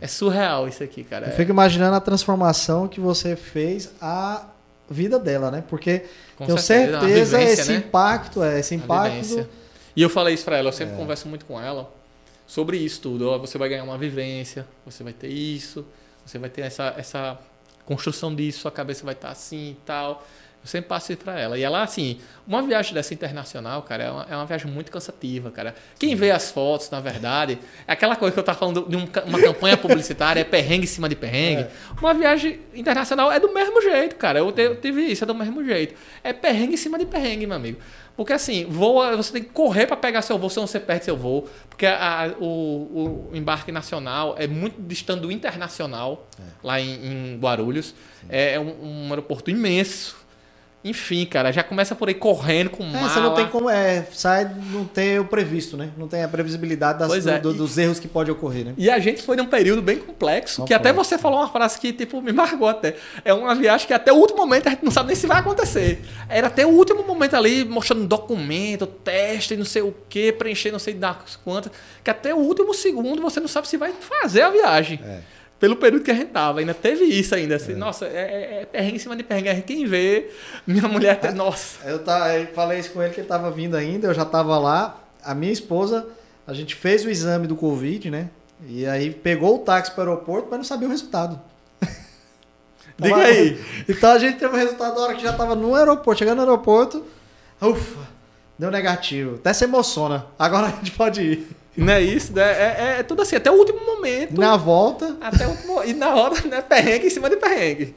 É, 0.00 0.06
surreal 0.06 0.66
isso 0.68 0.82
aqui, 0.82 1.04
cara. 1.04 1.26
Eu 1.26 1.32
fico 1.32 1.50
imaginando 1.50 1.94
a 1.96 2.00
transformação 2.00 2.88
que 2.88 2.98
você 3.00 3.36
fez 3.36 3.90
a 4.00 4.46
vida 4.88 5.18
dela, 5.18 5.50
né? 5.50 5.64
Porque 5.68 6.04
Com 6.36 6.46
tenho 6.46 6.58
certeza, 6.58 6.96
uma 6.98 7.00
certeza 7.06 7.38
vivência, 7.38 7.62
esse 7.62 7.72
né? 7.72 7.78
impacto, 7.78 8.42
é, 8.42 8.58
esse 8.60 8.74
impacto. 8.74 9.48
E 9.94 10.02
eu 10.02 10.08
falei 10.08 10.34
isso 10.34 10.44
pra 10.44 10.56
ela, 10.56 10.68
eu 10.68 10.70
É. 10.70 10.72
sempre 10.72 10.96
converso 10.96 11.28
muito 11.28 11.44
com 11.44 11.60
ela 11.60 11.92
sobre 12.46 12.76
isso 12.78 13.00
tudo. 13.00 13.28
Ó, 13.28 13.38
Você 13.38 13.58
vai 13.58 13.68
ganhar 13.68 13.84
uma 13.84 13.98
vivência, 13.98 14.66
você 14.84 15.02
vai 15.02 15.12
ter 15.12 15.28
isso, 15.28 15.84
você 16.24 16.38
vai 16.38 16.48
ter 16.50 16.62
essa, 16.62 16.94
essa 16.96 17.38
construção 17.84 18.34
disso, 18.34 18.60
sua 18.60 18.70
cabeça 18.70 19.04
vai 19.04 19.14
estar 19.14 19.30
assim 19.30 19.70
e 19.70 19.78
tal. 19.84 20.24
Eu 20.66 20.68
sempre 20.68 20.88
passo 20.88 21.12
isso 21.12 21.22
pra 21.22 21.38
ela. 21.38 21.56
E 21.56 21.62
ela, 21.62 21.80
assim, 21.80 22.18
uma 22.44 22.60
viagem 22.60 22.92
dessa 22.92 23.14
internacional, 23.14 23.82
cara, 23.82 24.02
é 24.02 24.10
uma, 24.10 24.26
é 24.30 24.36
uma 24.36 24.44
viagem 24.46 24.68
muito 24.68 24.90
cansativa, 24.90 25.48
cara. 25.52 25.76
Quem 25.96 26.16
vê 26.16 26.32
as 26.32 26.50
fotos, 26.50 26.90
na 26.90 26.98
verdade, 26.98 27.56
é 27.86 27.92
aquela 27.92 28.16
coisa 28.16 28.34
que 28.34 28.40
eu 28.40 28.42
tava 28.42 28.58
falando 28.58 28.84
de 28.88 28.96
um 28.96 29.06
uma 29.26 29.40
campanha 29.40 29.76
publicitária, 29.76 30.40
é 30.40 30.44
perrengue 30.44 30.82
em 30.84 30.88
cima 30.88 31.08
de 31.08 31.14
perrengue. 31.14 31.62
É. 31.62 31.70
Uma 32.00 32.12
viagem 32.12 32.58
internacional 32.74 33.30
é 33.30 33.38
do 33.38 33.54
mesmo 33.54 33.80
jeito, 33.80 34.16
cara. 34.16 34.40
Eu, 34.40 34.50
te- 34.50 34.62
eu 34.62 34.80
tive 34.80 35.02
isso, 35.02 35.22
é 35.22 35.26
do 35.26 35.34
mesmo 35.36 35.64
jeito. 35.64 35.94
É 36.24 36.32
perrengue 36.32 36.74
em 36.74 36.76
cima 36.76 36.98
de 36.98 37.06
perrengue, 37.06 37.46
meu 37.46 37.56
amigo. 37.56 37.78
Porque 38.16 38.32
assim, 38.32 38.64
voa, 38.64 39.14
você 39.16 39.30
tem 39.34 39.42
que 39.44 39.50
correr 39.50 39.86
para 39.86 39.96
pegar 39.96 40.22
seu 40.22 40.38
voo, 40.38 40.48
senão 40.50 40.66
você 40.66 40.80
perde 40.80 41.04
seu 41.04 41.16
voo. 41.16 41.48
Porque 41.70 41.86
a- 41.86 42.34
o, 42.40 43.28
o 43.30 43.36
embarque 43.36 43.70
nacional 43.70 44.34
é 44.36 44.46
muito 44.48 44.80
distante 44.82 45.20
do 45.20 45.30
internacional, 45.30 46.26
lá 46.64 46.80
em, 46.80 47.34
em 47.34 47.38
Guarulhos. 47.38 47.94
É, 48.28 48.54
é 48.54 48.60
um, 48.60 49.04
um 49.06 49.08
aeroporto 49.10 49.50
imenso. 49.50 50.25
Enfim, 50.88 51.26
cara, 51.26 51.52
já 51.52 51.62
começa 51.62 51.94
por 51.94 52.08
aí 52.08 52.14
correndo 52.14 52.70
com 52.70 52.84
É, 52.84 52.86
mala. 52.86 53.08
você 53.08 53.20
não 53.20 53.34
tem 53.34 53.46
como. 53.48 53.68
É, 53.68 54.06
sai, 54.12 54.48
não 54.72 54.84
tem 54.84 55.18
o 55.18 55.24
previsto, 55.24 55.76
né? 55.76 55.90
Não 55.96 56.06
tem 56.06 56.22
a 56.22 56.28
previsibilidade 56.28 56.98
das- 56.98 57.26
é, 57.26 57.38
do- 57.38 57.52
dos 57.52 57.76
erros 57.76 57.98
que 57.98 58.06
pode 58.06 58.30
ocorrer, 58.30 58.64
né? 58.66 58.74
E 58.78 58.88
a 58.88 58.98
gente 58.98 59.22
foi 59.22 59.36
num 59.36 59.46
período 59.46 59.82
bem 59.82 59.98
complexo, 59.98 60.64
que 60.64 60.72
até 60.72 60.92
você 60.92 61.18
falou 61.18 61.40
uma 61.40 61.48
frase 61.48 61.78
que, 61.80 61.92
tipo, 61.92 62.22
me 62.22 62.32
marcou 62.32 62.68
até. 62.68 62.94
É 63.24 63.34
uma 63.34 63.54
viagem 63.54 63.86
que 63.86 63.92
até 63.92 64.12
o 64.12 64.16
último 64.16 64.38
momento 64.38 64.66
a 64.68 64.70
gente 64.70 64.84
não 64.84 64.90
sabe 64.92 65.08
nem 65.08 65.16
se 65.16 65.26
vai 65.26 65.38
acontecer. 65.40 66.02
Era 66.28 66.46
até 66.46 66.64
o 66.64 66.70
último 66.70 67.02
momento 67.02 67.34
ali, 67.34 67.64
mostrando 67.64 68.06
documento, 68.06 68.86
teste, 68.86 69.56
não 69.56 69.64
sei 69.64 69.82
o 69.82 69.94
que, 70.08 70.32
preencher 70.32 70.70
não 70.70 70.78
sei 70.78 70.94
das 70.94 71.36
quantas, 71.44 71.72
que 72.04 72.10
até 72.10 72.34
o 72.34 72.38
último 72.38 72.72
segundo 72.74 73.20
você 73.20 73.40
não 73.40 73.48
sabe 73.48 73.66
se 73.68 73.76
vai 73.76 73.92
fazer 73.92 74.42
a 74.42 74.50
viagem. 74.50 75.00
É. 75.04 75.20
Pelo 75.58 75.76
período 75.76 76.04
que 76.04 76.10
a 76.10 76.14
gente 76.14 76.30
tava. 76.30 76.60
Ainda 76.60 76.74
teve 76.74 77.04
isso 77.04 77.34
ainda. 77.34 77.56
Assim, 77.56 77.74
Nossa, 77.74 78.06
é, 78.06 78.10
é, 78.10 78.62
é 78.62 78.66
perrengue 78.66 78.96
em 78.96 78.98
cima 78.98 79.16
de 79.16 79.22
perrengue. 79.22 79.62
Quem 79.62 79.86
vê, 79.86 80.30
minha 80.66 80.86
mulher 80.86 81.12
até, 81.12 81.32
nossa. 81.32 81.88
Eu, 81.88 82.04
tá, 82.04 82.36
eu 82.36 82.48
falei 82.48 82.78
isso 82.78 82.90
com 82.90 83.02
ele 83.02 83.14
que 83.14 83.20
ele 83.20 83.28
tava 83.28 83.50
vindo 83.50 83.76
ainda, 83.76 84.08
eu 84.08 84.14
já 84.14 84.24
tava 84.24 84.58
lá. 84.58 85.02
A 85.24 85.34
minha 85.34 85.52
esposa, 85.52 86.06
a 86.46 86.52
gente 86.52 86.74
fez 86.74 87.04
o 87.04 87.10
exame 87.10 87.46
do 87.46 87.56
Covid, 87.56 88.10
né? 88.10 88.28
E 88.68 88.86
aí 88.86 89.10
pegou 89.10 89.56
o 89.56 89.58
táxi 89.58 89.90
para 89.92 90.04
o 90.04 90.12
aeroporto, 90.12 90.48
mas 90.50 90.58
não 90.58 90.64
sabia 90.64 90.88
o 90.88 90.90
resultado. 90.90 91.40
Diga 92.98 93.16
aí. 93.16 93.58
Então 93.88 94.12
a 94.12 94.18
gente 94.18 94.38
teve 94.38 94.54
o 94.54 94.56
resultado 94.56 94.94
na 94.94 95.02
hora 95.02 95.14
que 95.14 95.22
já 95.22 95.32
tava 95.32 95.54
no 95.54 95.74
aeroporto, 95.74 96.18
chegando 96.18 96.36
no 96.36 96.42
aeroporto. 96.42 97.04
Ufa, 97.60 98.00
deu 98.58 98.70
negativo. 98.70 99.36
Até 99.36 99.52
se 99.52 99.64
emociona. 99.64 100.26
Agora 100.38 100.68
a 100.68 100.70
gente 100.70 100.92
pode 100.92 101.22
ir. 101.22 101.56
Não 101.76 101.92
é 101.92 102.00
isso, 102.00 102.32
né? 102.32 102.42
É, 102.42 102.96
é 103.00 103.02
tudo 103.02 103.22
assim, 103.22 103.36
até 103.36 103.50
o 103.50 103.54
último 103.54 103.84
momento. 103.84 104.40
Na 104.40 104.56
volta, 104.56 105.16
Até 105.20 105.46
o 105.46 105.50
último, 105.50 105.84
e 105.84 105.92
na 105.92 106.14
hora, 106.14 106.34
né? 106.46 106.62
Perrengue 106.62 107.06
em 107.06 107.10
cima 107.10 107.28
de 107.28 107.36
perrengue. 107.36 107.94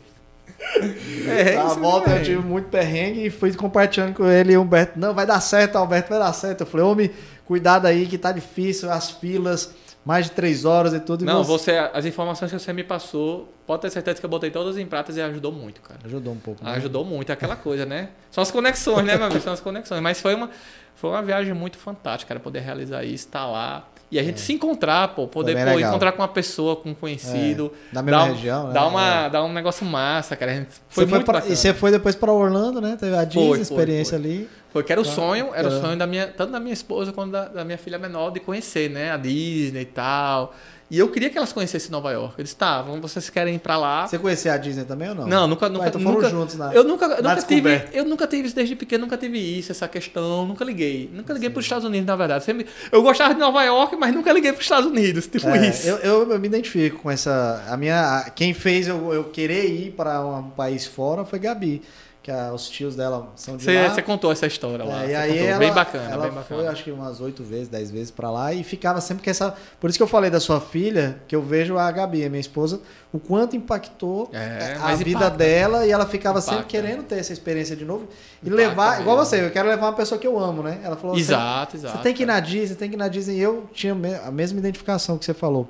Perrengue 1.26 1.56
na 1.56 1.74
volta 1.76 2.10
eu 2.10 2.14
perrengue. 2.14 2.26
tive 2.26 2.42
muito 2.42 2.68
perrengue 2.70 3.26
e 3.26 3.30
fui 3.30 3.54
compartilhando 3.54 4.16
com 4.16 4.28
ele 4.28 4.54
e 4.54 4.58
o 4.58 4.62
Humberto. 4.62 5.00
Não, 5.00 5.14
vai 5.14 5.26
dar 5.26 5.40
certo, 5.40 5.78
Alberto, 5.78 6.10
vai 6.10 6.20
dar 6.20 6.34
certo. 6.34 6.62
Eu 6.62 6.68
falei, 6.68 6.86
homem, 6.86 7.12
cuidado 7.46 7.86
aí 7.86 8.06
que 8.06 8.18
tá 8.18 8.32
difícil, 8.32 8.92
as 8.92 9.10
filas, 9.10 9.72
mais 10.06 10.26
de 10.26 10.32
três 10.32 10.66
horas 10.66 10.94
e 10.94 11.00
tudo. 11.00 11.24
e 11.24 11.26
Não, 11.26 11.44
você- 11.44 11.72
você, 11.72 11.90
as 11.94 12.06
informações 12.06 12.52
que 12.52 12.58
você 12.60 12.74
me 12.74 12.84
passou, 12.84 13.54
pode 13.68 13.82
ter 13.82 13.90
certeza 13.92 14.20
que 14.20 14.26
eu 14.26 14.30
botei 14.30 14.50
todas 14.50 14.78
em 14.78 14.86
pratas 14.86 15.18
e 15.18 15.22
ajudou 15.22 15.52
muito, 15.52 15.82
cara. 15.82 16.00
Ajudou 16.06 16.34
um 16.34 16.38
pouco. 16.40 16.64
né? 16.64 16.72
Ajudou 16.72 17.04
muito, 17.06 17.30
é 17.30 17.34
aquela 17.34 17.56
coisa, 17.56 17.86
né? 17.86 18.10
São 18.32 18.42
as 18.42 18.50
conexões, 18.52 19.06
né, 19.06 19.16
meu 19.18 19.26
amigo? 19.28 19.42
São 19.42 19.54
as 19.54 19.60
conexões. 19.60 20.02
Mas 20.02 20.20
foi 20.22 20.34
uma, 20.36 20.50
foi 20.96 21.10
uma 21.12 21.22
viagem 21.22 21.54
muito 21.54 21.78
fantástica, 21.78 22.30
cara, 22.30 22.40
poder 22.40 22.60
realizar 22.62 23.04
isso, 23.04 23.26
estar 23.26 23.46
lá. 23.46 23.88
E 24.12 24.18
a 24.18 24.24
gente 24.24 24.40
se 24.42 24.52
encontrar, 24.54 25.10
pô, 25.10 25.28
poder 25.28 25.56
É. 25.56 25.72
pô, 25.72 25.80
encontrar 25.80 26.14
com 26.14 26.24
uma 26.24 26.28
pessoa, 26.28 26.76
com 26.76 26.90
um 26.90 26.94
conhecido. 26.96 27.72
É, 27.92 27.94
da 27.96 28.02
mesma 28.02 28.24
um- 28.24 28.28
região, 28.34 28.68
né? 28.70 28.74
Dar, 28.74 28.88
uma, 28.88 29.26
É. 29.26 29.30
dar 29.30 29.44
um 29.44 29.54
negócio 29.54 29.86
massa, 29.86 30.36
cara. 30.36 30.52
A 30.52 30.56
gente, 30.56 30.70
foi 30.72 30.80
Você 30.90 30.94
foi 31.02 31.06
muito 31.06 31.26
pra- 31.26 31.34
bacana. 31.36 31.54
e 31.54 31.56
você 31.56 31.74
foi 31.76 31.92
depois 31.92 32.16
para 32.16 32.32
Orlando, 32.34 32.82
né? 32.82 32.98
Teve 33.00 33.16
a 33.16 33.24
Disney, 33.24 33.42
Foi, 33.48 33.58
foi, 33.58 33.62
experiência 33.62 34.18
foi. 34.20 34.28
ali. 34.28 34.50
Foi 34.72 34.84
que 34.84 34.92
era 34.92 35.02
o 35.02 35.04
Tá. 35.04 35.12
sonho, 35.12 35.50
era 35.54 35.68
o 35.68 35.74
É. 35.76 35.82
sonho 35.82 35.98
da 35.98 36.06
minha, 36.06 36.28
tanto 36.28 36.52
da 36.52 36.60
minha 36.60 36.74
esposa 36.74 37.12
quanto 37.12 37.32
da, 37.32 37.46
da 37.48 37.66
minha 37.66 37.78
filha 37.78 37.98
menor 37.98 38.32
de 38.32 38.40
conhecer, 38.40 38.90
né? 38.90 39.12
A 39.12 39.18
Disney 39.18 39.82
e 39.82 39.86
tal. 39.86 40.54
E 40.92 40.98
eu 40.98 41.08
queria 41.10 41.30
que 41.30 41.38
elas 41.38 41.54
conhecessem 41.54 41.92
Nova 41.92 42.12
York. 42.12 42.34
Eu 42.40 42.44
disse, 42.44 42.56
tá, 42.56 42.82
vocês 42.82 43.30
querem 43.30 43.56
ir 43.56 43.60
pra 43.60 43.78
lá. 43.78 44.08
Você 44.08 44.18
conhecia 44.18 44.54
a 44.54 44.58
Disney 44.58 44.86
também 44.86 45.10
ou 45.10 45.14
não? 45.16 45.28
Não, 45.28 45.48
nunca, 45.48 45.70
nunca, 45.70 45.88
então 45.88 46.02
foram 46.02 46.16
nunca 46.16 46.30
juntos 46.30 46.56
na. 46.56 46.74
eu 46.74 46.84
nunca, 46.84 47.06
eu 47.06 47.22
nunca 47.24 47.42
tive, 47.44 47.84
eu 47.94 48.06
nunca 48.06 48.26
tive 48.26 48.48
isso 48.48 48.56
desde 48.56 48.76
pequeno, 48.76 49.04
nunca 49.06 49.16
tive 49.16 49.38
isso, 49.38 49.72
essa 49.72 49.88
questão, 49.88 50.48
nunca 50.48 50.66
liguei, 50.66 51.08
nunca 51.14 51.32
liguei 51.32 51.48
para 51.52 51.60
os 51.60 51.66
Estados 51.66 51.86
Unidos, 51.86 52.08
na 52.08 52.16
verdade. 52.16 52.44
Sempre, 52.44 52.66
eu 52.92 53.04
gostava 53.04 53.36
de 53.36 53.40
Nova 53.40 53.64
York, 53.64 53.96
mas 53.98 54.16
nunca 54.16 54.34
liguei 54.34 54.52
para 54.52 54.60
os 54.60 54.66
Estados 54.66 54.90
Unidos, 54.90 55.28
tipo 55.28 55.48
É, 55.48 55.70
isso. 55.70 55.88
eu, 55.88 55.98
eu, 55.98 56.32
eu 56.32 56.40
me 56.40 56.48
identifico 56.48 56.98
com 57.04 57.12
essa. 57.12 57.64
A 57.70 57.78
minha, 57.78 58.18
a- 58.22 58.30
quem 58.32 58.56
fez 58.56 58.88
eu, 58.88 59.14
eu 59.14 59.26
querer 59.26 59.66
ir 59.70 59.92
para 59.92 60.26
um 60.26 60.50
país 60.50 60.88
fora 60.88 61.24
foi 61.24 61.38
Gabi, 61.38 61.84
que 62.30 62.36
a- 62.36 62.54
os 62.54 62.70
tios 62.70 62.96
dela 62.96 63.32
são 63.36 63.58
de 63.58 63.64
Você, 63.64 63.82
lá. 63.82 63.90
você 63.94 64.02
contou 64.04 64.32
essa 64.32 64.46
história 64.46 64.86
lá, 64.86 65.04
É, 65.04 65.06
você 65.08 65.12
e 65.12 65.16
aí 65.16 65.38
ela, 65.48 65.58
bem 65.60 65.74
bacana, 65.74 66.04
ela 66.12 66.24
bem 66.28 66.32
bacana. 66.36 66.44
foi 66.62 66.68
acho 66.68 66.84
que 66.84 66.92
umas 66.92 67.20
oito 67.20 67.44
vezes, 67.44 67.68
dez 67.68 67.90
vezes 67.90 68.12
pra 68.12 68.30
lá 68.30 68.54
e 68.54 68.64
ficava 68.64 69.02
sempre 69.02 69.24
com 69.24 69.30
essa. 69.30 69.56
Por 69.80 69.90
isso 69.90 69.98
que 69.98 70.04
eu 70.04 70.08
falei 70.08 70.30
da 70.30 70.40
sua 70.40 70.62
filha, 70.62 71.20
que 71.28 71.36
eu 71.36 71.42
vejo 71.42 71.78
a 71.78 71.92
Gabi, 71.92 72.24
a 72.24 72.30
minha 72.30 72.40
esposa, 72.40 72.80
o 73.12 73.20
quanto 73.20 73.56
impactou 73.56 74.30
É, 74.32 74.76
a 74.78 74.80
mas 74.84 75.00
vida 75.00 75.12
impacta. 75.12 75.38
dela 75.38 75.86
e 75.88 75.92
ela 75.92 76.06
ficava 76.06 76.40
sempre 76.40 76.58
Impacta. 76.60 76.72
querendo 76.78 77.04
ter 77.04 77.16
essa 77.18 77.34
experiência 77.34 77.76
de 77.76 77.84
novo 77.84 78.08
e 78.44 78.48
Impacta 78.48 78.56
levar, 78.70 79.02
igual 79.02 79.18
você, 79.18 79.44
eu 79.44 79.50
quero 79.52 79.68
levar 79.68 79.88
uma 79.88 79.94
pessoa 79.94 80.20
que 80.20 80.28
eu 80.28 80.38
amo, 80.40 80.62
né? 80.62 80.80
Ela 80.84 80.96
falou, 80.96 81.18
Exato, 81.18 81.76
exato. 81.78 81.98
você 81.98 82.04
tem 82.04 82.14
que 82.14 82.24
ir 82.24 82.26
na 82.28 82.40
Disney, 82.40 82.76
tem 82.76 82.90
que 82.90 82.96
ir 82.96 83.00
na 83.00 83.08
Disney. 83.08 83.38
E 83.38 83.42
eu 83.42 83.68
tinha 83.74 83.94
a 84.26 84.30
mesma 84.32 84.60
identificação 84.60 85.18
que 85.18 85.26
você 85.26 85.34
falou. 85.34 85.68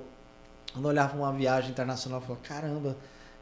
Quando 0.74 0.86
eu 0.86 0.89
olhava 0.89 1.18
uma 1.18 1.32
viagem 1.32 1.70
internacional, 1.72 2.20
eu 2.20 2.26
falava, 2.28 2.45
caramba, 2.45 2.97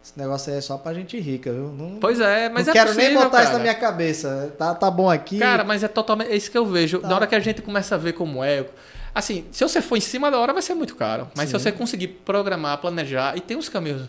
esse 0.07 0.17
negócio 0.17 0.51
aí 0.53 0.57
é 0.59 0.61
só 0.61 0.77
pra 0.77 0.93
gente 0.93 1.19
rica, 1.19 1.51
viu? 1.51 1.73
Não, 1.77 1.99
Pois 1.99 2.19
é, 2.21 2.47
mas 2.47 2.65
não 2.67 2.71
é 2.71 2.73
quero 2.73 2.89
possível, 2.91 3.09
nem 3.09 3.17
botar 3.17 3.29
cara. 3.31 3.43
isso 3.43 3.53
na 3.53 3.59
minha 3.59 3.75
cabeça. 3.75 4.55
Tá, 4.57 4.73
tá 4.73 4.89
bom 4.89 5.09
aqui. 5.09 5.37
Cara, 5.37 5.63
mas 5.65 5.83
é 5.83 5.87
totalmente. 5.89 6.31
É 6.31 6.35
isso 6.35 6.49
que 6.49 6.57
eu 6.57 6.65
vejo. 6.65 6.99
Tá. 6.99 7.09
Na 7.09 7.15
hora 7.15 7.27
que 7.27 7.35
a 7.35 7.39
gente 7.39 7.61
começa 7.61 7.95
a 7.95 7.97
ver 7.97 8.13
como 8.13 8.41
é. 8.43 8.65
Assim, 9.13 9.45
se 9.51 9.63
você 9.63 9.81
for 9.81 9.97
em 9.97 10.01
cima 10.01 10.31
da 10.31 10.39
hora, 10.39 10.53
vai 10.53 10.61
ser 10.61 10.75
muito 10.75 10.95
caro. 10.95 11.27
Mas 11.35 11.49
Sim. 11.49 11.57
se 11.57 11.63
você 11.63 11.71
conseguir 11.71 12.07
programar, 12.07 12.77
planejar, 12.77 13.35
e 13.35 13.41
tem 13.41 13.57
uns 13.57 13.67
caminhos 13.67 14.03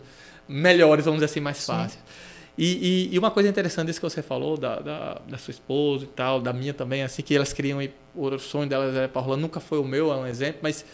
melhores, 0.49 1.05
vamos 1.05 1.18
dizer 1.20 1.26
assim, 1.32 1.40
mais 1.40 1.64
fáceis. 1.66 1.99
E, 2.57 3.09
e- 3.11 3.14
e 3.14 3.18
uma 3.18 3.30
coisa 3.30 3.49
interessante 3.49 3.86
disso 3.86 4.01
que 4.01 4.09
você 4.09 4.20
falou, 4.22 4.57
da, 4.57 4.80
da, 4.80 5.20
da 5.28 5.38
sua 5.38 5.51
esposa 5.53 6.05
e 6.05 6.09
tal, 6.09 6.40
da 6.40 6.53
minha 6.53 6.74
também, 6.74 7.03
assim, 7.03 7.22
que 7.22 7.34
elas 7.34 7.53
queriam 7.53 7.80
ir, 7.80 7.92
o 8.14 8.38
sonho 8.38 8.68
delas 8.68 8.94
era 8.96 9.09
para 9.09 9.22
Orlando, 9.22 9.42
nunca 9.42 9.61
foi 9.61 9.78
o 9.78 9.84
meu, 9.84 10.12
é 10.12 10.16
um 10.16 10.26
exemplo, 10.26 10.61
mas 10.62 10.84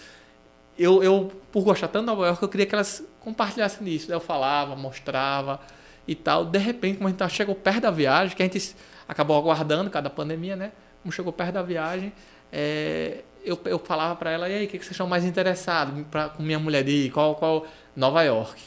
eu, 0.78 1.02
eu, 1.02 1.32
por 1.52 1.62
gostar 1.62 1.88
tanto 1.88 2.02
de 2.02 2.06
Nova 2.06 2.26
York, 2.26 2.42
eu 2.42 2.48
queria 2.48 2.66
que 2.66 2.74
elas 2.74 3.04
compartilhassem 3.20 3.84
disso. 3.86 4.08
Daí 4.08 4.16
Eu 4.16 4.20
falava, 4.20 4.74
mostrava 4.76 5.60
e 6.06 6.14
tal. 6.14 6.44
De 6.44 6.58
repente, 6.58 6.96
como 6.96 7.08
a 7.08 7.10
gente 7.10 7.18
tá- 7.18 7.28
chegou 7.28 7.54
perto 7.54 7.80
da 7.82 7.90
viagem, 7.90 8.36
que 8.36 8.42
a 8.42 8.46
gente 8.46 8.76
acabou 9.08 9.36
aguardando 9.36 9.90
cada 9.90 10.10
pandemia, 10.10 10.56
né? 10.56 10.72
Como 11.02 11.12
chegou 11.12 11.32
perto 11.32 11.54
da 11.54 11.62
viagem, 11.62 12.12
é, 12.52 13.22
eu, 13.44 13.58
eu 13.66 13.78
falava 13.78 14.16
para 14.16 14.30
ela, 14.30 14.48
e 14.48 14.54
aí, 14.54 14.64
o 14.64 14.68
que, 14.68 14.78
que 14.78 14.84
vocês 14.84 14.92
estão 14.92 15.06
mais 15.06 15.24
interessados 15.24 15.94
com 16.36 16.42
minha 16.42 16.58
mulher 16.58 16.82
de 16.82 16.90
ir? 17.06 17.10
Qual, 17.10 17.34
qual? 17.34 17.66
Nova 17.94 18.22
York. 18.22 18.60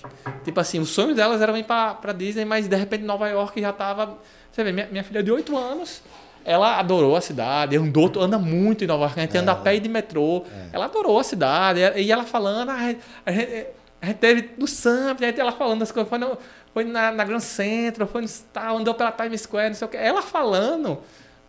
Tipo 0.45 0.59
assim, 0.59 0.79
o 0.79 0.85
sonho 0.85 1.13
delas 1.13 1.41
era 1.41 1.57
ir 1.59 1.63
pra, 1.65 1.93
pra 1.95 2.13
Disney, 2.13 2.45
mas 2.45 2.67
de 2.67 2.75
repente 2.75 3.03
Nova 3.03 3.27
York 3.27 3.59
já 3.59 3.73
tava... 3.73 4.17
Você 4.51 4.63
vê, 4.63 4.71
minha, 4.71 4.87
minha 4.87 5.03
filha 5.03 5.21
de 5.21 5.31
8 5.31 5.57
anos, 5.57 6.01
ela 6.47 6.79
adorou 6.79 7.17
a 7.17 7.19
cidade, 7.19 7.75
andou, 7.75 8.09
anda 8.21 8.39
muito 8.39 8.85
em 8.85 8.87
Nova 8.87 9.03
York, 9.03 9.19
a 9.19 9.23
gente 9.23 9.37
anda 9.37 9.51
a 9.51 9.55
pé 9.55 9.75
e 9.75 9.81
de 9.81 9.89
metrô. 9.89 10.45
Ela 10.71 10.85
adorou 10.85 11.19
a 11.19 11.23
cidade, 11.23 11.81
e 11.97 12.09
ela 12.09 12.23
falando, 12.23 12.69
ah, 12.69 12.95
a 13.25 13.31
gente, 13.33 13.67
a 14.01 14.05
gente 14.05 14.17
teve 14.17 14.51
no 14.57 14.65
Samp, 14.65 15.21
a 15.21 15.25
gente 15.25 15.41
ela 15.41 15.51
falando 15.51 15.79
das 15.79 15.91
coisas, 15.91 16.07
foi, 16.07 16.17
no, 16.17 16.37
foi 16.73 16.85
na, 16.85 17.11
na 17.11 17.25
Grand 17.25 17.41
Central, 17.41 18.07
foi 18.07 18.21
no 18.21 18.29
tal, 18.53 18.77
andou 18.77 18.93
pela 18.93 19.11
Times 19.11 19.41
Square, 19.41 19.67
não 19.67 19.75
sei 19.75 19.87
o 19.87 19.91
que. 19.91 19.97
Ela 19.97 20.21
falando 20.21 20.99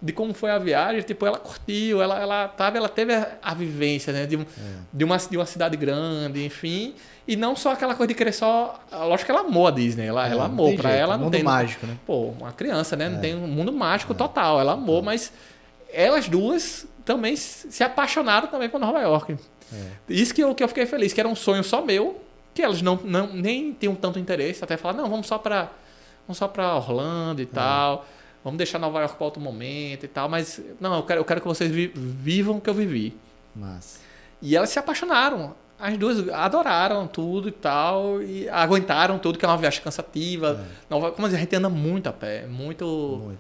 de 0.02 0.12
como 0.12 0.34
foi 0.34 0.50
a 0.50 0.58
viagem, 0.58 1.00
tipo, 1.02 1.24
ela 1.24 1.38
curtiu, 1.38 2.02
ela, 2.02 2.20
ela, 2.20 2.48
tava, 2.48 2.76
ela 2.76 2.88
teve 2.88 3.14
a, 3.14 3.38
a 3.40 3.54
vivência, 3.54 4.12
né, 4.12 4.26
de, 4.26 4.36
um, 4.36 4.44
de, 4.92 5.04
uma, 5.04 5.16
de 5.16 5.36
uma 5.36 5.46
cidade 5.46 5.76
grande, 5.76 6.44
enfim, 6.44 6.94
e 7.28 7.36
não 7.36 7.54
só 7.54 7.72
aquela 7.72 7.94
coisa 7.94 8.08
de 8.08 8.14
querer 8.14 8.32
só, 8.32 8.80
lógico 8.90 9.26
que 9.26 9.30
ela 9.30 9.42
amou 9.42 9.66
a 9.68 9.70
Disney, 9.70 10.06
ela, 10.06 10.26
É, 10.26 10.30
ela 10.32 10.44
não 10.48 10.52
amou, 10.54 10.66
tem 10.68 10.76
pra 10.78 10.90
jeito, 10.90 11.02
ela 11.02 11.14
é 11.14 11.16
não 11.18 11.24
mundo 11.24 11.32
tem... 11.34 11.42
mágico, 11.44 11.86
né? 11.86 11.96
Pô, 12.06 12.28
uma 12.30 12.50
criança, 12.52 12.96
né? 12.96 13.08
Não 13.08 13.18
É. 13.18 13.20
tem 13.20 13.34
um 13.36 13.46
mundo 13.46 13.70
mágico 13.72 14.14
total. 14.14 14.58
Ela 14.58 14.72
amou, 14.72 15.02
mas 15.02 15.30
elas 15.92 16.26
duas 16.28 16.86
também 17.04 17.36
se 17.36 17.84
apaixonaram 17.84 18.48
também 18.48 18.68
por 18.68 18.80
Nova 18.80 18.98
York. 19.00 19.36
É. 19.72 19.86
Isso 20.08 20.34
que 20.34 20.42
eu, 20.42 20.54
que 20.54 20.64
eu 20.64 20.68
fiquei 20.68 20.86
feliz, 20.86 21.12
que 21.12 21.20
era 21.20 21.28
um 21.28 21.36
sonho 21.36 21.62
só 21.62 21.84
meu, 21.84 22.20
que 22.54 22.62
elas 22.62 22.80
não, 22.82 22.96
não 23.04 23.26
nem 23.28 23.72
tinham 23.72 23.94
tanto 23.94 24.18
interesse, 24.18 24.64
até 24.64 24.76
falar, 24.78 24.94
não, 24.94 25.08
vamos 25.08 25.26
só 25.26 25.36
para 25.38 25.68
vamos 26.26 26.38
só 26.38 26.48
para 26.48 26.74
Orlando 26.76 27.40
e 27.42 27.46
tal. 27.46 28.06
Vamos 28.44 28.56
deixar 28.56 28.78
Nova 28.78 29.00
York 29.00 29.16
para 29.16 29.24
outro 29.24 29.40
momento 29.42 30.04
e 30.04 30.08
tal, 30.08 30.28
mas 30.28 30.60
não, 30.80 30.96
eu 30.96 31.02
quero, 31.02 31.20
eu 31.20 31.24
quero 31.24 31.40
que 31.40 31.46
vocês 31.46 31.70
vi- 31.70 31.92
vivam 31.94 32.56
o 32.56 32.60
que 32.60 32.70
eu 32.70 32.74
vivi. 32.74 33.14
Mas. 33.54 33.98
E 34.40 34.56
elas 34.56 34.70
se 34.70 34.78
apaixonaram. 34.78 35.54
As 35.78 35.96
duas 35.96 36.28
adoraram 36.30 37.06
tudo 37.06 37.48
e 37.48 37.52
tal, 37.52 38.20
e 38.20 38.48
aguentaram 38.48 39.18
tudo, 39.18 39.38
que 39.38 39.44
é 39.44 39.48
uma 39.48 39.56
viagem 39.56 39.80
cansativa. 39.80 40.64
Nova, 40.90 41.12
como 41.12 41.26
a 41.26 41.30
gente 41.30 41.54
anda 41.54 41.68
muito 41.68 42.08
a 42.08 42.12
pé, 42.12 42.46
muito. 42.46 43.22
Muito. 43.24 43.38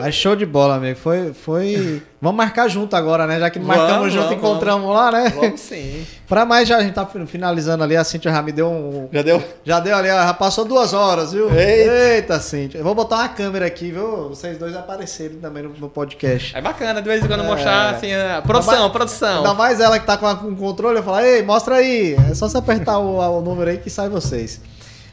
Mas 0.00 0.14
show 0.14 0.36
de 0.36 0.46
bola, 0.46 0.76
amigo. 0.76 0.98
Foi, 0.98 1.32
foi. 1.32 2.02
Vamos 2.22 2.36
marcar 2.36 2.68
junto 2.68 2.94
agora, 2.94 3.26
né? 3.26 3.40
Já 3.40 3.50
que 3.50 3.58
Vamos, 3.58 3.76
marcamos 3.76 4.12
junto, 4.12 4.26
vamos, 4.28 4.38
encontramos 4.38 4.94
lá, 4.94 5.10
né? 5.10 5.32
Vamos 5.34 5.60
sim. 5.60 6.06
Pra 6.28 6.46
mais, 6.46 6.68
já 6.68 6.76
a 6.76 6.80
gente 6.82 6.94
tá 6.94 7.04
finalizando 7.26 7.82
ali. 7.82 7.96
A 7.96 8.04
Cintia 8.04 8.30
já 8.30 8.40
me 8.40 8.52
deu 8.52 8.68
um. 8.70 9.08
Já 9.12 9.22
deu? 9.22 9.42
Já 9.64 9.80
deu 9.80 9.96
ali, 9.96 10.08
ó, 10.08 10.14
já 10.14 10.32
passou 10.32 10.64
duas 10.64 10.92
horas, 10.94 11.32
viu? 11.32 11.50
Eita. 11.52 11.92
Eita 11.92 12.40
Cintia. 12.40 12.78
Eu 12.78 12.84
vou 12.84 12.94
botar 12.94 13.16
uma 13.16 13.28
câmera 13.28 13.66
aqui, 13.66 13.90
viu? 13.90 14.28
Vocês 14.28 14.56
dois 14.56 14.74
aparecerem 14.76 15.38
também 15.38 15.64
no, 15.64 15.70
no 15.70 15.88
podcast. 15.88 16.56
É 16.56 16.60
bacana 16.60 17.02
de 17.02 17.08
vez 17.08 17.24
em 17.24 17.26
quando 17.26 17.42
É. 17.42 17.46
mostrar 17.46 17.90
assim, 17.90 18.14
a 18.14 18.40
produção, 18.40 18.72
Ainda 18.74 18.82
mais- 18.84 18.92
produção. 18.92 19.36
Ainda 19.38 19.54
mais 19.54 19.80
ela 19.80 19.98
que 19.98 20.06
tá 20.06 20.16
com 20.16 20.26
o 20.30 20.56
controle, 20.56 20.98
eu 20.98 21.02
falo, 21.02 21.18
ei, 21.20 21.42
mostra 21.42 21.74
aí. 21.74 22.16
É 22.30 22.34
só 22.34 22.48
você 22.48 22.56
apertar 22.56 22.98
o, 23.00 23.18
o 23.18 23.40
número 23.42 23.68
aí 23.68 23.78
que 23.78 23.90
sai 23.90 24.08
vocês. 24.08 24.60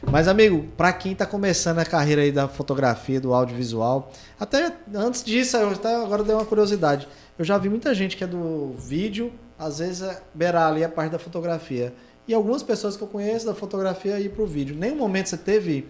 Mas, 0.02 0.28
amigo, 0.28 0.66
pra 0.76 0.92
quem 0.92 1.14
tá 1.14 1.26
começando 1.26 1.78
a 1.78 1.84
carreira 1.84 2.22
aí 2.22 2.32
da 2.32 2.48
fotografia, 2.48 3.20
do 3.20 3.34
audiovisual, 3.34 4.10
até 4.38 4.72
antes 4.94 5.22
disso, 5.22 5.56
eu 5.56 5.70
até 5.70 5.94
agora 5.94 6.22
dei 6.24 6.34
uma 6.34 6.44
curiosidade. 6.46 7.06
Eu 7.38 7.44
já 7.44 7.58
vi 7.58 7.68
muita 7.68 7.94
gente 7.94 8.16
que 8.16 8.24
é 8.24 8.26
do 8.26 8.72
vídeo, 8.78 9.32
às 9.58 9.78
vezes 9.78 10.02
é 10.02 10.20
beirar 10.34 10.70
ali 10.70 10.82
a 10.82 10.88
parte 10.88 11.12
da 11.12 11.18
fotografia. 11.18 11.92
E 12.26 12.32
algumas 12.34 12.62
pessoas 12.62 12.96
que 12.96 13.02
eu 13.02 13.08
conheço 13.08 13.44
da 13.46 13.54
fotografia 13.54 14.18
ir 14.18 14.30
pro 14.30 14.46
vídeo. 14.46 14.74
Nenhum 14.76 14.96
momento 14.96 15.28
você 15.28 15.36
teve 15.36 15.86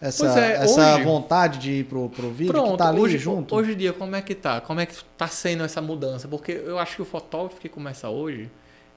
essa, 0.00 0.38
é, 0.40 0.52
essa 0.56 0.94
hoje- 0.96 1.04
vontade 1.04 1.58
de 1.58 1.70
ir 1.72 1.84
pro, 1.84 2.08
pro 2.10 2.30
vídeo, 2.30 2.52
Pronto, 2.52 2.72
que 2.72 2.78
tá 2.78 2.88
ali 2.88 3.00
hoje, 3.00 3.16
junto? 3.18 3.54
hoje 3.54 3.72
em 3.72 3.76
dia, 3.76 3.92
como 3.92 4.14
é 4.14 4.20
que 4.20 4.34
tá? 4.34 4.60
Como 4.60 4.80
é 4.80 4.86
que 4.86 4.94
tá 5.16 5.26
sendo 5.28 5.64
essa 5.64 5.80
mudança? 5.80 6.28
Porque 6.28 6.52
eu 6.52 6.78
acho 6.78 6.96
que 6.96 7.02
o 7.02 7.04
fotógrafo 7.04 7.58
que 7.60 7.68
começa 7.68 8.08
hoje, 8.10 8.50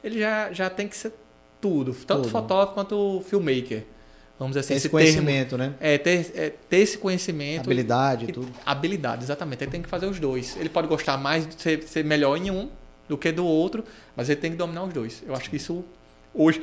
ele 0.04 0.20
já, 0.20 0.52
já 0.52 0.70
tem 0.70 0.88
que 0.88 0.98
ser 0.98 1.14
tudo. 1.62 1.94
Tanto 1.94 2.24
Tudo. 2.24 2.32
fotógrafo 2.32 2.74
quanto 2.74 3.22
filmmaker. 3.28 3.84
Vamos 4.40 4.52
dizer 4.56 4.60
assim, 4.60 4.76
esse 4.76 4.88
esse 4.88 4.90
termo. 4.96 5.04
conhecimento, 5.26 5.58
né? 5.58 5.74
É 5.80 5.98
ter, 5.98 6.32
é 6.36 6.54
ter 6.70 6.78
esse 6.78 6.98
conhecimento. 6.98 7.62
Habilidade 7.66 8.26
e 8.26 8.32
tudo. 8.32 8.52
Habilidade, 8.66 9.24
exatamente. 9.24 9.64
Ele 9.64 9.72
tem 9.72 9.82
que 9.82 9.90
fazer 9.90 10.06
os 10.06 10.20
dois. 10.20 10.56
Ele 10.58 10.70
pode 10.70 10.88
gostar 10.88 11.18
mais 11.18 11.48
de 11.48 11.60
ser, 11.62 11.82
ser 11.84 12.06
melhor 12.06 12.38
em 12.38 12.52
um 12.52 12.70
do 13.10 13.18
que 13.18 13.32
do 13.32 13.46
outro, 13.46 13.84
mas 14.16 14.30
ele 14.30 14.40
tem 14.40 14.52
que 14.52 14.58
dominar 14.58 14.84
os 14.84 14.94
dois. 14.94 15.24
Eu 15.26 15.34
acho 15.36 15.50
que 15.50 15.56
isso 15.56 15.84
hoje, 16.34 16.62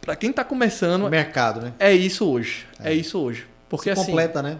para 0.00 0.14
quem 0.14 0.32
tá 0.32 0.44
começando, 0.44 1.06
O 1.06 1.10
mercado, 1.10 1.60
né? 1.62 1.72
é 1.80 1.92
isso 1.92 2.28
hoje. 2.30 2.66
É, 2.78 2.92
isso 2.92 3.18
hoje. 3.18 3.46
Porque 3.68 3.92
Se 3.92 3.98
assim, 4.00 4.06
completa, 4.12 4.40
né? 4.42 4.58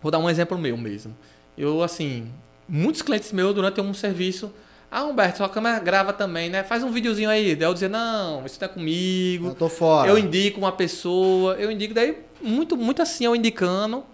Vou 0.00 0.12
dar 0.12 0.18
um 0.20 0.30
exemplo 0.30 0.56
meu 0.56 0.76
mesmo. 0.76 1.16
Eu, 1.58 1.82
assim, 1.82 2.30
muitos 2.68 3.02
clientes 3.02 3.32
meus 3.32 3.54
durante 3.54 3.80
um 3.80 3.92
serviço. 3.94 4.52
Ah, 4.96 5.02
Humberto, 5.06 5.38
sua 5.38 5.48
câmera 5.48 5.80
grava 5.80 6.12
também, 6.12 6.48
né? 6.48 6.62
Faz 6.62 6.84
um 6.84 6.90
videozinho 6.92 7.28
aí. 7.28 7.56
Daí 7.56 7.66
eu 7.66 7.74
dizer, 7.74 7.90
não, 7.90 8.46
isso 8.46 8.56
não 8.60 8.66
é 8.66 8.68
comigo. 8.68 9.48
Eu 9.48 9.54
tô 9.56 9.68
fora. 9.68 10.08
Eu 10.08 10.16
indico 10.16 10.60
uma 10.60 10.70
pessoa, 10.70 11.54
eu 11.54 11.68
indico, 11.68 11.92
daí 11.92 12.16
muito, 12.40 12.76
muito 12.76 13.02
assim 13.02 13.24
eu 13.24 13.34
indicando 13.34 14.04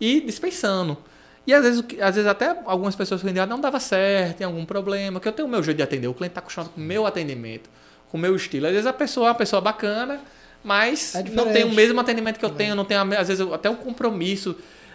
e 0.00 0.20
dispensando. 0.20 0.96
E 1.44 1.52
às 1.52 1.64
vezes, 1.64 1.80
o 1.80 1.84
às 2.00 2.14
vezes 2.14 2.30
até 2.30 2.56
algumas 2.64 2.94
pessoas 2.94 3.20
que 3.20 3.26
eu 3.26 3.30
indicava 3.30 3.50
não 3.50 3.60
dava 3.60 3.80
certo, 3.80 4.36
tem 4.36 4.44
algum 4.46 4.64
problema, 4.64 5.18
que 5.18 5.26
eu 5.26 5.32
tenho 5.32 5.48
o 5.48 5.50
meu 5.50 5.64
jeito 5.64 5.78
de 5.78 5.82
atender. 5.82 6.06
O 6.06 6.14
cliente 6.14 6.30
está 6.30 6.40
acostumado 6.40 6.70
com 6.70 6.80
o 6.80 6.84
meu 6.84 7.06
atendimento, 7.06 7.68
com 8.08 8.16
o 8.16 8.20
meu 8.20 8.36
estilo. 8.36 8.66
Às 8.66 8.72
vezes 8.72 8.86
a 8.86 8.92
pessoa 8.92 9.26
é 9.26 9.30
uma 9.30 9.34
pessoa 9.34 9.60
bacana, 9.60 10.20
mas 10.62 11.16
É 11.16 11.24
não 11.24 11.52
tem 11.52 11.64
o 11.64 11.74
mesmo 11.74 11.98
atendimento 11.98 12.38
que 12.38 12.44
eu 12.44 12.50
tenho, 12.50 12.76
não 12.76 12.84
tem 12.84 12.96
às 12.96 13.26
vezes 13.26 13.40
até 13.52 13.68
um 13.68 13.74
compromisso. 13.74 14.54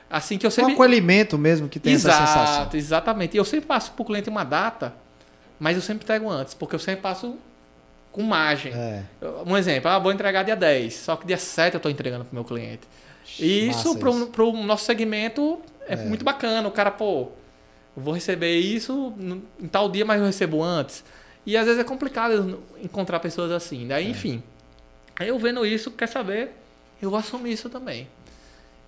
Assim 0.10 0.38
que 0.38 0.46
eu 0.46 0.50
Um 0.50 0.52
sempre. 0.52 0.74
acolhimento 0.74 1.38
mesmo 1.38 1.68
que 1.68 1.78
tem 1.78 1.96
essa 1.96 2.10
sensação. 2.10 2.44
Exato, 2.44 2.78
exatamente. 2.78 3.34
E 3.34 3.38
eu 3.38 3.44
sempre 3.44 3.66
passo 3.66 3.92
pro 3.92 4.06
cliente 4.06 4.30
uma 4.30 4.46
data, 4.46 4.94
mas 5.60 5.76
eu 5.76 5.82
sempre 5.82 6.06
pego 6.06 6.30
antes, 6.30 6.54
porque 6.54 6.76
eu 6.76 6.80
sempre 6.80 7.02
passo 7.02 7.38
com 8.12 8.22
margem. 8.22 8.74
É. 8.74 9.04
Um 9.46 9.58
exemplo, 9.58 9.90
ah, 9.90 10.00
vou 10.00 10.12
entregar 10.12 10.44
dia 10.44 10.56
10, 10.56 10.94
só 10.94 11.16
que 11.16 11.28
dia 11.28 11.38
7 11.38 11.74
eu 11.74 11.78
estou 11.78 11.92
entregando 11.92 12.24
para 12.26 12.32
o 12.32 12.36
meu 12.36 12.44
cliente. 12.44 12.88
E 13.40 13.68
Massa 13.68 13.80
isso 13.80 13.98
para 13.98 14.44
o 14.44 14.64
nosso 14.64 14.86
segmento 14.86 15.60
é, 15.88 15.96
muito 15.96 16.24
bacana. 16.24 16.68
O 16.68 16.72
cara, 16.72 16.92
pô, 16.92 17.30
vou 17.96 18.14
receber 18.14 18.58
isso 18.58 19.14
em 19.60 19.68
tal 19.68 19.90
dia, 19.90 20.06
mas 20.06 20.20
eu 20.20 20.26
recebo 20.26 20.64
antes. 20.64 21.04
E 21.46 21.56
às 21.58 21.66
vezes 21.66 21.80
é 21.80 21.84
complicado 21.84 22.64
encontrar 22.82 23.20
pessoas 23.20 23.52
assim. 23.52 23.88
Daí, 23.88 24.10
enfim. 24.10 24.42
Aí 25.18 25.28
eu 25.28 25.40
vendo 25.40 25.66
isso, 25.66 25.92
quer 25.92 26.08
saber, 26.08 26.52
eu 27.02 27.10
vou 27.10 27.20
assumir 27.20 27.54
isso 27.54 27.70
também. 27.70 28.08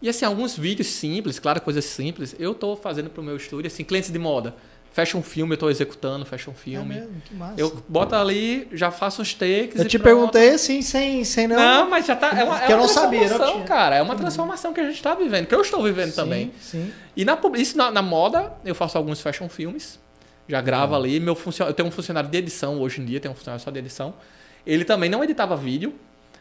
E 0.02 0.10
assim, 0.10 0.26
alguns 0.26 0.58
vídeos 0.58 0.88
simples, 0.88 1.40
claro, 1.40 1.62
coisas 1.62 1.86
simples, 1.86 2.36
eu 2.38 2.52
estou 2.52 2.76
fazendo 2.76 3.10
para 3.10 3.22
o 3.22 3.24
meu 3.24 3.36
estúdio, 3.36 3.68
assim, 3.68 3.84
clientes 3.84 4.12
de 4.12 4.20
moda. 4.20 4.54
Fecha 4.98 5.16
um 5.16 5.22
filme, 5.22 5.52
eu 5.52 5.58
estou 5.58 5.70
executando, 5.70 6.26
fecha 6.26 6.50
um 6.50 6.54
É 6.54 6.56
filme. 6.58 6.96
mesmo, 6.96 7.22
que 7.24 7.36
massa. 7.36 7.54
eu 7.62 7.84
boto 7.88 8.16
ali, 8.16 8.68
já 8.72 8.90
faço 8.90 9.22
uns 9.22 9.32
takes. 9.32 9.76
Eu 9.76 9.86
e 9.86 9.88
te 9.88 10.00
pronto. 10.00 10.04
perguntei 10.16 10.50
assim, 10.56 10.82
sem, 10.82 11.24
sem 11.24 11.46
não. 11.48 11.56
Não, 11.56 11.88
mas 11.88 12.08
já 12.08 12.16
tá. 12.16 12.32
É 12.32 12.44
uma, 12.44 12.64
é 12.64 12.66
Que 12.66 12.74
eu 12.74 12.78
uma 12.78 12.88
não 12.88 12.92
sabia, 12.92 13.20
não 13.20 13.28
transformação, 13.28 13.54
tinha. 13.58 13.68
cara. 13.68 13.96
É 13.98 14.02
uma 14.02 14.16
transformação 14.16 14.74
que 14.74 14.80
a 14.80 14.86
gente 14.86 14.96
está 14.96 15.14
vivendo, 15.14 15.46
que 15.46 15.54
eu 15.54 15.62
estou 15.62 15.84
vivendo 15.84 16.10
Sim, 16.10 16.16
também. 16.16 16.52
Sim. 16.60 16.92
E 17.16 17.24
na, 17.24 17.38
isso 17.58 17.78
na, 17.78 17.92
na 17.92 18.02
moda, 18.02 18.52
eu 18.66 18.74
faço 18.74 18.98
alguns 18.98 19.22
fashion 19.22 19.48
filmes. 19.48 20.00
Já 20.50 20.62
gravo 20.62 20.96
ali. 20.96 21.20
Meu 21.20 21.36
funcio- 21.36 21.68
eu 21.68 21.74
tenho 21.76 21.90
um 21.90 21.92
funcionário 21.92 22.28
de 22.32 22.36
edição 22.40 22.82
hoje 22.82 23.00
em 23.00 23.06
dia, 23.06 23.20
tenho 23.20 23.34
um 23.34 23.38
funcionário 23.38 23.64
só 23.64 23.70
de 23.70 23.78
edição. 23.78 24.16
Ele 24.66 24.84
também 24.84 25.12
não 25.12 25.24
editava 25.24 25.56
vídeo. 25.56 25.94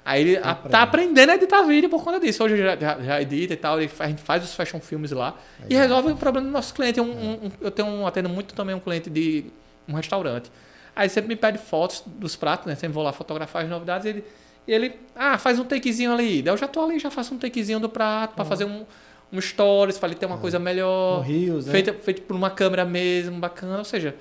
Aí 0.08 0.20
ele 0.22 0.36
a- 0.36 0.54
tá 0.54 0.82
aprendendo 0.82 1.30
a 1.30 1.34
editar 1.34 1.62
vídeo 1.64 1.90
por 1.90 2.02
conta 2.04 2.20
disso. 2.20 2.44
Hoje 2.44 2.54
ele 2.54 2.62
já, 2.62 2.76
já, 2.76 3.00
já 3.02 3.20
edita 3.20 3.54
e 3.54 3.56
tal. 3.56 3.80
Ele 3.80 3.90
a 3.98 4.06
gente 4.06 4.22
faz 4.22 4.44
os 4.44 4.54
fashion 4.54 4.78
filmes 4.78 5.10
lá. 5.10 5.34
E 5.68 5.74
resolve 5.74 6.12
o 6.12 6.16
problema 6.16 6.46
do 6.46 6.52
nosso 6.52 6.72
cliente. 6.72 7.00
Um- 7.00 7.04
um- 7.10 7.46
um- 7.46 7.50
eu 7.60 7.72
tenho 7.72 7.88
um, 7.88 8.06
atendo 8.06 8.28
muito 8.28 8.54
também 8.54 8.72
um 8.72 8.78
cliente 8.78 9.10
de 9.10 9.46
um 9.88 9.94
restaurante. 9.94 10.48
Aí 10.94 11.08
sempre 11.08 11.26
me 11.28 11.34
pede 11.36 11.58
fotos 11.58 12.04
dos 12.06 12.36
pratos, 12.36 12.66
né? 12.66 12.76
Sempre 12.76 12.94
vou 12.94 13.02
lá 13.02 13.12
fotografar 13.12 13.64
as 13.64 13.68
novidades. 13.68 14.06
Ele, 14.06 14.22
e 14.68 14.72
ele, 14.72 14.94
ah, 15.16 15.36
faz 15.38 15.58
um 15.58 15.64
takezinho 15.64 16.12
ali. 16.12 16.40
Daí 16.40 16.54
eu 16.54 16.56
já 16.56 16.68
tô 16.68 16.80
ali, 16.84 17.00
já 17.00 17.10
faço 17.10 17.34
um 17.34 17.38
takezinho 17.38 17.80
do 17.80 17.88
prato 17.88 18.34
para 18.36 18.44
fazer 18.44 18.64
um, 18.64 18.84
um 19.32 19.40
stories, 19.40 19.98
ele 20.02 20.14
ter 20.14 20.26
uma 20.26 20.38
coisa 20.38 20.58
No 20.60 20.64
melhor. 20.64 21.22
Rios, 21.22 21.66
né? 21.66 21.72
Feito, 21.72 21.92
feito 21.94 22.22
por 22.22 22.36
uma 22.36 22.48
câmera 22.50 22.84
mesmo, 22.84 23.38
bacana. 23.40 23.78
Ou 23.78 23.84
seja, 23.84 24.14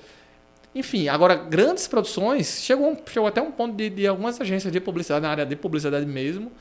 enfim, 0.78 1.08
agora 1.08 1.34
grandes 1.34 1.88
produções, 1.88 2.60
chegou, 2.60 2.96
chegou 3.06 3.26
até 3.26 3.40
um 3.40 3.50
ponto 3.50 3.74
de, 3.74 3.88
de 3.88 4.06
algumas 4.06 4.40
agências 4.40 4.72
de 4.72 4.80
publicidade, 4.80 5.22
na 5.22 5.30
área 5.30 5.46
de 5.46 5.56
publicidade 5.56 6.04
mesmo, 6.04 6.52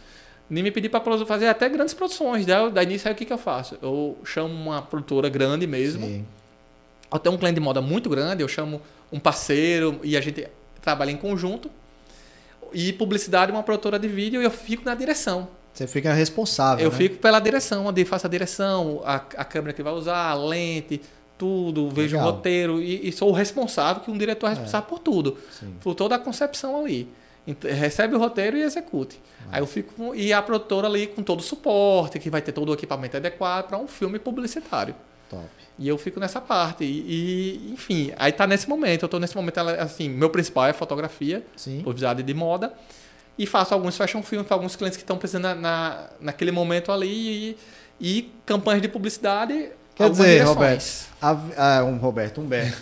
nem 0.50 0.64
me 0.64 0.72
pedir 0.72 0.90
para 0.90 1.02
fazer 1.26 1.48
até 1.48 1.68
grandes 1.68 1.94
produções. 1.94 2.46
Daí, 2.46 2.72
daí 2.72 2.86
nisso 2.86 3.08
aí 3.08 3.14
o 3.14 3.18
que, 3.18 3.26
que 3.26 3.34
eu 3.34 3.38
faço? 3.38 3.78
Eu 3.82 4.18
chamo 4.24 4.54
uma 4.54 4.82
produtora 4.82 5.28
grande 5.28 5.68
mesmo. 5.68 6.06
Sim. 6.06 6.26
Eu 7.12 7.20
tenho 7.20 7.36
um 7.36 7.38
cliente 7.38 7.56
de 7.56 7.62
moda 7.62 7.82
muito 7.82 8.10
grande, 8.10 8.42
eu 8.42 8.48
chamo 8.48 8.82
um 9.12 9.20
parceiro 9.20 10.00
e 10.04 10.16
a 10.16 10.22
gente 10.22 10.48
trabalha 10.82 11.12
em 11.12 11.18
conjunto. 11.18 11.70
E 12.74 12.94
publicidade, 12.94 13.52
uma 13.52 13.64
produtora 13.64 13.98
de 13.98 14.08
vídeo, 14.08 14.42
eu 14.42 14.52
fico 14.52 14.84
na 14.86 14.96
direção. 14.96 15.48
Você 15.74 15.88
fica 15.88 16.14
responsável. 16.14 16.86
Eu 16.86 16.92
né? 16.92 16.98
fico 16.98 17.18
pela 17.18 17.40
direção, 17.40 17.86
onde 17.88 18.06
faço 18.06 18.28
a 18.28 18.30
direção, 18.30 19.02
a, 19.04 19.16
a 19.16 19.46
câmera 19.46 19.74
que 19.74 19.84
vai 19.84 19.94
usar, 19.94 20.30
a 20.30 20.34
lente, 20.34 21.02
tudo, 21.38 21.90
vejo 21.90 22.18
o 22.18 22.20
roteiro 22.22 22.82
e, 22.82 23.08
e 23.08 23.12
sou 23.12 23.30
o 23.30 23.34
responsável, 23.34 24.02
que 24.04 24.10
um 24.12 24.18
diretor 24.18 24.48
é 24.48 24.50
responsável 24.52 24.88
por 24.88 25.00
tudo, 25.00 25.38
Sim. 25.52 25.74
por 25.82 25.94
toda 25.96 26.16
a 26.16 26.20
concepção 26.20 26.84
ali. 26.84 27.08
Recebe 27.62 28.16
o 28.16 28.20
roteiro 28.20 28.58
e 28.58 28.62
execute. 28.64 29.20
Aí 29.52 29.62
eu 29.62 29.68
fico 29.68 30.16
e 30.16 30.34
a 30.34 30.42
produtora 30.42 30.88
ali 30.88 31.06
com 31.08 31.22
todo 31.22 31.42
o 31.42 31.44
suporte, 31.44 32.18
que 32.18 32.30
vai 32.30 32.42
ter 32.42 32.52
todo 32.52 32.70
o 32.70 32.74
equipamento 32.74 33.16
adequado 33.18 33.68
para 33.68 33.78
um 33.78 33.88
filme 33.88 34.18
publicitário. 34.18 34.96
Top. 35.30 35.44
E 35.78 35.88
eu 35.88 35.98
fico 35.98 36.20
nessa 36.20 36.40
parte. 36.42 36.84
E, 36.84 36.88
e, 37.68 37.74
enfim, 37.74 38.12
aí 38.18 38.32
tá 38.32 38.48
nesse 38.48 38.68
momento. 38.68 39.04
Eu 39.04 39.10
tô 39.10 39.20
nesse 39.20 39.36
momento, 39.36 39.60
assim, 39.60 40.10
meu 40.10 40.30
principal 40.30 40.66
é 40.66 40.74
fotografia, 40.74 41.46
Sim. 41.56 41.82
publicidade 41.84 42.24
de 42.24 42.34
moda. 42.34 42.74
E 43.38 43.46
faço 43.46 43.74
alguns 43.74 43.96
fashion 43.98 44.24
films 44.24 44.48
para 44.48 44.56
alguns 44.56 44.76
clientes 44.76 44.98
que 44.98 45.04
estão 45.04 45.18
precisando 45.18 45.44
na, 45.44 45.54
na- 45.56 46.10
naquele 46.22 46.52
momento 46.52 46.92
ali. 46.92 47.50
E, 47.52 47.58
e 48.00 48.32
campanhas 48.46 48.82
de 48.82 48.88
publicidade. 48.88 49.70
Quer 49.96 50.10
dizer, 50.10 50.24
direções. 50.44 51.08
Roberto, 51.22 51.54
a, 51.58 51.78
ah, 51.80 51.84
um 51.86 51.98
Roberto, 51.98 52.42
Humberto. 52.42 52.78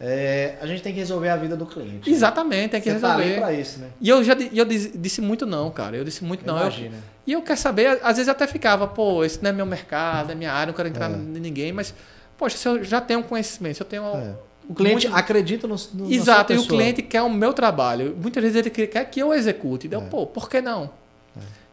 é, 0.00 0.54
a 0.60 0.66
gente 0.66 0.82
tem 0.82 0.92
que 0.92 0.98
resolver 0.98 1.28
a 1.28 1.36
vida 1.36 1.56
do 1.56 1.66
cliente. 1.66 2.10
Exatamente, 2.10 2.70
tem 2.70 2.80
que 2.80 2.90
Você 2.90 2.98
tá 2.98 3.16
resolver. 3.16 3.40
pra 3.40 3.52
isso, 3.52 3.78
né? 3.80 3.88
E 4.00 4.08
eu 4.08 4.24
já 4.24 4.34
eu 4.52 4.64
dis- 4.64 4.90
disse 4.94 5.20
muito 5.20 5.46
não, 5.46 5.70
cara. 5.70 5.96
Eu 5.96 6.04
disse 6.04 6.24
muito 6.24 6.46
não. 6.46 6.54
Eu- 6.56 6.62
Imagina. 6.62 6.96
e 7.26 7.32
eu 7.32 7.42
quero 7.42 7.58
saber, 7.58 7.98
às 8.02 8.16
vezes 8.16 8.28
até 8.28 8.46
ficava, 8.46 8.86
pô, 8.86 9.24
esse 9.24 9.42
não 9.42 9.50
é 9.50 9.52
meu 9.52 9.66
mercado, 9.66 10.32
é 10.32 10.34
minha 10.34 10.52
área, 10.52 10.66
não 10.68 10.74
quero 10.74 10.88
entrar 10.88 11.10
É. 11.10 11.14
em 11.14 11.18
ninguém, 11.18 11.72
mas, 11.72 11.94
poxa, 12.36 12.56
se 12.56 12.66
eu 12.66 12.82
já 12.82 13.00
tenho 13.00 13.22
conhecimento, 13.22 13.76
se 13.76 13.82
eu 13.82 13.86
tenho. 13.86 14.04
É. 14.04 14.34
O 14.66 14.74
cliente 14.74 15.06
muito- 15.06 15.18
acredita 15.20 15.66
no, 15.68 15.76
no 15.92 16.10
Exato, 16.10 16.54
e 16.54 16.56
o 16.56 16.66
cliente 16.66 17.02
quer 17.02 17.20
o 17.20 17.28
meu 17.28 17.52
trabalho. 17.52 18.16
Muitas 18.18 18.42
vezes 18.42 18.56
ele 18.56 18.70
quer 18.70 19.04
que 19.04 19.20
eu 19.20 19.34
execute. 19.34 19.86
Então, 19.86 20.00
É. 20.00 20.06
pô, 20.06 20.24
por 20.26 20.48
que 20.48 20.62
não? 20.62 20.90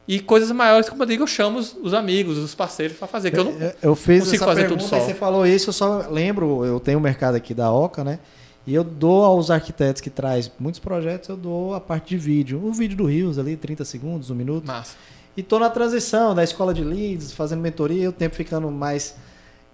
E 0.07 0.19
coisas 0.19 0.51
maiores, 0.51 0.89
como 0.89 1.03
eu 1.03 1.07
digo, 1.07 1.23
eu 1.23 1.27
chamo 1.27 1.59
os, 1.59 1.75
os 1.81 1.93
amigos, 1.93 2.37
os 2.37 2.55
parceiros 2.55 2.97
para 2.97 3.07
fazer. 3.07 3.31
Que 3.31 3.39
eu 3.39 3.45
não, 3.45 3.51
Eu, 3.53 3.73
eu 3.81 3.95
fiz 3.95 4.23
consigo 4.25 4.43
fazer 4.43 4.61
pergunta, 4.61 4.83
tudo 4.83 4.89
só. 4.89 4.99
você 4.99 5.13
falou 5.13 5.45
isso, 5.45 5.69
eu 5.69 5.73
só 5.73 6.07
lembro, 6.09 6.65
eu 6.65 6.79
tenho 6.79 6.97
um 6.97 7.01
mercado 7.01 7.35
aqui 7.35 7.53
da 7.53 7.71
Oca, 7.71 8.03
né? 8.03 8.19
E 8.65 8.75
eu 8.75 8.83
dou 8.83 9.23
aos 9.23 9.49
arquitetos 9.49 10.01
que 10.01 10.09
traz 10.09 10.51
muitos 10.59 10.79
projetos, 10.79 11.29
eu 11.29 11.37
dou 11.37 11.73
a 11.73 11.79
parte 11.79 12.09
de 12.09 12.17
vídeo. 12.17 12.61
O 12.63 12.71
vídeo 12.71 12.97
do 12.97 13.05
Rios 13.05 13.39
ali, 13.39 13.55
30 13.55 13.85
segundos, 13.85 14.29
um 14.29 14.35
minuto. 14.35 14.65
Massa. 14.67 14.95
E 15.35 15.41
tô 15.41 15.57
na 15.57 15.69
transição 15.69 16.35
da 16.35 16.43
escola 16.43 16.73
de 16.73 16.83
leads, 16.83 17.31
fazendo 17.31 17.61
mentoria, 17.61 18.09
o 18.09 18.11
tempo 18.13 18.35
ficando 18.35 18.69
mais. 18.69 19.15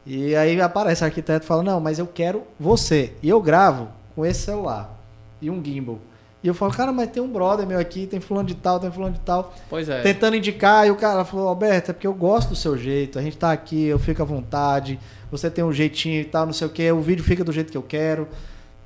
E 0.05 0.36
aí 0.36 0.59
aparece 0.61 1.03
o 1.03 1.05
arquiteto 1.05 1.45
e 1.45 1.47
fala: 1.47 1.63
Não, 1.63 1.80
mas 1.80 1.99
eu 1.99 2.07
quero 2.07 2.43
você. 2.59 3.13
E 3.21 3.28
eu 3.28 3.41
gravo 3.41 3.89
com 4.15 4.25
esse 4.25 4.41
celular 4.41 4.97
e 5.41 5.49
um 5.49 5.63
gimbal. 5.63 5.99
E 6.48 6.50
eu 6.50 6.54
falo, 6.54 6.72
cara, 6.72 6.93
mas 6.93 7.10
tem 7.10 7.22
um 7.22 7.28
brother 7.28 7.68
meu 7.68 7.78
aqui, 7.78 8.08
tem 8.08 8.22
fulano 8.22 8.48
de 8.48 8.56
tal, 8.56 8.80
tem 8.80 8.89
fulano 8.89 9.14
de 9.14 9.20
tal. 9.20 9.54
Pois 9.70 9.89
é. 9.89 10.02
Tentando 10.02 10.38
indicar, 10.38 10.88
e 10.88 10.91
o 10.91 10.95
cara 10.95 11.26
falou, 11.26 11.50
Alberto, 11.50 11.91
é 11.91 11.93
porque 11.93 12.08
eu 12.08 12.14
gosto 12.14 12.48
do 12.48 12.56
seu 12.56 12.78
jeito, 12.78 13.20
a 13.20 13.22
gente 13.22 13.38
tá 13.38 13.52
aqui, 13.52 13.84
eu 13.88 14.00
fico 14.00 14.22
à 14.22 14.26
vontade, 14.26 14.98
você 15.30 15.52
tem 15.52 15.62
um 15.62 15.74
jeitinho 15.74 16.22
e 16.22 16.24
tal, 16.24 16.45
não 16.45 16.54
sei 16.54 16.66
o 16.66 16.70
que, 16.70 16.89
o 16.89 17.02
vídeo 17.02 17.22
fica 17.22 17.43
do 17.43 17.52
jeito 17.52 17.70
que 17.70 17.78
eu 17.78 17.84
quero. 17.84 18.30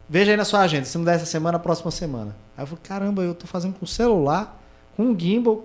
Veja 0.10 0.32
aí 0.32 0.38
na 0.38 0.44
sua 0.44 0.62
agenda, 0.62 0.86
se 0.86 0.98
não 0.98 1.06
der 1.06 1.18
essa 1.18 1.28
semana, 1.28 1.60
próxima 1.60 1.92
semana. 1.92 2.36
Aí 2.58 2.64
eu 2.64 2.68
falei, 2.68 2.82
caramba, 2.84 3.22
eu 3.22 3.36
tô 3.36 3.46
fazendo 3.46 3.76
com 3.76 3.86
celular, 3.86 4.60
com 4.98 5.04
um 5.04 5.20
gimbal, 5.20 5.64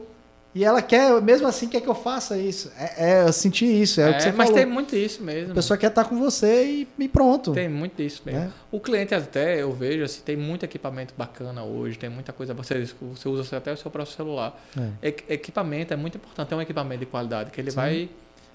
e 0.59 0.65
ela 0.65 0.81
quer, 0.81 1.21
mesmo 1.21 1.47
assim, 1.47 1.69
quer 1.69 1.81
que 1.81 1.89
eu 1.89 1.95
faça 1.95 2.39
isso. 2.39 2.73
É, 2.79 3.11
é 3.23 3.23
eu 3.29 3.33
senti 3.33 3.65
isso, 3.67 4.01
é, 4.01 4.05
É, 4.05 4.11
o 4.11 4.15
que 4.17 4.23
você 4.23 4.33
mas 4.33 4.47
falou. 4.49 4.55
tem 4.55 4.65
muito 4.67 4.97
isso 4.97 5.23
mesmo. 5.23 5.53
A 5.53 5.55
pessoa 5.55 5.77
quer 5.77 5.89
estar 5.89 6.05
com 6.05 6.17
você 6.19 6.65
e, 6.65 6.89
e 6.99 7.09
pronto. 7.09 7.53
Tem 7.53 7.69
muito 7.69 8.01
isso 8.01 8.23
mesmo. 8.25 8.41
né? 8.41 8.51
O 8.73 8.81
cliente 8.81 9.15
até, 9.15 9.61
eu 9.61 9.73
vejo, 9.73 10.03
assim, 10.05 10.21
tem 10.25 10.37
muito 10.37 10.65
equipamento 10.65 11.13
bacana 11.17 11.63
hoje, 11.63 11.99
tem 11.99 12.09
muita 12.09 12.33
coisa, 12.33 12.55
você, 12.55 12.85
você 13.03 13.29
usa 13.29 13.57
até 13.57 13.73
o 13.73 13.77
seu 13.77 13.91
próprio 13.91 14.15
celular. 14.17 14.59
É. 15.03 15.09
Equ- 15.09 15.25
Equipamento 15.29 15.93
é 15.93 15.97
muito 15.97 16.17
importante, 16.17 16.49
ter 16.49 16.55
um 16.55 16.63
equipamento 16.63 17.01
de 17.01 17.07
qualidade, 17.07 17.51
que 17.51 17.61
ele 17.61 17.71
Sim. 17.71 17.77
vai 17.77 18.09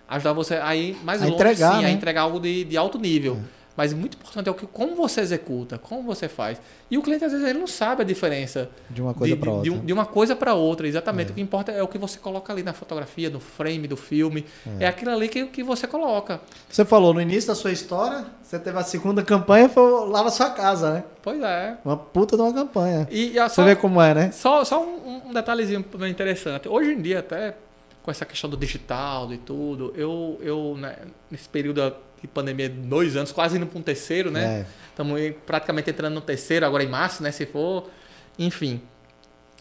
ajudar 0.10 0.34
você 0.34 0.56
a 0.56 0.76
ir 0.76 0.98
mais 1.04 1.22
A 1.22 1.26
longe, 1.26 1.36
entregar, 1.36 1.76
sim, 1.76 1.82
né? 1.84 1.88
a 1.88 1.92
entregar 1.92 2.22
algo 2.22 2.40
de, 2.40 2.64
de 2.66 2.76
alto 2.78 2.98
nível. 2.98 3.38
É. 3.58 3.61
Mas 3.76 3.94
muito 3.94 4.16
importante 4.18 4.50
é 4.50 4.52
o 4.52 4.54
que, 4.54 4.68
como 4.68 4.96
você 4.96 5.22
executa, 5.22 5.78
como 5.78 6.04
você 6.04 6.28
faz. 6.28 6.60
E 6.90 6.98
o 6.98 7.02
cliente, 7.02 7.24
às 7.24 7.32
vezes, 7.32 7.48
ele 7.48 7.58
não 7.60 7.68
sabe 7.68 8.02
a 8.02 8.06
diferença 8.06 8.70
De 8.90 9.02
uma 9.02 9.14
coisa 9.14 9.36
para 9.38 9.50
outra. 9.52 9.64
de 9.64 9.72
um- 9.72 9.86
de 9.86 9.94
uma 9.94 10.06
coisa 10.06 10.36
para 10.36 10.54
outra, 10.54 10.88
exatamente. 10.88 11.30
É. 11.30 11.32
O 11.32 11.36
que 11.36 11.42
importa 11.42 11.72
é 11.72 11.82
o 11.82 11.88
que 11.88 11.98
você 11.98 12.20
coloca 12.20 12.52
ali 12.52 12.64
na 12.64 12.74
fotografia, 12.74 13.30
no 13.30 13.40
frame 13.40 13.88
do 13.88 13.96
filme. 13.96 14.46
É, 14.80 14.88
aquilo 14.88 15.12
ali 15.12 15.30
que, 15.30 15.46
que 15.46 15.64
você 15.64 15.88
coloca. 15.88 16.42
Você 16.70 16.84
falou 16.84 17.14
no 17.14 17.22
início 17.22 17.48
da 17.48 17.56
sua 17.56 17.72
história, 17.72 18.26
você 18.44 18.60
teve 18.60 18.78
a 18.78 18.84
segunda 18.84 19.24
campanha, 19.24 19.70
foi 19.70 19.90
lá 20.10 20.22
na 20.24 20.30
sua 20.32 20.50
casa, 20.50 20.94
né? 20.94 21.04
Pois 21.22 21.42
é. 21.42 21.78
Uma 21.86 21.96
puta 21.96 22.36
de 22.36 22.42
uma 22.44 22.54
campanha. 22.54 23.08
E, 23.10 23.32
e 23.32 23.40
a- 23.40 23.48
Você 23.48 23.56
só, 23.56 23.64
vê 23.64 23.76
como 23.76 24.02
é, 24.02 24.14
né? 24.14 24.32
só, 24.32 24.66
só 24.66 24.84
um, 24.84 25.30
um 25.30 25.34
detalhezinho 25.34 25.84
bem 25.98 26.12
interessante. 26.12 26.68
Hoje 26.68 26.92
em 26.92 27.02
dia, 27.02 27.20
até 27.20 27.56
com 28.04 28.12
essa 28.12 28.26
questão 28.26 28.50
do 28.50 28.58
digital 28.58 29.32
e 29.32 29.38
tudo, 29.38 29.94
eu, 29.96 30.38
eu 30.42 30.76
né, 30.78 30.96
nesse 31.30 31.48
período 31.48 31.82
de 32.22 32.28
pandemia, 32.28 32.70
dois 32.70 33.16
anos, 33.16 33.32
quase 33.32 33.58
indo 33.58 33.66
para 33.66 33.80
um 33.80 33.82
terceiro, 33.82 34.30
né? 34.30 34.62
É. 34.62 34.66
Estamos 34.90 35.20
praticamente 35.46 35.90
entrando 35.90 36.14
no 36.14 36.22
terceiro, 36.22 36.66
agora 36.66 36.84
em 36.84 36.88
março, 36.90 37.24
né? 37.24 37.32
Se 37.32 37.46
for. 37.46 37.90
Enfim. 38.38 38.82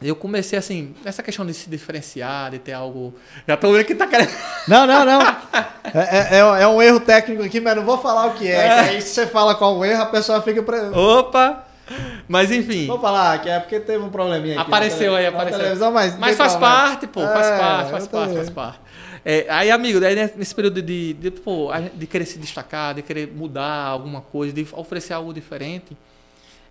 Eu 0.02 0.16
comecei 0.16 0.58
assim, 0.58 0.94
nessa 1.04 1.22
questão 1.22 1.44
de 1.44 1.52
se 1.52 1.68
diferenciar, 1.68 2.50
de 2.50 2.58
ter 2.58 2.72
algo. 2.72 3.14
Já 3.46 3.54
tô 3.56 3.70
vendo 3.72 3.84
que 3.84 3.94
tá 3.94 4.06
querendo. 4.06 4.30
Não, 4.66 4.86
não, 4.86 5.04
não. 5.04 5.20
É, 5.92 6.38
é- 6.38 6.62
é 6.62 6.66
um 6.66 6.80
erro 6.80 7.00
técnico 7.00 7.42
aqui, 7.42 7.60
mas 7.60 7.76
não 7.76 7.84
vou 7.84 7.98
falar 7.98 8.26
o 8.28 8.34
que 8.34 8.48
é. 8.50 8.84
que 8.84 8.90
aí 8.90 9.02
se 9.02 9.08
você 9.08 9.26
fala 9.26 9.54
qual 9.54 9.76
o 9.76 9.84
erro, 9.84 10.02
a 10.02 10.06
pessoa 10.06 10.40
fica. 10.40 10.62
Pre... 10.62 10.78
Opa! 10.94 11.64
Mas 12.28 12.50
enfim. 12.50 12.86
Vou 12.86 13.00
falar 13.00 13.40
que 13.42 13.48
é 13.50 13.58
porque 13.58 13.80
teve 13.80 14.02
um 14.02 14.08
probleminha 14.10 14.60
aqui. 14.60 14.68
Apareceu 14.70 15.14
aí, 15.14 15.24
na 15.24 15.30
apareceu. 15.30 15.58
televisão, 15.58 15.90
mas 15.92 16.16
Mas 16.18 16.36
faz 16.36 16.54
parte, 16.56 17.06
pô, 17.06 17.20
faz 17.20 17.46
É, 17.46 17.58
parte, 17.58 17.90
faz 17.90 18.06
parte, 18.08 18.34
faz 18.34 18.50
parte. 18.50 18.80
É, 19.24 19.46
aí, 19.48 19.70
amigo, 19.70 20.00
daí 20.00 20.14
nesse 20.14 20.54
período 20.54 20.80
de, 20.80 21.14
de, 21.14 21.30
pô, 21.30 21.70
a 21.70 21.80
de 21.80 22.06
querer 22.06 22.24
se 22.24 22.38
destacar, 22.38 22.94
de 22.94 23.02
querer 23.02 23.28
mudar 23.28 23.84
alguma 23.84 24.20
coisa, 24.20 24.52
de 24.52 24.66
oferecer 24.72 25.12
algo 25.12 25.32
diferente, 25.32 25.96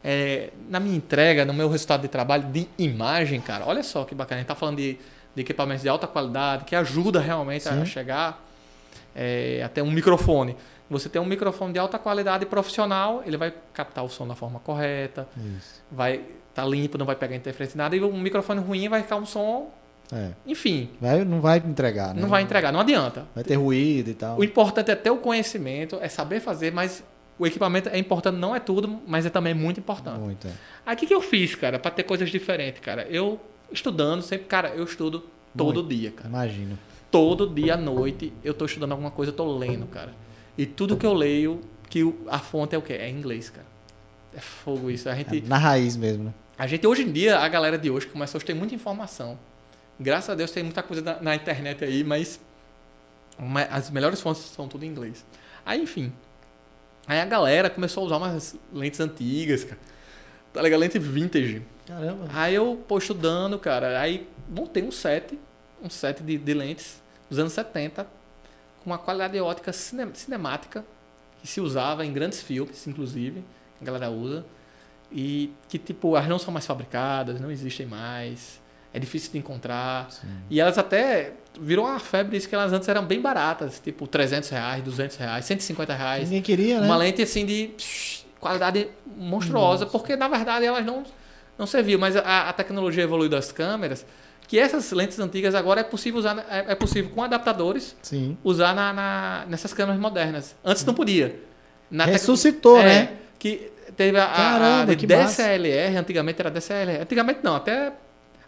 é, 0.04 0.50
na 0.70 0.80
minha 0.80 0.96
entrega, 0.96 1.46
no 1.46 1.54
meu 1.54 1.70
resultado 1.70 2.02
de 2.02 2.08
trabalho 2.08 2.44
de 2.46 2.68
imagem, 2.78 3.40
cara, 3.42 3.66
olha 3.66 3.84
só 3.84 4.04
que 4.04 4.16
bacana. 4.16 4.38
A 4.38 4.42
gente 4.42 4.48
tá 4.48 4.56
falando 4.56 4.78
de, 4.78 4.98
de 5.36 5.42
equipamentos 5.42 5.84
de 5.84 5.90
alta 5.90 6.08
qualidade, 6.08 6.66
que 6.66 6.76
ajuda 6.76 7.20
realmente 7.20 7.68
a 7.68 7.74
Sim. 7.74 7.86
chegar 7.86 8.44
é, 9.16 9.62
até 9.64 9.84
um 9.84 9.92
microfone. 9.92 10.56
Você 10.90 11.08
tem 11.08 11.22
um 11.22 11.26
microfone 11.26 11.74
de 11.74 11.80
alta 11.80 12.00
qualidade 12.00 12.46
profissional, 12.48 13.22
ele 13.26 13.38
vai 13.38 13.54
captar 13.74 14.04
o 14.04 14.10
som 14.10 14.28
da 14.28 14.34
forma 14.34 14.60
correta, 14.60 15.28
Isso. 15.38 15.84
vai 15.92 16.22
tá 16.54 16.66
limpo, 16.66 16.98
não 16.98 17.06
vai 17.06 17.16
pegar 17.16 17.36
interferência 17.36 17.78
nada, 17.78 17.96
e 17.96 18.02
um 18.02 18.20
microfone 18.20 18.60
ruim 18.60 18.90
vai 18.90 19.04
ficar 19.04 19.18
um 19.18 19.26
som, 19.26 19.72
É. 20.12 20.32
enfim, 20.48 20.90
Vai, 21.00 21.24
não 21.24 21.40
vai 21.40 21.58
entregar, 21.60 22.16
né? 22.16 22.22
não 22.22 22.30
vai 22.30 22.42
entregar, 22.42 22.72
não 22.72 22.80
adianta. 22.80 23.28
Vai 23.36 23.44
ter 23.44 23.56
ruído 23.56 24.10
e 24.10 24.14
tal. 24.16 24.40
O 24.40 24.44
importante 24.44 24.90
é 24.90 24.96
ter 24.96 25.12
o 25.12 25.18
conhecimento, 25.18 25.98
é 26.02 26.10
saber 26.10 26.40
fazer, 26.40 26.72
mas 26.72 27.04
o 27.38 27.46
equipamento 27.46 27.90
é 27.90 27.98
importante, 27.98 28.36
não 28.38 28.56
é 28.56 28.60
tudo, 28.60 29.00
mas 29.08 29.26
é 29.26 29.30
também 29.30 29.54
muito 29.54 29.80
importante. 29.80 30.20
Muito, 30.20 30.48
é. 30.48 30.52
Aí 30.86 30.96
o 30.96 30.98
que, 30.98 31.14
eu 31.14 31.22
fiz, 31.22 31.56
cara, 31.56 31.80
pra 31.80 31.92
ter 31.92 32.04
coisas 32.04 32.30
diferentes, 32.30 32.82
cara? 32.82 33.04
Eu 33.10 33.40
estudando, 33.72 34.22
sempre, 34.22 34.46
cara, 34.46 34.70
eu 34.70 34.84
estudo 34.84 35.24
todo 35.56 35.84
dia, 35.84 36.12
cara. 36.12 36.28
Imagino. 36.28 36.78
Todo 37.12 37.48
dia 37.48 37.76
à 37.76 37.78
noite 37.78 38.34
eu 38.44 38.54
tô 38.54 38.66
estudando 38.66 38.92
alguma 38.92 39.12
coisa, 39.12 39.32
eu 39.32 39.36
tô 39.36 39.58
lendo, 39.58 39.88
cara. 39.88 40.12
E 40.58 40.66
tudo 40.66 40.98
que 40.98 41.06
eu 41.06 41.14
leio, 41.14 41.62
que 41.90 42.14
a 42.28 42.40
fonte 42.40 42.76
é 42.76 42.78
o 42.78 42.82
quê? 42.82 42.94
É 42.94 43.10
inglês, 43.10 43.50
cara. 43.50 43.68
É 44.36 44.40
fogo 44.40 44.92
isso. 44.92 45.08
A 45.08 45.16
gente, 45.16 45.42
Na 45.48 45.58
raiz 45.58 45.96
mesmo, 45.96 46.26
né? 46.26 46.34
a 46.58 46.68
gente, 46.68 46.86
hoje 46.86 47.04
em 47.04 47.12
dia, 47.12 47.40
a 47.40 47.48
galera 47.48 47.78
de 47.78 47.90
hoje 47.90 48.08
começa 48.08 48.38
a 48.38 48.42
ter 48.42 48.54
muita 48.54 48.76
informação. 48.76 49.40
Graças 50.00 50.30
a 50.30 50.36
Deus 50.36 50.52
tem 50.52 50.64
muita 50.64 50.82
coisa 50.82 51.02
na, 51.02 51.22
na 51.22 51.36
internet 51.36 51.84
aí, 51.84 52.04
mas 52.04 52.40
ma- 53.38 53.64
as 53.64 53.90
melhores 53.90 54.22
fontes 54.22 54.42
são 54.44 54.68
tudo 54.68 54.86
em 54.86 54.88
inglês. 54.88 55.26
Aí, 55.66 55.82
enfim. 55.82 56.12
Aí 57.08 57.20
a 57.20 57.26
galera 57.26 57.70
começou 57.70 58.04
a 58.04 58.06
usar 58.08 58.18
umas 58.18 58.56
lentes 58.74 59.00
antigas, 59.00 59.64
cara. 59.64 59.80
Tá 60.54 60.62
ligado? 60.62 60.80
Lente 60.80 60.98
vintage. 61.00 61.62
Caramba. 61.86 62.28
Aí 62.34 62.56
eu, 62.56 62.82
pô, 62.88 62.98
estudando, 62.98 63.58
cara, 63.60 64.00
aí 64.00 64.28
montei 64.50 64.84
um 64.84 64.92
set, 64.92 65.38
um 65.82 65.90
set 65.90 66.24
de, 66.24 66.38
de 66.38 66.54
lentes 66.54 67.02
dos 67.30 67.38
anos 67.40 67.54
70, 67.54 68.06
com 68.84 68.90
uma 68.90 68.98
qualidade 68.98 69.40
ótica 69.40 69.74
cine- 69.74 70.10
cinemática, 70.14 70.86
que 71.42 71.48
se 71.48 71.60
usava 71.60 72.06
em 72.06 72.14
grandes 72.14 72.42
filmes, 72.42 72.86
inclusive, 72.88 73.44
que 73.78 73.84
a 73.84 73.86
galera 73.86 74.10
usa, 74.10 74.46
e 75.12 75.52
que, 75.68 75.78
tipo, 75.80 76.16
elas 76.16 76.28
não 76.30 76.38
são 76.40 76.54
mais 76.54 76.66
fabricadas, 76.66 77.40
não 77.42 77.50
existem 77.52 77.86
mais, 77.86 78.60
é 78.94 79.00
difícil 79.00 79.32
de 79.32 79.38
encontrar, 79.38 80.08
e 80.50 80.60
elas 80.60 80.78
até, 80.78 81.34
virou 81.60 81.86
uma 81.86 82.00
febre 82.00 82.38
isso 82.38 82.50
que 82.50 82.56
elas 82.56 82.74
antes 82.74 82.88
eram 82.90 83.06
bem 83.06 83.22
baratas, 83.22 83.80
tipo, 83.80 84.08
300 84.08 84.50
reais, 84.50 84.84
200 84.84 85.18
reais, 85.18 85.46
150 85.46 85.94
reais, 85.94 86.24
Ninguém 86.24 86.42
queria, 86.42 86.80
né? 86.80 86.86
uma 86.86 86.98
lente 86.98 87.22
assim 87.22 87.46
de 87.46 87.72
qualidade 88.40 88.88
monstruosa, 89.18 89.86
porque 89.86 90.16
na 90.16 90.28
verdade 90.28 90.66
elas 90.66 90.86
não, 90.86 91.04
não 91.58 91.68
serviam, 91.68 92.00
mas 92.00 92.16
a, 92.16 92.50
a 92.50 92.54
tecnologia 92.54 93.04
evoluiu 93.04 93.30
das 93.30 93.52
câmeras, 93.52 94.06
que 94.48 94.58
essas 94.58 94.92
lentes 94.92 95.20
antigas 95.20 95.54
agora 95.54 95.82
é 95.82 95.84
possível 95.84 96.20
usar, 96.20 96.44
é, 96.50 96.72
é 96.72 96.76
possível 96.76 97.12
com 97.12 97.22
adaptadores 97.22 97.96
Sim. 98.02 98.36
usar 98.44 98.74
na, 98.74 98.92
na- 98.92 99.46
nessas 99.48 99.72
câmeras 99.74 100.02
modernas. 100.02 100.56
Antes 100.66 100.84
não 100.86 100.94
podia. 100.96 101.40
Na 101.92 102.06
tec- 102.06 102.14
Ressuscitou, 102.14 102.80
é, 102.80 102.84
né? 102.84 103.10
Que 103.38 103.72
teve 103.96 104.18
a, 104.18 104.24
a- 104.26 104.32
a 104.32 104.36
Caramba, 104.60 104.96
que 104.96 105.06
massa. 105.06 105.44
DSLR, 105.44 105.98
antigamente 105.98 106.40
era 106.42 106.50
DSLR. 106.50 107.02
Antigamente 107.04 107.42
não, 107.44 107.56
até 107.56 107.94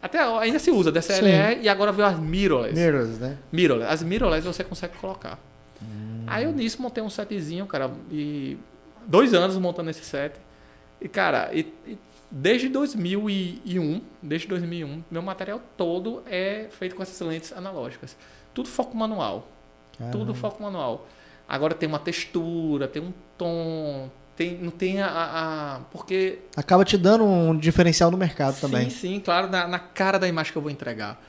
até 0.01 0.19
ainda 0.19 0.57
se 0.57 0.71
usa 0.71 0.91
DSLR 0.91 1.61
e 1.61 1.69
agora 1.69 1.91
veio 1.91 2.07
as 2.07 2.19
mirrorless. 2.19 2.73
Mirrors, 2.73 3.19
né? 3.19 3.37
Mirrorless. 3.51 3.93
As 3.93 4.03
mirrorless 4.03 4.45
você 4.45 4.63
consegue 4.63 4.97
colocar. 4.97 5.39
Hum. 5.81 6.23
Aí 6.25 6.43
eu 6.45 6.51
nisso 6.51 6.81
montei 6.81 7.03
um 7.03 7.09
setzinho, 7.09 7.67
cara, 7.67 7.91
e 8.09 8.57
dois 9.05 9.33
anos 9.33 9.57
montando 9.57 9.89
esse 9.89 10.03
set. 10.03 10.35
E, 10.99 11.07
cara, 11.07 11.49
e, 11.53 11.71
e 11.85 11.97
desde 12.29 12.69
2001, 12.69 14.01
desde 14.21 14.47
2001, 14.47 15.03
meu 15.11 15.21
material 15.21 15.61
todo 15.77 16.23
é 16.25 16.67
feito 16.71 16.95
com 16.95 17.03
essas 17.03 17.19
lentes 17.27 17.51
analógicas. 17.53 18.15
Tudo 18.53 18.69
foco 18.69 18.95
manual. 18.95 19.47
Caramba. 19.97 20.17
Tudo 20.17 20.33
foco 20.33 20.63
manual. 20.63 21.07
Agora 21.47 21.73
tem 21.73 21.87
uma 21.87 21.99
textura, 21.99 22.87
tem 22.87 23.01
um 23.01 23.13
tom, 23.37 24.09
tem, 24.35 24.57
não 24.57 24.71
tem 24.71 25.01
a, 25.01 25.07
a- 25.07 25.79
porque 25.91 26.39
Acaba 26.55 26.83
te 26.85 26.97
dando 26.97 27.23
um 27.25 27.57
diferencial 27.57 28.09
no 28.11 28.17
mercado 28.17 28.59
também. 28.59 28.89
Sim, 28.89 28.95
sim, 29.15 29.19
claro, 29.19 29.49
na, 29.49 29.67
na 29.67 29.79
cara 29.79 30.17
da 30.17 30.27
imagem 30.27 30.51
que 30.51 30.57
eu 30.57 30.61
vou 30.61 30.71
entregar. 30.71 31.21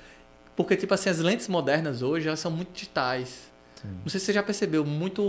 Porque, 0.57 0.76
tipo 0.76 0.92
assim, 0.94 1.09
as 1.11 1.18
lentes 1.18 1.48
modernas 1.48 2.03
hoje, 2.03 2.28
elas 2.28 2.40
são 2.40 2.50
muito 2.50 2.72
digitais. 2.72 3.50
Não 3.84 4.09
sei 4.09 4.20
se 4.20 4.26
você 4.26 4.32
já 4.32 4.44
percebeu, 4.44 4.84
muito, 4.84 5.20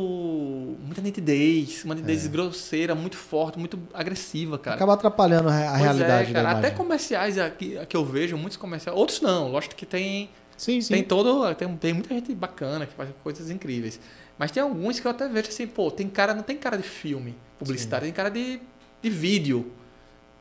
muita 0.79 1.01
nitidez, 1.01 1.83
uma 1.83 1.95
nitidez 1.95 2.27
grosseira, 2.27 2.93
muito 2.93 3.17
forte, 3.17 3.57
muito 3.57 3.79
agressiva, 3.91 4.59
cara. 4.59 4.75
É. 4.75 4.77
Acaba 4.77 4.93
atrapalhando 4.93 5.49
a, 5.49 5.69
Pois 5.69 5.81
realidade 5.81 6.29
é, 6.29 6.33
cara. 6.33 6.51
Até 6.51 6.69
comerciais 6.69 7.39
aqui, 7.39 7.79
que 7.89 7.97
eu 7.97 8.05
vejo, 8.05 8.37
muitos 8.37 8.57
comerciais, 8.57 8.95
outros 8.95 9.21
não, 9.21 9.49
lógico 9.49 9.73
que 9.73 9.87
tem, 9.87 10.29
Sim, 10.55 10.79
sim. 10.81 10.93
tem 10.93 11.03
todo, 11.03 11.51
tem, 11.55 11.75
tem 11.77 11.93
muita 11.93 12.13
gente 12.13 12.35
bacana 12.35 12.85
que 12.85 12.93
faz 12.93 13.09
coisas 13.23 13.49
incríveis. 13.49 13.99
Mas 14.37 14.51
tem 14.51 14.61
alguns 14.61 14.99
que 14.99 15.07
eu 15.07 15.11
até 15.11 15.27
vejo 15.27 15.49
assim, 15.49 15.65
pô, 15.65 15.89
tem 15.89 16.07
cara, 16.07 16.35
não 16.35 16.43
tem 16.43 16.55
cara 16.55 16.77
de 16.77 16.83
filme 16.83 17.35
publicitário, 17.63 18.05
tem 18.05 18.13
cara 18.13 18.29
de, 18.29 18.59
de 19.01 19.09
vídeo. 19.09 19.71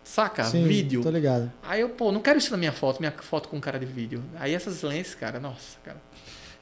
Saca? 0.05 0.45
Sim, 0.45 0.65
vídeo. 0.67 1.01
Tô 1.03 1.11
ligado. 1.11 1.53
Aí 1.63 1.81
eu, 1.81 1.89
pô, 1.91 2.11
não 2.11 2.21
quero 2.21 2.39
isso 2.39 2.51
na 2.51 2.57
minha 2.57 2.73
foto, 2.73 2.99
minha 2.99 3.13
foto 3.13 3.49
com 3.49 3.61
cara 3.61 3.79
de 3.79 3.87
vídeo. 3.87 4.23
Aí 4.39 4.53
essas 4.55 4.83
lentes, 4.83 5.15
cara, 5.15 5.39
nossa, 5.39 5.79
cara. 5.85 5.99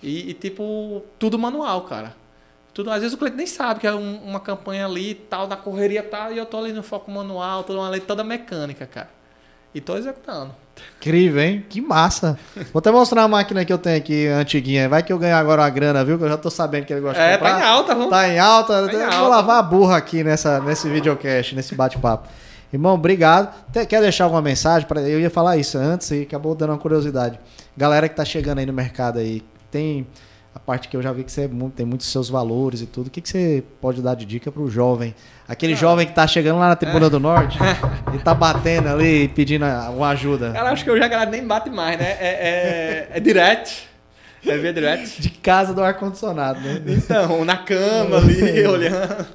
E, 0.02 0.30
e, 0.30 0.34
tipo, 0.34 1.02
tudo 1.18 1.38
manual, 1.38 1.82
cara. 1.84 2.14
Tudo, 2.74 2.90
às 2.90 3.00
vezes 3.00 3.14
o 3.14 3.18
cliente 3.18 3.36
nem 3.36 3.46
sabe 3.46 3.80
que 3.80 3.86
é 3.86 3.94
um- 3.94 4.22
uma 4.22 4.40
campanha 4.40 4.84
ali 4.86 5.10
e 5.10 5.14
tal, 5.14 5.48
na 5.48 5.56
correria 5.56 6.02
tal, 6.02 6.32
e 6.32 6.38
eu 6.38 6.46
tô 6.46 6.58
ali 6.58 6.72
no 6.72 6.82
foco 6.82 7.10
manual, 7.10 7.64
toda 7.64 7.78
uma 7.80 7.88
lente 7.88 8.06
toda 8.06 8.22
mecânica, 8.22 8.86
cara. 8.86 9.08
E 9.74 9.80
tô 9.80 9.96
executando. 9.96 10.50
Incrível, 10.98 11.42
hein? 11.42 11.64
Que 11.68 11.80
massa. 11.80 12.38
Vou 12.72 12.78
até 12.80 12.90
mostrar 12.90 13.22
a 13.22 13.28
máquina 13.28 13.64
que 13.64 13.72
eu 13.72 13.78
tenho 13.78 13.96
aqui, 13.98 14.26
antiguinha. 14.26 14.88
Vai 14.88 15.02
que 15.02 15.12
eu 15.12 15.18
ganhar 15.18 15.38
agora 15.38 15.62
uma 15.62 15.70
grana, 15.70 16.04
viu? 16.04 16.18
Que 16.18 16.24
eu 16.24 16.28
já 16.28 16.36
tô 16.36 16.50
sabendo 16.50 16.86
que 16.86 16.92
ele 16.92 17.00
gosta 17.02 17.18
de 17.20 17.28
É, 17.28 17.36
comprar. 17.36 17.52
tá 17.52 17.60
em 17.60 17.62
alta, 17.62 17.94
vamos. 17.94 18.10
Tá 18.10 18.28
em 18.28 18.38
alta. 18.38 18.86
Tá 18.88 18.92
em 18.92 18.96
eu 18.96 19.04
alta. 19.04 19.18
Vou 19.18 19.28
lavar 19.28 19.58
a 19.58 19.62
burra 19.62 19.96
aqui 19.96 20.24
nessa, 20.24 20.58
nesse 20.60 20.88
videocast, 20.88 21.54
nesse 21.54 21.74
bate-papo. 21.74 22.28
Irmão, 22.72 22.94
obrigado. 22.94 23.52
Quer 23.72 24.00
deixar 24.00 24.24
alguma 24.24 24.40
mensagem? 24.42 24.88
Pra... 24.88 25.00
Eu 25.02 25.20
ia 25.20 25.30
falar 25.30 25.56
isso 25.56 25.76
antes 25.76 26.10
e 26.12 26.22
acabou 26.22 26.54
dando 26.54 26.70
uma 26.70 26.78
curiosidade. 26.78 27.38
Galera 27.76 28.08
que 28.08 28.14
tá 28.16 28.24
chegando 28.24 28.58
aí 28.58 28.66
no 28.66 28.72
mercado 28.72 29.18
aí, 29.18 29.42
tem 29.70 30.06
a 30.54 30.58
parte 30.58 30.88
que 30.88 30.96
eu 30.96 31.02
já 31.02 31.12
vi 31.12 31.22
que 31.22 31.30
você 31.30 31.42
é 31.42 31.50
tem 31.76 31.86
muitos 31.86 32.08
seus 32.08 32.28
valores 32.28 32.80
e 32.80 32.86
tudo. 32.86 33.06
O 33.06 33.10
que, 33.10 33.20
que 33.20 33.28
você 33.28 33.62
pode 33.80 34.02
dar 34.02 34.14
de 34.14 34.24
dica 34.24 34.50
pro 34.50 34.68
jovem? 34.68 35.14
Aquele 35.46 35.74
jovem 35.74 36.06
que 36.06 36.12
tá 36.12 36.26
chegando 36.26 36.58
lá 36.58 36.68
na 36.68 36.76
Tribuna 36.76 37.06
é. 37.06 37.10
do 37.10 37.20
Norte 37.20 37.58
e 38.14 38.18
tá 38.18 38.34
batendo 38.34 38.88
ali 38.88 39.28
pedindo 39.28 39.64
uma 39.64 40.08
ajuda. 40.08 40.52
Cara, 40.52 40.70
acho 40.70 40.82
que 40.84 40.90
hoje 40.90 41.02
a 41.02 41.08
galera 41.08 41.30
nem 41.30 41.46
bate 41.46 41.70
mais, 41.70 41.98
né? 41.98 42.16
É, 42.20 42.28
é, 42.28 43.08
é 43.12 43.20
direto. 43.20 43.90
É 44.44 44.56
via 44.56 44.72
direto. 44.72 45.20
De 45.20 45.28
casa 45.28 45.74
do 45.74 45.82
ar-condicionado, 45.82 46.60
né? 46.60 46.82
Então, 46.86 47.44
na 47.44 47.58
cama 47.58 48.16
ali, 48.16 48.66
olhando. 48.66 49.26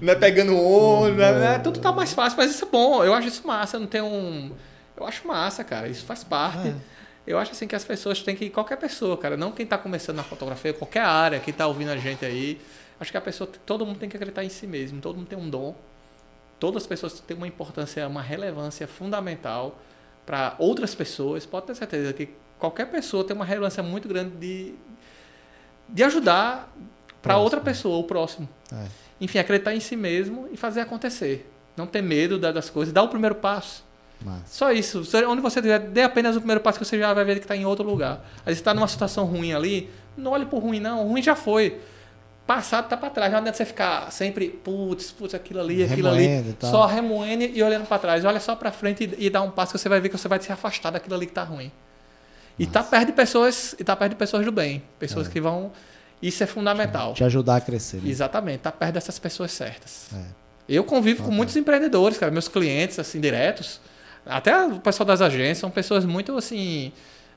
Né, 0.00 0.14
pegando 0.16 0.56
ônibus. 0.56 1.18
Né? 1.18 1.58
Tudo 1.60 1.78
tá 1.78 1.92
mais 1.92 2.12
fácil, 2.12 2.36
mas 2.36 2.50
isso 2.50 2.64
é 2.64 2.68
bom. 2.68 3.04
Eu 3.04 3.14
acho 3.14 3.28
isso 3.28 3.46
massa. 3.46 3.78
Não 3.78 3.86
tem 3.86 4.02
um. 4.02 4.50
Eu 4.96 5.06
acho 5.06 5.26
massa, 5.26 5.62
cara. 5.62 5.88
Isso 5.88 6.04
faz 6.04 6.24
parte. 6.24 6.68
É. 6.68 6.74
Eu 7.28 7.38
acho 7.38 7.52
assim 7.52 7.68
que 7.68 7.76
as 7.76 7.84
pessoas 7.84 8.22
têm 8.22 8.34
que. 8.34 8.48
Qualquer 8.48 8.76
pessoa, 8.76 9.14
cara. 9.18 9.36
Não 9.36 9.52
quem 9.52 9.66
tá 9.66 9.76
começando 9.76 10.16
na 10.16 10.22
fotografia, 10.22 10.72
qualquer 10.72 11.02
área, 11.02 11.38
quem 11.38 11.52
tá 11.52 11.66
ouvindo 11.66 11.90
a 11.90 11.96
gente 11.98 12.24
aí. 12.24 12.58
Acho 12.98 13.10
que 13.10 13.18
a 13.18 13.20
pessoa. 13.20 13.48
Todo 13.66 13.84
mundo 13.84 13.98
tem 13.98 14.08
que 14.08 14.16
acreditar 14.16 14.42
em 14.42 14.48
si 14.48 14.66
mesmo. 14.66 14.98
Todo 14.98 15.16
mundo 15.16 15.26
tem 15.26 15.38
um 15.38 15.50
dom. 15.50 15.76
Todas 16.58 16.84
as 16.84 16.86
pessoas 16.86 17.20
têm 17.20 17.36
uma 17.36 17.46
importância, 17.46 18.08
uma 18.08 18.22
relevância 18.22 18.88
fundamental 18.88 19.78
para 20.24 20.54
outras 20.58 20.94
pessoas. 20.94 21.44
Pode 21.44 21.66
ter 21.66 21.74
certeza 21.74 22.14
que 22.14 22.30
qualquer 22.58 22.86
pessoa 22.90 23.22
tem 23.22 23.36
uma 23.36 23.44
relevância 23.44 23.82
muito 23.82 24.08
grande 24.08 24.34
de, 24.36 24.74
de 25.86 26.02
ajudar 26.04 26.74
para 27.20 27.36
outra 27.36 27.60
pessoa, 27.60 27.98
o 27.98 28.04
próximo. 28.04 28.48
É. 28.72 28.86
Enfim, 29.20 29.38
acreditar 29.38 29.74
em 29.74 29.80
si 29.80 29.96
mesmo 29.96 30.48
e 30.50 30.56
fazer 30.56 30.80
acontecer. 30.80 31.52
Não 31.76 31.86
ter 31.86 32.00
medo 32.00 32.38
das 32.38 32.70
coisas, 32.70 32.92
dar 32.92 33.02
o 33.02 33.08
primeiro 33.08 33.34
passo. 33.34 33.84
Mas... 34.24 34.42
Só 34.46 34.72
isso. 34.72 35.02
Onde 35.28 35.40
você 35.40 35.60
estiver, 35.60 35.78
dê 35.78 36.02
apenas 36.02 36.36
o 36.36 36.40
primeiro 36.40 36.60
passo 36.60 36.78
que 36.78 36.84
você 36.84 36.98
já 36.98 37.12
vai 37.14 37.24
ver 37.24 37.36
que 37.36 37.44
está 37.44 37.56
em 37.56 37.64
outro 37.64 37.84
lugar. 37.84 38.24
Às 38.38 38.46
vezes 38.46 38.60
está 38.60 38.74
numa 38.74 38.88
situação 38.88 39.24
ruim 39.24 39.52
ali, 39.52 39.90
não 40.16 40.32
olhe 40.32 40.46
por 40.46 40.62
ruim, 40.62 40.80
não. 40.80 41.06
O 41.06 41.08
ruim 41.10 41.22
já 41.22 41.36
foi. 41.36 41.78
Passado 42.46 42.84
está 42.84 42.96
para 42.96 43.10
trás. 43.10 43.30
Não 43.30 43.38
adianta 43.38 43.56
você 43.56 43.64
ficar 43.64 44.10
sempre, 44.10 44.48
putz, 44.48 45.12
putz, 45.12 45.34
aquilo 45.34 45.60
ali, 45.60 45.84
aquilo 45.84 46.10
remoendo, 46.10 46.56
ali. 46.60 46.70
Só 46.70 46.86
remoendo 46.86 47.44
e 47.44 47.62
olhando 47.62 47.86
para 47.86 47.98
trás. 47.98 48.24
Olha 48.24 48.40
só 48.40 48.56
para 48.56 48.72
frente 48.72 49.04
e, 49.04 49.26
e 49.26 49.30
dá 49.30 49.42
um 49.42 49.50
passo 49.50 49.72
que 49.72 49.78
você 49.78 49.88
vai 49.88 50.00
ver 50.00 50.08
que 50.08 50.16
você 50.16 50.28
vai 50.28 50.40
se 50.40 50.50
afastar 50.50 50.90
daquilo 50.90 51.14
ali 51.14 51.26
que 51.26 51.32
está 51.32 51.44
ruim. 51.44 51.70
E 52.58 52.66
tá 52.66 52.82
perto 52.82 53.06
de 53.06 53.12
pessoas, 53.12 53.76
e 53.78 53.84
tá 53.84 53.94
perto 53.94 54.10
de 54.10 54.16
pessoas 54.16 54.44
do 54.44 54.50
bem, 54.50 54.82
pessoas 54.98 55.28
é. 55.28 55.30
que 55.30 55.40
vão 55.40 55.70
isso 56.20 56.42
é 56.42 56.46
fundamental. 56.46 57.14
Te 57.14 57.24
ajudar 57.24 57.56
a 57.56 57.60
crescer. 57.60 57.98
Né? 57.98 58.10
Exatamente, 58.10 58.60
tá 58.60 58.72
perto 58.72 58.94
dessas 58.94 59.18
pessoas 59.18 59.52
certas. 59.52 60.08
É. 60.12 60.24
Eu 60.68 60.84
convivo 60.84 61.24
com 61.24 61.30
muitos 61.30 61.56
empreendedores, 61.56 62.18
cara, 62.18 62.30
meus 62.30 62.48
clientes 62.48 62.98
assim 62.98 63.20
diretos, 63.20 63.80
até 64.28 64.66
o 64.66 64.78
pessoal 64.80 65.06
das 65.06 65.20
agências, 65.20 65.58
são 65.58 65.70
pessoas 65.70 66.04
muito 66.04 66.36
assim, 66.36 66.92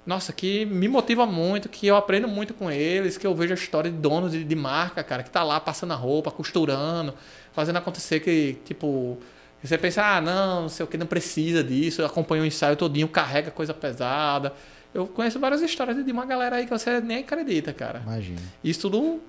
nossa, 0.06 0.34
que 0.34 0.66
me 0.66 0.88
motiva 0.88 1.26
muito, 1.26 1.70
que 1.70 1.88
eu 1.88 1.96
aprendo 1.96 2.28
muito 2.28 2.54
com 2.54 2.70
eles, 2.70 3.18
que 3.18 3.26
eu 3.26 3.34
vejo 3.34 3.54
a 3.54 3.56
história 3.56 3.89
de 3.89 3.98
donos 3.98 4.32
de, 4.32 4.44
de 4.44 4.56
marca, 4.56 5.04
cara, 5.04 5.24
que 5.24 5.30
tá 5.30 5.44
lá 5.44 5.60
passando 5.60 5.94
a 5.94 5.96
roupa, 5.96 6.32
costurando, 6.32 7.14
fazendo 7.54 7.78
acontecer 7.78 8.20
que, 8.20 8.58
tipo, 8.66 9.18
você 9.64 9.78
pensa, 9.78 10.04
ah, 10.04 10.22
não, 10.22 10.64
não 10.64 10.70
sei 10.70 10.84
o 10.84 10.88
que, 10.88 10.98
não 10.98 11.06
precisa 11.06 11.64
disso, 11.64 12.04
acompanha 12.04 12.44
o 12.44 12.46
ensaio 12.46 12.76
todinho, 12.76 13.08
carrega 13.08 13.52
coisa 13.52 13.74
pesada. 13.74 14.54
Eu 14.94 15.08
conheço 15.08 15.39
várias 15.39 15.62
histórias 15.62 16.04
de 16.04 16.12
uma 16.12 16.26
galera 16.26 16.58
aí 16.58 16.66
que 16.66 16.72
você 16.72 17.00
nem 17.00 17.20
acredita, 17.20 17.72
cara. 17.72 18.02
Imagina. 18.04 18.42
Isso 18.64 18.82
tudo 18.82 19.22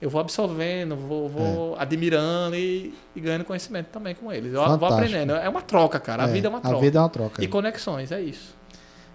eu 0.00 0.08
vou 0.08 0.20
absorvendo, 0.20 0.94
vou, 0.94 1.28
vou 1.28 1.76
é. 1.76 1.82
admirando 1.82 2.54
e, 2.54 2.94
e, 3.16 3.20
ganhando 3.20 3.44
conhecimento 3.44 3.86
também 3.86 4.14
com 4.14 4.32
eles. 4.32 4.52
Eu 4.52 4.60
Fantástico. 4.60 4.86
vou 4.86 4.96
aprendendo. 4.96 5.32
É 5.32 5.48
uma 5.48 5.62
troca, 5.62 5.98
cara. 5.98 6.24
A 6.24 6.28
é, 6.28 6.32
vida 6.32 6.46
é 6.46 6.50
uma 6.50 6.60
troca. 6.60 6.76
A 6.76 6.80
vida 6.80 6.98
é 6.98 7.02
uma 7.02 7.08
troca. 7.08 7.42
E 7.42 7.46
é. 7.46 7.48
conexões, 7.48 8.12
é 8.12 8.20
isso. 8.20 8.56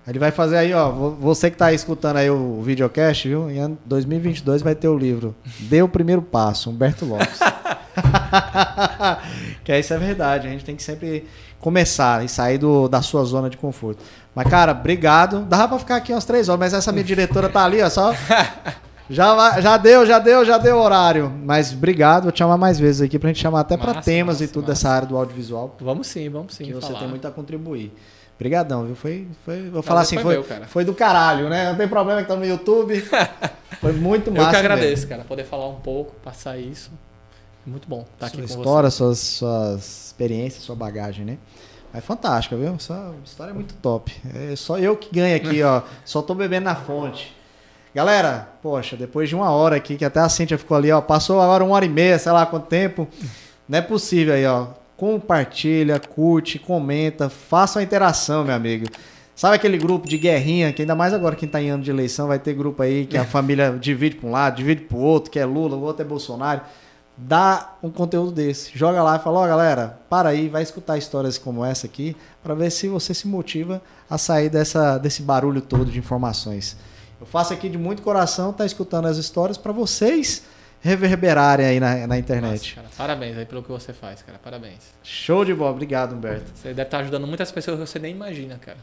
Ele 0.05 0.19
vai 0.19 0.31
fazer 0.31 0.57
aí, 0.57 0.73
ó. 0.73 0.91
Você 0.91 1.49
que 1.49 1.55
está 1.55 1.71
escutando 1.71 2.17
aí 2.17 2.29
o 2.29 2.61
videocast, 2.61 3.25
viu? 3.25 3.49
Em 3.49 3.77
2022 3.85 4.61
vai 4.61 4.75
ter 4.75 4.89
o 4.89 4.97
livro 4.97 5.33
Dê 5.59 5.81
o 5.81 5.87
Primeiro 5.87 6.21
Passo, 6.21 6.69
Humberto 6.69 7.05
Lopes. 7.05 7.39
que 9.63 9.79
isso 9.79 9.93
é 9.93 9.97
verdade. 9.97 10.47
A 10.47 10.51
gente 10.51 10.65
tem 10.65 10.75
que 10.75 10.83
sempre 10.83 11.25
começar 11.61 12.25
e 12.25 12.27
sair 12.27 12.57
do, 12.57 12.89
da 12.89 13.01
sua 13.01 13.23
zona 13.23 13.49
de 13.49 13.55
conforto. 13.55 14.03
Mas, 14.35 14.49
cara, 14.49 14.73
obrigado. 14.73 15.45
Dava 15.45 15.69
pra 15.69 15.79
ficar 15.79 15.95
aqui 15.95 16.11
umas 16.11 16.25
três 16.25 16.49
horas, 16.49 16.59
mas 16.59 16.73
essa 16.73 16.91
minha 16.91 17.05
diretora 17.05 17.47
tá 17.47 17.63
ali, 17.63 17.81
ó, 17.81 17.89
só. 17.89 18.13
Já, 19.09 19.59
já 19.59 19.77
deu, 19.77 20.05
já 20.05 20.19
deu, 20.19 20.45
já 20.45 20.57
deu 20.57 20.77
horário. 20.77 21.29
Mas 21.43 21.73
obrigado, 21.73 22.23
vou 22.23 22.31
te 22.31 22.39
chamar 22.39 22.57
mais 22.57 22.79
vezes 22.79 23.01
aqui 23.01 23.19
pra 23.19 23.29
gente 23.29 23.41
chamar 23.41 23.61
até 23.61 23.75
para 23.75 24.01
temas 24.01 24.35
massa, 24.35 24.43
e 24.43 24.47
tudo 24.47 24.67
massa. 24.67 24.73
dessa 24.73 24.89
área 24.89 25.07
do 25.07 25.17
audiovisual. 25.17 25.75
Vamos 25.79 26.07
sim, 26.07 26.29
vamos 26.29 26.53
sim. 26.55 26.65
Que 26.65 26.73
você 26.73 26.87
falar. 26.87 26.99
tem 26.99 27.07
muito 27.07 27.27
a 27.27 27.31
contribuir. 27.31 27.93
Obrigadão, 28.35 28.85
viu? 28.85 28.95
Foi, 28.95 29.27
foi 29.45 29.69
vou 29.69 29.83
falar 29.83 30.01
assim, 30.01 30.17
foi, 30.17 30.43
foi, 30.43 30.57
meu, 30.57 30.67
foi, 30.67 30.85
do 30.85 30.93
caralho, 30.93 31.49
né? 31.49 31.69
Não 31.69 31.77
tem 31.77 31.87
problema 31.87 32.21
que 32.21 32.27
tá 32.27 32.35
no 32.35 32.45
YouTube. 32.45 32.99
foi 33.79 33.93
muito 33.93 34.31
massa. 34.31 34.47
Eu 34.47 34.51
que 34.51 34.55
agradeço, 34.57 35.03
mesmo. 35.03 35.09
cara, 35.09 35.23
poder 35.23 35.43
falar 35.43 35.67
um 35.67 35.79
pouco, 35.79 36.15
passar 36.23 36.57
isso. 36.57 36.91
Muito 37.65 37.87
bom 37.87 38.01
estar 38.01 38.11
tá 38.19 38.27
aqui 38.27 38.37
com 38.37 38.43
história, 38.43 38.89
você. 38.89 38.97
Suas, 38.97 39.19
suas 39.19 40.05
experiências, 40.07 40.63
sua 40.63 40.75
bagagem, 40.75 41.23
né? 41.23 41.37
É 41.93 42.01
fantástica, 42.01 42.57
viu? 42.57 42.73
Essa 42.73 43.13
história 43.23 43.51
é 43.51 43.53
muito 43.53 43.75
top. 43.75 44.11
É 44.33 44.55
só 44.55 44.79
eu 44.79 44.97
que 44.97 45.13
ganho 45.13 45.35
aqui, 45.35 45.61
ó. 45.61 45.83
Só 46.03 46.21
tô 46.21 46.33
bebendo 46.33 46.65
na 46.65 46.75
fonte. 46.75 47.33
Galera, 47.93 48.49
poxa, 48.61 48.97
depois 48.97 49.29
de 49.29 49.35
uma 49.35 49.51
hora 49.51 49.75
aqui, 49.75 49.95
que 49.95 50.05
até 50.05 50.19
a 50.19 50.27
Cintia 50.27 50.57
ficou 50.57 50.75
ali, 50.75 50.91
ó. 50.91 50.99
Passou 50.99 51.39
agora 51.39 51.63
uma 51.63 51.75
hora 51.75 51.85
e 51.85 51.89
meia, 51.89 52.17
sei 52.17 52.31
lá 52.31 52.45
quanto 52.45 52.67
tempo. 52.67 53.07
Não 53.69 53.77
é 53.77 53.81
possível 53.81 54.33
aí, 54.33 54.45
ó. 54.45 54.67
Compartilha, 54.97 55.99
curte, 55.99 56.57
comenta, 56.57 57.29
faça 57.29 57.79
uma 57.79 57.83
interação, 57.83 58.43
meu 58.43 58.55
amigo. 58.55 58.85
Sabe 59.35 59.55
aquele 59.55 59.77
grupo 59.77 60.07
de 60.07 60.17
guerrinha, 60.17 60.71
que 60.71 60.81
ainda 60.81 60.95
mais 60.95 61.13
agora 61.13 61.35
quem 61.35 61.49
tá 61.49 61.61
em 61.61 61.69
ano 61.69 61.83
de 61.83 61.91
eleição, 61.91 62.27
vai 62.27 62.39
ter 62.39 62.53
grupo 62.53 62.81
aí 62.81 63.05
que 63.05 63.17
a 63.17 63.25
família 63.25 63.71
divide 63.79 64.15
para 64.15 64.29
um 64.29 64.31
lado, 64.31 64.57
divide 64.57 64.81
para 64.81 64.97
o 64.97 65.01
outro, 65.01 65.31
que 65.31 65.39
é 65.39 65.45
Lula, 65.45 65.75
o 65.75 65.81
outro 65.81 66.03
é 66.03 66.05
Bolsonaro 66.05 66.61
dá 67.17 67.75
um 67.81 67.89
conteúdo 67.89 68.31
desse. 68.31 68.71
Joga 68.77 69.03
lá 69.03 69.15
e 69.15 69.19
fala, 69.19 69.39
ó, 69.39 69.43
oh, 69.43 69.47
galera, 69.47 69.99
para 70.09 70.29
aí, 70.29 70.49
vai 70.49 70.63
escutar 70.63 70.97
histórias 70.97 71.37
como 71.37 71.63
essa 71.63 71.85
aqui, 71.85 72.15
para 72.41 72.53
ver 72.53 72.71
se 72.71 72.87
você 72.87 73.13
se 73.13 73.27
motiva 73.27 73.81
a 74.09 74.17
sair 74.17 74.49
dessa, 74.49 74.97
desse 74.97 75.21
barulho 75.21 75.61
todo 75.61 75.91
de 75.91 75.99
informações. 75.99 76.75
Eu 77.23 77.27
faço 77.27 77.53
aqui 77.53 77.69
de 77.69 77.77
muito 77.77 78.01
coração, 78.01 78.51
tá 78.51 78.65
escutando 78.65 79.07
as 79.07 79.15
histórias 79.15 79.57
para 79.57 79.71
vocês 79.71 80.43
reverberarem 80.81 81.65
aí 81.65 81.79
na, 81.79 82.05
na 82.05 82.17
internet. 82.17 82.75
Nossa, 82.75 82.75
cara, 82.75 82.87
parabéns 82.97 83.37
aí 83.37 83.45
pelo 83.45 83.63
que 83.63 83.71
você 83.71 83.93
faz, 83.93 84.21
cara. 84.21 84.37
Parabéns. 84.43 84.93
Show 85.01 85.45
de 85.45 85.53
bola. 85.53 85.71
Obrigado, 85.71 86.13
Humberto. 86.13 86.51
Você 86.53 86.73
deve 86.73 86.81
estar 86.81 86.97
ajudando 86.97 87.25
muitas 87.25 87.49
pessoas 87.49 87.79
que 87.79 87.87
você 87.87 87.97
nem 87.97 88.13
imagina, 88.13 88.59
cara. 88.59 88.77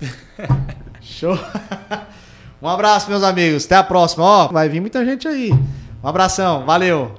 Show. 1.02 1.36
um 2.62 2.66
abraço, 2.66 3.10
meus 3.10 3.22
amigos. 3.22 3.66
Até 3.66 3.76
a 3.76 3.82
próxima. 3.82 4.24
Ó, 4.24 4.48
vai 4.48 4.70
vir 4.70 4.80
muita 4.80 5.04
gente 5.04 5.28
aí. 5.28 5.52
Um 6.02 6.08
abração, 6.08 6.64
valeu! 6.64 7.14